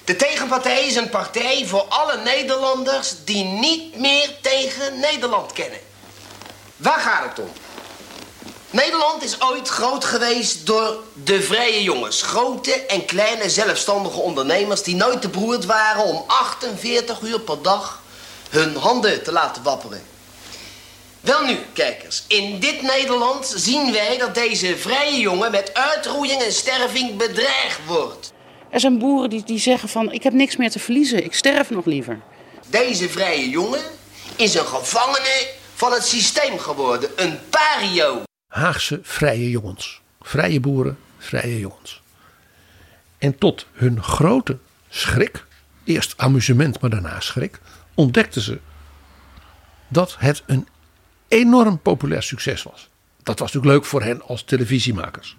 De 0.04 0.16
tegenpartij 0.16 0.86
is 0.86 0.96
een 0.96 1.10
partij 1.10 1.66
voor 1.66 1.84
alle 1.88 2.16
Nederlanders 2.22 3.14
die 3.24 3.44
niet 3.44 3.98
meer 3.98 4.30
tegen 4.40 5.00
Nederland 5.00 5.52
kennen. 5.52 5.78
Waar 6.76 7.00
gaat 7.00 7.28
het 7.28 7.38
om? 7.38 7.52
Nederland 8.70 9.22
is 9.22 9.40
ooit 9.40 9.68
groot 9.68 10.04
geweest 10.04 10.66
door 10.66 11.02
de 11.12 11.42
vrije 11.42 11.82
jongens. 11.82 12.22
Grote 12.22 12.72
en 12.86 13.04
kleine 13.04 13.50
zelfstandige 13.50 14.20
ondernemers 14.20 14.82
die 14.82 14.96
nooit 14.96 15.20
te 15.20 15.28
beroerd 15.28 15.64
waren 15.64 16.04
om 16.04 16.24
48 16.26 17.20
uur 17.20 17.40
per 17.40 17.62
dag 17.62 18.02
hun 18.50 18.76
handen 18.76 19.22
te 19.22 19.32
laten 19.32 19.62
wapperen. 19.62 20.02
Wel 21.20 21.44
nu, 21.46 21.56
kijkers, 21.72 22.24
in 22.28 22.58
dit 22.58 22.82
Nederland 22.82 23.52
zien 23.56 23.92
wij 23.92 24.18
dat 24.18 24.34
deze 24.34 24.76
vrije 24.76 25.20
jongen 25.20 25.50
met 25.50 25.74
uitroeiing 25.74 26.42
en 26.42 26.52
sterving 26.52 27.16
bedreigd 27.16 27.80
wordt. 27.86 28.32
Er 28.70 28.80
zijn 28.80 28.98
boeren 28.98 29.30
die, 29.30 29.44
die 29.44 29.58
zeggen 29.58 29.88
van, 29.88 30.12
ik 30.12 30.22
heb 30.22 30.32
niks 30.32 30.56
meer 30.56 30.70
te 30.70 30.78
verliezen, 30.78 31.24
ik 31.24 31.34
sterf 31.34 31.70
nog 31.70 31.84
liever. 31.84 32.20
Deze 32.66 33.08
vrije 33.08 33.48
jongen 33.48 33.80
is 34.36 34.54
een 34.54 34.66
gevangene 34.66 35.48
van 35.74 35.92
het 35.92 36.04
systeem 36.04 36.58
geworden, 36.58 37.10
een 37.16 37.38
pario. 37.50 38.22
Haagse 38.48 39.00
vrije 39.02 39.50
jongens. 39.50 40.00
Vrije 40.20 40.60
boeren, 40.60 40.98
vrije 41.18 41.58
jongens. 41.58 42.02
En 43.18 43.38
tot 43.38 43.66
hun 43.72 44.02
grote 44.02 44.58
schrik, 44.88 45.44
eerst 45.84 46.14
amusement, 46.16 46.80
maar 46.80 46.90
daarna 46.90 47.20
schrik, 47.20 47.60
ontdekten 47.94 48.42
ze 48.42 48.58
dat 49.88 50.16
het 50.18 50.42
een 50.46 50.68
enorm 51.28 51.78
populair 51.78 52.22
succes 52.22 52.62
was. 52.62 52.88
Dat 53.22 53.38
was 53.38 53.52
natuurlijk 53.52 53.80
leuk 53.80 53.90
voor 53.90 54.02
hen 54.02 54.22
als 54.22 54.42
televisiemakers. 54.42 55.36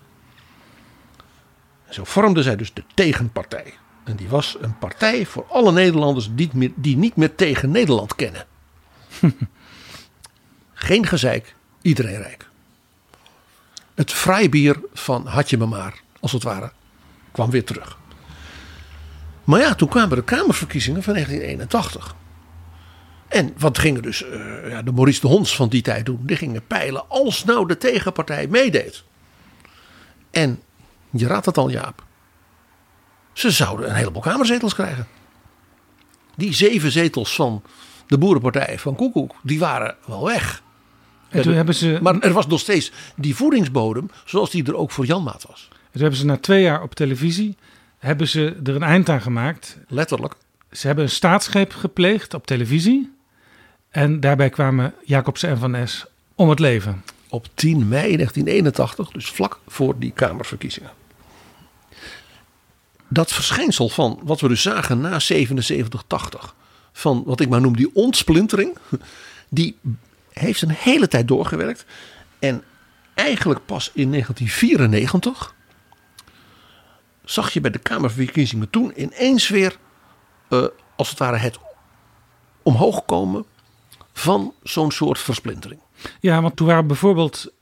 Zo 1.90 2.04
vormden 2.04 2.44
zij 2.44 2.56
dus 2.56 2.74
de 2.74 2.84
tegenpartij. 2.94 3.74
En 4.04 4.16
die 4.16 4.30
was 4.30 4.58
een 4.62 4.78
partij 4.78 5.26
voor 5.26 5.46
alle 5.50 5.72
Nederlanders 5.72 6.30
die, 6.32 6.50
meer, 6.54 6.72
die 6.76 6.98
niet 6.98 7.16
meer 7.16 7.36
tegen 7.36 7.72
Nederland 7.72 8.16
kennen. 8.16 8.46
Geen 10.74 11.06
gezeik, 11.06 11.56
iedereen 11.82 12.22
rijk. 12.22 12.48
Het 13.96 14.14
vrijbier 14.14 14.80
van 14.94 15.28
had 15.28 15.50
je 15.50 15.58
me 15.58 15.66
maar, 15.66 16.02
als 16.20 16.32
het 16.32 16.44
ware, 16.44 16.72
kwam 17.32 17.50
weer 17.50 17.66
terug. 17.66 17.98
Maar 19.44 19.60
ja, 19.60 19.76
toen 19.76 19.90
kwamen 19.90 20.18
de 20.18 20.24
Kamerverkiezingen 20.24 21.04
van 21.04 21.14
1981. 21.14 22.16
En 23.30 23.54
wat 23.58 23.78
gingen 23.78 24.02
dus 24.02 24.24
uh, 24.24 24.70
ja, 24.70 24.82
de 24.82 24.92
Maurice 24.92 25.22
de 25.22 25.28
Hons 25.28 25.56
van 25.56 25.70
die 25.70 25.82
tijd 25.82 26.06
doen? 26.06 26.20
Die 26.22 26.36
gingen 26.36 26.68
peilen 26.68 27.10
als 27.10 27.44
nou 27.44 27.68
de 27.68 27.78
tegenpartij 27.78 28.48
meedeed. 28.48 29.04
En 30.32 30.62
je 31.10 31.28
raadt 31.28 31.46
het 31.46 31.58
al, 31.58 31.70
Jaap. 31.70 32.04
Ze 33.34 33.52
zouden 33.52 33.90
een 33.90 33.96
heleboel 33.96 34.22
kamerzetels 34.22 34.74
krijgen. 34.74 35.08
Die 36.36 36.54
zeven 36.54 36.92
zetels 36.92 37.36
van 37.36 37.64
de 38.08 38.18
boerenpartij 38.18 38.80
van 38.80 38.96
Koekoek, 38.96 39.36
die 39.44 39.60
waren 39.60 39.96
wel 40.06 40.26
weg. 40.26 40.64
En 41.30 41.42
toen 41.42 41.54
hebben 41.54 41.76
ze... 41.76 42.00
Maar 42.02 42.20
er 42.20 42.34
was 42.34 42.48
nog 42.48 42.60
steeds 42.60 42.92
die 43.16 43.36
voedingsbodem, 43.36 44.10
zoals 44.26 44.50
die 44.50 44.66
er 44.66 44.76
ook 44.76 44.92
voor 44.92 45.06
Janmaat 45.06 45.46
was. 45.48 45.68
En 45.72 45.78
toen 45.92 46.02
hebben 46.02 46.20
ze 46.20 46.26
na 46.26 46.38
twee 46.38 46.62
jaar 46.62 46.82
op 46.82 46.96
televisie, 46.96 47.58
hebben 47.98 48.28
ze 48.28 48.58
er 48.64 48.76
een 48.76 48.84
eind 48.84 49.10
aan 49.10 49.22
gemaakt. 49.22 49.78
Letterlijk. 49.88 50.36
Ze 50.72 50.88
hebben 50.88 51.06
een 51.06 51.12
staatsgreep 51.12 51.74
gepleegd 51.74 52.34
op 52.34 52.48
televisie. 52.48 53.18
En 53.90 54.20
daarbij 54.20 54.50
kwamen 54.50 54.94
Jacobsen 55.06 55.50
en 55.50 55.58
Van 55.58 55.88
S 55.88 56.06
om 56.36 56.50
het 56.50 56.60
leven. 56.60 57.04
Op 57.30 57.48
10 57.54 57.78
mei 57.88 58.16
1981, 58.16 59.12
dus 59.12 59.30
vlak 59.30 59.60
voor 59.68 60.00
die 60.00 60.12
Kamerverkiezingen. 60.12 60.92
Dat 63.08 63.32
verschijnsel 63.32 63.90
van 63.90 64.20
wat 64.24 64.42
we 64.42 64.48
dus 64.48 64.62
zagen 64.62 65.02
na 65.02 65.20
77, 65.20 66.04
80, 66.08 66.56
van 66.92 67.24
wat 67.26 67.40
ik 67.40 67.50
maar 67.50 67.62
noem 67.62 67.76
die 67.76 67.96
ontsplintering, 67.96 68.78
die 69.50 69.78
heeft 70.34 70.62
een 70.62 70.76
hele 70.78 71.08
tijd 71.08 71.28
doorgewerkt. 71.28 71.86
En 72.40 72.64
eigenlijk 73.14 73.66
pas 73.66 73.92
in 73.94 74.12
1994 74.12 75.56
zag 77.24 77.52
je 77.52 77.62
bij 77.62 77.72
de 77.72 77.80
Kamerverkiezingen 77.80 78.70
toen 78.70 79.02
ineens 79.02 79.50
weer, 79.50 79.78
uh, 80.50 80.66
als 80.96 81.10
het 81.10 81.20
ware, 81.20 81.38
het 81.38 81.58
omhoog 82.64 83.06
komen 83.06 83.46
van 84.20 84.54
zo'n 84.64 84.92
soort 84.92 85.20
versplintering. 85.20 85.80
Ja, 86.20 86.42
want 86.42 86.56
toen 86.56 86.68
waren 86.68 86.88
bijvoorbeeld 86.88 87.54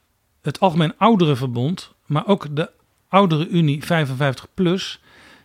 het 0.41 0.59
Algemeen 0.59 0.93
Ouderenverbond, 0.97 1.91
maar 2.05 2.27
ook 2.27 2.55
de 2.55 2.69
Oudere 3.09 3.47
Unie 3.47 3.85
55 3.85 4.47
plus, 4.53 5.01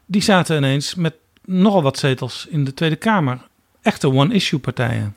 die 0.07 0.23
zaten 0.23 0.57
ineens 0.57 0.95
met 0.95 1.15
nogal 1.45 1.83
wat 1.83 1.99
zetels 1.99 2.47
in 2.47 2.65
de 2.65 2.75
Tweede 2.75 2.97
Kamer. 2.97 3.41
Echte 3.83 4.13
one-issue 4.13 4.59
partijen. 4.59 5.17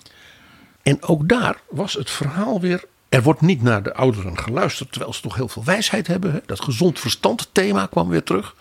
En 0.82 1.04
ook 1.04 1.30
daar 1.30 1.58
was 1.70 1.94
het 1.94 2.10
verhaal 2.10 2.60
weer. 2.60 2.84
Er 3.10 3.24
wordt 3.24 3.42
niet 3.42 3.62
naar 3.62 3.84
de 3.84 3.94
ouderen 3.94 4.38
geluisterd, 4.38 4.92
terwijl 4.92 5.14
ze 5.14 5.22
toch 5.22 5.36
heel 5.36 5.48
veel 5.48 5.64
wijsheid 5.64 6.08
hebben. 6.08 6.42
Dat 6.46 6.62
gezond 6.62 7.00
verstand 7.00 7.50
thema 7.52 7.86
kwam 7.86 8.10
weer 8.10 8.24
terug. 8.24 8.56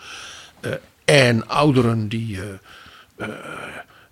Uh, 0.60 0.72
en 1.04 1.48
ouderen 1.48 2.08
die, 2.08 2.36
uh, 2.36 2.42
uh, 3.16 3.28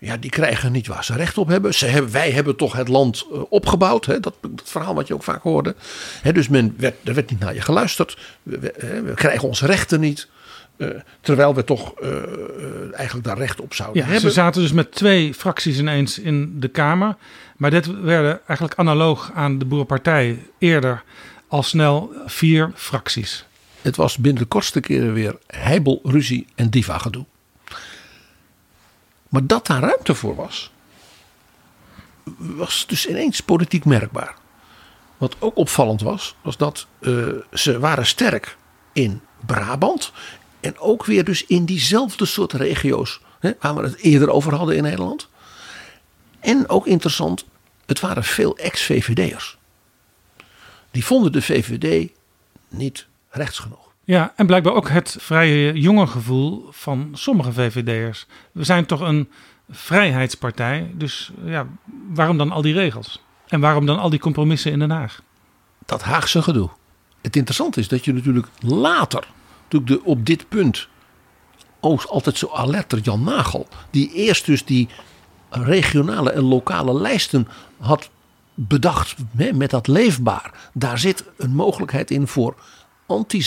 ja, 0.04 0.16
die 0.16 0.30
krijgen 0.30 0.72
niet 0.72 0.86
waar 0.86 1.04
ze 1.04 1.14
recht 1.14 1.38
op 1.38 1.48
hebben. 1.48 1.74
Ze 1.74 1.86
hebben 1.86 2.12
wij 2.12 2.30
hebben 2.30 2.56
toch 2.56 2.72
het 2.72 2.88
land 2.88 3.26
opgebouwd. 3.48 4.06
Hè? 4.06 4.20
Dat, 4.20 4.34
dat 4.40 4.62
verhaal 4.64 4.94
wat 4.94 5.06
je 5.06 5.14
ook 5.14 5.22
vaak 5.22 5.42
hoorde. 5.42 5.74
Hè, 6.22 6.32
dus 6.32 6.48
men 6.48 6.74
werd, 6.78 6.94
er 7.04 7.14
werd 7.14 7.30
niet 7.30 7.40
naar 7.40 7.54
je 7.54 7.60
geluisterd. 7.60 8.18
We, 8.42 8.58
we, 8.58 9.02
we 9.02 9.14
krijgen 9.14 9.48
onze 9.48 9.66
rechten 9.66 10.00
niet. 10.00 10.28
Uh, 10.76 10.88
terwijl 11.20 11.54
we 11.54 11.64
toch 11.64 12.00
uh, 12.02 12.08
uh, 12.08 12.16
eigenlijk 12.94 13.26
daar 13.26 13.38
recht 13.38 13.60
op 13.60 13.74
zouden 13.74 14.02
ja, 14.02 14.08
hebben. 14.08 14.30
Ze 14.30 14.30
zaten 14.30 14.62
dus 14.62 14.72
met 14.72 14.92
twee 14.92 15.34
fracties 15.34 15.78
ineens 15.78 16.18
in 16.18 16.60
de 16.60 16.68
Kamer. 16.68 17.16
Maar 17.56 17.70
dit 17.70 18.00
werden 18.00 18.40
eigenlijk 18.46 18.78
analoog 18.78 19.30
aan 19.34 19.58
de 19.58 19.64
Boerenpartij 19.64 20.38
eerder 20.58 21.02
al 21.48 21.62
snel 21.62 22.12
vier 22.26 22.70
fracties. 22.74 23.44
Het 23.82 23.96
was 23.96 24.16
binnen 24.16 24.42
de 24.42 24.48
kortste 24.48 24.80
keren 24.80 25.12
weer 25.12 25.36
heibel, 25.46 26.00
ruzie 26.02 26.46
en 26.54 26.70
diva 26.70 26.98
gedoe. 26.98 27.24
Maar 29.32 29.46
dat 29.46 29.66
daar 29.66 29.80
ruimte 29.80 30.14
voor 30.14 30.34
was, 30.34 30.70
was 32.36 32.86
dus 32.86 33.06
ineens 33.06 33.40
politiek 33.40 33.84
merkbaar. 33.84 34.34
Wat 35.16 35.36
ook 35.38 35.56
opvallend 35.56 36.00
was, 36.00 36.34
was 36.42 36.56
dat 36.56 36.86
ze 37.52 37.78
waren 37.78 38.06
sterk 38.06 38.56
in 38.92 39.20
Brabant 39.46 40.12
en 40.60 40.78
ook 40.78 41.04
weer 41.04 41.24
dus 41.24 41.46
in 41.46 41.64
diezelfde 41.64 42.26
soort 42.26 42.52
regio's 42.52 43.20
hè, 43.38 43.52
waar 43.60 43.74
we 43.74 43.82
het 43.82 43.96
eerder 43.96 44.30
over 44.30 44.54
hadden 44.54 44.76
in 44.76 44.82
Nederland. 44.82 45.28
En 46.40 46.68
ook 46.68 46.86
interessant, 46.86 47.44
het 47.86 48.00
waren 48.00 48.24
veel 48.24 48.56
ex-VVD'ers. 48.56 49.58
Die 50.90 51.04
vonden 51.04 51.32
de 51.32 51.42
VVD 51.42 52.10
niet 52.68 53.06
rechts 53.28 53.58
genoeg. 53.58 53.81
Ja, 54.04 54.32
en 54.36 54.46
blijkbaar 54.46 54.72
ook 54.72 54.88
het 54.88 55.16
vrije 55.20 55.72
jongerengevoel 55.72 56.68
van 56.70 57.10
sommige 57.12 57.52
VVD'ers. 57.52 58.26
We 58.52 58.64
zijn 58.64 58.86
toch 58.86 59.00
een 59.00 59.28
vrijheidspartij, 59.70 60.90
dus 60.94 61.30
ja, 61.44 61.66
waarom 62.08 62.38
dan 62.38 62.50
al 62.50 62.62
die 62.62 62.74
regels? 62.74 63.22
En 63.48 63.60
waarom 63.60 63.86
dan 63.86 63.98
al 63.98 64.10
die 64.10 64.18
compromissen 64.18 64.72
in 64.72 64.78
Den 64.78 64.90
Haag? 64.90 65.22
Dat 65.86 66.02
Haagse 66.02 66.42
gedoe. 66.42 66.70
Het 67.20 67.36
interessante 67.36 67.80
is 67.80 67.88
dat 67.88 68.04
je 68.04 68.12
natuurlijk 68.12 68.48
later 68.60 69.26
de, 69.68 70.04
op 70.04 70.26
dit 70.26 70.48
punt 70.48 70.88
ook 71.80 72.02
altijd 72.02 72.38
zo 72.38 72.50
alerter 72.52 72.98
Jan 72.98 73.24
Nagel. 73.24 73.68
Die 73.90 74.12
eerst 74.12 74.46
dus 74.46 74.64
die 74.64 74.88
regionale 75.50 76.30
en 76.30 76.42
lokale 76.42 76.94
lijsten 76.94 77.48
had 77.78 78.10
bedacht 78.54 79.14
met 79.52 79.70
dat 79.70 79.86
leefbaar. 79.86 80.70
Daar 80.72 80.98
zit 80.98 81.24
een 81.36 81.54
mogelijkheid 81.54 82.10
in 82.10 82.26
voor 82.26 82.54
anti 83.12 83.46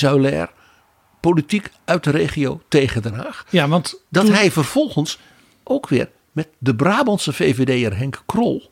politiek 1.19 1.69
uit 1.85 2.03
de 2.03 2.11
regio 2.11 2.61
tegen 2.67 3.01
Den 3.01 3.13
Haag. 3.13 3.45
Ja, 3.49 3.67
want 3.67 4.01
dat 4.09 4.25
toen... 4.25 4.33
hij 4.33 4.51
vervolgens 4.51 5.19
ook 5.63 5.87
weer 5.89 6.09
met 6.31 6.47
de 6.57 6.75
Brabantse 6.75 7.33
VVD'er 7.33 7.97
Henk 7.97 8.23
Krol 8.25 8.69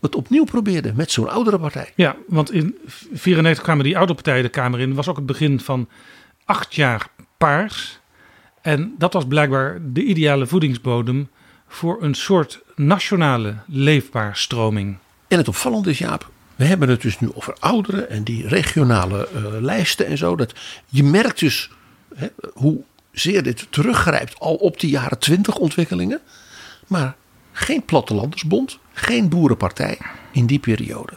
het 0.00 0.14
opnieuw 0.14 0.44
probeerde 0.44 0.92
met 0.94 1.10
zo'n 1.10 1.30
oudere 1.30 1.58
partij. 1.58 1.92
Ja, 1.94 2.16
want 2.26 2.52
in 2.52 2.60
1994 2.60 3.64
kwamen 3.64 3.84
die 3.84 3.96
oude 3.98 4.14
partijen 4.14 4.42
de 4.42 4.48
Kamer 4.48 4.80
in. 4.80 4.86
Dat 4.86 4.96
was 4.96 5.08
ook 5.08 5.16
het 5.16 5.26
begin 5.26 5.60
van 5.60 5.88
acht 6.44 6.74
jaar 6.74 7.08
paars. 7.36 7.98
En 8.62 8.94
dat 8.98 9.12
was 9.12 9.26
blijkbaar 9.26 9.78
de 9.82 10.02
ideale 10.02 10.46
voedingsbodem 10.46 11.28
voor 11.68 12.02
een 12.02 12.14
soort 12.14 12.60
nationale 12.74 13.56
leefbaarstroming. 13.66 14.98
En 15.28 15.38
het 15.38 15.48
opvallende 15.48 15.90
is, 15.90 15.98
Jaap, 15.98 16.30
we 16.58 16.64
hebben 16.64 16.88
het 16.88 17.02
dus 17.02 17.20
nu 17.20 17.30
over 17.34 17.56
ouderen 17.58 18.10
en 18.10 18.22
die 18.24 18.48
regionale 18.48 19.28
uh, 19.34 19.42
lijsten 19.60 20.06
en 20.06 20.18
zo. 20.18 20.36
Dat 20.36 20.54
je 20.86 21.04
merkt 21.04 21.38
dus 21.38 21.70
hè, 22.14 22.26
hoe 22.52 22.80
zeer 23.12 23.42
dit 23.42 23.66
teruggrijpt 23.70 24.38
al 24.38 24.54
op 24.54 24.80
die 24.80 24.90
jaren 24.90 25.18
twintig 25.18 25.56
ontwikkelingen. 25.56 26.20
Maar 26.86 27.16
geen 27.52 27.84
plattelandersbond, 27.84 28.78
geen 28.92 29.28
boerenpartij 29.28 29.98
in 30.32 30.46
die 30.46 30.58
periode. 30.58 31.12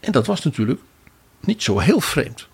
En 0.00 0.12
dat 0.12 0.26
was 0.26 0.44
natuurlijk 0.44 0.80
niet 1.40 1.62
zo 1.62 1.78
heel 1.78 2.00
vreemd. 2.00 2.48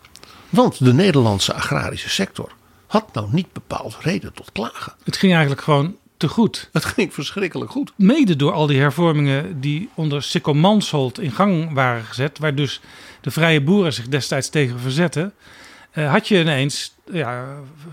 Want 0.49 0.85
de 0.85 0.93
Nederlandse 0.93 1.55
agrarische 1.55 2.11
sector 2.11 2.53
had 2.87 3.15
nou 3.15 3.29
niet 3.31 3.53
bepaald 3.53 3.97
reden 4.01 4.33
tot 4.33 4.53
klagen. 4.53 4.95
Het 5.05 5.17
ging 5.17 5.33
eigenlijk 5.33 5.63
gewoon 5.63 5.97
te 6.19 6.29
goed. 6.29 6.69
Het 6.73 6.85
ging 6.85 7.15
verschrikkelijk 7.15 7.71
goed. 7.71 7.93
Mede 7.97 8.37
door 8.37 8.53
al 8.53 8.67
die 8.67 8.81
hervormingen 8.81 9.61
die 9.61 9.89
onder 9.95 10.23
Sikko 10.23 10.55
Mansholt 10.55 11.21
in 11.21 11.31
gang 11.31 11.73
waren 11.73 12.05
gezet, 12.05 12.39
waar 12.39 12.55
dus 12.55 12.81
de 13.21 13.31
vrije 13.31 13.61
boeren 13.61 13.93
zich 13.93 14.09
destijds 14.09 14.49
tegen 14.49 14.81
verzetten, 14.81 15.33
eh, 15.91 16.11
had 16.11 16.29
je 16.29 16.41
ineens 16.41 16.95
ja, 17.13 17.47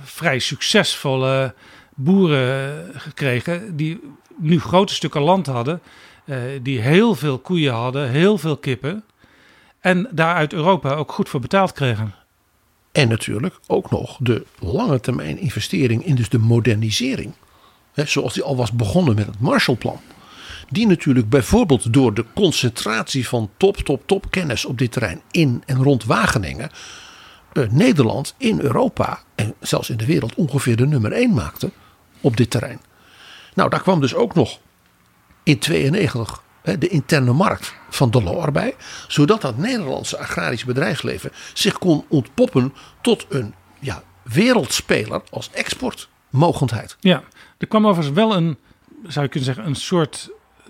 vrij 0.04 0.40
succesvolle 0.40 1.54
boeren 1.96 2.92
gekregen 2.96 3.76
die 3.76 4.02
nu 4.38 4.60
grote 4.60 4.94
stukken 4.94 5.22
land 5.22 5.46
hadden, 5.46 5.82
eh, 6.26 6.38
die 6.62 6.80
heel 6.80 7.16
veel 7.16 7.40
koeien 7.40 7.74
hadden, 7.74 8.10
heel 8.10 8.38
veel 8.38 8.58
kippen 8.58 9.04
en 9.80 10.08
daar 10.12 10.36
uit 10.36 10.54
Europa 10.54 10.94
ook 10.94 11.12
goed 11.12 11.30
voor 11.30 11.40
betaald 11.40 11.72
kregen. 11.72 12.14
En 12.92 13.08
natuurlijk 13.08 13.60
ook 13.68 13.92
nog 13.92 14.18
de 14.20 14.46
lange 14.60 15.00
termijn 15.00 15.38
investering 15.38 16.06
in 16.06 16.16
dus 16.16 16.30
de 16.30 16.38
modernisering. 16.38 17.34
Zoals 17.96 18.34
die 18.34 18.44
al 18.44 18.56
was 18.56 18.72
begonnen 18.72 19.16
met 19.16 19.26
het 19.26 19.40
Marshallplan. 19.40 20.00
Die 20.70 20.88
natuurlijk 20.88 21.30
bijvoorbeeld 21.30 21.94
door 21.94 22.14
de 22.14 22.26
concentratie 22.36 23.28
van 23.28 23.50
top, 23.58 23.78
top, 23.78 24.02
top 24.06 24.26
kennis 24.30 24.66
op 24.66 24.78
dit 24.78 24.92
terrein 24.92 25.22
in 25.32 25.64
en 25.66 25.84
rond 25.84 26.04
Wageningen. 26.04 26.70
eh, 27.54 27.64
Nederland 27.70 28.36
in 28.38 28.60
Europa 28.60 29.20
en 29.36 29.54
zelfs 29.60 29.90
in 29.90 29.98
de 29.98 30.06
wereld 30.06 30.36
ongeveer 30.36 30.76
de 30.76 30.88
nummer 30.88 31.12
1 31.12 31.34
maakte 31.34 31.72
op 32.22 32.38
dit 32.38 32.50
terrein. 32.50 32.80
Nou, 33.54 33.70
daar 33.70 33.82
kwam 33.82 34.02
dus 34.02 34.16
ook 34.16 34.34
nog 34.34 34.60
in 35.44 35.60
92 35.60 36.44
hè, 36.62 36.78
de 36.78 36.88
interne 36.88 37.34
markt 37.34 37.74
van 37.90 38.10
Delors 38.10 38.52
bij. 38.52 38.76
Zodat 39.08 39.42
dat 39.42 39.58
Nederlandse 39.58 40.18
agrarische 40.18 40.66
bedrijfsleven 40.66 41.32
zich 41.54 41.78
kon 41.78 42.06
ontpoppen 42.08 42.74
tot 43.02 43.26
een 43.30 43.54
ja, 43.80 44.04
wereldspeler 44.24 45.22
als 45.30 45.50
exportmogendheid. 45.52 46.98
Ja, 47.00 47.24
er 47.58 47.68
kwam 47.68 47.88
overigens 47.88 48.16
wel 48.16 48.36
een, 48.36 48.58
zou 49.08 49.26
je 49.26 49.32
kunnen 49.32 49.54
zeggen, 49.54 49.66
een 49.66 49.76
soort 49.76 50.30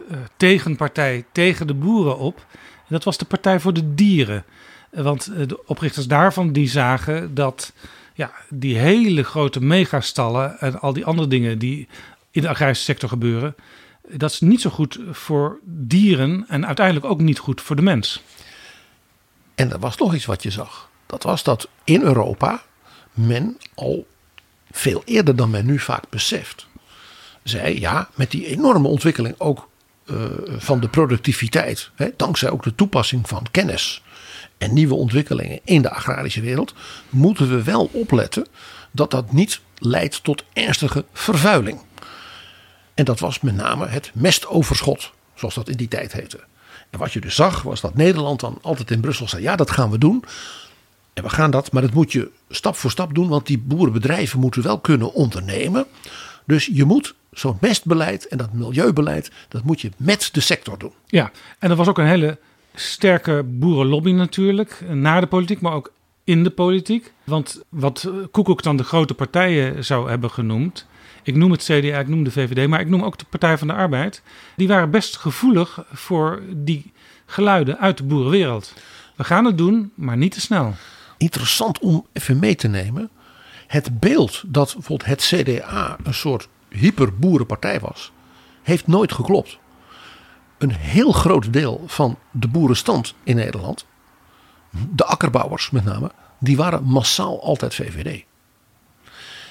eh, 0.10 0.18
tegenpartij 0.38 1.26
tegen 1.32 1.68
de 1.68 1.74
boeren 1.74 2.18
op. 2.18 2.46
En 2.62 2.88
dat 2.88 3.04
was 3.04 3.18
de 3.18 3.26
Partij 3.26 3.60
voor 3.60 3.74
de 3.74 3.94
Dieren. 3.96 4.44
Want 4.92 5.28
eh, 5.28 5.48
de 5.48 5.68
oprichters 5.68 6.08
daarvan 6.08 6.52
die 6.52 6.68
zagen 6.68 7.34
dat 7.34 7.74
ja, 8.14 8.32
die 8.50 8.78
hele 8.78 9.24
grote 9.24 9.60
megastallen 9.60 10.60
en 10.60 10.80
al 10.80 10.94
die 10.94 11.06
andere 11.06 11.28
dingen 11.28 11.60
die 11.60 11.88
in 12.32 12.42
de 12.42 12.50
agrarische 12.50 12.84
sector 12.84 13.10
gebeuren, 13.10 13.56
dat 14.10 14.32
is 14.32 14.40
niet 14.40 14.62
zo 14.62 14.70
goed 14.70 15.00
voor 15.12 15.60
dieren 15.64 16.46
en 16.48 16.66
uiteindelijk 16.66 17.06
ook 17.06 17.20
niet 17.20 17.40
goed 17.40 17.62
voor 17.62 17.76
de 17.76 17.82
mens. 17.82 18.24
En 19.56 19.72
er 19.72 19.80
was 19.80 19.98
nog 19.98 20.14
iets 20.16 20.26
wat 20.26 20.44
je 20.44 20.52
zag. 20.52 20.90
Dat 21.06 21.24
was 21.24 21.44
dat 21.44 21.70
in 21.84 22.02
Europa 22.02 22.64
men 23.14 23.58
al 23.74 24.08
veel 24.72 25.02
eerder 25.06 25.36
dan 25.36 25.50
men 25.50 25.66
nu 25.66 25.80
vaak 25.80 26.10
beseft. 26.10 26.68
Zei 27.50 27.80
ja, 27.80 28.10
met 28.16 28.32
die 28.32 28.48
enorme 28.48 28.88
ontwikkeling 28.88 29.36
ook 29.38 29.70
eh, 30.06 30.16
van 30.58 30.80
de 30.80 30.88
productiviteit. 30.88 31.90
Hè, 31.96 32.08
dankzij 32.18 32.50
ook 32.50 32.64
de 32.64 32.76
toepassing 32.76 33.28
van 33.28 33.46
kennis 33.52 34.04
en 34.58 34.74
nieuwe 34.74 34.94
ontwikkelingen 34.94 35.60
in 35.64 35.82
de 35.82 35.90
agrarische 35.90 36.42
wereld. 36.42 36.74
moeten 37.10 37.50
we 37.50 37.64
wel 37.64 37.90
opletten 37.92 38.48
dat 38.92 39.12
dat 39.12 39.32
niet 39.32 39.60
leidt 39.78 40.24
tot 40.24 40.44
ernstige 40.54 41.06
vervuiling. 41.14 41.82
En 42.94 43.06
dat 43.06 43.20
was 43.20 43.40
met 43.40 43.56
name 43.56 43.88
het 43.88 44.12
mestoverschot, 44.14 45.12
zoals 45.36 45.56
dat 45.56 45.70
in 45.70 45.78
die 45.78 45.88
tijd 45.88 46.14
heette. 46.14 46.44
En 46.90 47.00
wat 47.00 47.14
je 47.14 47.22
dus 47.22 47.36
zag, 47.36 47.62
was 47.62 47.82
dat 47.82 47.96
Nederland 47.96 48.40
dan 48.40 48.58
altijd 48.62 48.92
in 48.92 49.00
Brussel 49.00 49.28
zei: 49.28 49.42
ja, 49.42 49.56
dat 49.56 49.72
gaan 49.72 49.92
we 49.92 49.98
doen. 49.98 50.24
En 51.14 51.24
we 51.24 51.30
gaan 51.30 51.52
dat, 51.52 51.72
maar 51.72 51.82
dat 51.82 51.94
moet 51.94 52.12
je 52.12 52.30
stap 52.50 52.76
voor 52.76 52.92
stap 52.92 53.14
doen, 53.16 53.28
want 53.28 53.46
die 53.46 53.58
boerenbedrijven 53.58 54.40
moeten 54.40 54.64
wel 54.64 54.80
kunnen 54.80 55.14
ondernemen. 55.14 55.86
Dus 56.46 56.70
je 56.74 56.86
moet 56.86 57.16
zo'n 57.32 57.58
mestbeleid 57.62 58.28
en 58.28 58.38
dat 58.38 58.54
milieubeleid, 58.54 59.32
dat 59.48 59.64
moet 59.64 59.82
je 59.82 59.92
met 59.98 60.30
de 60.32 60.40
sector 60.40 60.78
doen. 60.78 60.94
Ja, 61.06 61.32
en 61.60 61.70
er 61.70 61.76
was 61.76 61.88
ook 61.88 61.98
een 61.98 62.06
hele 62.06 62.38
sterke 62.76 63.44
boerenlobby 63.46 64.12
natuurlijk, 64.12 64.82
naar 64.90 65.22
de 65.22 65.28
politiek, 65.28 65.62
maar 65.62 65.74
ook 65.74 65.92
in 66.24 66.44
de 66.44 66.50
politiek. 66.50 67.14
Want 67.24 67.62
wat 67.70 68.10
Koekoek 68.32 68.64
dan 68.64 68.78
de 68.78 68.84
grote 68.84 69.14
partijen 69.14 69.86
zou 69.86 70.10
hebben 70.10 70.32
genoemd, 70.32 70.88
ik 71.24 71.36
noem 71.36 71.52
het 71.52 71.64
CDA, 71.64 72.00
ik 72.00 72.08
noem 72.08 72.24
de 72.24 72.32
VVD, 72.32 72.68
maar 72.68 72.80
ik 72.80 72.90
noem 72.90 73.04
ook 73.04 73.18
de 73.18 73.26
Partij 73.30 73.58
van 73.58 73.68
de 73.68 73.74
Arbeid. 73.74 74.22
Die 74.56 74.68
waren 74.68 74.90
best 74.90 75.18
gevoelig 75.18 75.86
voor 75.92 76.42
die 76.56 76.92
geluiden 77.26 77.80
uit 77.80 77.98
de 77.98 78.04
boerenwereld. 78.04 78.74
We 79.16 79.24
gaan 79.24 79.46
het 79.46 79.58
doen, 79.58 79.92
maar 79.96 80.18
niet 80.18 80.32
te 80.32 80.42
snel. 80.42 80.74
Interessant 81.18 81.80
om 81.80 82.06
even 82.14 82.40
mee 82.40 82.56
te 82.56 82.68
nemen. 82.68 83.10
Het 83.76 84.00
beeld 84.00 84.44
dat 84.46 84.74
bijvoorbeeld 84.74 85.10
het 85.10 85.22
CDA 85.22 85.98
een 86.04 86.14
soort 86.14 86.48
hyperboerenpartij 86.70 87.80
was, 87.80 88.12
heeft 88.64 88.88
nooit 88.88 89.12
geklopt. 89.12 89.58
Een 90.58 90.72
heel 90.72 91.12
groot 91.12 91.54
deel 91.54 91.84
van 91.88 92.18
de 92.32 92.48
boerenstand 92.48 93.14
in 93.24 93.36
Nederland, 93.36 93.86
de 94.92 95.06
akkerbouwers 95.06 95.70
met 95.70 95.84
name, 95.84 96.12
die 96.40 96.58
waren 96.58 96.84
massaal 96.84 97.44
altijd 97.44 97.76
VVD. 97.76 98.24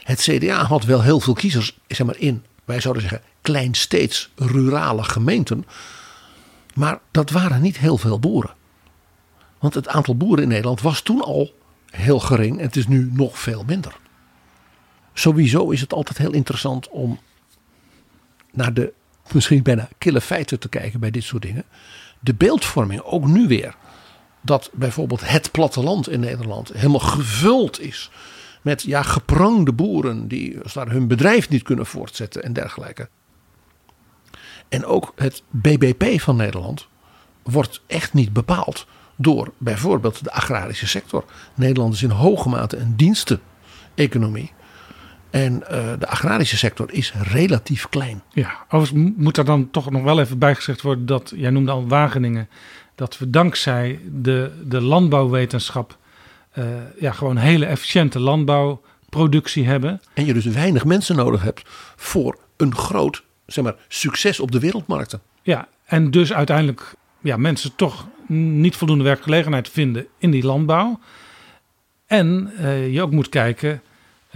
Het 0.03 0.21
CDA 0.21 0.65
had 0.65 0.85
wel 0.85 1.03
heel 1.03 1.21
veel 1.21 1.35
kiezers 1.35 1.79
zeg 1.89 2.07
maar, 2.07 2.19
in, 2.19 2.45
wij 2.65 2.81
zouden 2.81 3.03
zeggen, 3.03 3.23
kleinsteeds 3.41 4.31
rurale 4.37 5.03
gemeenten. 5.03 5.67
Maar 6.75 6.99
dat 7.11 7.31
waren 7.31 7.63
niet 7.63 7.79
heel 7.79 7.99
veel 7.99 8.19
boeren. 8.19 8.55
Want 9.59 9.75
het 9.75 9.89
aantal 9.89 10.17
boeren 10.17 10.43
in 10.43 10.49
Nederland 10.49 10.81
was 10.81 11.01
toen 11.01 11.23
al 11.23 11.55
heel 11.91 12.21
gering 12.21 12.59
en 12.59 12.65
het 12.65 12.77
is 12.77 12.87
nu 12.87 13.11
nog 13.13 13.39
veel 13.39 13.65
minder. 13.67 14.03
Sowieso 15.15 15.71
is 15.71 15.81
het 15.81 15.93
altijd 15.93 16.19
heel 16.19 16.33
interessant 16.33 16.89
om 16.89 17.19
naar 18.53 18.75
de 18.75 18.93
misschien 19.33 19.63
bijna 19.63 19.89
kille 19.99 20.21
feiten 20.21 20.59
te 20.61 20.69
kijken 20.69 21.01
bij 21.01 21.11
dit 21.11 21.23
soort 21.23 21.43
dingen. 21.43 21.65
De 22.21 22.35
beeldvorming, 22.35 23.01
ook 23.01 23.27
nu 23.27 23.47
weer, 23.47 23.75
dat 24.41 24.71
bijvoorbeeld 24.73 25.29
het 25.29 25.51
platteland 25.51 26.09
in 26.09 26.21
Nederland 26.21 26.73
helemaal 26.73 26.99
gevuld 27.01 27.81
is 27.81 28.11
met 28.63 28.83
ja, 28.83 29.03
geprangde 29.03 29.73
boeren 29.73 30.29
die 30.29 30.59
daar 30.75 30.91
hun 30.91 31.07
bedrijf 31.07 31.49
niet 31.49 31.63
kunnen 31.63 31.87
voortzetten 31.87 32.43
en 32.43 32.53
dergelijke. 32.53 33.09
En 34.69 34.85
ook 34.85 35.13
het 35.17 35.43
BBP 35.51 36.21
van 36.21 36.37
Nederland 36.37 36.89
wordt 37.43 37.83
echt 37.87 38.13
niet 38.13 38.33
bepaald 38.33 38.87
door 39.17 39.53
bijvoorbeeld 39.59 40.25
de 40.25 40.33
agrarische 40.33 40.87
sector. 40.87 41.25
Nederland 41.55 41.95
is 41.95 42.03
in 42.03 42.11
hoge 42.11 42.49
mate 42.49 42.77
een 42.77 42.97
diensteneconomie. 42.97 44.53
En 45.35 45.53
uh, 45.53 45.93
de 45.99 46.09
agrarische 46.09 46.57
sector 46.57 46.93
is 46.93 47.13
relatief 47.15 47.89
klein. 47.89 48.23
Ja, 48.33 48.65
overigens 48.69 49.13
moet 49.17 49.37
er 49.37 49.45
dan 49.45 49.71
toch 49.71 49.91
nog 49.91 50.03
wel 50.03 50.21
even 50.21 50.39
bijgezegd 50.39 50.83
worden 50.83 51.07
dat, 51.07 51.33
jij 51.37 51.51
noemde 51.51 51.71
al 51.71 51.89
Wageningen, 51.89 52.49
dat 52.95 53.19
we 53.19 53.31
dankzij 53.31 54.01
de, 54.13 54.53
de 54.65 54.81
landbouwwetenschap 54.81 55.99
uh, 56.59 56.65
ja, 57.01 57.13
gewoon 57.13 57.37
hele 57.37 57.67
efficiënte 57.67 58.21
landbouwproductie 58.21 59.67
hebben. 59.67 60.01
En 60.13 60.25
je 60.25 60.33
dus 60.33 60.45
weinig 60.45 60.85
mensen 60.85 61.17
nodig 61.17 61.43
hebt 61.43 61.63
voor 61.97 62.39
een 62.57 62.77
groot 62.77 63.23
zeg 63.47 63.65
maar, 63.65 63.77
succes 63.89 64.41
op 64.41 64.51
de 64.51 64.59
wereldmarkten. 64.59 65.21
Ja, 65.43 65.69
en 65.85 66.11
dus 66.11 66.33
uiteindelijk 66.33 66.95
ja, 67.21 67.37
mensen 67.37 67.77
toch 67.77 68.07
niet 68.27 68.77
voldoende 68.77 69.05
werkgelegenheid 69.05 69.69
vinden 69.69 70.07
in 70.19 70.31
die 70.31 70.45
landbouw. 70.45 71.01
En 72.07 72.53
uh, 72.61 72.93
je 72.93 73.03
ook 73.03 73.11
moet 73.11 73.29
kijken, 73.29 73.83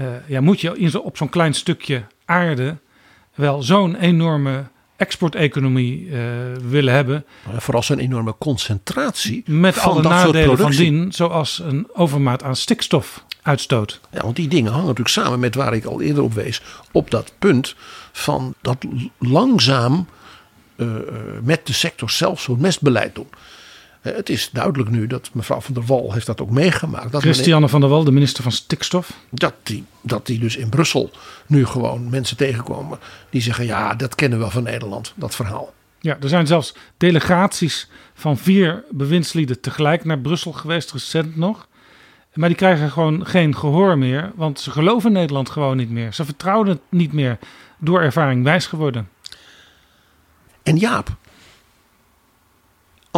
uh, 0.01 0.07
ja, 0.27 0.41
moet 0.41 0.61
je 0.61 0.79
in 0.79 0.91
zo, 0.91 0.99
op 0.99 1.17
zo'n 1.17 1.29
klein 1.29 1.55
stukje 1.55 2.03
aarde 2.25 2.77
wel 3.35 3.63
zo'n 3.63 3.95
enorme 3.95 4.65
exporteconomie 4.97 6.07
uh, 6.07 6.21
willen 6.69 6.95
hebben. 6.95 7.25
Vooral 7.57 7.83
zo'n 7.83 7.99
enorme 7.99 8.35
concentratie. 8.39 9.43
Met 9.47 9.79
alle 9.79 10.03
nadelen 10.03 10.59
van 10.59 10.71
dien, 10.71 11.13
zoals 11.13 11.59
een 11.59 11.89
overmaat 11.93 12.43
aan 12.43 12.57
stikstofuitstoot. 12.57 14.01
Ja, 14.11 14.23
want 14.23 14.37
die 14.37 14.49
dingen 14.49 14.71
hangen 14.71 14.87
natuurlijk 14.87 15.15
samen 15.15 15.41
met 15.41 15.55
waar 15.55 15.75
ik 15.75 15.85
al 15.85 16.01
eerder 16.01 16.23
op 16.23 16.33
wees. 16.33 16.63
Op 16.93 17.11
dat 17.11 17.33
punt 17.39 17.75
van 18.13 18.55
dat 18.61 18.77
langzaam 19.19 20.07
uh, 20.77 20.89
met 21.43 21.67
de 21.67 21.73
sector 21.73 22.11
zelf 22.11 22.41
zo'n 22.41 22.61
mestbeleid 22.61 23.15
doen. 23.15 23.29
Uh, 24.03 24.15
het 24.15 24.29
is 24.29 24.51
duidelijk 24.53 24.91
nu 24.91 25.07
dat 25.07 25.31
mevrouw 25.33 25.61
van 25.61 25.75
der 25.75 25.87
Wal 25.87 26.13
heeft 26.13 26.27
dat 26.27 26.41
ook 26.41 26.51
meegemaakt. 26.51 27.13
Dat 27.13 27.21
Christiane 27.21 27.55
meneer, 27.55 27.69
van 27.69 27.81
der 27.81 27.91
Wal, 27.91 28.05
de 28.05 28.13
minister 28.13 28.43
van 28.43 28.53
Stikstof. 28.53 29.13
Dat 29.31 29.55
die, 29.63 29.85
dat 30.01 30.27
die 30.27 30.39
dus 30.39 30.57
in 30.57 30.69
Brussel 30.69 31.11
nu 31.47 31.67
gewoon 31.67 32.11
mensen 32.11 32.37
tegenkomen 32.37 32.99
die 33.31 33.41
zeggen 33.41 33.65
ja, 33.65 33.95
dat 33.95 34.15
kennen 34.15 34.39
we 34.39 34.51
van 34.51 34.63
Nederland, 34.63 35.13
dat 35.17 35.35
verhaal. 35.35 35.73
Ja, 36.01 36.17
er 36.21 36.29
zijn 36.29 36.47
zelfs 36.47 36.75
delegaties 36.97 37.89
van 38.15 38.39
vier 38.39 38.85
bewindslieden 38.91 39.61
tegelijk 39.61 40.05
naar 40.05 40.19
Brussel 40.19 40.53
geweest, 40.53 40.93
recent 40.93 41.37
nog. 41.37 41.67
Maar 42.35 42.49
die 42.49 42.59
krijgen 42.59 42.91
gewoon 42.91 43.27
geen 43.27 43.57
gehoor 43.57 43.99
meer, 43.99 44.33
want 44.35 44.61
ze 44.61 44.71
geloven 44.71 45.13
Nederland 45.13 45.51
gewoon 45.51 45.77
niet 45.77 45.91
meer. 45.91 46.13
Ze 46.13 46.25
vertrouwen 46.25 46.69
het 46.69 46.81
niet 46.89 47.13
meer 47.13 47.39
door 47.79 48.01
ervaring 48.01 48.45
wijs 48.45 48.67
geworden. 48.67 49.09
En 50.63 50.77
Jaap, 50.77 51.17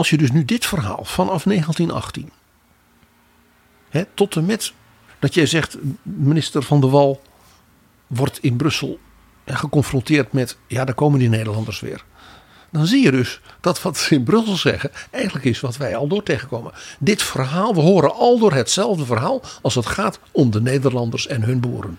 als 0.00 0.10
je 0.10 0.16
dus 0.16 0.30
nu 0.30 0.44
dit 0.44 0.66
verhaal 0.66 1.04
vanaf 1.04 1.42
1918 1.42 2.30
hè, 3.88 4.04
tot 4.14 4.36
en 4.36 4.46
met 4.46 4.72
dat 5.18 5.34
jij 5.34 5.46
zegt, 5.46 5.76
minister 6.02 6.62
van 6.62 6.80
de 6.80 6.88
Wal 6.88 7.22
wordt 8.06 8.38
in 8.38 8.56
Brussel 8.56 8.98
ja, 9.44 9.54
geconfronteerd 9.54 10.32
met, 10.32 10.58
ja, 10.66 10.84
daar 10.84 10.94
komen 10.94 11.18
die 11.18 11.28
Nederlanders 11.28 11.80
weer. 11.80 12.04
Dan 12.70 12.86
zie 12.86 13.04
je 13.04 13.10
dus 13.10 13.40
dat 13.60 13.82
wat 13.82 13.98
ze 13.98 14.14
in 14.14 14.22
Brussel 14.22 14.56
zeggen 14.56 14.90
eigenlijk 15.10 15.44
is 15.44 15.60
wat 15.60 15.76
wij 15.76 15.96
al 15.96 16.06
door 16.06 16.22
tegenkomen. 16.22 16.72
Dit 16.98 17.22
verhaal, 17.22 17.74
we 17.74 17.80
horen 17.80 18.14
al 18.14 18.38
door 18.38 18.52
hetzelfde 18.52 19.04
verhaal 19.04 19.42
als 19.62 19.74
het 19.74 19.86
gaat 19.86 20.20
om 20.32 20.50
de 20.50 20.60
Nederlanders 20.60 21.26
en 21.26 21.42
hun 21.42 21.60
boeren. 21.60 21.98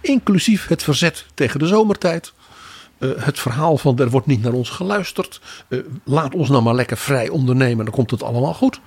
Inclusief 0.00 0.66
het 0.66 0.82
verzet 0.82 1.26
tegen 1.34 1.58
de 1.58 1.66
zomertijd. 1.66 2.32
Uh, 3.00 3.24
het 3.24 3.38
verhaal 3.38 3.78
van 3.78 3.98
er 3.98 4.10
wordt 4.10 4.26
niet 4.26 4.42
naar 4.42 4.52
ons 4.52 4.70
geluisterd. 4.70 5.40
Uh, 5.68 5.84
laat 6.04 6.34
ons 6.34 6.48
nou 6.48 6.62
maar 6.62 6.74
lekker 6.74 6.96
vrij 6.96 7.28
ondernemen, 7.28 7.84
dan 7.84 7.94
komt 7.94 8.10
het 8.10 8.22
allemaal 8.22 8.54
goed. 8.54 8.80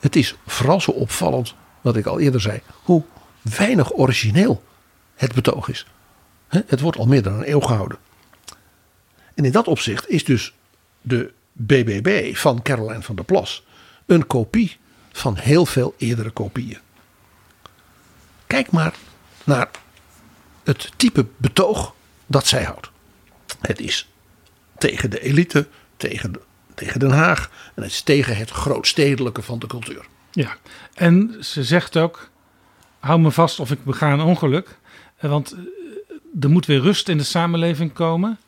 Het 0.00 0.16
is 0.16 0.36
vooral 0.46 0.80
zo 0.80 0.90
opvallend, 0.90 1.54
wat 1.80 1.96
ik 1.96 2.06
al 2.06 2.20
eerder 2.20 2.40
zei, 2.40 2.60
hoe 2.82 3.02
weinig 3.40 3.92
origineel 3.92 4.62
het 5.14 5.34
betoog 5.34 5.68
is. 5.68 5.86
Het 6.48 6.80
wordt 6.80 6.98
al 6.98 7.06
meer 7.06 7.22
dan 7.22 7.32
een 7.32 7.50
eeuw 7.50 7.60
gehouden. 7.60 7.98
En 9.34 9.44
in 9.44 9.52
dat 9.52 9.68
opzicht 9.68 10.08
is 10.08 10.24
dus 10.24 10.54
de 11.00 11.32
BBB 11.52 12.34
van 12.34 12.62
Caroline 12.62 13.02
van 13.02 13.14
der 13.14 13.24
Plas 13.24 13.64
een 14.06 14.26
kopie 14.26 14.76
van 15.12 15.36
heel 15.36 15.66
veel 15.66 15.94
eerdere 15.98 16.30
kopieën. 16.30 16.78
Kijk 18.46 18.70
maar 18.70 18.94
naar 19.44 19.70
het 20.64 20.92
type 20.96 21.26
betoog 21.36 21.94
dat 22.26 22.46
zij 22.46 22.62
houdt. 22.62 22.91
Het 23.62 23.80
is 23.80 24.08
tegen 24.78 25.10
de 25.10 25.20
elite, 25.20 25.66
tegen, 25.96 26.34
tegen 26.74 27.00
Den 27.00 27.10
Haag 27.10 27.50
en 27.74 27.82
het 27.82 27.92
is 27.92 28.00
tegen 28.00 28.36
het 28.36 28.50
grootstedelijke 28.50 29.42
van 29.42 29.58
de 29.58 29.66
cultuur. 29.66 30.06
Ja, 30.30 30.56
en 30.94 31.36
ze 31.40 31.64
zegt 31.64 31.96
ook: 31.96 32.30
hou 32.98 33.20
me 33.20 33.30
vast 33.30 33.60
of 33.60 33.70
ik 33.70 33.84
bega 33.84 34.12
een 34.12 34.20
ongeluk. 34.20 34.78
Want 35.20 35.56
er 36.40 36.50
moet 36.50 36.66
weer 36.66 36.80
rust 36.80 37.08
in 37.08 37.18
de 37.18 37.24
samenleving 37.24 37.92
komen. 37.92 38.38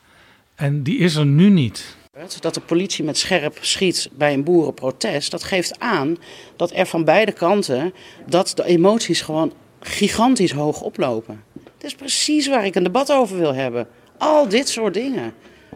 En 0.55 0.83
die 0.83 0.99
is 0.99 1.15
er 1.15 1.27
nu 1.27 1.49
niet. 1.49 1.97
Dat 2.41 2.55
de 2.55 2.61
politie 2.61 3.05
met 3.05 3.19
scherp 3.19 3.59
schiet 3.61 4.09
bij 4.13 4.33
een 4.33 4.45
boerenprotest, 4.45 5.31
dat 5.31 5.45
geeft 5.45 5.79
aan 5.79 6.17
dat 6.57 6.73
er 6.73 6.87
van 6.87 7.05
beide 7.05 7.33
kanten 7.33 7.95
dat 8.27 8.53
de 8.55 8.65
emoties 8.65 9.21
gewoon 9.21 9.53
gigantisch 9.81 10.53
hoog 10.53 10.81
oplopen. 10.81 11.43
Het 11.75 11.85
is 11.85 11.95
precies 11.95 12.49
waar 12.49 12.65
ik 12.65 12.75
een 12.75 12.83
debat 12.83 13.13
over 13.13 13.39
wil 13.39 13.55
hebben. 13.55 13.89
Al 14.25 14.49
dit 14.49 14.69
soort 14.69 14.95
dingen. 14.95 15.35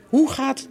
Hoe 0.09 0.31
gaat 0.31 0.69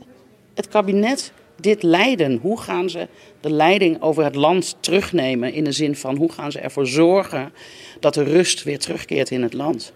het 0.54 0.68
kabinet 0.68 1.32
dit 1.60 1.84
leiden? 1.84 2.40
Hoe 2.42 2.62
gaan 2.62 2.90
ze 2.90 3.08
de 3.42 3.52
leiding 3.52 4.02
over 4.02 4.24
het 4.24 4.36
land 4.36 4.76
terugnemen 4.80 5.54
in 5.54 5.64
de 5.64 5.72
zin 5.72 5.96
van 5.96 6.16
hoe 6.16 6.32
gaan 6.32 6.52
ze 6.52 6.60
ervoor 6.60 6.88
zorgen 6.88 7.54
dat 8.00 8.14
de 8.14 8.24
rust 8.24 8.64
weer 8.64 8.80
terugkeert 8.80 9.32
in 9.32 9.42
het 9.42 9.54
land? 9.54 9.94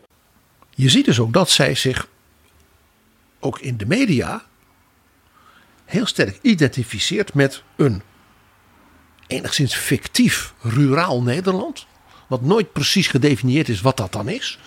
Je 0.70 0.90
ziet 0.90 1.06
dus 1.06 1.20
ook 1.20 1.34
dat 1.34 1.50
zij 1.50 1.76
zich 1.76 2.08
ook 3.40 3.60
in 3.60 3.78
de 3.78 3.86
media 3.86 4.46
heel 5.86 6.06
sterk 6.06 6.40
identificeert 6.42 7.34
met 7.34 7.64
een 7.76 8.02
enigszins 9.28 9.76
fictief 9.76 10.54
ruraal 10.62 11.22
Nederland. 11.22 11.86
Wat 12.28 12.42
nooit 12.42 12.72
precies 12.72 13.08
gedefinieerd 13.08 13.70
is 13.70 13.82
wat 13.82 13.98
dat 13.98 14.12
dan 14.12 14.30
is. 14.30 14.60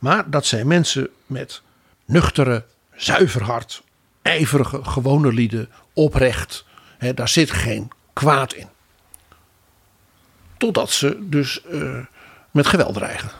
Maar 0.00 0.30
dat 0.30 0.46
zijn 0.46 0.66
mensen 0.66 1.08
met 1.26 1.62
nuchtere, 2.06 2.64
zuiver 2.94 3.42
hart, 3.42 3.82
ijverige, 4.22 4.84
gewone 4.84 5.32
lieden, 5.32 5.68
oprecht. 5.92 6.64
Daar 7.14 7.28
zit 7.28 7.50
geen 7.50 7.90
kwaad 8.12 8.52
in. 8.52 8.68
Totdat 10.56 10.90
ze 10.90 11.18
dus 11.20 11.60
uh, 11.70 11.98
met 12.50 12.66
geweld 12.66 12.94
dreigen. 12.94 13.30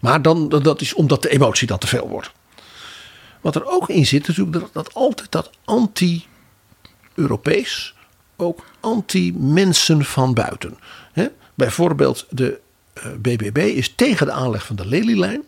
Maar 0.00 0.22
dan, 0.22 0.48
dat 0.48 0.80
is 0.80 0.94
omdat 0.94 1.22
de 1.22 1.28
emotie 1.28 1.66
dan 1.66 1.78
te 1.78 1.86
veel 1.86 2.08
wordt. 2.08 2.32
Wat 3.40 3.54
er 3.54 3.66
ook 3.66 3.88
in 3.88 4.06
zit, 4.06 4.28
natuurlijk 4.28 4.60
dat, 4.60 4.70
dat 4.72 4.94
altijd 4.94 5.32
dat 5.32 5.50
anti-Europees, 5.64 7.94
ook 8.36 8.64
anti-mensen 8.80 10.04
van 10.04 10.34
buiten. 10.34 10.78
bijvoorbeeld 11.54 12.26
de 12.30 12.60
BBB 13.20 13.56
eh, 13.56 13.76
is 13.76 13.94
tegen 13.94 14.26
de 14.26 14.32
aanleg 14.32 14.66
van 14.66 14.76
de 14.76 14.86
Lelylijn, 14.86 15.44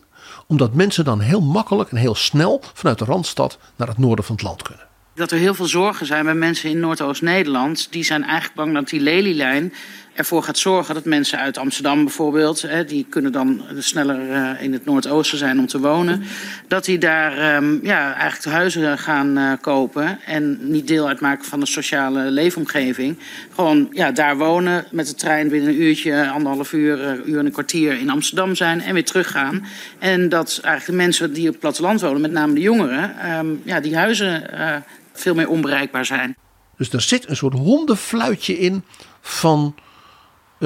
omdat 0.51 0.73
mensen 0.73 1.05
dan 1.05 1.19
heel 1.19 1.41
makkelijk 1.41 1.89
en 1.91 1.97
heel 1.97 2.15
snel 2.15 2.61
vanuit 2.73 2.99
de 2.99 3.05
Randstad 3.05 3.57
naar 3.75 3.87
het 3.87 3.97
noorden 3.97 4.25
van 4.25 4.35
het 4.35 4.43
land 4.43 4.61
kunnen. 4.61 4.85
Dat 5.15 5.31
er 5.31 5.37
heel 5.37 5.53
veel 5.53 5.65
zorgen 5.65 6.05
zijn 6.05 6.25
bij 6.25 6.33
mensen 6.33 6.69
in 6.69 6.79
Noordoost-Nederland. 6.79 7.87
Die 7.91 8.03
zijn 8.03 8.23
eigenlijk 8.23 8.55
bang 8.55 8.73
dat 8.73 8.89
die 8.89 8.99
Lelylijn 8.99 9.73
ervoor 10.13 10.43
gaat 10.43 10.57
zorgen 10.57 10.93
dat 10.93 11.05
mensen 11.05 11.39
uit 11.39 11.57
Amsterdam 11.57 12.03
bijvoorbeeld, 12.03 12.61
hè, 12.61 12.85
die 12.85 13.05
kunnen 13.09 13.31
dan 13.31 13.61
sneller 13.77 14.29
uh, 14.29 14.61
in 14.61 14.73
het 14.73 14.85
Noordoosten 14.85 15.37
zijn 15.37 15.59
om 15.59 15.67
te 15.67 15.79
wonen, 15.79 16.23
dat 16.67 16.85
die 16.85 16.97
daar 16.97 17.55
um, 17.55 17.79
ja, 17.83 18.13
eigenlijk 18.13 18.55
huizen 18.55 18.97
gaan 18.97 19.37
uh, 19.37 19.51
kopen 19.61 20.19
en 20.25 20.71
niet 20.71 20.87
deel 20.87 21.07
uitmaken 21.07 21.45
van 21.45 21.59
de 21.59 21.65
sociale 21.65 22.31
leefomgeving. 22.31 23.17
Gewoon 23.55 23.87
ja, 23.91 24.11
daar 24.11 24.37
wonen, 24.37 24.85
met 24.91 25.07
de 25.07 25.15
trein 25.15 25.49
binnen 25.49 25.69
een 25.69 25.81
uurtje, 25.81 26.29
anderhalf 26.29 26.73
uur, 26.73 26.99
uh, 26.99 27.27
uur 27.27 27.39
en 27.39 27.45
een 27.45 27.51
kwartier 27.51 27.99
in 27.99 28.09
Amsterdam 28.09 28.55
zijn 28.55 28.81
en 28.81 28.93
weer 28.93 29.05
teruggaan. 29.05 29.65
En 29.99 30.29
dat 30.29 30.59
eigenlijk 30.63 30.85
de 30.85 31.05
mensen 31.05 31.33
die 31.33 31.45
op 31.45 31.51
het 31.51 31.59
platteland 31.59 32.01
wonen, 32.01 32.21
met 32.21 32.31
name 32.31 32.53
de 32.53 32.61
jongeren, 32.61 33.31
um, 33.37 33.61
ja, 33.63 33.79
die 33.79 33.97
huizen 33.97 34.49
veel 35.13 35.35
meer 35.35 35.49
onbereikbaar 35.49 36.05
zijn. 36.05 36.35
Dus 36.77 36.89
er 36.89 37.01
zit 37.01 37.29
een 37.29 37.35
soort 37.35 37.53
hondenfluitje 37.53 38.59
in 38.59 38.83
van 39.21 39.75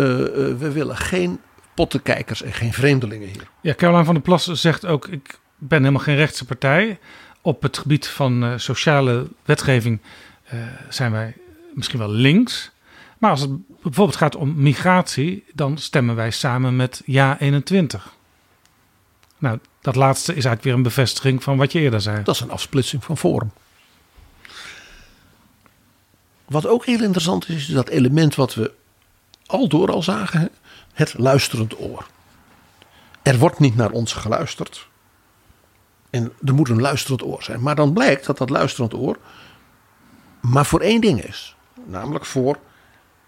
we 0.02 0.72
willen 0.74 0.98
geen 0.98 1.40
pottenkijkers 1.74 2.42
en 2.42 2.54
geen 2.54 2.74
vreemdelingen 2.74 3.28
hier. 3.28 3.48
Ja, 3.62 3.74
Caroline 3.74 4.06
van 4.06 4.14
der 4.14 4.24
Plas 4.24 4.46
zegt 4.46 4.86
ook: 4.86 5.08
ik 5.08 5.40
ben 5.58 5.80
helemaal 5.80 6.02
geen 6.02 6.16
rechtse 6.16 6.46
partij. 6.46 7.00
Op 7.42 7.62
het 7.62 7.78
gebied 7.78 8.08
van 8.08 8.44
uh, 8.44 8.54
sociale 8.56 9.28
wetgeving 9.46 10.00
zijn 10.90 11.12
wij 11.12 11.34
misschien 11.74 12.00
wel 12.00 12.10
links. 12.10 12.72
Maar 13.18 13.32
als 13.32 13.42
het 13.42 13.82
bijvoorbeeld 13.82 14.18
gaat 14.18 14.36
om 14.36 14.54
migratie, 14.56 15.44
dan 15.54 15.78
stemmen 15.78 16.16
wij 16.16 16.32
samen 16.32 16.76
met 16.76 17.02
Ja 17.06 17.40
21. 17.40 18.14
Nou, 19.38 19.60
dat 19.82 19.96
laatste 19.96 20.32
is 20.32 20.46
eigenlijk 20.46 20.64
weer 20.64 20.74
een 20.74 20.84
bevestiging 20.84 21.44
van 21.44 21.58
wat 21.58 21.72
je 21.72 21.80
eerder 21.80 22.02
zei. 22.02 22.24
Dat 22.24 22.36
is 22.36 22.42
een 22.42 22.52
afsplitsing 22.52 23.04
van 23.04 23.18
Forum. 23.18 23.52
Wat 26.46 26.68
ook 26.68 26.86
heel 26.86 27.02
interessant 27.02 27.50
is, 27.50 27.56
is 27.56 27.74
dat 27.74 27.90
element 27.90 28.36
wat 28.36 28.54
we 28.54 28.72
al 29.46 29.68
door 29.68 29.92
al 29.92 30.04
zagen, 30.04 30.50
het 30.94 31.14
luisterend 31.18 31.80
oor. 31.80 32.08
Er 33.22 33.38
wordt 33.38 33.60
niet 33.60 33.76
naar 33.76 33.92
ons 33.92 34.14
geluisterd. 34.14 34.88
En 36.10 36.34
er 36.46 36.54
moet 36.54 36.70
een 36.70 36.82
luisterend 36.82 37.24
oor 37.24 37.44
zijn. 37.44 37.62
Maar 37.62 37.76
dan 37.76 37.94
blijkt 37.94 38.26
dat 38.26 38.38
dat 38.38 38.50
luisterend 38.50 38.94
oor 38.94 39.18
maar 40.42 40.66
voor 40.66 40.82
één 40.82 41.02
ding 41.02 41.24
is. 41.24 41.56
Namelijk 41.86 42.26
voor 42.26 42.58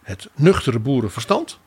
het 0.03 0.29
nuchtere 0.35 0.79
boerenverstand. 0.79 1.59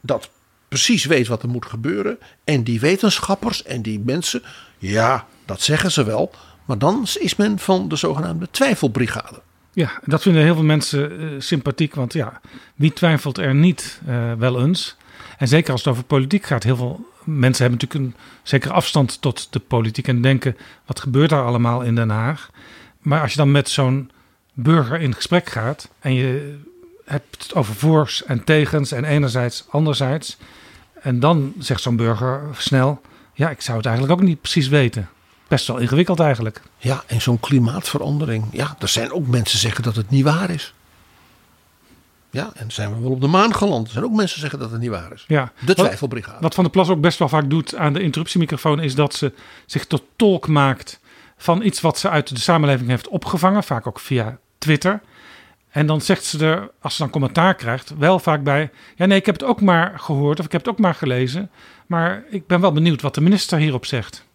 Dat 0.00 0.30
precies 0.68 1.04
weet 1.04 1.26
wat 1.26 1.42
er 1.42 1.48
moet 1.48 1.66
gebeuren. 1.66 2.18
En 2.44 2.64
die 2.64 2.80
wetenschappers 2.80 3.62
en 3.62 3.82
die 3.82 4.00
mensen, 4.00 4.42
ja, 4.78 5.26
dat 5.44 5.60
zeggen 5.60 5.92
ze 5.92 6.04
wel. 6.04 6.30
Maar 6.64 6.78
dan 6.78 7.06
is 7.18 7.36
men 7.36 7.58
van 7.58 7.88
de 7.88 7.96
zogenaamde 7.96 8.50
twijfelbrigade. 8.50 9.40
Ja, 9.78 9.90
dat 10.04 10.22
vinden 10.22 10.42
heel 10.42 10.54
veel 10.54 10.64
mensen 10.64 11.20
uh, 11.20 11.40
sympathiek. 11.40 11.94
Want 11.94 12.12
ja, 12.12 12.40
wie 12.74 12.92
twijfelt 12.92 13.38
er 13.38 13.54
niet 13.54 14.00
uh, 14.08 14.32
wel 14.32 14.60
eens? 14.60 14.96
En 15.36 15.48
zeker 15.48 15.72
als 15.72 15.84
het 15.84 15.92
over 15.92 16.04
politiek 16.04 16.44
gaat. 16.44 16.62
Heel 16.62 16.76
veel 16.76 17.06
mensen 17.24 17.64
hebben 17.64 17.80
natuurlijk 17.80 18.16
een 18.16 18.22
zekere 18.42 18.72
afstand 18.72 19.20
tot 19.20 19.52
de 19.52 19.58
politiek. 19.58 20.08
En 20.08 20.22
denken, 20.22 20.56
wat 20.86 21.00
gebeurt 21.00 21.30
daar 21.30 21.44
allemaal 21.44 21.82
in 21.82 21.94
Den 21.94 22.10
Haag? 22.10 22.50
Maar 22.98 23.20
als 23.20 23.30
je 23.30 23.36
dan 23.36 23.50
met 23.50 23.68
zo'n 23.68 24.10
burger 24.52 25.00
in 25.00 25.14
gesprek 25.14 25.48
gaat. 25.48 25.90
En 26.00 26.14
je 26.14 26.58
hebt 27.04 27.42
het 27.42 27.54
over 27.54 27.74
voors 27.74 28.24
en 28.24 28.44
tegens. 28.44 28.92
En 28.92 29.04
enerzijds, 29.04 29.64
anderzijds. 29.70 30.36
En 31.00 31.20
dan 31.20 31.52
zegt 31.58 31.82
zo'n 31.82 31.96
burger 31.96 32.42
snel. 32.52 33.00
Ja, 33.34 33.50
ik 33.50 33.60
zou 33.60 33.76
het 33.76 33.86
eigenlijk 33.86 34.20
ook 34.20 34.26
niet 34.26 34.40
precies 34.40 34.68
weten 34.68 35.08
best 35.48 35.66
wel 35.66 35.76
ingewikkeld 35.76 36.20
eigenlijk. 36.20 36.62
Ja, 36.78 37.02
en 37.06 37.20
zo'n 37.20 37.40
klimaatverandering. 37.40 38.44
Ja, 38.52 38.76
er 38.78 38.88
zijn 38.88 39.12
ook 39.12 39.26
mensen 39.26 39.58
zeggen 39.58 39.82
dat 39.82 39.96
het 39.96 40.10
niet 40.10 40.24
waar 40.24 40.50
is. 40.50 40.74
Ja, 42.30 42.50
en 42.54 42.70
zijn 42.70 42.94
we 42.94 43.00
wel 43.00 43.10
op 43.10 43.20
de 43.20 43.26
maan 43.26 43.54
geland. 43.54 43.86
Er 43.86 43.92
zijn 43.92 44.04
ook 44.04 44.12
mensen 44.12 44.40
zeggen 44.40 44.58
dat 44.58 44.70
het 44.70 44.80
niet 44.80 44.90
waar 44.90 45.12
is. 45.12 45.24
Ja. 45.28 45.52
De 45.64 45.74
twijfelbrigade. 45.74 46.40
Wat 46.40 46.54
Van 46.54 46.64
der 46.64 46.72
Plas 46.72 46.88
ook 46.88 47.00
best 47.00 47.18
wel 47.18 47.28
vaak 47.28 47.50
doet 47.50 47.76
aan 47.76 47.92
de 47.92 48.00
interruptiemicrofoon... 48.00 48.80
is 48.80 48.94
dat 48.94 49.14
ze 49.14 49.32
zich 49.66 49.86
tot 49.86 50.02
tolk 50.16 50.48
maakt 50.48 51.00
van 51.36 51.62
iets 51.62 51.80
wat 51.80 51.98
ze 51.98 52.08
uit 52.08 52.28
de 52.28 52.40
samenleving 52.40 52.88
heeft 52.88 53.08
opgevangen. 53.08 53.64
Vaak 53.64 53.86
ook 53.86 54.00
via 54.00 54.38
Twitter. 54.58 55.00
En 55.70 55.86
dan 55.86 56.00
zegt 56.00 56.24
ze 56.24 56.46
er, 56.46 56.70
als 56.80 56.96
ze 56.96 57.02
dan 57.02 57.10
commentaar 57.10 57.54
krijgt, 57.54 57.96
wel 57.98 58.18
vaak 58.18 58.42
bij: 58.42 58.70
Ja, 58.96 59.06
nee, 59.06 59.18
ik 59.18 59.26
heb 59.26 59.34
het 59.34 59.48
ook 59.48 59.60
maar 59.60 59.98
gehoord 59.98 60.38
of 60.38 60.44
ik 60.44 60.52
heb 60.52 60.60
het 60.60 60.70
ook 60.70 60.78
maar 60.78 60.94
gelezen. 60.94 61.50
Maar 61.86 62.24
ik 62.30 62.46
ben 62.46 62.60
wel 62.60 62.72
benieuwd 62.72 63.02
wat 63.02 63.14
de 63.14 63.20
minister 63.20 63.58
hierop 63.58 63.86
zegt. 63.86 64.26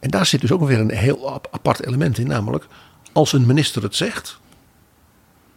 En 0.00 0.10
daar 0.10 0.26
zit 0.26 0.40
dus 0.40 0.52
ook 0.52 0.66
weer 0.66 0.78
een 0.78 0.90
heel 0.90 1.32
ap- 1.32 1.48
apart 1.50 1.86
element 1.86 2.18
in, 2.18 2.26
namelijk 2.26 2.66
als 3.12 3.32
een 3.32 3.46
minister 3.46 3.82
het 3.82 3.96
zegt, 3.96 4.38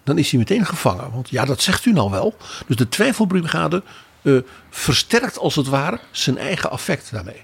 dan 0.03 0.17
is 0.17 0.29
hij 0.29 0.39
meteen 0.39 0.65
gevangen. 0.65 1.11
Want 1.11 1.29
ja, 1.29 1.45
dat 1.45 1.61
zegt 1.61 1.85
u 1.85 1.91
nou 1.91 2.09
wel. 2.09 2.37
Dus 2.67 2.75
de 2.75 2.89
twijfelbrigade 2.89 3.83
eh, 4.21 4.37
versterkt 4.69 5.37
als 5.37 5.55
het 5.55 5.67
ware 5.67 5.99
zijn 6.11 6.37
eigen 6.37 6.71
affect 6.71 7.11
daarmee. 7.11 7.41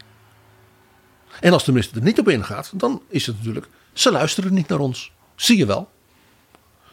En 1.39 1.53
als 1.53 1.63
de 1.63 1.71
minister 1.71 1.97
er 1.97 2.03
niet 2.03 2.19
op 2.19 2.29
ingaat, 2.29 2.71
dan 2.73 3.01
is 3.07 3.25
het 3.25 3.37
natuurlijk, 3.37 3.67
ze 3.93 4.11
luisteren 4.11 4.53
niet 4.53 4.67
naar 4.67 4.79
ons. 4.79 5.11
Zie 5.35 5.57
je 5.57 5.65
wel. 5.65 5.89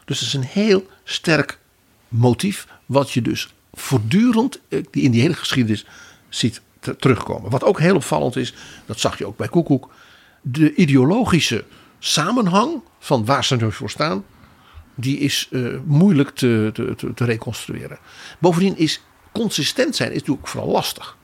Dus 0.05 0.19
het 0.19 0.29
is 0.29 0.35
een 0.35 0.43
heel 0.43 0.87
sterk 1.05 1.59
motief, 2.09 2.67
wat 2.87 3.13
je 3.13 3.23
dus 3.23 3.55
voortdurend 3.73 4.61
eh, 4.69 4.79
in 4.91 5.11
die 5.11 5.21
hele 5.21 5.35
geschiedenis 5.35 5.87
ziet 6.29 6.61
terugkomen. 6.95 7.51
Wat 7.51 7.65
ook 7.65 7.81
heel 7.81 7.95
opvallend 7.95 8.37
is, 8.37 8.55
dat 8.87 9.01
zag 9.01 9.19
je 9.19 9.27
ook 9.27 9.37
bij 9.37 9.49
Koekoek, 9.49 9.91
de 10.43 10.75
ideologische 10.75 11.65
samenhang 11.99 12.83
van 12.99 13.25
waar 13.25 13.45
ze 13.45 13.57
nu 13.57 13.73
voor 13.73 13.91
staan, 13.91 14.25
die 14.95 15.19
is 15.19 15.49
eh, 15.51 15.63
moeilijk 15.85 16.31
te, 16.31 16.71
te, 16.73 17.13
te, 17.15 17.25
reconstrueren. 17.25 17.99
Bovendien 18.39 18.77
is 18.77 19.03
consistent 19.33 19.97
zijn 19.97 20.13
is 20.13 20.19
natuurlijk 20.19 20.49
vooral 20.49 20.71
lastig. 20.71 21.17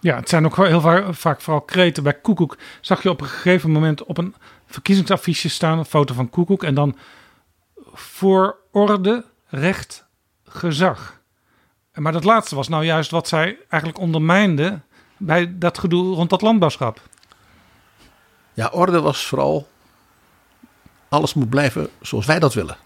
Ja, 0.00 0.16
het 0.16 0.28
zijn 0.28 0.44
ook 0.44 0.56
heel 0.56 0.80
va- 0.80 1.12
vaak 1.12 1.40
vooral 1.40 1.62
kreten. 1.62 2.02
Bij 2.02 2.20
Koekoek 2.20 2.58
zag 2.80 3.02
je 3.02 3.10
op 3.10 3.20
een 3.20 3.26
gegeven 3.26 3.70
moment 3.70 4.04
op 4.04 4.18
een 4.18 4.34
verkiezingsaffiche 4.66 5.48
staan, 5.48 5.78
een 5.78 5.84
foto 5.84 6.14
van 6.14 6.30
Koekoek. 6.30 6.62
En 6.62 6.74
dan 6.74 6.96
voor 7.92 8.56
orde, 8.72 9.24
recht, 9.46 10.06
gezag. 10.44 11.17
Maar 11.98 12.12
dat 12.12 12.24
laatste 12.24 12.54
was 12.54 12.68
nou 12.68 12.84
juist 12.84 13.10
wat 13.10 13.28
zij 13.28 13.58
eigenlijk 13.68 14.02
ondermijnde 14.02 14.80
bij 15.16 15.58
dat 15.58 15.78
gedoe 15.78 16.14
rond 16.14 16.30
dat 16.30 16.42
landbouwschap. 16.42 17.02
Ja, 18.54 18.68
orde 18.72 19.00
was 19.00 19.26
vooral 19.26 19.68
alles 21.08 21.34
moet 21.34 21.50
blijven 21.50 21.88
zoals 22.00 22.26
wij 22.26 22.38
dat 22.38 22.54
willen. 22.54 22.76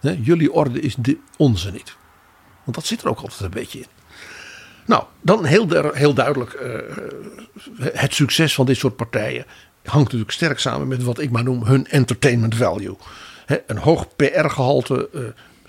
Jullie 0.00 0.52
orde 0.52 0.80
is 0.80 0.94
de 0.94 1.18
onze 1.36 1.70
niet. 1.70 1.96
Want 2.64 2.76
dat 2.76 2.86
zit 2.86 3.02
er 3.02 3.08
ook 3.08 3.20
altijd 3.20 3.40
een 3.40 3.50
beetje 3.50 3.78
in. 3.78 3.86
Nou, 4.86 5.04
dan 5.20 5.44
heel, 5.44 5.92
heel 5.92 6.14
duidelijk. 6.14 6.52
eh, 6.52 7.86
het 7.92 8.14
succes 8.14 8.54
van 8.54 8.66
dit 8.66 8.76
soort 8.76 8.96
partijen 8.96 9.46
hangt 9.84 10.04
natuurlijk 10.04 10.30
sterk 10.30 10.58
samen 10.58 10.88
met 10.88 11.02
wat 11.02 11.18
ik 11.18 11.30
maar 11.30 11.44
noem 11.44 11.64
hun 11.64 11.86
entertainment 11.86 12.54
value. 12.54 12.96
Een 13.66 13.78
hoog 13.78 14.16
PR-gehalte, 14.16 15.08
eh, 15.12 15.20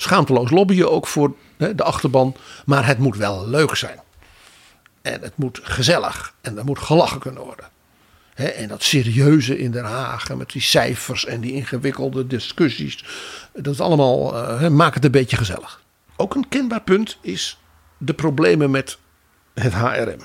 schaamteloos 0.04 0.50
lobbyen 0.50 0.92
ook 0.92 1.08
voor 1.08 1.36
de 1.58 1.84
achterban. 1.84 2.36
Maar 2.66 2.86
het 2.86 2.98
moet 2.98 3.18
wel 3.18 3.48
leuk 3.48 3.76
zijn. 3.76 4.00
En 5.02 5.22
het 5.22 5.38
moet 5.38 5.60
gezellig. 5.64 6.34
En 6.42 6.58
er 6.58 6.66
moet 6.66 6.80
gelachen 6.80 7.20
kunnen 7.20 7.44
worden. 7.44 7.66
En 8.34 8.68
dat 8.68 8.84
serieuze 8.84 9.58
in 9.58 9.72
Den 9.72 9.86
Haag. 9.86 10.36
Met 10.36 10.52
die 10.52 10.62
cijfers 10.62 11.26
en 11.26 11.42
die 11.42 11.54
ingewikkelde 11.54 12.28
discussies. 12.28 13.06
Dat 13.54 13.74
is 13.74 13.80
allemaal 13.80 14.36
eh, 14.38 14.68
maakt 14.68 14.96
het 14.96 15.06
een 15.06 15.12
beetje 15.12 15.38
gezellig. 15.38 15.82
Ook 16.16 16.36
een 16.36 16.48
kenbaar 16.50 16.82
punt 16.82 17.18
is 17.22 17.58
de 17.98 18.14
problemen 18.14 18.72
met 18.72 18.98
het 19.54 19.74
HRM. 19.74 20.22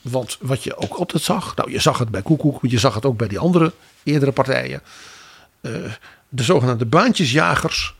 Want 0.00 0.38
wat 0.40 0.64
je 0.64 0.76
ook 0.76 0.94
altijd 0.94 1.22
zag. 1.22 1.56
Nou, 1.56 1.70
je 1.70 1.80
zag 1.80 1.98
het 1.98 2.08
bij 2.08 2.22
Koekoek. 2.22 2.62
Maar 2.62 2.70
je 2.70 2.78
zag 2.78 2.94
het 2.94 3.04
ook 3.04 3.16
bij 3.16 3.28
die 3.28 3.38
andere 3.38 3.72
eerdere 4.02 4.32
partijen. 4.32 4.82
eh, 5.60 5.72
de 6.28 6.42
zogenaamde 6.42 6.86
baantjesjagers 6.86 7.94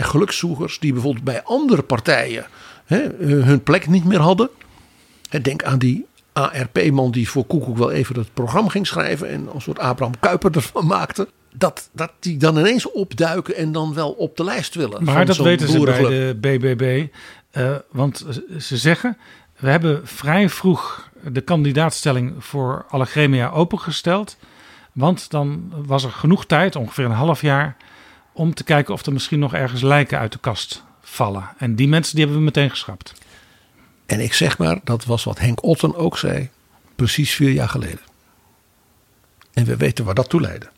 en 0.00 0.06
gelukszoekers. 0.06 0.78
Die 0.78 0.92
bijvoorbeeld 0.92 1.24
bij 1.24 1.42
andere 1.42 1.82
partijen 1.82 2.46
hè, 2.84 2.98
eh, 2.98 3.44
hun 3.44 3.62
plek 3.62 3.88
niet 3.88 4.04
meer 4.04 4.20
hadden. 4.20 4.48
Denk 5.42 5.62
aan 5.62 5.78
die 5.78 6.06
ARP-man 6.32 7.10
die 7.10 7.28
voor 7.28 7.44
Koekoek 7.44 7.76
wel 7.76 7.90
even 7.90 8.18
het 8.18 8.34
programma 8.34 8.70
ging 8.70 8.86
schrijven. 8.86 9.28
En 9.28 9.48
een 9.54 9.60
soort 9.60 9.78
Abraham 9.78 10.20
Kuyper 10.20 10.56
ervan 10.56 10.86
maakte. 10.86 11.28
Dat, 11.52 11.88
dat 11.92 12.12
die 12.20 12.36
dan 12.36 12.58
ineens 12.58 12.92
opduiken 12.92 13.56
en 13.56 13.72
dan 13.72 13.94
wel 13.94 14.10
op 14.10 14.36
de 14.36 14.44
lijst 14.44 14.74
willen. 14.74 15.04
Maar 15.04 15.26
dat 15.26 15.36
weten 15.36 15.68
ze 15.68 15.80
bij 15.80 16.02
de 16.02 16.36
BBB. 16.40 17.06
eh, 17.50 17.74
want 17.90 18.26
ze 18.58 18.76
zeggen, 18.76 19.16
we 19.56 19.70
hebben 19.70 20.00
vrij 20.04 20.48
vroeg 20.48 21.10
de 21.22 21.40
kandidaatstelling 21.40 22.34
voor 22.38 22.84
Allegremia 22.88 23.50
opengesteld. 23.50 24.36
Want 24.92 25.30
dan 25.30 25.72
was 25.86 26.04
er 26.04 26.10
genoeg 26.10 26.46
tijd, 26.46 26.76
ongeveer 26.76 27.04
een 27.04 27.10
half 27.10 27.40
jaar, 27.40 27.76
om 28.40 28.54
te 28.54 28.64
kijken 28.64 28.94
of 28.94 29.06
er 29.06 29.12
misschien 29.12 29.38
nog 29.38 29.54
ergens 29.54 29.82
lijken 29.82 30.18
uit 30.18 30.32
de 30.32 30.38
kast 30.38 30.82
vallen. 31.02 31.48
En 31.58 31.74
die 31.74 31.88
mensen 31.88 32.14
die 32.14 32.24
hebben 32.24 32.38
we 32.38 32.46
meteen 32.46 32.70
geschrapt. 32.70 33.12
En 34.06 34.20
ik 34.20 34.32
zeg 34.32 34.58
maar, 34.58 34.80
dat 34.84 35.04
was 35.04 35.24
wat 35.24 35.38
Henk 35.38 35.62
Otten 35.62 35.94
ook 35.94 36.18
zei, 36.18 36.48
precies 36.94 37.34
vier 37.34 37.50
jaar 37.50 37.68
geleden. 37.68 38.00
En 39.52 39.64
we 39.64 39.76
weten 39.76 40.04
waar 40.04 40.14
dat 40.14 40.28
toe 40.28 40.40
leidde. 40.40 40.70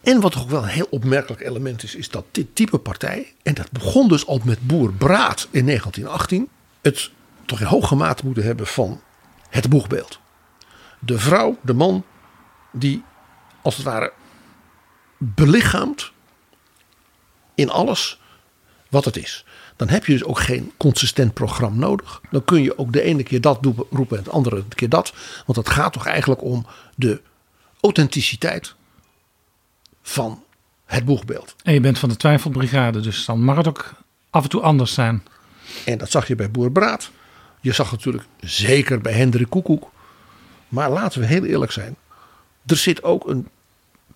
En 0.00 0.20
wat 0.20 0.36
ook 0.36 0.50
wel 0.50 0.62
een 0.62 0.68
heel 0.68 0.86
opmerkelijk 0.90 1.42
element 1.42 1.82
is, 1.82 1.94
is 1.94 2.10
dat 2.10 2.24
dit 2.30 2.54
type 2.54 2.78
partij, 2.78 3.34
en 3.42 3.54
dat 3.54 3.70
begon 3.70 4.08
dus 4.08 4.26
al 4.26 4.40
met 4.44 4.66
Boer 4.66 4.92
Braat 4.92 5.48
in 5.50 5.66
1918, 5.66 6.48
het 6.80 7.10
toch 7.46 7.60
in 7.60 7.66
hoge 7.66 7.94
mate 7.94 8.24
moeten 8.24 8.44
hebben 8.44 8.66
van 8.66 9.00
het 9.48 9.68
boegbeeld. 9.68 10.20
De 10.98 11.18
vrouw, 11.18 11.58
de 11.62 11.74
man, 11.74 12.04
die 12.72 13.02
als 13.62 13.76
het 13.76 13.84
ware 13.84 14.12
belichaamt 15.22 16.12
in 17.54 17.70
alles 17.70 18.20
wat 18.88 19.04
het 19.04 19.16
is. 19.16 19.44
Dan 19.76 19.88
heb 19.88 20.06
je 20.06 20.12
dus 20.12 20.24
ook 20.24 20.38
geen 20.38 20.72
consistent 20.76 21.34
programma 21.34 21.78
nodig. 21.78 22.20
Dan 22.30 22.44
kun 22.44 22.62
je 22.62 22.78
ook 22.78 22.92
de 22.92 23.02
ene 23.02 23.22
keer 23.22 23.40
dat 23.40 23.62
doen- 23.62 23.84
roepen 23.90 24.18
en 24.18 24.24
de 24.24 24.30
andere 24.30 24.64
keer 24.68 24.88
dat. 24.88 25.12
Want 25.46 25.58
het 25.58 25.68
gaat 25.68 25.92
toch 25.92 26.06
eigenlijk 26.06 26.42
om 26.42 26.66
de 26.96 27.20
authenticiteit 27.80 28.74
van 30.02 30.44
het 30.84 31.04
boegbeeld. 31.04 31.54
En 31.62 31.72
je 31.72 31.80
bent 31.80 31.98
van 31.98 32.08
de 32.08 32.16
twijfelbrigade, 32.16 33.00
dus 33.00 33.24
dan 33.24 33.42
mag 33.42 33.56
het 33.56 33.68
ook 33.68 33.92
af 34.30 34.42
en 34.42 34.48
toe 34.48 34.60
anders 34.60 34.94
zijn. 34.94 35.22
En 35.84 35.98
dat 35.98 36.10
zag 36.10 36.28
je 36.28 36.34
bij 36.34 36.50
Boer 36.50 36.72
Braat. 36.72 37.10
Je 37.60 37.72
zag 37.72 37.90
het 37.90 37.98
natuurlijk 37.98 38.28
zeker 38.40 39.00
bij 39.00 39.12
Hendrik 39.12 39.50
Koekoek. 39.50 39.90
Maar 40.68 40.90
laten 40.90 41.20
we 41.20 41.26
heel 41.26 41.44
eerlijk 41.44 41.72
zijn. 41.72 41.96
Er 42.66 42.76
zit 42.76 43.02
ook 43.02 43.28
een 43.28 43.48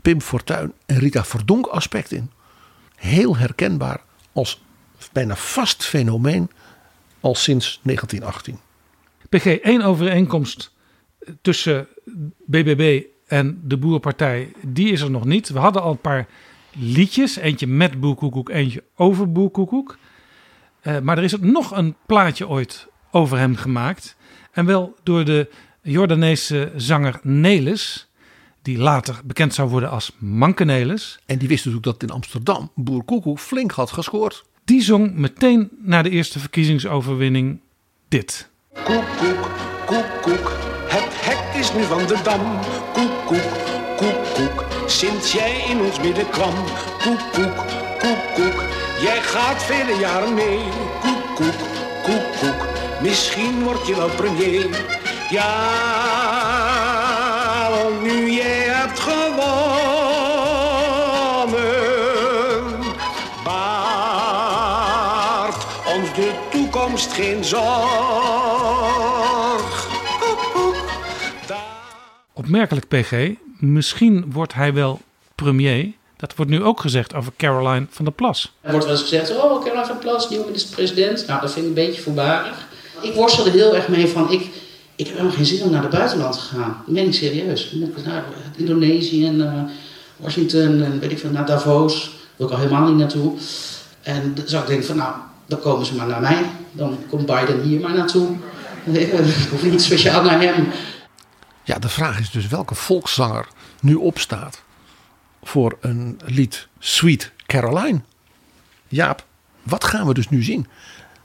Pim 0.04 0.20
Fortuyn 0.20 0.72
en 0.86 0.98
Rita 0.98 1.24
Verdonk 1.24 1.66
aspect 1.66 2.12
in. 2.12 2.30
Heel 2.96 3.36
herkenbaar 3.36 4.00
als 4.32 4.62
bijna 5.12 5.36
vast 5.36 5.84
fenomeen 5.84 6.50
al 7.20 7.34
sinds 7.34 7.80
1918. 7.82 8.58
PG, 9.28 9.44
één 9.46 9.82
overeenkomst 9.82 10.72
tussen 11.40 11.88
BBB 12.46 13.02
en 13.26 13.60
de 13.64 13.76
Boerpartij, 13.76 14.52
die 14.62 14.92
is 14.92 15.00
er 15.00 15.10
nog 15.10 15.24
niet. 15.24 15.48
We 15.48 15.58
hadden 15.58 15.82
al 15.82 15.90
een 15.90 15.98
paar 15.98 16.26
liedjes, 16.72 17.36
eentje 17.36 17.66
met 17.66 18.00
Boerkoekoek, 18.00 18.48
eentje 18.48 18.82
over 18.96 19.32
Boerkoekoek. 19.32 19.98
Eh, 20.80 20.98
maar 20.98 21.18
er 21.18 21.24
is 21.24 21.36
nog 21.40 21.76
een 21.76 21.96
plaatje 22.06 22.48
ooit 22.48 22.86
over 23.10 23.38
hem 23.38 23.56
gemaakt. 23.56 24.16
En 24.52 24.66
wel 24.66 24.96
door 25.02 25.24
de 25.24 25.50
Jordaanese 25.82 26.72
zanger 26.76 27.20
Nelis, 27.22 28.08
die 28.64 28.78
later 28.78 29.20
bekend 29.24 29.54
zou 29.54 29.68
worden 29.68 29.90
als 29.90 30.12
Manke 30.18 30.64
Nelis. 30.64 31.18
En 31.26 31.38
die 31.38 31.48
wist 31.48 31.64
natuurlijk 31.64 31.98
dat 31.98 32.08
in 32.08 32.14
Amsterdam 32.14 32.70
Boer 32.74 33.04
Koekoek 33.04 33.38
flink 33.38 33.70
had 33.70 33.90
gescoord. 33.90 34.44
Die 34.64 34.82
zong 34.82 35.14
meteen 35.14 35.70
na 35.82 36.02
de 36.02 36.10
eerste 36.10 36.38
verkiezingsoverwinning 36.38 37.60
dit. 38.08 38.48
Koek, 38.72 39.04
koek, 39.18 39.50
koek, 39.86 40.22
koek. 40.22 40.52
Het 40.88 41.08
hek 41.08 41.60
is 41.60 41.74
nu 41.74 41.82
van 41.82 42.06
de 42.06 42.20
dam. 42.22 42.58
Koek, 42.92 43.26
koek, 43.26 43.50
koek, 43.96 44.34
koek. 44.34 44.64
Sinds 44.86 45.32
jij 45.32 45.64
in 45.68 45.80
ons 45.80 46.00
midden 46.00 46.30
kwam. 46.30 46.54
Koek, 47.02 47.20
koek, 47.32 47.56
koek, 47.98 48.34
koek. 48.34 48.62
Jij 49.00 49.22
gaat 49.22 49.62
vele 49.62 49.98
jaren 50.00 50.34
mee. 50.34 50.60
Koek, 51.00 51.34
koek, 51.34 51.60
koek, 52.02 52.38
koek. 52.40 52.66
Misschien 53.02 53.62
word 53.62 53.86
je 53.86 53.96
wel 53.96 54.10
premier. 54.10 54.66
Ja, 55.30 56.83
nu 58.04 58.30
jij 58.30 58.62
hebt 58.62 59.00
gewonnen. 59.00 59.54
Baart 63.44 64.36
ons 65.96 66.14
de 66.14 66.32
toekomst 66.50 67.12
geen 67.12 67.44
zorg. 67.44 67.62
Koek, 70.20 70.50
koek. 70.52 70.76
Opmerkelijk 72.32 72.88
PG, 72.88 73.30
misschien 73.58 74.32
wordt 74.32 74.54
hij 74.54 74.74
wel 74.74 75.00
premier. 75.34 75.92
Dat 76.16 76.34
wordt 76.36 76.50
nu 76.50 76.62
ook 76.62 76.80
gezegd 76.80 77.14
over 77.14 77.32
Caroline 77.36 77.86
van 77.90 78.04
der 78.04 78.14
Plas. 78.14 78.54
Er 78.60 78.70
wordt 78.70 78.86
wel 78.86 78.94
eens 78.94 79.04
gezegd, 79.04 79.30
oh, 79.30 79.64
Caroline 79.64 79.86
van 79.86 79.98
Plas, 79.98 80.30
nieuwe 80.30 80.44
minister-president. 80.44 81.26
Nou, 81.26 81.40
dat 81.40 81.52
vind 81.52 81.64
ik 81.64 81.70
een 81.70 81.86
beetje 81.86 82.02
voorbarig. 82.02 82.66
Ik 83.00 83.14
worstel 83.14 83.46
er 83.46 83.52
heel 83.52 83.74
erg 83.74 83.88
mee 83.88 84.06
van, 84.06 84.30
ik, 84.30 84.50
Ik 84.96 85.06
heb 85.06 85.16
helemaal 85.16 85.36
geen 85.36 85.46
zin 85.46 85.62
om 85.62 85.70
naar 85.70 85.82
het 85.82 85.90
buitenland 85.90 86.34
te 86.34 86.40
gaan. 86.40 86.82
Dat 86.86 86.94
ben 86.94 87.06
ik 87.06 87.14
serieus. 87.14 87.72
Ik 87.72 88.04
naar 88.04 88.24
Indonesië 88.56 89.26
en 89.26 89.46
eh, 89.46 89.62
Washington 90.16 90.82
en 90.82 91.00
weet 91.00 91.10
ik 91.10 91.18
veel, 91.18 91.30
naar 91.30 91.46
Davos. 91.46 92.10
Wil 92.36 92.46
ik 92.46 92.52
al 92.52 92.58
helemaal 92.58 92.88
niet 92.88 92.96
naartoe. 92.96 93.32
En 94.02 94.34
dan 94.34 94.48
zou 94.48 94.62
ik 94.62 94.68
denken 94.68 94.86
van, 94.86 94.96
nou, 94.96 95.14
dan 95.46 95.60
komen 95.60 95.86
ze 95.86 95.94
maar 95.94 96.06
naar 96.06 96.20
mij. 96.20 96.50
Dan 96.72 96.98
komt 97.08 97.26
Biden 97.26 97.62
hier 97.62 97.80
maar 97.80 97.94
naartoe. 97.94 98.36
Ik 98.92 99.10
hoef 99.50 99.62
niet 99.62 99.82
speciaal 99.82 100.22
naar 100.22 100.40
hem. 100.40 100.68
Ja, 101.62 101.78
de 101.78 101.88
vraag 101.88 102.20
is 102.20 102.30
dus 102.30 102.46
welke 102.46 102.74
volkszanger 102.74 103.48
nu 103.80 103.94
opstaat 103.94 104.62
voor 105.42 105.76
een 105.80 106.20
lied 106.24 106.68
Sweet 106.78 107.32
Caroline. 107.46 108.00
Jaap, 108.88 109.24
wat 109.62 109.84
gaan 109.84 110.06
we 110.06 110.14
dus 110.14 110.28
nu 110.28 110.42
zien? 110.42 110.66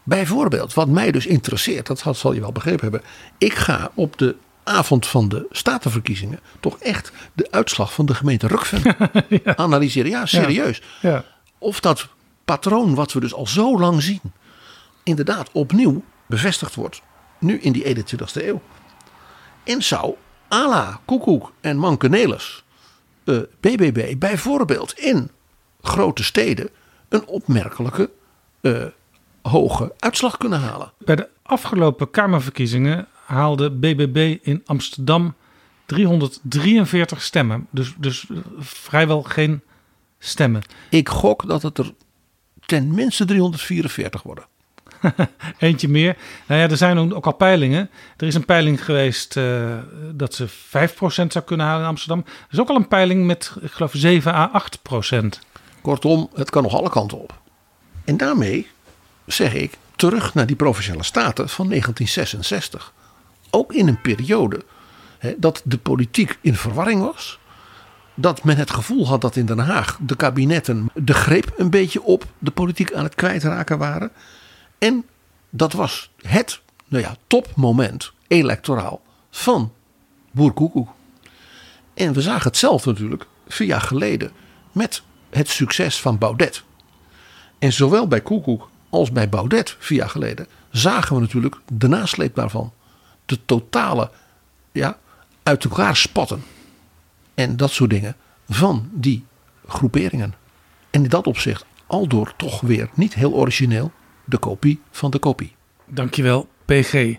Bijvoorbeeld, 0.10 0.74
wat 0.74 0.88
mij 0.88 1.12
dus 1.12 1.26
interesseert, 1.26 1.88
dat 1.88 2.18
zal 2.18 2.34
je 2.34 2.40
wel 2.40 2.52
begrepen 2.52 2.82
hebben. 2.82 3.02
Ik 3.38 3.54
ga 3.54 3.92
op 3.94 4.18
de 4.18 4.36
avond 4.64 5.08
van 5.08 5.30
de 5.30 5.48
statenverkiezingen 5.52 6.40
toch 6.60 6.78
echt 6.80 7.12
de 7.34 7.48
uitslag 7.52 7.94
van 7.94 8.06
de 8.06 8.14
gemeente 8.14 8.48
Rukven 8.48 8.96
analyseren. 9.66 10.10
Ja, 10.10 10.26
serieus. 10.26 10.82
Ja. 11.02 11.24
Of 11.58 11.80
dat 11.80 12.08
patroon 12.46 12.96
wat 12.96 13.14
we 13.14 13.20
dus 13.20 13.34
al 13.34 13.48
zo 13.48 13.80
lang 13.80 14.02
zien, 14.02 14.22
inderdaad 15.04 15.50
opnieuw 15.52 16.04
bevestigd 16.26 16.76
wordt. 16.76 17.02
Nu 17.40 17.60
in 17.60 17.72
die 17.72 17.96
21ste 17.96 18.46
eeuw. 18.46 18.62
En 19.64 19.84
zou 19.84 20.16
Ala, 20.48 21.00
Koekoek 21.06 21.54
en 21.62 21.78
Mankenelis, 21.78 22.64
eh, 23.24 23.38
BBB 23.60 24.16
bijvoorbeeld 24.18 25.00
in 25.00 25.32
grote 25.82 26.24
steden 26.24 26.70
een 27.10 27.28
opmerkelijke 27.28 28.10
eh, 28.62 28.84
hoge 29.50 29.94
uitslag 30.00 30.38
kunnen 30.38 30.60
halen. 30.60 30.92
Bij 30.98 31.16
de 31.16 31.28
afgelopen 31.44 32.10
Kamerverkiezingen 32.12 33.08
haalde 33.26 33.72
BBB 33.72 34.38
in 34.42 34.62
Amsterdam 34.66 35.36
343 35.86 37.22
stemmen. 37.22 37.68
Dus, 37.70 37.94
dus 37.98 38.26
vrijwel 38.60 39.24
geen 39.24 39.62
stemmen. 40.20 40.62
Ik 40.90 41.10
gok 41.10 41.48
dat 41.48 41.62
het 41.62 41.78
er 41.78 41.94
ten 42.66 42.94
minste 42.94 43.26
344 43.26 44.24
worden. 44.24 44.46
Eentje 45.58 45.88
meer. 45.88 46.18
Nou 46.48 46.62
ja, 46.62 46.70
er 46.70 46.78
zijn 46.78 47.14
ook 47.14 47.26
al 47.26 47.34
peilingen. 47.34 47.90
Er 48.18 48.28
is 48.28 48.36
een 48.36 48.46
peiling 48.46 48.86
geweest 48.86 49.36
uh, 49.36 49.78
dat 50.14 50.34
ze 50.34 50.48
5% 50.50 50.52
zou 51.08 51.46
kunnen 51.46 51.66
halen 51.66 51.82
in 51.82 51.90
Amsterdam. 51.90 52.24
Er 52.26 52.48
is 52.52 52.60
ook 52.60 52.70
al 52.70 52.76
een 52.76 52.88
peiling 52.88 53.26
met, 53.26 53.56
ik 53.62 53.72
geloof, 53.72 53.92
7 53.96 54.34
à 54.34 54.64
8%. 55.22 55.26
Kortom, 55.82 56.30
het 56.34 56.50
kan 56.50 56.64
nog 56.64 56.76
alle 56.76 56.90
kanten 56.90 57.22
op. 57.22 57.40
En 58.06 58.18
daarmee 58.18 58.68
zeg 59.34 59.54
ik 59.54 59.78
terug 59.96 60.34
naar 60.34 60.46
die 60.46 60.56
provinciale 60.56 61.04
staten 61.04 61.50
van 61.50 61.68
1966. 61.68 62.94
Ook 63.50 63.74
in 63.74 63.88
een 63.88 64.02
periode 64.02 64.64
dat 65.38 65.62
de 65.66 65.78
politiek 65.78 66.38
in 66.42 66.56
verwarring 66.56 67.02
was. 67.02 67.40
Dat 68.14 68.44
men 68.44 68.58
het 68.58 68.72
gevoel 68.72 69.08
had 69.08 69.22
dat 69.22 69.36
in 69.36 69.46
Den 69.46 69.60
Haag 69.60 69.98
de 70.02 70.16
kabinetten 70.16 70.90
de 70.94 71.14
greep 71.14 71.54
een 71.58 71.70
beetje 71.70 72.04
op 72.04 72.26
de 72.40 72.52
politiek 72.52 72.94
aan 72.94 73.04
het 73.04 73.16
kwijtraken 73.16 73.78
waren. 73.78 74.12
En 74.78 75.06
dat 75.50 75.74
was 75.74 76.12
het 76.22 76.62
nou 76.88 77.04
ja, 77.04 77.16
topmoment 77.28 78.12
electoraal 78.28 79.02
van 79.30 79.74
Boerkoekoek. 80.32 80.90
En 81.94 82.14
we 82.14 82.22
zagen 82.22 82.48
het 82.48 82.58
zelf 82.58 82.86
natuurlijk 82.86 83.26
vier 83.48 83.68
jaar 83.68 83.82
geleden 83.82 84.32
met 84.72 85.02
het 85.30 85.48
succes 85.48 86.02
van 86.02 86.18
Baudet. 86.18 86.64
En 87.60 87.74
zowel 87.74 88.08
bij 88.08 88.22
Koekoek 88.22 88.70
als 88.90 89.12
bij 89.12 89.30
Baudet 89.30 89.76
vier 89.80 89.98
jaar 89.98 90.10
geleden 90.10 90.48
zagen 90.72 91.16
we 91.16 91.22
natuurlijk 91.22 91.56
de 91.74 91.88
nasleep 91.88 92.36
daarvan. 92.36 92.74
De 93.26 93.40
totale 93.46 94.12
ja, 94.72 94.98
uit 95.44 95.64
elkaar 95.64 95.96
spatten. 95.96 96.44
En 97.34 97.58
dat 97.58 97.72
soort 97.72 97.90
dingen 97.90 98.16
van 98.50 98.90
die 98.94 99.26
groeperingen. 99.68 100.34
En 100.90 101.04
in 101.04 101.10
dat 101.10 101.28
opzicht 101.28 101.66
al 101.88 102.08
door 102.08 102.34
toch 102.38 102.62
weer 102.62 102.90
niet 102.94 103.14
heel 103.14 103.34
origineel 103.34 103.92
de 104.26 104.38
kopie 104.38 104.82
van 104.92 105.12
de 105.12 105.20
kopie. 105.20 105.56
Dankjewel, 105.86 106.48
PG. 106.66 107.16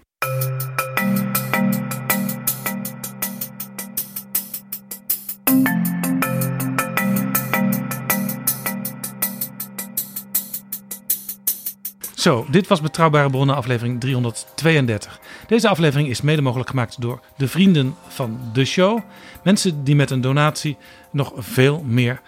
Zo, 12.21 12.47
dit 12.51 12.67
was 12.67 12.81
Betrouwbare 12.81 13.31
Bronnen 13.31 13.57
aflevering 13.57 14.01
332. 14.01 15.21
Deze 15.47 15.69
aflevering 15.69 16.09
is 16.09 16.21
mede 16.21 16.43
mogelijk 16.43 16.69
gemaakt 16.69 17.01
door 17.01 17.21
de 17.37 17.49
vrienden 17.49 17.97
van 18.09 18.41
de 18.53 18.65
show. 18.65 18.99
Mensen 19.45 19.85
die 19.85 19.97
met 19.97 20.11
een 20.11 20.21
donatie 20.21 20.77
nog 21.11 21.33
veel 21.37 21.83
meer, 21.87 22.21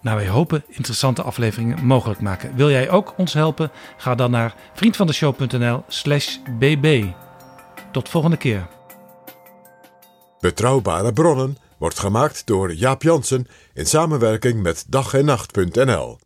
nou 0.00 0.16
wij 0.16 0.28
hopen, 0.28 0.64
interessante 0.68 1.22
afleveringen 1.22 1.84
mogelijk 1.84 2.20
maken. 2.20 2.56
Wil 2.56 2.70
jij 2.70 2.90
ook 2.90 3.14
ons 3.16 3.32
helpen? 3.32 3.70
Ga 3.96 4.14
dan 4.14 4.30
naar 4.30 4.54
vriendvandeshow.nl 4.74 5.84
slash 5.88 6.36
bb. 6.58 7.04
Tot 7.92 8.08
volgende 8.08 8.36
keer. 8.36 8.66
Betrouwbare 10.40 11.12
Bronnen 11.12 11.56
wordt 11.78 11.98
gemaakt 11.98 12.46
door 12.46 12.74
Jaap 12.74 13.02
Jansen 13.02 13.46
in 13.74 13.86
samenwerking 13.86 14.62
met 14.62 14.84
dag 14.88 15.14
en 15.14 15.24
nacht.nl. 15.24 16.18